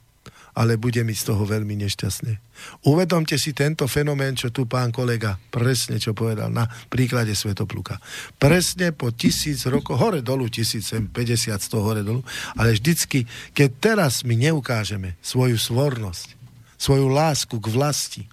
ale 0.55 0.75
bude 0.75 1.03
mi 1.07 1.15
z 1.15 1.31
toho 1.31 1.47
veľmi 1.47 1.79
nešťastne. 1.79 2.43
Uvedomte 2.91 3.39
si 3.39 3.55
tento 3.55 3.87
fenomén, 3.87 4.35
čo 4.35 4.51
tu 4.51 4.67
pán 4.67 4.91
kolega 4.91 5.39
presne 5.49 6.03
čo 6.03 6.11
povedal 6.11 6.51
na 6.51 6.67
príklade 6.91 7.33
Svetopluka. 7.39 8.03
Presne 8.37 8.91
po 8.91 9.15
tisíc 9.15 9.63
rokov, 9.71 10.03
hore 10.03 10.21
dolu, 10.21 10.51
tisíc, 10.51 10.91
sem 10.91 11.07
50, 11.07 11.55
100 11.55 11.87
hore 11.87 12.03
dolu, 12.03 12.27
ale 12.59 12.75
vždycky, 12.75 13.25
keď 13.55 13.71
teraz 13.79 14.27
my 14.27 14.35
neukážeme 14.35 15.15
svoju 15.23 15.55
svornosť, 15.55 16.40
svoju 16.81 17.13
lásku 17.13 17.61
k 17.61 17.67
vlasti, 17.69 18.25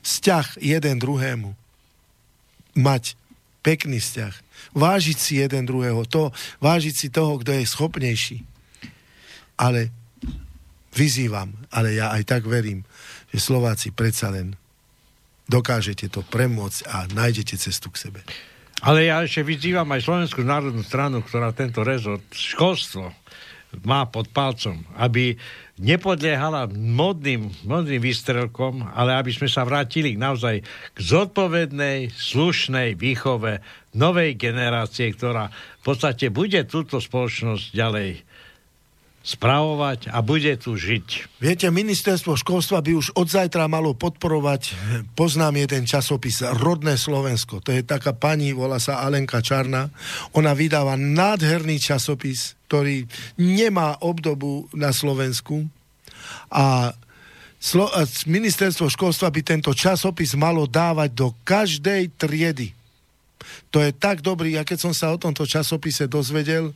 vzťah 0.00 0.56
jeden 0.56 0.96
druhému, 0.96 1.52
mať 2.80 3.12
pekný 3.60 4.00
vzťah, 4.00 4.32
vážiť 4.72 5.18
si 5.20 5.32
jeden 5.36 5.68
druhého, 5.68 6.08
to, 6.08 6.32
vážiť 6.64 6.94
si 6.96 7.06
toho, 7.12 7.36
kto 7.36 7.52
je 7.52 7.68
schopnejší. 7.68 8.38
Ale 9.60 9.92
vyzývam, 10.96 11.52
ale 11.68 11.98
ja 11.98 12.08
aj 12.16 12.24
tak 12.24 12.48
verím, 12.48 12.88
že 13.28 13.44
Slováci 13.44 13.92
predsa 13.92 14.32
len 14.32 14.56
dokážete 15.50 16.08
to 16.08 16.24
premôcť 16.24 16.80
a 16.88 17.04
nájdete 17.12 17.60
cestu 17.60 17.92
k 17.92 18.08
sebe. 18.08 18.20
Ale 18.78 19.10
ja 19.10 19.20
ešte 19.26 19.42
vyzývam 19.42 19.90
aj 19.90 20.06
Slovenskú 20.06 20.40
národnú 20.46 20.86
stranu, 20.86 21.20
ktorá 21.20 21.50
tento 21.50 21.82
rezort, 21.82 22.22
školstvo, 22.30 23.10
má 23.84 24.06
pod 24.08 24.30
palcom, 24.30 24.80
aby 24.96 25.36
nepodliehala 25.78 26.68
modným, 26.70 27.50
modným 27.64 28.02
výstrelkom, 28.02 28.82
ale 28.94 29.14
aby 29.16 29.30
sme 29.30 29.48
sa 29.48 29.62
vrátili 29.64 30.18
naozaj 30.18 30.62
k 30.94 30.98
zodpovednej, 30.98 32.12
slušnej 32.12 32.98
výchove 32.98 33.62
novej 33.94 34.36
generácie, 34.36 35.10
ktorá 35.14 35.48
v 35.50 35.82
podstate 35.82 36.28
bude 36.28 36.66
túto 36.68 37.00
spoločnosť 37.00 37.64
ďalej 37.72 38.27
spravovať 39.28 40.08
a 40.08 40.24
bude 40.24 40.56
tu 40.56 40.72
žiť. 40.72 41.36
Viete, 41.36 41.68
ministerstvo 41.68 42.32
školstva 42.40 42.80
by 42.80 42.96
už 42.96 43.12
od 43.12 43.28
zajtra 43.28 43.68
malo 43.68 43.92
podporovať, 43.92 44.72
poznám 45.12 45.60
jeden 45.68 45.84
časopis, 45.84 46.40
Rodné 46.40 46.96
Slovensko. 46.96 47.60
To 47.60 47.68
je 47.68 47.84
taká 47.84 48.16
pani, 48.16 48.56
volá 48.56 48.80
sa 48.80 49.04
Alenka 49.04 49.44
Čarna. 49.44 49.92
Ona 50.32 50.56
vydáva 50.56 50.96
nádherný 50.96 51.76
časopis, 51.76 52.56
ktorý 52.72 53.04
nemá 53.36 54.00
obdobu 54.00 54.64
na 54.72 54.96
Slovensku. 54.96 55.68
A 56.48 56.96
Slo- 57.58 57.90
ministerstvo 58.30 58.86
školstva 58.86 59.34
by 59.34 59.42
tento 59.42 59.74
časopis 59.74 60.38
malo 60.38 60.70
dávať 60.70 61.10
do 61.10 61.34
každej 61.42 62.14
triedy. 62.14 62.77
To 63.70 63.84
je 63.84 63.90
tak 63.92 64.24
dobrý, 64.24 64.56
ja 64.56 64.64
keď 64.64 64.78
som 64.88 64.92
sa 64.96 65.12
o 65.12 65.20
tomto 65.20 65.44
časopise 65.44 66.08
dozvedel, 66.08 66.72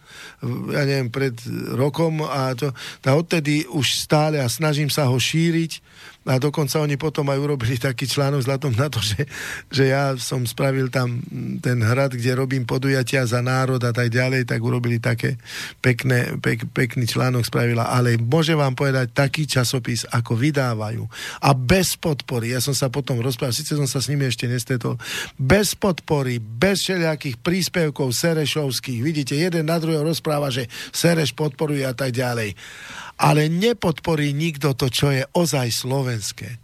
ja 0.72 0.82
neviem, 0.84 1.08
pred 1.08 1.34
rokom 1.72 2.20
a 2.24 2.52
to, 2.52 2.70
tá 3.00 3.16
odtedy 3.16 3.64
už 3.70 4.04
stále 4.04 4.38
a 4.38 4.46
snažím 4.46 4.92
sa 4.92 5.08
ho 5.08 5.16
šíriť 5.16 5.82
a 6.22 6.38
dokonca 6.38 6.78
oni 6.78 6.94
potom 6.94 7.26
aj 7.34 7.38
urobili 7.38 7.74
taký 7.82 8.06
článok 8.06 8.46
vzhľadom 8.46 8.78
na 8.78 8.86
to, 8.86 9.02
že, 9.02 9.26
že 9.74 9.90
ja 9.90 10.14
som 10.14 10.46
spravil 10.46 10.86
tam 10.86 11.18
ten 11.58 11.82
hrad, 11.82 12.14
kde 12.14 12.38
robím 12.38 12.62
podujatia 12.62 13.26
za 13.26 13.42
národ 13.42 13.82
a 13.82 13.90
tak 13.90 14.06
ďalej, 14.14 14.46
tak 14.46 14.62
urobili 14.62 15.02
také 15.02 15.34
pekné, 15.82 16.38
pek, 16.38 16.70
pekný 16.70 17.10
článok 17.10 17.42
spravila, 17.42 17.90
ale 17.90 18.22
môžem 18.22 18.54
vám 18.54 18.78
povedať 18.78 19.10
taký 19.10 19.50
časopis, 19.50 20.06
ako 20.14 20.38
vydávajú. 20.38 21.02
A 21.42 21.58
bez 21.58 21.98
podpory, 21.98 22.54
ja 22.54 22.62
som 22.62 22.74
sa 22.74 22.86
potom 22.86 23.18
rozprával, 23.18 23.54
síce 23.54 23.74
som 23.74 23.90
sa 23.90 23.98
s 23.98 24.06
nimi 24.06 24.22
ešte 24.30 24.46
nestretol, 24.46 25.02
bez 25.34 25.74
podpory, 25.74 26.38
bez 26.38 26.86
všelijakých 26.86 27.42
príspevkov 27.42 28.14
Serešovských, 28.14 29.02
vidíte, 29.02 29.34
jeden 29.34 29.66
na 29.66 29.82
druhého 29.82 30.06
rozpráva, 30.06 30.54
že 30.54 30.70
Sereš 30.94 31.34
podporuje 31.34 31.82
a 31.82 31.90
tak 31.90 32.14
ďalej. 32.14 32.54
Ale 33.18 33.50
nepodporí 33.50 34.30
nikto 34.30 34.78
to, 34.78 34.86
čo 34.88 35.10
je 35.10 35.22
ozaj 35.34 35.68
slovenské. 35.74 36.61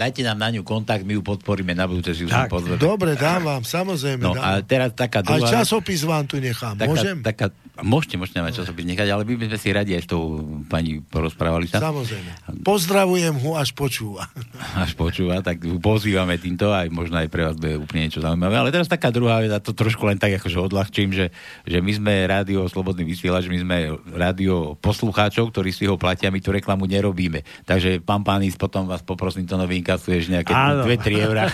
Dajte 0.00 0.24
nám 0.24 0.40
na 0.40 0.48
ňu 0.48 0.64
kontakt, 0.64 1.04
my 1.04 1.12
ju 1.12 1.20
podporíme 1.20 1.76
na 1.76 1.84
budúce, 1.84 2.16
si 2.16 2.24
už 2.24 2.32
Tak, 2.32 2.48
pozveme. 2.48 2.80
Dobre, 2.80 3.20
dám 3.20 3.44
vám, 3.44 3.62
samozrejme. 3.68 4.24
No 4.24 4.32
dám. 4.32 4.40
a 4.40 4.50
teraz 4.64 4.96
taká 4.96 5.20
Aj 5.20 5.28
druhá... 5.28 5.60
časopis 5.60 6.00
vám 6.08 6.24
tu 6.24 6.40
nechám, 6.40 6.72
taká, 6.72 6.88
môžem? 6.88 7.16
taká, 7.20 7.52
Môžete, 7.80 8.20
môžete 8.20 8.44
mať 8.44 8.60
časopis 8.60 8.84
nechať, 8.84 9.08
ale 9.08 9.24
my 9.24 9.34
by 9.40 9.44
sme 9.52 9.58
si 9.58 9.68
radi 9.72 9.92
aj 9.96 10.02
s 10.04 10.08
tou 10.08 10.44
pani 10.68 11.00
porozprávali 11.00 11.64
sa. 11.64 11.80
Samozrejme. 11.80 12.60
Pozdravujem 12.60 13.34
ho, 13.40 13.56
až 13.56 13.72
počúva. 13.72 14.28
Až 14.84 14.96
počúva, 14.96 15.40
tak 15.42 15.60
ju 15.64 15.76
pozývame 15.82 16.36
týmto, 16.38 16.70
aj 16.70 16.88
možno 16.92 17.20
aj 17.20 17.28
pre 17.28 17.42
vás 17.44 17.56
bude 17.58 17.80
úplne 17.80 18.06
niečo 18.06 18.22
zaujímavé. 18.22 18.54
Ale 18.56 18.70
teraz 18.72 18.86
taká 18.86 19.10
druhá 19.10 19.40
vec, 19.42 19.50
a 19.50 19.58
to 19.60 19.72
trošku 19.72 20.04
len 20.06 20.16
tak 20.16 20.36
akože 20.40 20.56
odľahčím, 20.56 21.10
že, 21.10 21.26
že 21.66 21.78
my 21.80 21.92
sme 21.96 22.12
rádio 22.28 22.64
Slobodný 22.70 23.02
vysielač, 23.04 23.50
my 23.50 23.58
sme 23.60 23.76
rádio 24.14 24.78
poslucháčov, 24.78 25.50
ktorí 25.50 25.70
si 25.74 25.84
ho 25.88 25.96
platia, 25.96 26.32
my 26.32 26.38
tú 26.38 26.54
reklamu 26.54 26.86
nerobíme. 26.86 27.42
Takže 27.66 28.00
pán 28.04 28.22
Pánis, 28.22 28.54
potom 28.56 28.86
vás 28.86 29.02
poprosím, 29.02 29.48
to 29.48 29.58
nový 29.58 29.82
inkasuješ 29.90 30.30
nejaké 30.30 30.54
2-3 30.54 31.26
eurá. 31.26 31.50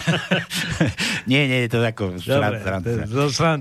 nie, 1.31 1.49
nie, 1.49 1.65
je 1.65 1.69
to 1.73 1.81
ako 1.81 2.21
Dobre, 2.21 2.61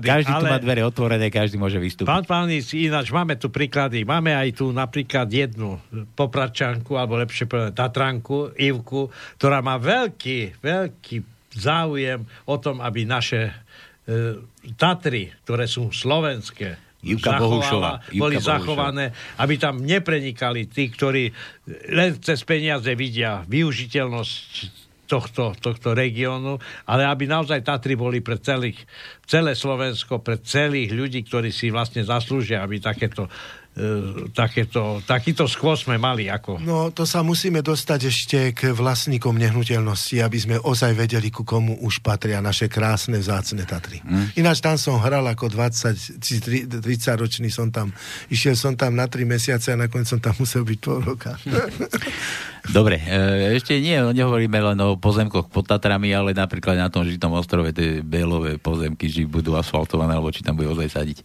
Každý 0.04 0.32
tu 0.36 0.44
ale- 0.44 0.52
má 0.52 0.58
dvere 0.60 0.84
otvorené, 0.84 1.32
každý 1.32 1.56
môže 1.56 1.80
vystúpiť. 1.80 2.12
Pán 2.12 2.28
Pánis, 2.28 2.76
ináč 2.76 3.08
máme 3.08 3.40
tu 3.40 3.48
príklady. 3.48 4.04
Máme 4.04 4.36
aj 4.36 4.60
tu 4.60 4.68
napríklad 4.68 5.32
jednu 5.32 5.80
popračanku, 6.12 6.92
alebo 7.00 7.16
lepšie 7.16 7.48
povedať 7.48 7.72
Tatranku, 7.72 8.52
Ivku, 8.60 9.08
ktorá 9.40 9.64
má 9.64 9.80
veľký, 9.80 10.60
veľký 10.60 11.16
záujem 11.56 12.20
o 12.44 12.56
tom, 12.60 12.84
aby 12.84 13.08
naše 13.08 13.48
e, 14.04 14.44
Tatry, 14.76 15.32
ktoré 15.48 15.64
sú 15.64 15.88
slovenské, 15.88 16.85
Ivka 17.06 17.38
Bohušová. 17.38 17.92
Ivka 18.10 18.18
boli 18.18 18.36
Bohušová. 18.36 18.58
zachované, 18.58 19.04
aby 19.38 19.54
tam 19.56 19.78
neprenikali 19.78 20.66
tí, 20.66 20.90
ktorí 20.90 21.30
len 21.94 22.18
cez 22.18 22.42
peniaze 22.42 22.90
vidia 22.98 23.46
využiteľnosť 23.46 24.84
tohto, 25.06 25.54
tohto 25.62 25.94
regiónu, 25.94 26.58
ale 26.90 27.06
aby 27.06 27.30
naozaj 27.30 27.62
Tatry 27.62 27.94
boli 27.94 28.20
pre 28.20 28.42
celých, 28.42 28.82
celé 29.22 29.54
Slovensko, 29.54 30.18
pre 30.18 30.42
celých 30.42 30.90
ľudí, 30.90 31.22
ktorí 31.22 31.54
si 31.54 31.70
vlastne 31.70 32.02
zaslúžia, 32.02 32.60
aby 32.60 32.82
takéto, 32.82 33.30
takéto, 34.32 35.04
takýto 35.04 35.44
skôr 35.44 35.76
sme 35.76 36.00
mali. 36.00 36.32
Ako... 36.32 36.56
No, 36.64 36.88
to 36.88 37.04
sa 37.04 37.20
musíme 37.20 37.60
dostať 37.60 38.00
ešte 38.08 38.38
k 38.56 38.72
vlastníkom 38.72 39.36
nehnuteľnosti, 39.36 40.16
aby 40.24 40.38
sme 40.40 40.56
ozaj 40.56 40.96
vedeli, 40.96 41.28
ku 41.28 41.44
komu 41.44 41.76
už 41.84 42.00
patria 42.00 42.40
naše 42.40 42.72
krásne, 42.72 43.20
vzácne 43.20 43.68
Tatry. 43.68 44.00
Hm. 44.00 44.40
Ináč 44.40 44.64
tam 44.64 44.80
som 44.80 44.96
hral 44.96 45.28
ako 45.28 45.52
20, 45.52 45.92
či 46.24 46.40
30 46.40 47.20
ročný 47.20 47.52
som 47.52 47.68
tam, 47.68 47.92
išiel 48.32 48.56
som 48.56 48.72
tam 48.72 48.96
na 48.96 49.04
3 49.12 49.28
mesiace 49.28 49.76
a 49.76 49.76
nakoniec 49.76 50.08
som 50.08 50.24
tam 50.24 50.32
musel 50.40 50.64
byť 50.64 50.78
pol 50.80 51.04
roka. 51.04 51.36
Dobre, 52.76 52.98
e, 52.98 53.60
ešte 53.60 53.76
nie, 53.78 53.94
nehovoríme 53.94 54.72
len 54.72 54.78
o 54.82 54.96
pozemkoch 54.96 55.52
pod 55.52 55.68
Tatrami, 55.68 56.10
ale 56.16 56.32
napríklad 56.32 56.80
na 56.80 56.88
tom 56.88 57.04
žitom 57.04 57.30
ostrove 57.36 57.70
tie 57.76 58.00
Bélové 58.00 58.56
pozemky, 58.56 59.06
či 59.06 59.28
budú 59.28 59.54
asfaltované, 59.54 60.16
alebo 60.16 60.32
či 60.32 60.42
tam 60.42 60.56
bude 60.56 60.72
ozaj 60.72 60.96
sadiť. 60.96 61.20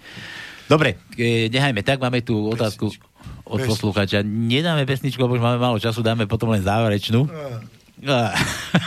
Dobre, 0.71 0.95
e, 1.19 1.51
nechajme 1.51 1.83
tak, 1.83 1.99
máme 1.99 2.23
tu 2.23 2.47
otázku 2.47 2.87
od 3.43 3.59
Pesničku. 3.59 3.91
Nedáme 4.23 4.87
pesničku, 4.87 5.19
lebo 5.19 5.35
už 5.35 5.43
máme 5.43 5.59
málo 5.59 5.75
času, 5.75 5.99
dáme 5.99 6.23
potom 6.31 6.47
len 6.55 6.63
záverečnú. 6.63 7.27
Á. 8.07 8.31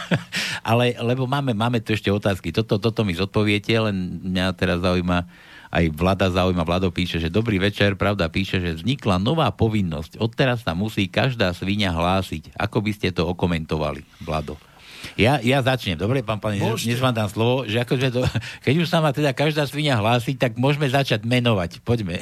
Ale, 0.73 0.97
lebo 0.97 1.28
máme, 1.28 1.52
máme 1.52 1.85
tu 1.85 1.93
ešte 1.93 2.09
otázky. 2.09 2.51
Toto, 2.56 2.81
toto 2.81 3.05
mi 3.05 3.12
zodpoviete, 3.12 3.77
len 3.77 4.24
mňa 4.24 4.56
teraz 4.56 4.81
zaujíma, 4.81 5.28
aj 5.69 5.85
vláda 5.93 6.32
zaujíma, 6.32 6.65
Vlado 6.65 6.89
píše, 6.89 7.20
že 7.20 7.28
dobrý 7.28 7.61
večer, 7.61 8.01
pravda 8.01 8.32
píše, 8.32 8.65
že 8.65 8.81
vznikla 8.81 9.20
nová 9.20 9.52
povinnosť. 9.52 10.19
Odteraz 10.19 10.65
sa 10.65 10.73
musí 10.73 11.06
každá 11.06 11.52
svinia 11.52 11.93
hlásiť. 11.93 12.56
Ako 12.56 12.81
by 12.81 12.90
ste 12.97 13.12
to 13.12 13.28
okomentovali, 13.28 14.02
Vlado? 14.24 14.56
Ja, 15.14 15.39
ja 15.39 15.60
začnem, 15.62 15.94
dobre, 15.94 16.24
pán 16.24 16.40
Môžete. 16.40 16.90
dnes 16.90 17.01
vám 17.01 17.14
dám 17.14 17.28
slovo, 17.31 17.64
že 17.64 17.81
akože 17.81 18.09
to, 18.10 18.20
keď 18.64 18.74
už 18.82 18.89
sa 18.90 18.98
má 18.98 19.10
teda 19.14 19.31
každá 19.36 19.64
svinia 19.68 19.97
hlásiť, 19.98 20.36
tak 20.36 20.52
môžeme 20.59 20.89
začať 20.90 21.22
menovať. 21.22 21.85
Poďme. 21.85 22.20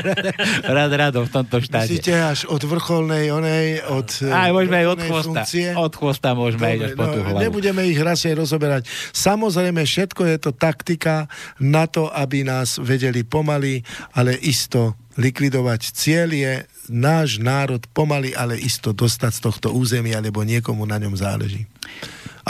Rád, 0.76 0.92
rádo 0.94 1.18
v 1.26 1.30
tomto 1.30 1.58
štáte. 1.60 1.90
Myslíte 1.90 2.14
až 2.14 2.46
od 2.46 2.62
vrcholnej 2.62 3.32
onej, 3.34 3.66
od 3.90 4.08
Aj 4.30 4.50
môžeme 4.54 4.76
aj 4.84 4.86
od 4.86 4.98
chvosta. 5.02 5.26
funkcie? 5.26 5.66
Od 5.74 5.92
chvosta 5.92 6.28
môžeme 6.36 6.64
aj 6.64 6.78
až 6.78 6.92
po 6.94 7.06
tú 7.10 7.18
no, 7.20 7.24
hlavu. 7.26 7.42
nebudeme 7.42 7.82
ich 7.88 7.98
radšej 8.00 8.32
rozoberať. 8.38 8.82
Samozrejme, 9.12 9.82
všetko 9.82 10.22
je 10.30 10.36
to 10.38 10.50
taktika 10.54 11.26
na 11.58 11.90
to, 11.90 12.08
aby 12.08 12.46
nás 12.46 12.78
vedeli 12.78 13.26
pomaly, 13.26 13.82
ale 14.14 14.36
isto 14.40 14.96
likvidovať. 15.18 15.80
Cieľ 15.92 16.28
je 16.32 16.52
náš 16.90 17.38
národ 17.38 17.80
pomaly, 17.94 18.34
ale 18.34 18.58
isto 18.58 18.90
dostať 18.90 19.32
z 19.32 19.40
tohto 19.40 19.68
územia, 19.70 20.18
lebo 20.18 20.42
niekomu 20.42 20.82
na 20.84 20.98
ňom 20.98 21.14
záleží. 21.14 21.70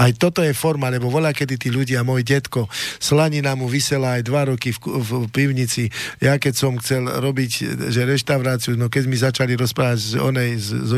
Aj 0.01 0.09
toto 0.17 0.41
je 0.41 0.57
forma, 0.57 0.89
lebo 0.89 1.13
voľa, 1.13 1.37
kedy 1.37 1.61
tí 1.61 1.69
ľudia, 1.69 2.01
môj 2.01 2.25
detko, 2.25 2.65
slanina 2.97 3.53
mu 3.53 3.69
vysela 3.69 4.17
aj 4.17 4.23
dva 4.25 4.49
roky 4.49 4.73
v, 4.73 4.81
v 4.81 5.11
pivnici. 5.29 5.93
Ja 6.25 6.41
keď 6.41 6.55
som 6.57 6.81
chcel 6.81 7.05
robiť, 7.05 7.53
že 7.93 8.09
reštauráciu, 8.09 8.81
no 8.81 8.89
keď 8.89 9.05
mi 9.05 9.21
začali 9.21 9.53
rozprávať 9.61 9.99
z, 10.01 10.13
onej, 10.17 10.51
z, 10.57 10.69
z, 10.89 10.93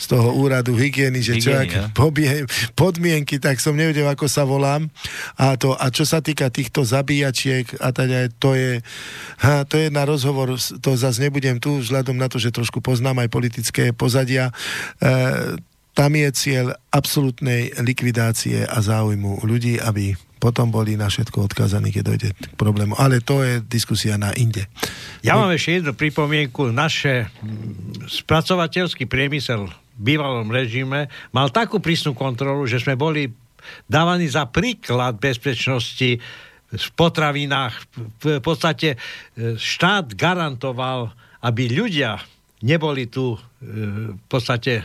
z 0.00 0.06
toho 0.08 0.32
úradu 0.32 0.72
hygieny, 0.72 1.20
že 1.20 1.36
čo, 1.36 1.52
ak, 1.52 1.92
pobie, 1.92 2.48
podmienky, 2.72 3.36
tak 3.36 3.60
som 3.60 3.76
nevedel, 3.76 4.08
ako 4.08 4.24
sa 4.24 4.48
volám. 4.48 4.88
A, 5.36 5.60
to, 5.60 5.76
a 5.76 5.92
čo 5.92 6.08
sa 6.08 6.24
týka 6.24 6.48
týchto 6.48 6.80
zabíjačiek, 6.80 7.68
a 7.76 7.92
teda 7.92 8.32
to 8.40 8.56
je, 8.56 8.80
ha, 9.44 9.68
to 9.68 9.76
je 9.76 9.92
na 9.92 10.08
rozhovor, 10.08 10.56
to 10.56 10.96
zase 10.96 11.20
nebudem 11.20 11.60
tu, 11.60 11.84
vzhľadom 11.84 12.16
na 12.16 12.32
to, 12.32 12.40
že 12.40 12.56
trošku 12.56 12.80
poznám 12.80 13.20
aj 13.20 13.28
politické 13.28 13.92
pozadia. 13.92 14.48
E, 14.96 15.75
tam 15.96 16.12
je 16.12 16.28
cieľ 16.36 16.66
absolútnej 16.92 17.72
likvidácie 17.80 18.68
a 18.68 18.78
záujmu 18.84 19.40
ľudí, 19.48 19.80
aby 19.80 20.12
potom 20.36 20.68
boli 20.68 21.00
na 21.00 21.08
všetko 21.08 21.48
odkazaní, 21.48 21.88
keď 21.88 22.02
dojde 22.04 22.28
k 22.36 22.54
problému. 22.60 22.92
Ale 23.00 23.24
to 23.24 23.40
je 23.40 23.64
diskusia 23.64 24.20
na 24.20 24.36
inde. 24.36 24.68
Ja 25.24 25.40
mám 25.40 25.48
ešte 25.56 25.80
jednu 25.80 25.96
pripomienku. 25.96 26.68
Naše 26.68 27.24
mm, 27.24 28.06
spracovateľský 28.12 29.08
priemysel 29.08 29.72
v 29.72 29.72
bývalom 29.96 30.52
režime 30.52 31.08
mal 31.32 31.48
takú 31.48 31.80
prísnu 31.80 32.12
kontrolu, 32.12 32.68
že 32.68 32.76
sme 32.76 32.94
boli 32.94 33.32
dávaní 33.88 34.28
za 34.28 34.44
príklad 34.46 35.16
bezpečnosti 35.16 36.20
v 36.76 36.88
potravinách. 36.92 37.74
V 38.20 38.44
podstate 38.44 38.94
e, 38.94 39.56
štát 39.56 40.12
garantoval, 40.12 41.16
aby 41.40 41.72
ľudia 41.72 42.20
neboli 42.60 43.08
tu 43.08 43.34
e, 43.34 43.38
v 44.12 44.26
podstate 44.28 44.84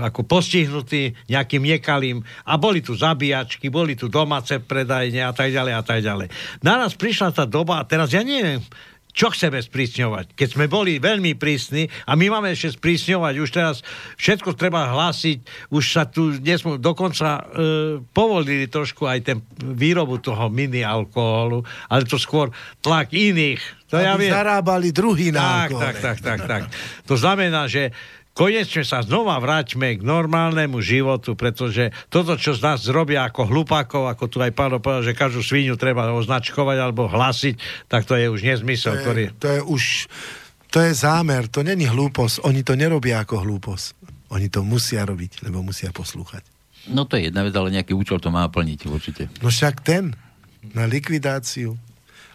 ako 0.00 0.24
postihnutí 0.24 1.12
nejakým 1.28 1.62
nekalým 1.62 2.24
a 2.48 2.56
boli 2.56 2.80
tu 2.80 2.96
zabíjačky, 2.96 3.68
boli 3.68 3.92
tu 3.92 4.08
domáce 4.08 4.56
predajne 4.56 5.20
a 5.20 5.32
tak 5.36 5.52
ďalej 5.52 5.72
a 5.76 5.82
tak 5.84 6.00
ďalej. 6.00 6.28
Na 6.64 6.80
nás 6.80 6.96
prišla 6.96 7.36
tá 7.36 7.44
doba 7.44 7.84
a 7.84 7.86
teraz 7.86 8.08
ja 8.10 8.24
neviem, 8.24 8.64
čo 9.12 9.28
chceme 9.28 9.60
sprísňovať? 9.60 10.32
Keď 10.32 10.48
sme 10.56 10.72
boli 10.72 10.96
veľmi 10.96 11.36
prísni 11.36 11.84
a 12.08 12.16
my 12.16 12.32
máme 12.32 12.56
ešte 12.56 12.80
sprísňovať, 12.80 13.34
už 13.44 13.50
teraz 13.52 13.76
všetko 14.16 14.56
treba 14.56 14.88
hlásiť, 14.88 15.68
už 15.68 15.84
sa 15.84 16.08
tu 16.08 16.32
nesmú, 16.40 16.80
dokonca 16.80 17.28
e, 17.36 17.42
povolili 18.08 18.64
trošku 18.72 19.04
aj 19.04 19.20
ten 19.20 19.38
výrobu 19.60 20.16
toho 20.16 20.48
mini 20.48 20.80
alkoholu, 20.80 21.60
ale 21.92 22.08
to 22.08 22.16
skôr 22.16 22.48
tlak 22.80 23.12
iných. 23.12 23.60
To 23.92 24.00
ja 24.00 24.16
aby 24.16 24.24
viem. 24.24 24.32
zarábali 24.32 24.88
druhý 24.96 25.28
na 25.28 25.44
Tak, 25.44 25.52
alkohole. 25.68 25.84
tak, 25.84 25.96
tak, 26.00 26.18
tak, 26.24 26.40
tak. 26.48 26.62
To 27.04 27.12
znamená, 27.12 27.68
že 27.68 27.92
konečne 28.32 28.82
sa 28.84 29.04
znova 29.04 29.36
vráťme 29.40 29.96
k 29.96 30.02
normálnemu 30.04 30.80
životu, 30.80 31.36
pretože 31.36 31.92
toto, 32.08 32.36
čo 32.36 32.56
z 32.56 32.60
nás 32.64 32.80
robia 32.88 33.28
ako 33.28 33.48
hlupákov, 33.48 34.08
ako 34.08 34.24
tu 34.28 34.36
aj 34.40 34.52
pán 34.56 34.72
povedal, 34.80 35.04
že 35.04 35.16
každú 35.16 35.44
svinu 35.44 35.76
treba 35.76 36.12
označkovať 36.16 36.76
alebo 36.80 37.08
hlasiť, 37.08 37.86
tak 37.88 38.08
to 38.08 38.16
je 38.16 38.26
už 38.32 38.40
nezmysel, 38.40 38.96
To 38.96 39.00
ktorý... 39.04 39.22
je, 39.28 39.30
to 39.36 39.48
je 39.48 39.60
už, 39.62 39.82
to 40.72 40.78
je 40.80 40.92
zámer, 40.96 41.48
to 41.52 41.60
není 41.60 41.84
hlúposť. 41.84 42.48
Oni 42.48 42.64
to 42.64 42.72
nerobia 42.72 43.20
ako 43.20 43.44
hlúposť. 43.44 43.86
Oni 44.32 44.48
to 44.48 44.64
musia 44.64 45.04
robiť, 45.04 45.44
lebo 45.44 45.60
musia 45.60 45.92
poslúchať. 45.92 46.40
No 46.88 47.04
to 47.04 47.20
je 47.20 47.28
jedna 47.30 47.44
vec, 47.44 47.54
ale 47.54 47.70
nejaký 47.70 47.92
účel 47.94 48.18
to 48.18 48.32
má 48.32 48.48
plniť 48.48 48.80
určite. 48.88 49.22
No 49.44 49.52
však 49.52 49.84
ten 49.84 50.16
na 50.72 50.88
likvidáciu, 50.88 51.76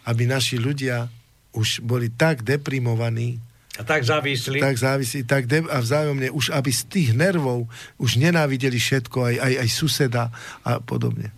aby 0.08 0.24
naši 0.30 0.62
ľudia 0.62 1.10
už 1.58 1.82
boli 1.84 2.14
tak 2.14 2.46
deprimovaní, 2.46 3.42
A 3.78 3.86
tak 3.86 4.02
závislí. 4.02 4.58
tak 4.58 4.78
závisí, 4.78 5.22
tak 5.22 5.46
de- 5.46 5.70
a 5.70 5.78
vzájomne 5.78 6.34
už, 6.34 6.50
aby 6.50 6.74
z 6.74 6.82
tých 6.90 7.10
nervov 7.14 7.70
už 8.02 8.18
nenávideli 8.18 8.82
všetko, 8.82 9.18
aj, 9.22 9.36
aj, 9.38 9.54
aj 9.62 9.70
suseda 9.70 10.24
a 10.66 10.82
podobne. 10.82 11.30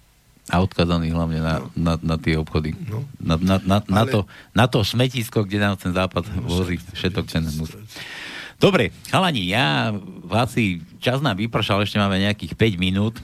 A 0.50 0.66
odkazaný 0.66 1.14
hlavne 1.14 1.44
na, 1.46 1.56
na, 1.78 1.94
na 2.02 2.16
tie 2.18 2.34
obchody. 2.34 2.74
No. 2.90 3.06
Na, 3.22 3.38
na, 3.38 3.62
na, 3.62 3.78
na, 3.86 4.02
Ale- 4.02 4.12
to, 4.12 4.20
na 4.56 4.66
to 4.66 4.82
smetisko, 4.82 5.46
kde 5.46 5.62
nám 5.62 5.76
ten 5.78 5.94
západ 5.94 6.26
vozí 6.42 6.82
všetok 6.96 7.26
ten. 7.30 7.44
Dobre, 8.60 8.92
chalani, 9.08 9.48
ja 9.48 9.96
vás 10.28 10.52
si, 10.52 10.84
čas 11.00 11.24
nám 11.24 11.40
vypršal, 11.40 11.80
ešte 11.86 11.96
máme 11.96 12.20
nejakých 12.20 12.60
5 12.60 12.76
minút. 12.76 13.16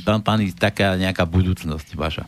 pán 0.00 0.24
pani, 0.24 0.48
taká 0.54 0.96
nejaká 0.96 1.28
budúcnosť 1.28 1.92
vaša. 1.92 2.24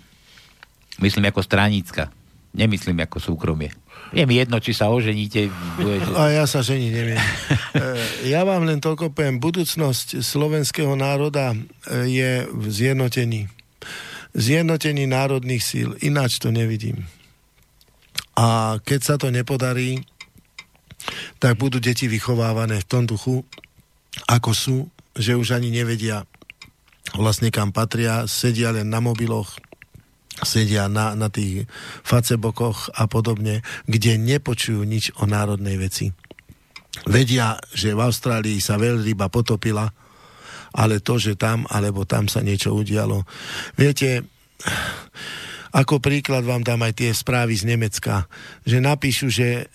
Myslím 1.01 1.33
ako 1.33 1.41
stranická. 1.41 2.13
Nemyslím 2.53 3.01
ako 3.01 3.17
súkromie. 3.17 3.73
Je 4.13 4.29
mi 4.29 4.37
jedno, 4.37 4.61
či 4.61 4.77
sa 4.77 4.93
oženíte. 4.93 5.49
Budete... 5.81 6.13
A 6.13 6.29
ja 6.29 6.45
sa 6.45 6.61
žení 6.61 6.93
neviem. 6.93 7.21
E, 7.73 8.29
ja 8.29 8.45
vám 8.45 8.69
len 8.69 8.85
toľko 8.85 9.17
poviem, 9.17 9.41
budúcnosť 9.41 10.21
slovenského 10.21 10.93
národa 10.93 11.57
e, 11.57 12.05
je 12.05 12.31
v 12.45 12.65
zjednotení. 12.69 13.49
Zjednotení 14.37 15.09
národných 15.09 15.65
síl. 15.65 15.97
Ináč 16.05 16.37
to 16.37 16.53
nevidím. 16.53 17.09
A 18.37 18.77
keď 18.85 19.01
sa 19.01 19.17
to 19.17 19.33
nepodarí, 19.33 20.05
tak 21.41 21.57
budú 21.57 21.81
deti 21.81 22.13
vychovávané 22.13 22.85
v 22.85 22.89
tom 22.93 23.09
duchu, 23.09 23.41
ako 24.29 24.51
sú, 24.53 24.77
že 25.17 25.33
už 25.33 25.57
ani 25.57 25.73
nevedia 25.73 26.29
vlastne 27.17 27.49
kam 27.49 27.73
patria, 27.73 28.29
sedia 28.29 28.73
len 28.73 28.89
na 28.89 29.01
mobiloch, 29.01 29.57
sedia 30.41 30.89
na, 30.89 31.13
na 31.13 31.29
tých 31.29 31.69
facebokoch 32.01 32.89
a 32.97 33.05
podobne, 33.05 33.61
kde 33.85 34.17
nepočujú 34.17 34.81
nič 34.89 35.13
o 35.21 35.29
národnej 35.29 35.77
veci. 35.77 36.09
Vedia, 37.09 37.57
že 37.73 37.97
v 37.97 38.05
Austrálii 38.05 38.61
sa 38.61 38.81
veľryba 38.81 39.33
potopila, 39.33 39.89
ale 40.73 41.05
to, 41.05 41.21
že 41.21 41.37
tam 41.37 41.69
alebo 41.69 42.09
tam 42.09 42.29
sa 42.29 42.41
niečo 42.41 42.73
udialo. 42.73 43.25
Viete, 43.77 44.25
ako 45.73 46.05
príklad 46.05 46.45
vám 46.45 46.61
dám 46.61 46.85
aj 46.85 47.01
tie 47.01 47.11
správy 47.17 47.57
z 47.57 47.65
Nemecka, 47.65 48.29
že 48.65 48.77
napíšu, 48.81 49.33
že 49.33 49.73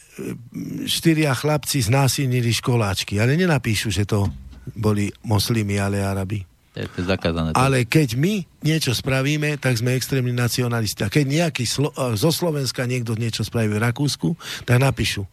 štyria 0.85 1.33
chlapci 1.33 1.81
znásilnili 1.81 2.53
školáčky, 2.53 3.17
ale 3.17 3.33
nenapíšu, 3.33 3.89
že 3.89 4.05
to 4.05 4.29
boli 4.77 5.09
moslimy, 5.25 5.81
ale 5.81 6.05
Arabi. 6.05 6.56
To 6.77 6.97
je 7.01 7.05
zakázané. 7.09 7.57
Ale 7.57 7.89
keď 7.89 8.13
my 8.13 8.45
niečo 8.61 8.93
spravíme, 8.93 9.57
tak 9.57 9.81
sme 9.81 9.97
extrémni 9.97 10.29
nacionalisti. 10.29 11.01
A 11.01 11.09
keď 11.09 11.25
nejaký 11.25 11.65
Slo- 11.65 11.95
zo 12.13 12.29
Slovenska 12.29 12.85
niekto 12.85 13.17
niečo 13.17 13.41
spraví 13.41 13.73
v 13.73 13.81
Rakúsku, 13.81 14.37
tak 14.61 14.77
napíšu. 14.77 15.25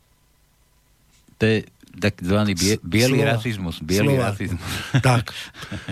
To 1.36 1.44
je 1.44 1.68
takzvaný 1.96 2.52
bie, 2.58 2.74
bielý 2.82 3.22
Slova. 3.22 3.32
rasizmus. 3.38 3.76
Bielý 3.80 4.14
Slova. 4.18 4.26
rasizmus. 4.30 4.62
Tak. 5.14 5.24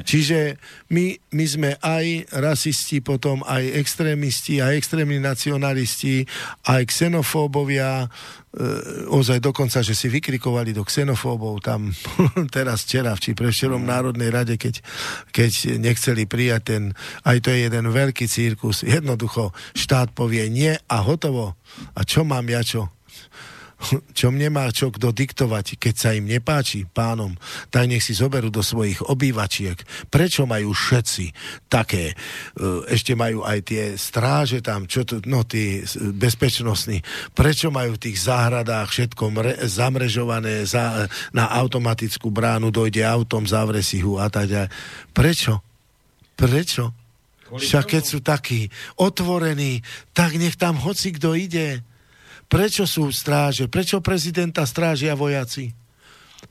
Čiže 0.02 0.56
my, 0.90 1.16
my 1.34 1.44
sme 1.46 1.70
aj 1.80 2.32
rasisti, 2.38 3.00
potom 3.00 3.42
aj 3.46 3.62
extrémisti, 3.78 4.58
aj 4.58 4.78
extrémni 4.78 5.18
nacionalisti, 5.22 6.26
aj 6.68 6.82
xenofóbovia, 6.88 8.06
e, 8.06 8.06
ozaj 9.08 9.38
dokonca, 9.40 9.84
že 9.84 9.92
si 9.92 10.08
vykrikovali 10.08 10.72
do 10.72 10.86
xenofóbov 10.86 11.60
tam 11.62 11.90
teraz 12.56 12.84
včera, 12.88 13.16
či 13.16 13.36
prevčerom 13.36 13.82
Národnej 13.82 14.30
rade, 14.30 14.54
keď, 14.56 14.82
keď 15.32 15.80
nechceli 15.80 16.24
prijať 16.28 16.62
ten, 16.62 16.82
aj 17.26 17.38
to 17.42 17.48
je 17.50 17.68
jeden 17.68 17.86
veľký 17.90 18.26
cirkus, 18.28 18.86
jednoducho 18.86 19.50
štát 19.74 20.14
povie 20.16 20.48
nie 20.48 20.72
a 20.72 20.96
hotovo. 21.04 21.58
A 21.96 22.04
čo 22.04 22.22
mám 22.22 22.44
ja 22.48 22.60
čo? 22.60 22.92
Čo 24.18 24.30
mne 24.30 24.54
má 24.54 24.70
čo 24.70 24.94
kto 24.94 25.10
diktovať, 25.10 25.76
keď 25.76 25.94
sa 25.94 26.10
im 26.14 26.26
nepáči 26.30 26.86
pánom, 26.86 27.34
tak 27.68 27.90
nech 27.90 28.02
si 28.02 28.14
zoberú 28.14 28.48
do 28.48 28.62
svojich 28.62 29.02
obývačiek. 29.04 29.76
Prečo 30.08 30.46
majú 30.46 30.70
všetci 30.72 31.34
také, 31.66 32.14
e, 32.14 32.14
ešte 32.88 33.18
majú 33.18 33.42
aj 33.42 33.58
tie 33.66 33.82
stráže 33.98 34.62
tam, 34.62 34.86
čo 34.86 35.02
tu, 35.02 35.18
no 35.26 35.42
tí 35.42 35.82
bezpečnostní, 35.98 37.02
prečo 37.34 37.74
majú 37.74 37.98
v 37.98 38.02
tých 38.10 38.18
záhradách 38.22 38.88
všetko 38.88 39.24
mre, 39.34 39.52
zamrežované 39.66 40.62
za, 40.64 41.10
na 41.34 41.50
automatickú 41.50 42.30
bránu, 42.30 42.70
dojde 42.70 43.02
autom, 43.02 43.44
zavre 43.44 43.82
si 43.82 43.98
ho 44.00 44.18
a 44.22 44.30
tak. 44.30 44.70
Prečo? 45.12 45.60
Prečo? 46.38 47.02
Však 47.52 47.84
keď 47.84 48.02
sú 48.02 48.18
takí 48.24 48.72
otvorení, 48.96 49.84
tak 50.16 50.40
nech 50.40 50.56
tam 50.56 50.80
hoci 50.80 51.12
kto 51.12 51.36
ide. 51.36 51.84
Prečo 52.52 52.84
sú 52.84 53.08
stráže? 53.08 53.64
Prečo 53.66 54.04
prezidenta 54.04 54.68
strážia 54.68 55.16
vojaci? 55.16 55.72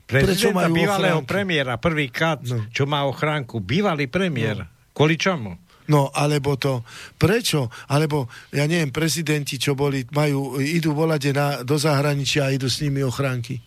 Prečo 0.02 0.50
Prezidenta 0.50 0.58
majú 0.58 0.74
bývalého 0.74 1.18
ochránku? 1.22 1.30
premiéra, 1.30 1.74
prvý 1.78 2.06
kat, 2.10 2.42
No. 2.42 2.66
čo 2.74 2.90
má 2.90 3.06
ochránku, 3.06 3.62
bývalý 3.62 4.10
premiér. 4.10 4.66
Kvôli 4.90 5.14
čomu? 5.14 5.54
No, 5.86 6.10
alebo 6.10 6.58
to, 6.58 6.82
prečo? 7.18 7.70
Alebo, 7.86 8.26
ja 8.50 8.66
neviem, 8.66 8.90
prezidenti, 8.90 9.58
čo 9.58 9.74
boli, 9.74 10.02
majú, 10.10 10.58
idú 10.58 10.90
volať 10.90 11.22
na, 11.34 11.46
do 11.62 11.74
zahraničia 11.78 12.48
a 12.48 12.54
idú 12.54 12.66
s 12.66 12.82
nimi 12.82 13.02
ochránky. 13.02 13.58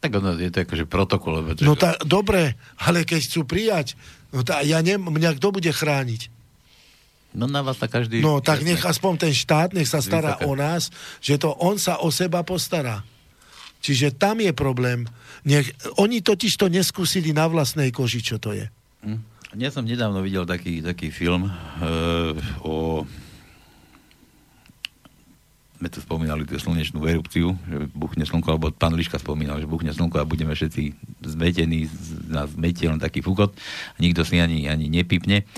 Tak 0.00 0.10
ono 0.16 0.32
je 0.40 0.48
to 0.48 0.64
akože 0.64 0.86
protokol. 0.88 1.38
Lebo 1.42 1.54
to, 1.54 1.62
No 1.62 1.76
tak, 1.76 2.00
dobre, 2.02 2.56
ale 2.80 3.04
keď 3.04 3.20
chcú 3.20 3.40
prijať, 3.44 3.98
no 4.32 4.40
tá, 4.42 4.64
ja 4.64 4.80
neviem, 4.80 5.06
mňa 5.06 5.36
kto 5.36 5.52
bude 5.52 5.68
chrániť? 5.68 6.39
No 7.34 7.44
na 7.46 7.60
vás 7.62 7.78
sa 7.78 7.86
každý... 7.86 8.22
No, 8.22 8.42
tak 8.42 8.62
nech 8.66 8.82
aspoň 8.82 9.28
ten 9.28 9.34
štát, 9.34 9.74
nech 9.74 9.86
sa 9.86 10.02
stará 10.02 10.40
o 10.46 10.52
nás, 10.58 10.90
že 11.22 11.38
to 11.38 11.54
on 11.62 11.78
sa 11.78 12.02
o 12.02 12.10
seba 12.10 12.42
postará. 12.42 13.02
Čiže 13.80 14.12
tam 14.12 14.44
je 14.44 14.52
problém. 14.52 15.08
Nech, 15.48 15.72
oni 15.96 16.20
totiž 16.20 16.52
to 16.60 16.68
neskúsili 16.68 17.32
na 17.32 17.48
vlastnej 17.48 17.88
koži, 17.88 18.20
čo 18.20 18.36
to 18.36 18.52
je. 18.52 18.68
Hm. 19.06 19.20
Ja 19.58 19.72
som 19.74 19.82
nedávno 19.82 20.22
videl 20.22 20.46
taký, 20.46 20.78
taký 20.78 21.10
film 21.10 21.50
uh, 21.50 22.36
o 22.62 23.02
sme 25.80 25.88
tu 25.88 26.04
spomínali 26.04 26.44
tú 26.44 26.60
slnečnú 26.60 27.00
erupciu, 27.08 27.56
že 27.64 27.88
buchne 27.96 28.28
slnko, 28.28 28.52
alebo 28.52 28.68
pán 28.68 28.92
Liška 28.92 29.16
spomínal, 29.16 29.64
že 29.64 29.64
buchne 29.64 29.96
slnko 29.96 30.20
a 30.20 30.28
budeme 30.28 30.52
všetci 30.52 30.92
zmetení, 31.24 31.88
nás 32.28 32.52
zmetie 32.52 32.84
len 32.84 33.00
taký 33.00 33.24
fukot, 33.24 33.56
a 33.96 33.98
nikto 34.04 34.20
si 34.20 34.36
ani, 34.36 34.68
ani 34.68 34.92
nepipne. 34.92 35.48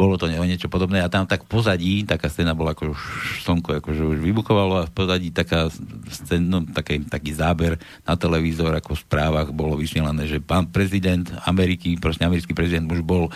Bolo 0.00 0.16
to 0.16 0.24
o 0.32 0.48
niečo 0.48 0.72
podobné 0.72 1.04
a 1.04 1.12
tam 1.12 1.28
tak 1.28 1.44
pozadí, 1.44 2.08
taká 2.08 2.32
scéna 2.32 2.56
bola, 2.56 2.72
ako 2.72 2.96
už 2.96 3.00
slnko 3.44 3.84
akože 3.84 4.00
už 4.16 4.18
vybuchovalo 4.24 4.80
a 4.80 4.88
v 4.88 4.92
pozadí 4.96 5.28
taká 5.28 5.68
scén, 6.08 6.48
no, 6.48 6.64
taký, 6.64 7.04
taký 7.04 7.36
záber 7.36 7.76
na 8.08 8.16
televízor, 8.16 8.72
ako 8.72 8.96
v 8.96 9.04
správach 9.04 9.52
bolo 9.52 9.76
vysielané, 9.76 10.24
že 10.24 10.40
pán 10.40 10.72
prezident 10.72 11.28
Ameriky, 11.44 12.00
proste 12.00 12.24
americký 12.24 12.56
prezident 12.56 12.88
už 12.88 13.04
bol 13.04 13.28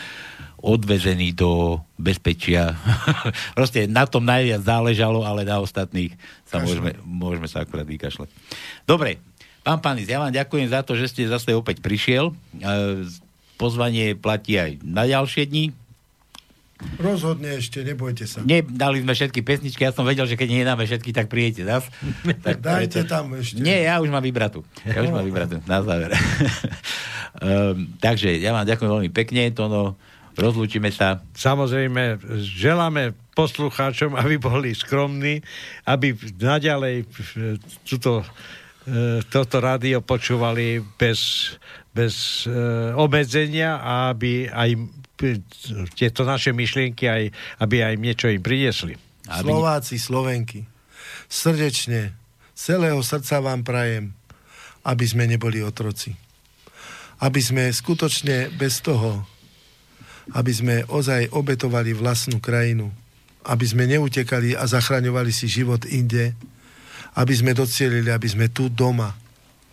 odvezený 0.64 1.36
do 1.36 1.84
bezpečia. 2.00 2.72
Proste 3.58 3.84
na 3.84 4.08
tom 4.08 4.24
najviac 4.24 4.64
záležalo, 4.64 5.20
ale 5.20 5.44
na 5.44 5.60
ostatných 5.60 6.16
sa 6.48 6.64
môžeme, 6.64 6.96
môžeme 7.04 7.44
sa 7.44 7.68
akurát 7.68 7.84
vykašľať. 7.84 8.32
Dobre, 8.88 9.20
pán 9.60 9.84
Panis, 9.84 10.08
ja 10.08 10.16
vám 10.16 10.32
ďakujem 10.32 10.72
za 10.72 10.80
to, 10.80 10.96
že 10.96 11.12
ste 11.12 11.28
zase 11.28 11.52
opäť 11.52 11.84
prišiel. 11.84 12.32
E, 12.32 13.04
Pozvanie 13.54 14.18
platí 14.18 14.58
aj 14.58 14.82
na 14.82 15.06
ďalšie 15.06 15.46
dni. 15.46 15.70
Rozhodne 17.00 17.58
ešte, 17.58 17.82
nebojte 17.82 18.24
sa. 18.24 18.40
Nedali 18.44 19.02
sme 19.02 19.12
všetky 19.12 19.40
pesničky, 19.42 19.82
ja 19.82 19.92
som 19.92 20.06
vedel, 20.06 20.24
že 20.24 20.38
keď 20.38 20.48
nedáme 20.64 20.84
všetky, 20.86 21.10
tak 21.10 21.26
príjete 21.28 21.66
zas. 21.66 21.86
Tak 22.44 22.60
Dajte 22.60 23.04
preto- 23.04 23.10
tam 23.10 23.34
ešte. 23.36 23.60
Nie, 23.60 23.88
ja 23.88 24.00
už 24.00 24.08
mám 24.12 24.22
vybratú. 24.24 24.62
Ja 24.84 25.00
už 25.00 25.10
mám 25.12 25.24
vybratú, 25.24 25.60
na 25.64 25.80
záver. 25.80 26.12
um, 27.40 27.88
takže 28.04 28.36
ja 28.38 28.52
vám 28.52 28.68
ďakujem 28.68 28.90
veľmi 28.90 29.10
pekne, 29.12 29.48
Tono, 29.52 29.96
rozlúčime 30.36 30.90
sa. 30.90 31.22
Samozrejme, 31.34 32.20
želáme 32.42 33.14
poslucháčom, 33.34 34.14
aby 34.14 34.38
boli 34.38 34.74
skromní, 34.74 35.42
aby 35.90 36.14
naďalej 36.38 37.02
e, 37.02 37.04
túto, 37.82 38.22
e, 38.86 39.20
toto 39.26 39.56
rádio 39.58 40.00
počúvali 40.00 40.78
bez, 40.94 41.50
bez 41.90 42.46
e, 42.46 42.54
obmedzenia 42.94 43.82
a 43.82 44.14
aby 44.14 44.46
aj 44.46 44.70
tieto 45.94 46.26
naše 46.26 46.50
myšlienky, 46.50 47.06
aj, 47.06 47.22
aby 47.62 47.86
aj 47.86 47.94
niečo 47.98 48.26
im 48.30 48.42
priniesli. 48.42 48.98
Aby- 49.30 49.54
Slováci, 49.54 49.96
Slovenky, 49.96 50.66
srdečne, 51.30 52.12
celého 52.52 53.00
srdca 53.00 53.40
vám 53.40 53.62
prajem, 53.64 54.12
aby 54.84 55.04
sme 55.06 55.24
neboli 55.24 55.64
otroci. 55.64 56.12
Aby 57.22 57.40
sme 57.40 57.70
skutočne 57.70 58.52
bez 58.52 58.82
toho, 58.84 59.24
aby 60.34 60.52
sme 60.52 60.76
ozaj 60.90 61.30
obetovali 61.32 61.94
vlastnú 61.94 62.42
krajinu, 62.42 62.90
aby 63.44 63.64
sme 63.64 63.88
neutekali 63.88 64.56
a 64.56 64.64
zachraňovali 64.66 65.30
si 65.30 65.46
život 65.48 65.84
inde, 65.88 66.34
aby 67.14 67.32
sme 67.32 67.54
docielili, 67.54 68.10
aby 68.10 68.28
sme 68.28 68.50
tu 68.50 68.66
doma 68.66 69.14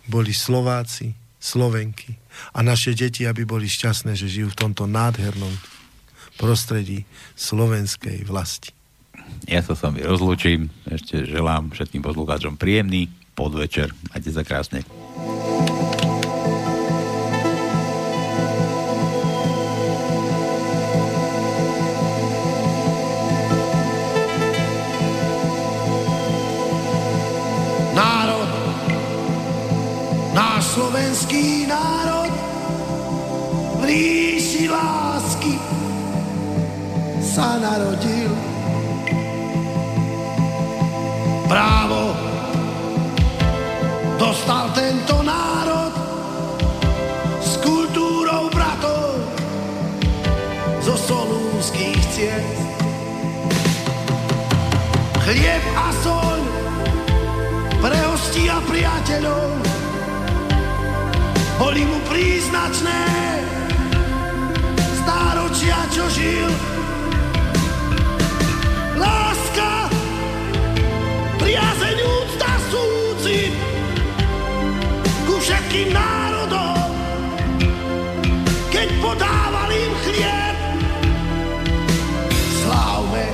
boli 0.06 0.30
Slováci, 0.30 1.12
Slovenky 1.42 2.21
a 2.52 2.58
naše 2.64 2.96
deti, 2.96 3.24
aby 3.28 3.44
boli 3.44 3.68
šťastné, 3.68 4.16
že 4.16 4.30
žijú 4.30 4.52
v 4.52 4.60
tomto 4.68 4.84
nádhernom 4.88 5.52
prostredí 6.40 7.04
slovenskej 7.36 8.24
vlasti. 8.24 8.72
Ja 9.48 9.62
sa 9.62 9.74
s 9.74 9.82
vami 9.82 10.02
rozlúčim. 10.02 10.70
Ešte 10.86 11.26
želám 11.26 11.74
všetkým 11.74 12.02
poslucháčom 12.02 12.54
príjemný 12.58 13.10
podvečer. 13.34 13.90
Majte 14.12 14.30
sa 14.30 14.42
krásne. 14.44 14.84
Národ, 27.92 28.50
náš 30.32 30.62
slovenský 30.74 31.66
národ, 31.68 32.01
v 33.82 33.84
ríši 33.90 34.70
lásky 34.70 35.58
sa 37.18 37.58
narodil. 37.58 38.30
Právo 41.50 42.14
dostal 44.22 44.70
tento 44.78 45.18
národ 45.26 45.92
s 47.42 47.58
kultúrou 47.58 48.46
bratov 48.54 49.18
zo 50.86 50.94
solúnskych 50.94 52.02
ciest. 52.14 52.62
Chlieb 55.26 55.64
a 55.74 55.88
soľ 56.06 56.40
pre 57.82 57.98
hostí 58.06 58.46
a 58.46 58.62
priateľov 58.62 59.50
boli 61.58 61.82
mu 61.86 61.98
príznačné 62.10 63.02
stáročia, 65.62 65.78
čo 65.94 66.04
žil. 66.10 66.50
Láska, 68.98 69.86
priazeň, 71.38 71.98
úcta, 72.02 72.50
súcit 72.70 73.54
ku 75.22 75.38
všetkým 75.38 75.94
národom, 75.94 76.78
keď 78.74 78.88
podával 78.98 79.70
im 79.70 79.92
chlieb. 80.02 80.56
Slávme, 82.62 83.26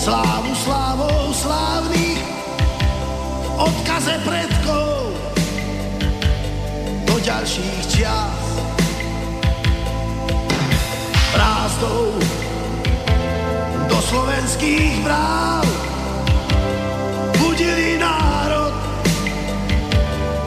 slávu 0.00 0.52
slávou 0.64 1.20
slávnych, 1.36 2.20
v 3.44 3.48
odkaze 3.60 4.14
predkov 4.24 5.12
do 7.04 7.16
ďalších 7.20 7.80
čias. 7.92 8.65
Brázdou 11.36 12.16
do 13.92 13.98
slovenských 14.00 15.04
bráv 15.04 15.68
budili 17.36 18.00
národ 18.00 18.72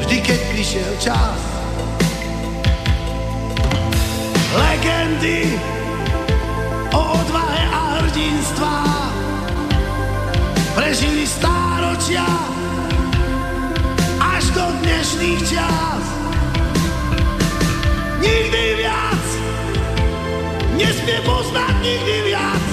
vždy, 0.01 0.17
keď 0.17 0.39
prišiel 0.49 0.91
čas. 0.97 1.37
Legendy 4.49 5.61
o 6.89 7.01
odvahe 7.21 7.63
a 7.69 7.81
hrdinstvá 8.01 8.81
prežili 10.73 11.29
stáročia 11.29 12.25
až 14.17 14.41
do 14.57 14.65
dnešných 14.81 15.41
čas. 15.53 16.01
Nikdy 18.25 18.63
viac 18.81 19.28
nesmie 20.79 21.19
poznať 21.27 21.75
nikdy 21.83 22.15
viac. 22.31 22.65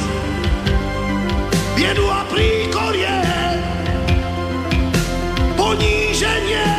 Biedu 1.74 2.06
a 2.06 2.22
príkorie, 2.30 3.18
poníženie. 5.58 6.70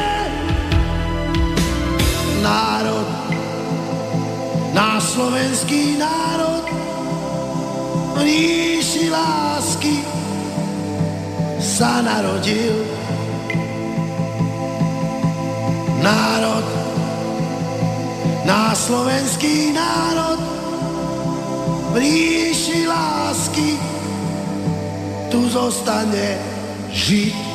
Národ, 2.39 3.07
náš 4.71 5.01
slovenský 5.13 5.99
národ, 5.99 6.65
v 8.15 8.17
ríši 8.23 9.11
lásky 9.11 10.01
sa 11.59 12.01
narodil. 12.01 12.87
Národ, 16.01 16.65
náš 18.47 18.89
slovenský 18.89 19.75
národ, 19.75 20.56
v 21.97 22.05
ríši 22.05 22.85
lásky 22.85 23.73
tu 25.33 25.49
zostane 25.49 26.37
žiť. 26.93 27.46